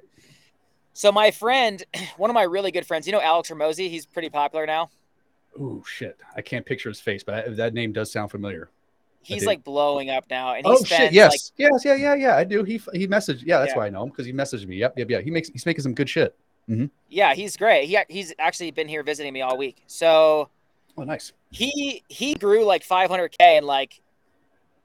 so 0.93 1.11
my 1.11 1.31
friend, 1.31 1.83
one 2.17 2.31
of 2.31 2.35
my 2.35 2.43
really 2.45 2.71
good 2.71 2.87
friends, 2.87 3.07
you 3.07 3.13
know 3.13 3.21
Alex 3.21 3.51
Hormozi, 3.51 3.89
he's 3.91 4.07
pretty 4.07 4.29
popular 4.31 4.67
now. 4.67 4.91
Ooh, 5.59 5.83
shit. 5.87 6.19
I 6.37 6.43
can't 6.43 6.67
picture 6.67 6.89
his 6.89 7.01
face, 7.01 7.23
but 7.25 7.35
I, 7.35 7.49
that 7.55 7.75
name 7.75 7.93
does 7.93 8.13
sound 8.13 8.31
familiar. 8.31 8.71
He's 9.23 9.47
like 9.47 9.65
blowing 9.65 10.11
up 10.11 10.27
now, 10.29 10.53
and 10.55 10.67
Oh 10.67 10.75
spends 10.77 10.89
shit, 10.89 11.13
yes, 11.15 11.31
like 11.33 11.41
yes, 11.57 11.83
yeah, 11.83 11.95
yeah, 11.95 12.15
yeah. 12.15 12.37
I 12.37 12.45
do. 12.45 12.63
He 12.63 12.79
he 12.93 13.09
messaged. 13.09 13.43
Yeah, 13.47 13.61
that's 13.61 13.71
Yeah. 13.73 13.79
why 13.79 13.87
I 13.87 13.89
know 13.89 14.03
him 14.03 14.11
because 14.11 14.27
he 14.27 14.35
messaged 14.35 14.67
me. 14.67 14.77
Yep, 14.77 14.99
yep, 14.99 15.09
yeah. 15.09 15.21
He 15.23 15.31
makes 15.31 15.49
he's 15.49 15.65
making 15.65 15.81
some 15.83 15.95
good 15.95 16.11
shit. 16.11 16.37
Yeah, 17.09 17.35
he's 17.35 17.57
great. 17.57 17.87
He 17.89 17.99
he's 18.09 18.33
actually 18.39 18.71
been 18.71 18.89
here 18.89 19.03
visiting 19.03 19.33
me 19.33 19.43
all 19.43 19.57
week. 19.57 19.83
So 19.87 20.49
Oh, 20.97 21.03
nice. 21.05 21.33
he 21.51 22.03
he 22.09 22.35
grew 22.35 22.65
like 22.65 22.87
500k 22.87 23.59
in 23.59 23.65
like 23.65 24.01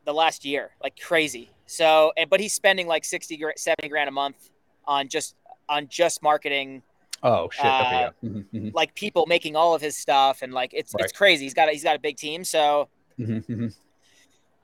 the 0.05 0.13
last 0.13 0.43
year, 0.45 0.71
like 0.82 0.99
crazy. 0.99 1.49
So 1.65 2.11
and 2.17 2.30
but 2.30 2.39
he's 2.39 2.53
spending 2.53 2.88
like 2.88 3.05
60 3.05 3.38
gra- 3.38 3.57
70 3.57 3.89
grand 3.89 4.07
a 4.09 4.11
month 4.11 4.49
on 4.86 5.07
just 5.07 5.36
on 5.67 5.88
just 5.88 6.21
marketing 6.23 6.82
Oh 7.21 7.49
shit. 7.51 7.65
okay, 7.65 8.05
Uh, 8.05 8.11
yeah. 8.23 8.30
Mhm, 8.30 8.45
mhm, 8.53 8.73
like 8.73 8.95
people 8.95 9.25
making 9.27 9.55
all 9.55 9.75
of 9.75 9.82
his 9.82 9.95
stuff 9.97 10.41
and 10.41 10.53
like 10.53 10.71
it's 10.73 10.93
Right. 10.95 11.03
it's 11.03 11.13
crazy. 11.13 11.43
He's 11.45 11.53
got 11.53 11.67
a, 11.69 11.71
he's 11.71 11.84
got 11.84 11.95
a 11.95 11.99
big 11.99 12.17
team. 12.17 12.43
So 12.43 12.88
mhm, 13.19 13.45
mhm. 13.45 13.75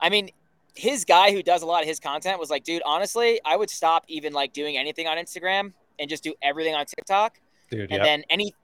I 0.00 0.08
mean, 0.10 0.30
his 0.74 1.04
guy 1.04 1.32
who 1.32 1.42
does 1.42 1.62
a 1.62 1.66
lot 1.66 1.82
of 1.82 1.88
his 1.88 2.00
content 2.00 2.38
was 2.40 2.50
like, 2.50 2.64
dude, 2.64 2.82
honestly, 2.84 3.40
I 3.44 3.56
would 3.56 3.70
stop 3.70 4.04
even 4.08 4.32
like 4.32 4.52
doing 4.52 4.76
anything 4.76 5.06
on 5.06 5.16
Instagram 5.16 5.72
and 5.98 6.08
just 6.10 6.22
do 6.24 6.34
everything 6.42 6.74
on 6.74 6.86
TikTok. 6.86 7.40
Dude, 7.70 7.80
And 7.82 7.90
yeah. 7.90 8.02
then 8.04 8.24
any 8.30 8.54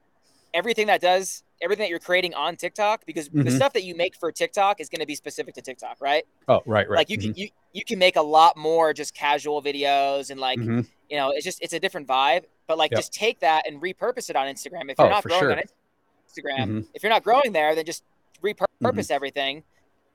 everything 0.54 0.86
that 0.88 1.00
does 1.00 1.42
everything 1.62 1.84
that 1.84 1.90
you're 1.90 1.98
creating 2.00 2.34
on 2.34 2.56
TikTok 2.56 3.06
because 3.06 3.28
the 3.28 3.44
Mhm. 3.44 3.56
stuff 3.56 3.72
that 3.72 3.84
you 3.84 3.94
make 3.94 4.16
for 4.16 4.30
TikTok 4.32 4.80
is 4.80 4.88
going 4.88 4.98
to 5.00 5.06
be 5.06 5.14
specific 5.14 5.54
to 5.54 5.62
TikTok, 5.62 5.96
right? 6.00 6.26
Oh, 6.48 6.60
right, 6.66 6.88
right. 6.90 6.96
Like 6.98 7.08
you 7.10 7.16
can 7.18 7.32
you 7.36 7.48
you 7.72 7.84
can 7.84 7.98
make 7.98 8.16
a 8.16 8.22
lot 8.22 8.56
more 8.56 8.92
just 8.92 9.14
casual 9.14 9.62
videos 9.62 10.30
and 10.30 10.38
like 10.40 10.58
Mhm, 10.58 10.66
mhm. 10.80 10.88
you 11.08 11.16
know 11.16 11.30
it's 11.30 11.44
just 11.44 11.62
it's 11.62 11.72
a 11.72 11.80
different 11.80 12.06
vibe. 12.08 12.44
But 12.66 12.78
like 12.78 12.90
Yep. 12.90 12.98
just 12.98 13.12
take 13.12 13.40
that 13.40 13.66
and 13.66 13.80
repurpose 13.80 14.28
it 14.30 14.36
on 14.36 14.46
Instagram. 14.46 14.90
If 14.90 14.98
you're 14.98 15.06
Oh, 15.06 15.10
not 15.10 15.24
growing 15.24 15.40
sure. 15.40 15.52
on 15.52 15.58
Instagram, 15.58 16.66
Mhm. 16.68 16.86
if 16.94 17.02
you're 17.02 17.10
not 17.10 17.22
growing 17.24 17.52
there, 17.52 17.74
then 17.74 17.84
just 17.84 18.04
repurpose 18.42 18.66
Mm-hmm. 18.82 19.12
everything. 19.12 19.64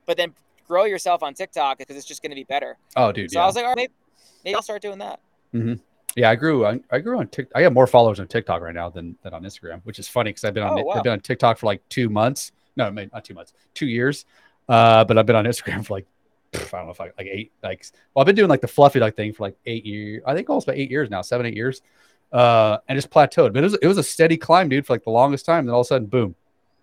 But 0.05 0.18
then 0.18 0.34
grow 0.68 0.84
yourself 0.86 1.24
on 1.24 1.34
TikTok 1.34 1.78
because 1.80 1.95
it's 1.95 2.05
just 2.05 2.22
going 2.22 2.32
to 2.32 2.36
be 2.36 2.43
better. 2.43 2.78
Oh, 2.97 3.11
dude. 3.13 3.32
So 3.32 3.39
yeah. 3.39 3.43
I 3.43 3.45
was 3.47 3.55
like, 3.55 3.63
all 3.63 3.70
right, 3.72 3.78
maybe, 3.78 3.93
maybe 4.43 4.55
I'll 4.55 4.61
start 4.61 4.82
doing 4.82 4.97
that. 4.99 5.20
Yeah, 6.18 6.32
I 6.32 6.36
grew. 6.36 6.65
I, 6.65 6.80
I 6.91 6.97
grew 6.97 7.20
on 7.20 7.28
TikTok. 7.28 7.55
I 7.55 7.61
have 7.61 7.74
more 7.74 7.86
followers 7.86 8.20
on 8.20 8.28
TikTok 8.28 8.63
right 8.63 8.74
now 8.74 8.89
than, 8.89 9.15
than 9.22 9.36
on 9.36 9.43
Instagram, 9.43 9.82
which 9.84 9.99
is 9.99 10.07
funny 10.07 10.32
because 10.32 10.43
I've 10.45 10.53
been 10.55 10.63
on 10.63 10.80
Oh, 10.80 10.84
wow. 10.84 10.93
I've 10.95 11.03
been 11.03 11.13
on 11.13 11.20
TikTok 11.20 11.59
for 11.59 11.68
like 11.68 11.88
two 11.89 12.09
months. 12.09 12.51
No, 12.76 12.86
I 12.86 12.89
mean, 12.89 13.11
not 13.13 13.24
two 13.24 13.36
months, 13.36 13.53
two 13.76 13.86
years. 13.86 14.26
Uh, 14.68 15.05
but 15.05 15.20
I've 15.20 15.28
been 15.28 15.36
on 15.36 15.45
Instagram 15.45 15.86
for 15.86 15.93
like 15.93 16.07
I 16.55 16.57
don't 16.72 16.86
know 16.86 16.89
if 16.89 16.99
I 16.99 17.11
like 17.18 17.28
eight. 17.32 17.51
Like, 17.61 17.86
well, 18.13 18.22
I've 18.22 18.26
been 18.26 18.36
doing 18.36 18.49
like 18.49 18.61
the 18.61 18.68
fluffy 18.68 18.99
like 18.99 19.15
thing 19.15 19.32
for 19.32 19.43
like 19.43 19.57
eight 19.68 19.86
years. 19.86 20.24
I 20.26 20.34
think 20.34 20.49
almost 20.49 20.68
about 20.68 20.78
eight 20.80 20.89
years 20.89 21.07
now, 21.09 21.22
seven, 21.22 21.45
eight 21.45 21.55
years. 21.55 21.84
Uh, 22.32 22.80
and 22.88 22.97
just 22.97 23.11
plateaued. 23.11 23.53
But 23.53 23.57
it 23.57 23.63
was 23.63 23.74
it 23.76 23.88
was 23.88 23.99
a 23.99 24.03
steady 24.03 24.38
climb, 24.38 24.70
dude, 24.70 24.88
for 24.88 24.93
like 24.93 25.03
the 25.03 25.11
longest 25.11 25.45
time. 25.45 25.68
Then 25.68 25.74
all 25.76 25.82
of 25.82 25.86
a 25.86 25.88
sudden, 25.88 26.07
boom, 26.07 26.36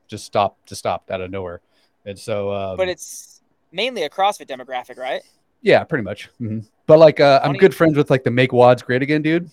just 0.06 0.24
stopped, 0.24 0.66
just 0.68 0.78
stopped 0.78 1.10
out 1.10 1.20
of 1.20 1.30
nowhere. 1.30 1.60
And 2.06 2.16
so, 2.16 2.52
um, 2.52 2.76
But 2.76 2.88
it's 2.88 3.42
mainly 3.72 4.04
a 4.04 4.10
CrossFit 4.10 4.46
demographic, 4.46 4.96
right? 4.96 5.22
Yeah, 5.64 5.82
pretty 5.82 6.04
much. 6.04 6.28
Mhm. 6.40 6.68
But 6.86 6.98
like, 6.98 7.18
uh, 7.20 7.40
I'm 7.42 7.54
good 7.54 7.74
friends 7.74 7.96
with 7.96 8.10
like 8.10 8.22
the 8.22 8.30
Make 8.30 8.50
WODs 8.52 8.82
Great 8.84 9.00
Again 9.02 9.22
dude, 9.22 9.50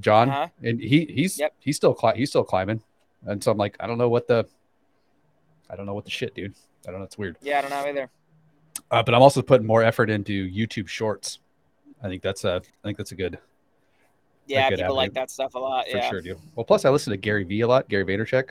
John, 0.00 0.30
Uh-huh. 0.30 0.48
and 0.62 0.80
he 0.80 1.04
he's 1.06 1.38
Yep. 1.38 1.52
he's 1.58 1.76
still 1.76 1.92
cli- 1.92 2.14
he's 2.16 2.30
still 2.30 2.44
climbing, 2.44 2.80
and 3.26 3.42
so 3.42 3.50
I'm 3.50 3.58
like, 3.58 3.76
I 3.80 3.86
don't 3.88 3.98
know 3.98 4.08
what 4.08 4.28
the, 4.28 4.46
I 5.68 5.74
don't 5.76 5.84
know 5.84 5.94
what 5.94 6.04
the 6.04 6.10
shit, 6.10 6.34
dude. 6.34 6.54
I 6.86 6.92
don't 6.92 7.00
know. 7.00 7.04
It's 7.04 7.18
weird. 7.18 7.36
Yeah, 7.42 7.58
I 7.58 7.62
don't 7.62 7.70
know 7.70 7.84
either. 7.86 8.08
Uh, 8.90 9.02
but 9.02 9.14
I'm 9.16 9.22
also 9.22 9.42
putting 9.42 9.66
more 9.66 9.82
effort 9.82 10.08
into 10.10 10.48
YouTube 10.48 10.86
Shorts. 10.86 11.40
I 12.00 12.08
think 12.08 12.22
that's 12.22 12.44
a 12.44 12.56
I 12.64 12.86
think 12.86 12.96
that's 12.96 13.10
a 13.12 13.16
good. 13.16 13.38
Yeah, 14.46 14.68
good 14.70 14.78
people 14.78 14.94
like 14.94 15.12
that 15.14 15.28
stuff 15.28 15.56
a 15.56 15.58
lot. 15.58 15.88
For 15.90 15.96
yeah, 15.96 16.08
sure, 16.08 16.20
dude. 16.20 16.38
Well, 16.54 16.62
plus 16.64 16.84
I 16.84 16.90
listen 16.90 17.10
to 17.10 17.16
Gary 17.16 17.42
Vee 17.42 17.62
a 17.62 17.66
lot. 17.66 17.88
Gary 17.88 18.04
Vaynerchuk, 18.04 18.50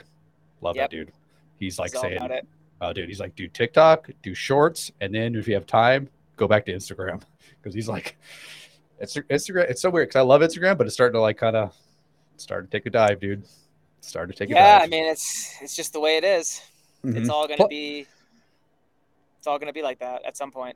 love 0.60 0.76
Yep. 0.76 0.90
that 0.90 0.96
dude. 0.96 1.12
He's 1.58 1.80
like 1.80 1.94
He's 1.94 2.02
saying. 2.02 2.42
"Oh, 2.82 2.92
dude," 2.92 3.08
he's 3.08 3.22
like, 3.22 3.34
"Do 3.38 3.48
TikTok, 3.48 4.10
do 4.22 4.34
Shorts, 4.34 4.92
and 5.00 5.16
then 5.16 5.36
if 5.36 5.48
you 5.48 5.54
have 5.54 5.66
time, 5.66 6.10
go 6.36 6.48
back 6.48 6.66
to 6.66 6.74
Instagram." 6.74 7.22
Because 7.62 7.74
he's 7.74 7.88
like, 7.88 8.18
"It's 9.00 9.16
Instagram. 9.16 9.70
It's 9.70 9.82
so 9.82 9.90
weird 9.90 10.10
because 10.10 10.20
I 10.20 10.24
love 10.24 10.42
Instagram, 10.42 10.78
but 10.78 10.88
it's 10.88 10.94
starting 10.94 11.14
to 11.16 11.22
like 11.22 11.38
kind 11.38 11.56
of 11.56 11.74
start 12.38 12.70
to 12.70 12.78
take 12.78 12.86
a 12.86 12.90
dive, 12.90 13.20
dude. 13.20 13.44
Start 14.02 14.30
to 14.30 14.36
take 14.36 14.50
a 14.50 14.54
Yeah, 14.54 14.80
dive." 14.80 14.88
I 14.88 14.90
mean 14.90 15.06
it's 15.06 15.56
it's 15.62 15.76
just 15.76 15.94
the 15.94 16.00
way 16.00 16.18
it 16.18 16.24
is. 16.24 16.62
It's 17.04 17.28
Mhm. 17.28 17.30
all 17.30 17.48
gonna 17.48 17.68
be. 17.68 18.08
It's 19.38 19.48
all 19.48 19.60
gonna 19.60 19.74
be 19.74 19.82
like 19.84 20.00
that 20.00 20.24
at 20.26 20.36
some 20.38 20.52
point. 20.52 20.76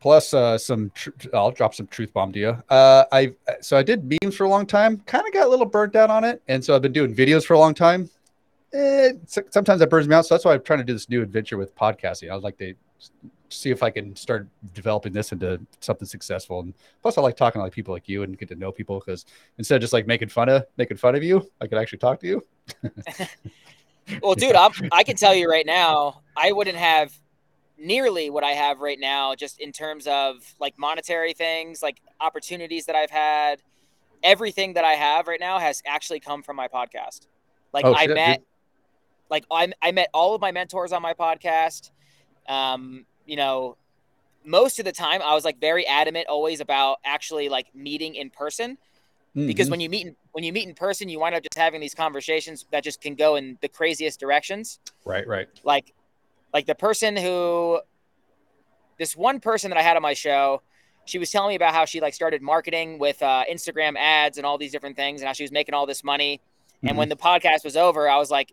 plus 0.00 0.32
uh 0.32 0.56
some 0.56 0.90
tr- 0.94 1.10
i'll 1.34 1.50
drop 1.50 1.74
some 1.74 1.86
truth 1.88 2.10
bomb 2.14 2.32
to 2.32 2.38
you 2.38 2.56
uh 2.70 3.04
i 3.12 3.30
so 3.60 3.76
i 3.76 3.82
did 3.82 4.02
memes 4.22 4.34
for 4.34 4.44
a 4.44 4.48
long 4.48 4.64
time 4.64 4.96
kind 5.00 5.26
of 5.26 5.32
got 5.34 5.46
a 5.46 5.50
little 5.50 5.66
burnt 5.66 5.94
out 5.94 6.08
on 6.08 6.24
it 6.24 6.40
and 6.48 6.64
so 6.64 6.74
i've 6.74 6.80
been 6.80 6.90
doing 6.92 7.14
videos 7.14 7.44
for 7.44 7.52
a 7.52 7.58
long 7.58 7.74
time 7.74 8.08
eh, 8.72 9.12
sometimes 9.26 9.78
that 9.78 9.90
burns 9.90 10.08
me 10.08 10.14
out 10.14 10.24
so 10.24 10.32
that's 10.34 10.46
why 10.46 10.54
i'm 10.54 10.62
trying 10.62 10.78
to 10.78 10.84
do 10.86 10.94
this 10.94 11.10
new 11.10 11.20
adventure 11.20 11.58
with 11.58 11.76
podcasting 11.76 12.32
i'd 12.32 12.42
like 12.42 12.56
to 12.56 12.72
see 13.48 13.70
if 13.70 13.82
i 13.82 13.90
can 13.90 14.14
start 14.14 14.46
developing 14.74 15.12
this 15.12 15.32
into 15.32 15.60
something 15.80 16.06
successful 16.06 16.60
and 16.60 16.74
plus 17.02 17.18
i 17.18 17.20
like 17.20 17.36
talking 17.36 17.58
to 17.58 17.64
like 17.64 17.72
people 17.72 17.92
like 17.92 18.08
you 18.08 18.22
and 18.22 18.38
get 18.38 18.48
to 18.48 18.54
know 18.54 18.70
people 18.70 19.00
because 19.00 19.26
instead 19.58 19.74
of 19.76 19.80
just 19.80 19.92
like 19.92 20.06
making 20.06 20.28
fun 20.28 20.48
of 20.48 20.64
making 20.76 20.96
fun 20.96 21.14
of 21.14 21.22
you 21.22 21.44
i 21.60 21.66
could 21.66 21.78
actually 21.78 21.98
talk 21.98 22.20
to 22.20 22.26
you 22.26 22.46
Well, 24.22 24.34
dude, 24.34 24.56
I'm, 24.56 24.72
I 24.92 25.04
can 25.04 25.16
tell 25.16 25.34
you 25.34 25.48
right 25.48 25.66
now, 25.66 26.22
I 26.36 26.52
wouldn't 26.52 26.76
have 26.76 27.12
nearly 27.78 28.28
what 28.28 28.42
I 28.42 28.50
have 28.50 28.80
right 28.80 28.98
now, 28.98 29.34
just 29.34 29.60
in 29.60 29.72
terms 29.72 30.06
of 30.06 30.36
like 30.58 30.78
monetary 30.78 31.32
things, 31.32 31.82
like 31.82 32.00
opportunities 32.20 32.86
that 32.86 32.96
I've 32.96 33.10
had. 33.10 33.62
Everything 34.22 34.74
that 34.74 34.84
I 34.84 34.94
have 34.94 35.28
right 35.28 35.40
now 35.40 35.58
has 35.58 35.80
actually 35.86 36.20
come 36.20 36.42
from 36.42 36.56
my 36.56 36.68
podcast. 36.68 37.26
Like 37.72 37.84
Oh, 37.84 37.94
I 37.94 38.06
shit, 38.06 38.14
met, 38.14 38.36
dude. 38.38 38.46
like 39.30 39.44
I, 39.50 39.72
I 39.80 39.92
met 39.92 40.08
all 40.12 40.34
of 40.34 40.40
my 40.40 40.52
mentors 40.52 40.92
on 40.92 41.02
my 41.02 41.14
podcast. 41.14 41.90
Um, 42.48 43.06
you 43.26 43.36
know, 43.36 43.76
most 44.44 44.78
of 44.78 44.84
the 44.84 44.92
time 44.92 45.20
I 45.22 45.34
was 45.34 45.44
like 45.44 45.60
very 45.60 45.86
adamant 45.86 46.26
always 46.28 46.60
about 46.60 46.98
actually 47.04 47.48
like 47.48 47.74
meeting 47.74 48.14
in 48.14 48.30
person 48.30 48.78
because 49.34 49.68
Mhm. 49.68 49.70
when 49.70 49.80
you 49.80 49.88
meet 49.90 50.06
in, 50.08 50.16
when 50.32 50.44
you 50.44 50.52
meet 50.52 50.66
in 50.66 50.74
person, 50.74 51.08
you 51.08 51.20
wind 51.20 51.34
up 51.34 51.42
just 51.42 51.56
having 51.56 51.80
these 51.80 51.94
conversations 51.94 52.66
that 52.72 52.82
just 52.82 53.00
can 53.00 53.14
go 53.14 53.36
in 53.36 53.58
the 53.60 53.68
craziest 53.68 54.18
directions 54.18 54.80
right 55.04 55.26
right 55.26 55.48
like 55.62 55.92
like 56.52 56.66
the 56.66 56.74
person 56.74 57.16
who 57.16 57.80
this 58.98 59.16
one 59.16 59.40
person 59.40 59.70
that 59.70 59.78
I 59.78 59.82
had 59.82 59.96
on 59.96 60.02
my 60.02 60.14
show, 60.14 60.62
she 61.06 61.18
was 61.18 61.30
telling 61.30 61.50
me 61.50 61.54
about 61.54 61.72
how 61.72 61.84
she 61.84 62.00
like 62.00 62.12
started 62.14 62.42
marketing 62.42 62.98
with 62.98 63.22
uh, 63.22 63.44
Instagram 63.50 63.96
ads 63.96 64.36
and 64.36 64.46
all 64.46 64.58
these 64.58 64.72
different 64.72 64.96
things, 64.96 65.20
and 65.20 65.26
how 65.26 65.32
she 65.32 65.42
was 65.42 65.52
making 65.52 65.74
all 65.74 65.86
this 65.86 66.04
money. 66.04 66.40
And 66.82 66.96
when 66.96 67.08
the 67.08 67.16
podcast 67.16 67.62
was 67.64 67.76
over, 67.76 68.08
I 68.08 68.16
was 68.16 68.30
like, 68.30 68.52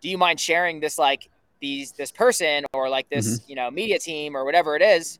"Do 0.00 0.08
you 0.08 0.16
mind 0.18 0.40
sharing 0.40 0.80
this 0.80 0.98
like 0.98 1.28
these 1.60 1.92
this 1.92 2.10
person 2.12 2.64
or 2.74 2.88
like 2.88 3.08
this 3.08 3.40
you 3.46 3.54
know 3.56 3.70
media 3.70 3.98
team 3.98 4.36
or 4.36 4.44
whatever 4.44 4.76
it 4.76 4.82
is?" 4.82 5.18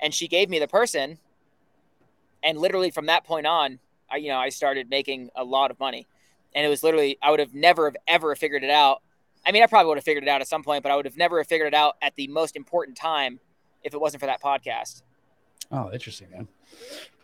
And 0.00 0.12
she 0.12 0.28
gave 0.28 0.48
me 0.50 0.58
the 0.58 0.68
person, 0.68 1.18
and 2.42 2.58
literally 2.58 2.90
from 2.90 3.06
that 3.06 3.24
point 3.24 3.46
on, 3.46 3.78
I 4.10 4.16
you 4.16 4.28
know 4.28 4.38
I 4.38 4.48
started 4.48 4.88
making 4.90 5.30
a 5.34 5.44
lot 5.44 5.70
of 5.70 5.78
money, 5.80 6.06
and 6.54 6.64
it 6.64 6.68
was 6.68 6.82
literally 6.82 7.18
I 7.22 7.30
would 7.30 7.40
have 7.40 7.54
never 7.54 7.86
have 7.86 7.96
ever 8.06 8.34
figured 8.34 8.64
it 8.64 8.70
out 8.70 9.02
I 9.46 9.52
mean, 9.52 9.62
I 9.62 9.66
probably 9.66 9.88
would 9.88 9.98
have 9.98 10.04
figured 10.04 10.24
it 10.24 10.28
out 10.30 10.40
at 10.40 10.48
some 10.48 10.62
point, 10.62 10.82
but 10.82 10.90
I 10.90 10.96
would 10.96 11.04
have 11.04 11.18
never 11.18 11.36
have 11.36 11.46
figured 11.46 11.68
it 11.68 11.74
out 11.74 11.96
at 12.00 12.14
the 12.16 12.26
most 12.28 12.56
important 12.56 12.96
time 12.96 13.40
if 13.82 13.92
it 13.92 14.00
wasn't 14.00 14.20
for 14.20 14.26
that 14.26 14.40
podcast. 14.42 15.02
oh 15.70 15.90
interesting 15.92 16.30
man 16.30 16.48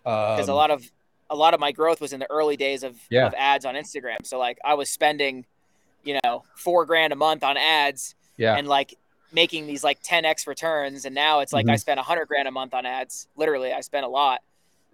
Because 0.04 0.48
a 0.48 0.52
Um, 0.52 0.56
lot 0.56 0.70
of 0.70 0.90
a 1.30 1.34
lot 1.36 1.54
of 1.54 1.61
my 1.61 1.72
growth 1.72 2.00
was 2.00 2.12
in 2.12 2.18
the 2.20 2.28
early 2.30 2.56
days 2.56 2.82
of, 2.82 2.98
Yeah. 3.08 3.26
of 3.26 3.34
ads 3.38 3.64
on 3.64 3.74
Instagram. 3.76 4.16
So 4.24 4.36
like 4.38 4.58
I 4.64 4.74
was 4.74 4.90
spending, 4.90 5.46
you 6.02 6.18
know, 6.24 6.42
four 6.56 6.84
grand 6.84 7.12
a 7.12 7.16
month 7.16 7.44
on 7.44 7.56
ads 7.56 8.16
yeah 8.41 8.57
and 8.57 8.66
like 8.66 8.97
making 9.32 9.66
these 9.68 9.84
like 9.84 10.03
10x 10.03 10.49
returns. 10.49 11.05
And 11.05 11.14
now 11.14 11.38
it's 11.38 11.53
like 11.53 11.68
I 11.68 11.74
Mhm. 11.74 11.80
spend 11.80 12.01
a 12.01 12.03
hundred 12.03 12.26
grand 12.26 12.49
a 12.49 12.51
month 12.51 12.74
on 12.74 12.84
ads. 12.84 13.28
Literally, 13.36 13.72
I 13.72 13.80
spend 13.80 14.05
a 14.05 14.09
lot. 14.09 14.41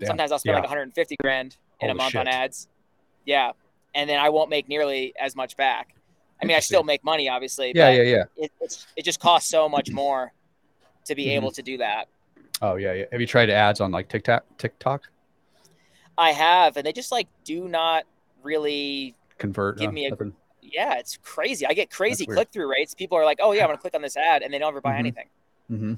Sometimes 0.05 0.31
I'll 0.31 0.39
spend 0.39 0.53
Yeah. 0.57 0.61
like 0.61 0.65
150 0.69 1.17
grand 1.23 1.57
in 1.81 1.89
a 1.89 1.93
Holy 1.93 1.97
month 1.97 2.17
on 2.17 2.29
ads. 2.29 2.69
Yeah. 3.25 3.53
And 3.95 4.11
then 4.11 4.19
I 4.19 4.29
won't 4.29 4.51
make 4.51 4.69
nearly 4.69 5.15
as 5.19 5.35
much 5.35 5.57
back. 5.57 5.95
I 6.43 6.45
mean, 6.45 6.55
I 6.55 6.61
still 6.61 6.83
make 6.83 7.03
money, 7.03 7.31
obviously. 7.31 7.73
yeah 7.75 7.87
but 7.93 7.97
yeah 7.97 8.03
yeah 8.03 8.25
it, 8.37 8.53
it's, 8.61 8.87
it 8.95 9.05
just 9.07 9.21
costs 9.21 9.49
so 9.49 9.71
much 9.71 9.91
more 9.91 10.35
to 11.07 11.15
be 11.15 11.27
Mhm. 11.29 11.37
able 11.37 11.51
to 11.53 11.63
do 11.63 11.79
that. 11.79 12.09
Oh 12.61 12.75
yeah, 12.77 12.93
yeah. 12.93 13.05
Have 13.13 13.23
you 13.23 13.27
tried 13.27 13.49
ads 13.49 13.81
on 13.81 13.91
like 13.91 14.09
TikTok? 14.11 14.45
TikTok 14.59 15.09
I 16.19 16.33
have, 16.33 16.77
and 16.77 16.85
they 16.87 16.93
just 16.93 17.11
like 17.13 17.29
do 17.45 17.69
not 17.69 18.05
really. 18.43 19.15
convert? 19.39 19.79
Give 19.79 19.93
me 19.93 20.05
a- 20.07 20.11
nothing? 20.11 20.35
Yeah, 20.73 20.99
it's 20.99 21.19
crazy. 21.23 21.67
I 21.67 21.73
get 21.75 21.91
crazy 21.91 22.27
click 22.27 22.49
through 22.53 22.71
rates. 22.71 22.95
People 22.95 23.17
are 23.19 23.25
like, 23.25 23.39
"Oh 23.41 23.53
yeah, 23.53 23.63
I'm 23.63 23.69
gonna 23.69 23.79
click 23.79 23.95
on 23.95 24.03
this 24.03 24.17
ad," 24.17 24.43
and 24.43 24.53
they 24.53 24.59
don't 24.59 24.69
ever 24.69 24.81
buy 24.81 24.95
Mhm. 24.95 24.99
anything. 24.99 25.29
Mm-hmm. 25.71 25.95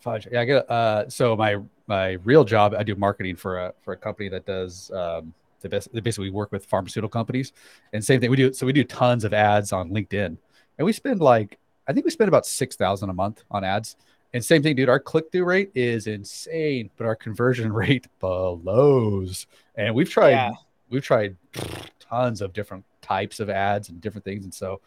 Fudge. 0.00 0.26
Yeah, 0.30 0.40
I 0.40 0.44
get. 0.44 0.70
Uh, 0.70 1.08
so 1.08 1.36
my 1.36 1.56
my 1.86 2.12
real 2.24 2.44
job, 2.44 2.74
I 2.76 2.82
do 2.82 2.94
marketing 2.96 3.36
for 3.36 3.58
a 3.58 3.74
for 3.82 3.92
a 3.92 3.96
company 3.96 4.28
that 4.30 4.44
does. 4.46 4.90
Um, 4.92 5.32
they 5.60 5.68
bas- 5.68 5.88
they 5.92 6.00
basically 6.00 6.30
work 6.30 6.50
with 6.50 6.66
pharmaceutical 6.66 7.08
companies, 7.10 7.52
and 7.92 8.04
same 8.04 8.20
thing 8.20 8.30
we 8.30 8.36
do. 8.36 8.52
So 8.52 8.66
we 8.66 8.72
do 8.72 8.82
tons 8.84 9.22
of 9.24 9.32
ads 9.32 9.72
on 9.72 9.90
LinkedIn, 9.90 10.36
and 10.78 10.84
we 10.84 10.92
spend 10.92 11.20
like 11.20 11.58
I 11.86 11.92
think 11.92 12.04
we 12.04 12.10
spend 12.10 12.28
about 12.28 12.46
six 12.46 12.74
thousand 12.76 13.10
a 13.10 13.14
month 13.14 13.44
on 13.50 13.62
ads. 13.64 13.96
And 14.34 14.42
same 14.42 14.62
thing, 14.62 14.74
dude. 14.76 14.88
Our 14.88 14.98
click 14.98 15.30
through 15.30 15.44
rate 15.44 15.70
is 15.74 16.06
insane, 16.06 16.88
but 16.96 17.06
our 17.06 17.14
conversion 17.14 17.70
rate 17.82 18.06
blows. 18.18 19.46
And 19.76 19.94
we've 19.94 20.08
tried 20.10 20.30
Yeah. 20.30 20.52
we've 20.90 21.04
tried 21.04 21.36
tons 22.00 22.40
of 22.40 22.52
different 22.52 22.84
types 23.02 23.40
of 23.40 23.50
ads 23.50 23.88
and 23.90 24.00
different 24.00 24.24
things, 24.24 24.44
and 24.44 24.54
so 24.54 24.80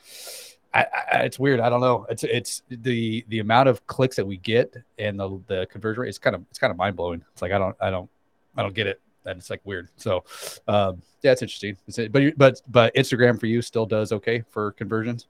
I, 0.74 0.86
I, 1.14 1.18
it's 1.20 1.38
weird. 1.40 1.60
I 1.60 1.70
don't 1.70 1.82
know. 1.82 2.06
It's 2.10 2.24
it's 2.24 2.64
the 2.70 3.24
the 3.30 3.40
amount 3.40 3.70
of 3.70 3.86
clicks 3.88 4.16
that 4.18 4.26
we 4.26 4.38
get 4.38 4.76
and 4.98 5.20
the 5.20 5.40
the 5.48 5.68
conversion 5.68 6.02
rate 6.02 6.10
is 6.10 6.18
kind 6.18 6.36
of 6.36 6.44
it's 6.50 6.60
kind 6.60 6.72
of 6.72 6.78
mind 6.78 6.96
blowing. 6.96 7.24
It's 7.32 7.42
like 7.42 7.52
I 7.52 7.58
don't 7.58 7.76
I 7.80 7.90
don't 7.90 8.10
I 8.58 8.62
don't 8.64 8.74
get 8.74 8.88
it. 8.88 9.00
And 9.26 9.40
it's 9.40 9.50
like 9.50 9.62
weird. 9.64 9.90
So 9.98 10.24
um, 10.68 11.02
yeah, 11.24 11.32
it's 11.32 11.42
interesting. 11.42 11.78
It's, 11.88 11.98
but 12.10 12.38
but 12.38 12.62
but 12.68 12.94
Instagram 12.94 13.40
for 13.40 13.48
you 13.48 13.62
still 13.62 13.86
does 13.86 14.12
okay 14.12 14.44
for 14.52 14.72
conversions. 14.74 15.28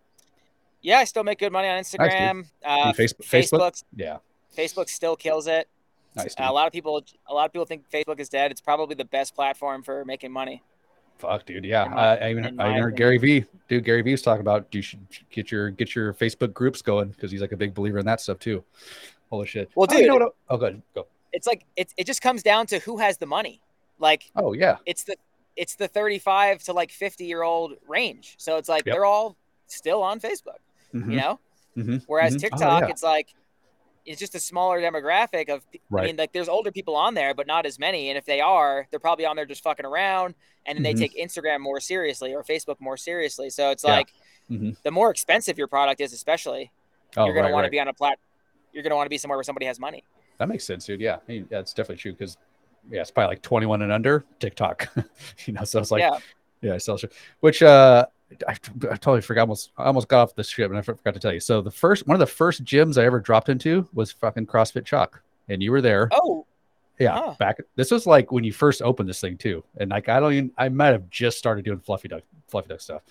Yeah, 0.82 0.98
I 1.00 1.06
still 1.06 1.24
make 1.24 1.40
good 1.40 1.52
money 1.52 1.68
on 1.68 1.80
Instagram. 1.80 2.46
uh, 2.64 2.92
Facebook- 2.94 3.26
Facebook? 3.26 3.60
Facebook, 3.60 3.84
Yeah, 3.96 4.18
Facebook 4.56 4.90
still 4.90 5.16
kills 5.16 5.48
it. 5.48 5.68
nice. 6.16 6.36
Uh, 6.38 6.44
a 6.44 6.52
lot 6.52 6.68
of 6.68 6.74
people, 6.74 7.04
a 7.28 7.34
lot 7.34 7.46
of 7.46 7.54
people 7.54 7.66
think 7.66 7.90
Facebook 7.90 8.20
is 8.20 8.30
dead. 8.30 8.52
It's 8.52 8.62
probably 8.62 8.96
the 8.96 9.06
best 9.06 9.34
platform 9.34 9.82
for 9.82 10.04
making 10.06 10.32
money. 10.32 10.62
Fuck, 11.18 11.46
dude. 11.46 11.64
Yeah, 11.66 11.86
in 11.86 11.94
I, 11.94 12.16
I 12.18 12.30
even 12.32 12.60
I 12.60 12.72
even 12.72 12.84
heard. 12.84 12.96
Gary 12.98 13.18
Vee. 13.18 13.46
Dude, 13.70 13.84
Gary 13.86 14.02
Vee's 14.02 14.22
talking 14.22 14.42
about 14.42 14.68
you 14.74 14.82
should 14.82 15.00
get 15.32 15.52
your 15.52 15.70
get 15.72 15.96
your 15.96 16.14
Facebook 16.14 16.54
groups 16.54 16.82
going 16.82 17.10
because 17.10 17.32
he's 17.32 17.42
like 17.42 17.52
a 17.54 17.58
big 17.58 17.74
believer 17.74 18.00
in 18.00 18.06
that 18.06 18.20
stuff 18.22 18.38
too. 18.40 18.64
Holy 19.30 19.48
shit. 19.48 19.70
Well, 19.76 19.88
Oh, 19.90 19.96
you 19.98 20.08
know 20.08 20.14
dude- 20.20 20.24
what? 20.26 20.36
Oh, 20.50 20.58
good. 20.58 20.82
Go. 20.94 21.08
It's 21.34 21.48
like 21.48 21.66
it, 21.76 21.94
it 21.98 22.06
just 22.06 22.22
comes 22.22 22.44
down 22.44 22.66
to 22.68 22.80
who 22.80 22.98
has 22.98 23.18
the 23.18 23.26
money. 23.26 23.62
Like 23.98 24.30
Oh 24.36 24.54
yeah. 24.54 24.78
it's 24.86 25.04
the 25.04 25.16
it's 25.56 25.76
the 25.76 25.88
35 25.88 26.64
to 26.64 26.74
like 26.74 26.92
50 26.92 27.26
year 27.26 27.44
old 27.44 27.74
range. 27.88 28.36
So 28.38 28.58
it's 28.58 28.68
like 28.70 28.86
Yep. 28.86 28.94
they're 28.94 29.06
all 29.06 29.38
still 29.68 30.04
on 30.04 30.20
Facebook, 30.20 30.60
Mhm, 30.94 31.12
you 31.12 31.16
know? 31.18 31.40
mhm, 31.78 32.04
Whereas 32.08 32.34
mhm. 32.34 32.38
Oh, 32.38 32.40
TikTok, 32.40 32.82
yeah. 32.84 32.88
it's 32.90 33.04
like 33.04 33.34
it's 34.06 34.20
just 34.20 34.36
a 34.36 34.40
smaller 34.40 34.80
demographic 34.82 35.50
of 35.50 35.66
right. 35.90 36.04
I 36.04 36.06
mean, 36.08 36.16
like 36.16 36.32
there's 36.32 36.48
older 36.50 36.72
people 36.72 36.96
on 36.96 37.14
there, 37.16 37.34
but 37.34 37.48
not 37.48 37.66
as 37.66 37.80
many. 37.80 38.10
And 38.10 38.18
if 38.18 38.26
they 38.26 38.40
are, 38.42 38.88
they're 38.92 39.00
probably 39.00 39.26
on 39.26 39.36
there 39.36 39.46
just 39.46 39.64
fucking 39.64 39.86
around 39.86 40.36
and 40.66 40.78
then 40.78 40.84
Mhm. 40.84 40.98
they 41.00 41.08
take 41.08 41.18
Instagram 41.18 41.60
more 41.62 41.80
seriously 41.80 42.34
or 42.34 42.44
Facebook 42.44 42.80
more 42.80 42.98
seriously. 42.98 43.50
So 43.50 43.72
it's 43.72 43.84
Yeah. 43.84 43.92
like 43.92 44.14
Mhm. 44.52 44.82
the 44.84 44.92
more 44.92 45.10
expensive 45.10 45.58
your 45.58 45.68
product 45.68 46.02
is, 46.02 46.14
especially, 46.14 46.72
Oh, 47.18 47.26
you're 47.26 47.34
gonna 47.34 47.52
want 47.52 47.64
right. 47.64 47.68
to 47.68 47.72
be 47.72 47.80
on 47.80 47.88
a 47.88 47.94
plat 47.94 48.20
you're 48.74 48.84
gonna 48.84 48.96
want 48.96 49.06
to 49.06 49.10
be 49.10 49.18
somewhere 49.18 49.38
where 49.38 49.44
somebody 49.44 49.66
has 49.66 49.80
money. 49.80 50.04
That 50.38 50.50
makes 50.50 50.66
sense, 50.66 50.86
dude. 50.86 51.00
Yeah, 51.00 51.16
I 51.16 51.20
mean, 51.28 51.48
yeah, 51.50 51.60
it's 51.60 51.74
definitely 51.74 52.02
true 52.02 52.12
because 52.12 52.38
yeah, 52.92 53.00
it's 53.02 53.10
probably 53.10 53.30
like 53.36 53.42
21 53.42 53.82
and 53.82 53.92
under 53.92 54.26
TikTok. 54.40 54.90
you 55.46 55.54
know, 55.54 55.64
so 55.64 55.80
it's 55.80 55.92
like 55.92 56.02
yeah. 56.02 56.20
yeah, 56.62 56.78
so 56.78 56.98
which 57.40 57.64
uh 57.64 58.06
I, 58.48 58.52
I 58.54 58.96
totally 58.98 59.22
forgot 59.22 59.42
almost 59.42 59.72
I 59.78 59.84
almost 59.86 60.08
got 60.08 60.22
off 60.24 60.36
the 60.36 60.44
ship 60.44 60.70
and 60.70 60.78
I 60.78 60.82
forgot 60.82 61.14
to 61.14 61.20
tell 61.20 61.34
you. 61.34 61.40
So 61.40 61.62
the 61.62 61.72
first 61.72 62.08
one 62.08 62.16
of 62.16 62.20
the 62.20 62.26
first 62.26 62.64
gyms 62.64 62.98
I 63.00 63.06
ever 63.06 63.20
dropped 63.20 63.50
into 63.50 63.88
was 63.94 64.12
fucking 64.12 64.48
CrossFit 64.48 64.86
Chalk. 64.86 65.22
And 65.48 65.62
you 65.62 65.72
were 65.72 65.82
there. 65.82 66.10
Oh, 66.12 66.46
yeah. 67.00 67.12
huh. 67.14 67.36
Back 67.38 67.60
this 67.76 67.92
was 67.92 68.08
like 68.08 68.32
when 68.32 68.44
you 68.44 68.52
first 68.54 68.82
opened 68.82 69.08
this 69.08 69.22
thing 69.22 69.38
too. 69.38 69.64
And 69.78 69.92
like 69.92 70.10
I 70.10 70.20
don't 70.20 70.34
even 70.34 70.52
I 70.58 70.70
might 70.70 70.88
have 70.88 71.10
just 71.10 71.38
started 71.38 71.66
doing 71.66 71.80
fluffy 71.80 72.08
duck 72.08 72.24
fluffy 72.48 72.70
duck 72.70 72.82
stuff. 72.82 73.02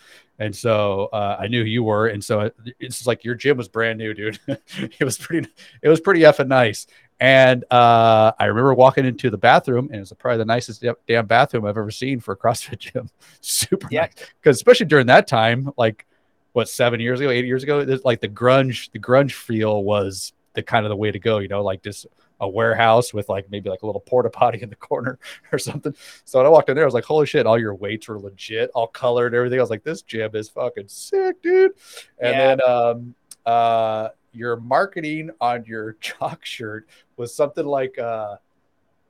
And 0.41 0.55
so 0.55 1.11
uh, 1.12 1.37
I 1.39 1.47
knew 1.47 1.62
you 1.62 1.85
were. 1.85 2.09
And 2.09 2.23
so 2.25 2.41
it- 2.41 2.57
it's 2.81 3.07
like 3.07 3.25
your 3.25 3.35
gym 3.37 3.57
was 3.57 3.69
brand 3.69 3.99
new, 3.99 4.15
dude. 4.15 4.41
it 4.49 5.05
was 5.05 5.17
pretty 5.17 5.49
it 5.83 5.89
was 5.89 6.01
pretty 6.01 6.21
effing 6.21 6.49
nice. 6.49 6.87
And 7.21 7.65
uh, 7.71 8.33
I 8.39 8.47
remember 8.47 8.75
walking 8.75 9.07
into 9.07 9.31
the 9.31 9.39
bathroom, 9.39 9.87
and 9.87 9.97
it 9.97 10.01
was 10.01 10.12
probably 10.19 10.39
the 10.39 10.45
nicest 10.45 10.85
damn 11.07 11.27
bathroom 11.27 11.65
I've 11.65 11.79
ever 11.79 11.91
seen 11.91 12.21
for 12.21 12.33
a 12.33 12.37
CrossFit 12.37 12.79
gym. 12.79 13.09
Super 13.41 13.89
Yeah. 13.89 14.03
nice, 14.03 14.12
because 14.41 14.57
especially 14.57 14.87
during 14.87 15.07
that 15.07 15.27
time, 15.27 15.71
like 15.77 16.07
what 16.53 16.69
seven 16.69 17.01
years 17.01 17.21
ago, 17.21 17.31
eight 17.31 17.45
years 17.47 17.62
ago, 17.62 17.85
there's 17.85 18.05
like 18.05 18.21
the 18.21 18.29
grunge, 18.29 18.91
the 18.93 18.99
grunge 18.99 19.33
feel 19.33 19.83
was 19.85 20.33
the 20.55 20.62
kind 20.62 20.85
of 20.85 20.91
the 20.91 20.97
way 20.97 21.11
to 21.11 21.19
go. 21.19 21.39
You 21.39 21.49
know, 21.49 21.62
like 21.62 21.83
just 21.83 22.07
a 22.41 22.49
warehouse 22.49 23.15
with 23.15 23.29
like 23.29 23.49
maybe 23.51 23.71
like 23.71 23.83
a 23.83 23.87
little 23.87 24.01
porta 24.01 24.29
potty 24.29 24.61
in 24.61 24.69
the 24.69 24.77
corner 24.77 25.19
or 25.53 25.59
something. 25.59 25.95
So 26.25 26.39
when 26.41 26.47
I 26.47 26.51
walked 26.51 26.69
in 26.69 26.75
there, 26.75 26.85
I 26.85 26.87
was 26.87 26.95
like, 26.95 27.05
holy 27.05 27.27
shit, 27.27 27.47
all 27.47 27.59
your 27.59 27.75
weights 27.77 28.09
were 28.09 28.19
legit, 28.19 28.71
all 28.75 28.89
colored 28.89 29.29
and 29.29 29.37
everything. 29.37 29.61
I 29.61 29.62
was 29.62 29.71
like, 29.71 29.85
this 29.85 30.03
gym 30.03 30.35
is 30.35 30.49
fucking 30.49 30.89
sick, 30.89 31.41
dude. 31.43 31.73
And 32.19 32.33
Yeah. 32.33 32.57
then 32.57 32.69
um 32.69 33.15
uh 33.47 34.09
your 34.33 34.57
marketing 34.57 35.31
on 35.41 35.65
your 35.65 35.93
chalk 36.01 36.45
shirt 36.45 36.89
was 37.17 37.35
something 37.35 37.67
like 37.67 37.99
uh 37.99 38.37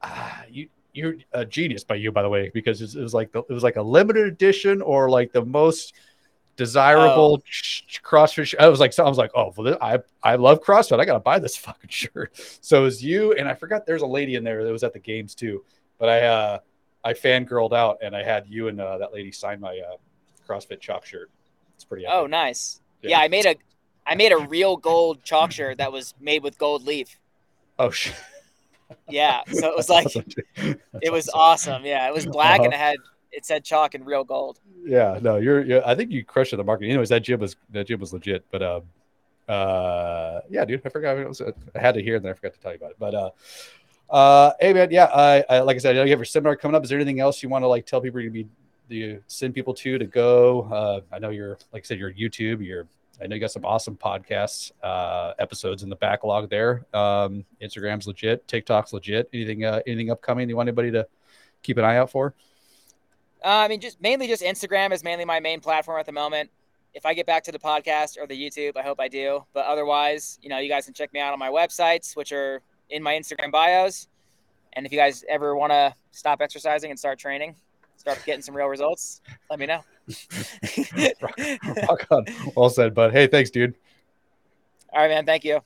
ah, 0.02 0.42
you 0.50 0.68
you're 0.92 1.16
a 1.32 1.44
genius 1.44 1.84
by 1.84 1.96
you 1.96 2.12
by 2.12 2.22
the 2.22 2.28
way 2.28 2.50
because 2.54 2.80
it 2.80 2.84
was, 2.84 2.96
it 2.96 3.02
was 3.02 3.14
like 3.14 3.32
the, 3.32 3.40
it 3.40 3.50
was 3.50 3.62
like 3.62 3.76
a 3.76 3.82
limited 3.82 4.26
edition 4.26 4.80
or 4.80 5.10
like 5.10 5.32
the 5.32 5.44
most 5.44 5.94
desirable 6.56 7.38
ch- 7.38 8.00
CrossFit. 8.02 8.46
Sh- 8.46 8.54
I 8.60 8.68
was 8.68 8.78
like, 8.78 8.92
so 8.92 9.04
I 9.04 9.08
was 9.08 9.18
like, 9.18 9.32
oh, 9.34 9.52
well, 9.56 9.64
this, 9.64 9.76
I 9.80 9.98
I 10.22 10.36
love 10.36 10.62
CrossFit. 10.62 11.00
I 11.00 11.04
gotta 11.04 11.20
buy 11.20 11.38
this 11.38 11.56
fucking 11.66 11.90
shirt. 11.90 12.40
So 12.60 12.80
it 12.80 12.84
was 12.84 13.02
you 13.02 13.32
and 13.32 13.48
I 13.48 13.54
forgot 13.54 13.86
there's 13.86 14.02
a 14.02 14.06
lady 14.06 14.36
in 14.36 14.44
there 14.44 14.64
that 14.64 14.72
was 14.72 14.84
at 14.84 14.92
the 14.92 15.00
games 15.00 15.34
too. 15.34 15.64
But 15.98 16.08
I 16.08 16.20
uh 16.22 16.58
I 17.04 17.12
fangirled 17.12 17.72
out 17.72 17.98
and 18.02 18.16
I 18.16 18.22
had 18.22 18.46
you 18.48 18.68
and 18.68 18.80
uh, 18.80 18.98
that 18.98 19.12
lady 19.12 19.30
sign 19.30 19.60
my 19.60 19.78
uh, 19.78 19.96
CrossFit 20.48 20.80
chalk 20.80 21.04
shirt. 21.04 21.30
It's 21.74 21.84
pretty. 21.84 22.06
Oh, 22.06 22.26
nice. 22.26 22.80
Yeah. 23.02 23.10
Yeah. 23.10 23.18
I 23.20 23.28
made 23.28 23.44
a 23.44 23.56
I 24.06 24.14
made 24.14 24.32
a 24.32 24.38
real 24.38 24.76
gold 24.76 25.22
chalk 25.22 25.50
shirt 25.52 25.78
that 25.78 25.92
was 25.92 26.14
made 26.20 26.42
with 26.42 26.58
gold 26.58 26.84
leaf. 26.84 27.18
Oh 27.78 27.90
shit. 27.90 28.14
Yeah. 29.08 29.40
So 29.50 29.68
it 29.68 29.76
was 29.76 29.88
like 29.88 30.06
awesome, 30.06 30.24
it 31.02 31.12
was 31.12 31.28
awesome. 31.30 31.72
awesome. 31.74 31.84
Yeah. 31.86 32.06
It 32.08 32.14
was 32.14 32.26
black 32.26 32.60
Uh-huh. 32.60 32.64
and 32.66 32.74
it 32.74 32.78
had 32.78 32.96
it 33.32 33.44
said 33.44 33.64
chalk 33.64 33.94
and 33.94 34.06
real 34.06 34.22
gold. 34.24 34.60
Yeah, 34.84 35.18
no, 35.20 35.36
you're, 35.38 35.64
you're 35.64 35.86
I 35.86 35.94
think 35.94 36.10
you 36.12 36.24
crushed 36.24 36.52
it 36.52 36.56
the 36.56 36.64
market. 36.64 36.86
Anyways, 36.88 37.08
that 37.08 37.22
gym 37.22 37.40
was 37.40 37.56
that 37.70 37.86
gym 37.86 37.98
was 38.00 38.12
legit. 38.12 38.44
But 38.50 38.62
um 38.62 38.82
uh 39.48 40.40
yeah, 40.48 40.64
dude, 40.64 40.82
I 40.84 40.88
forgot 40.88 41.18
it 41.18 41.28
was, 41.28 41.40
I 41.40 41.78
had 41.78 41.94
to 41.94 42.02
hear 42.02 42.16
and 42.16 42.24
then 42.24 42.30
I 42.30 42.34
forgot 42.34 42.54
to 42.54 42.60
tell 42.60 42.72
you 42.72 42.76
about 42.78 42.90
it. 42.92 42.96
But 42.98 43.14
uh 43.14 43.30
uh 44.10 44.52
hey 44.60 44.72
man, 44.72 44.90
yeah, 44.90 45.06
I, 45.06 45.44
I 45.48 45.58
like 45.60 45.76
I 45.76 45.78
said, 45.78 45.96
I 45.96 45.98
know 45.98 46.04
you 46.04 46.10
have 46.10 46.18
your 46.20 46.24
seminar 46.26 46.56
coming 46.56 46.74
up. 46.76 46.84
Is 46.84 46.90
there 46.90 46.98
anything 46.98 47.20
else 47.20 47.42
you 47.42 47.48
want 47.48 47.62
to 47.62 47.68
like 47.68 47.86
tell 47.86 48.00
people 48.00 48.20
gonna 48.20 48.30
be 48.30 48.46
do 48.90 48.96
you 48.96 49.22
send 49.26 49.54
people 49.54 49.72
to 49.74 49.98
to 49.98 50.04
go? 50.06 50.62
Uh 50.70 51.00
I 51.14 51.18
know 51.18 51.30
you're 51.30 51.58
like 51.72 51.84
I 51.84 51.86
said, 51.86 51.98
you're 51.98 52.12
YouTube, 52.12 52.64
you're 52.64 52.86
I 53.22 53.26
know 53.26 53.34
you 53.34 53.40
got 53.40 53.50
some 53.52 53.64
awesome 53.64 53.96
podcasts, 53.96 54.72
uh, 54.82 55.34
episodes 55.38 55.82
in 55.82 55.88
the 55.88 55.96
backlog 55.96 56.50
there. 56.50 56.84
Um, 56.92 57.44
Instagram's 57.62 58.06
legit, 58.06 58.46
TikTok's 58.48 58.92
legit. 58.92 59.28
Anything, 59.32 59.64
uh, 59.64 59.80
anything 59.86 60.10
upcoming 60.10 60.48
you 60.48 60.56
want 60.56 60.68
anybody 60.68 60.90
to 60.92 61.06
keep 61.62 61.78
an 61.78 61.84
eye 61.84 61.96
out 61.96 62.10
for? 62.10 62.34
Uh, 63.44 63.48
I 63.48 63.68
mean, 63.68 63.80
just 63.80 64.00
mainly 64.00 64.26
just 64.26 64.42
Instagram 64.42 64.92
is 64.92 65.04
mainly 65.04 65.24
my 65.24 65.38
main 65.38 65.60
platform 65.60 66.00
at 66.00 66.06
the 66.06 66.12
moment. 66.12 66.50
If 66.94 67.04
I 67.04 67.14
get 67.14 67.26
back 67.26 67.44
to 67.44 67.52
the 67.52 67.58
podcast 67.58 68.16
or 68.18 68.26
the 68.26 68.40
YouTube, 68.40 68.76
I 68.76 68.82
hope 68.82 69.00
I 69.00 69.08
do. 69.08 69.44
But 69.52 69.66
otherwise, 69.66 70.38
you 70.42 70.48
know, 70.48 70.58
you 70.58 70.68
guys 70.68 70.84
can 70.84 70.94
check 70.94 71.12
me 71.12 71.20
out 71.20 71.32
on 71.32 71.38
my 71.38 71.50
websites, 71.50 72.16
which 72.16 72.32
are 72.32 72.62
in 72.88 73.02
my 73.02 73.14
Instagram 73.14 73.50
bios. 73.50 74.08
And 74.72 74.86
if 74.86 74.92
you 74.92 74.98
guys 74.98 75.24
ever 75.28 75.54
want 75.56 75.72
to 75.72 75.94
stop 76.10 76.40
exercising 76.40 76.90
and 76.90 76.98
start 76.98 77.18
training, 77.18 77.56
start 78.04 78.22
getting 78.26 78.42
some 78.42 78.54
real 78.54 78.66
results, 78.66 79.22
let 79.48 79.58
me 79.58 79.64
know. 79.64 79.80
Rock 81.88 82.06
on. 82.10 82.26
Well 82.54 82.68
said, 82.68 82.94
bud. 82.94 83.12
Hey, 83.12 83.26
thanks, 83.26 83.48
dude. 83.48 83.74
All 84.92 85.00
right, 85.00 85.08
man. 85.08 85.24
Thank 85.24 85.42
you. 85.42 85.60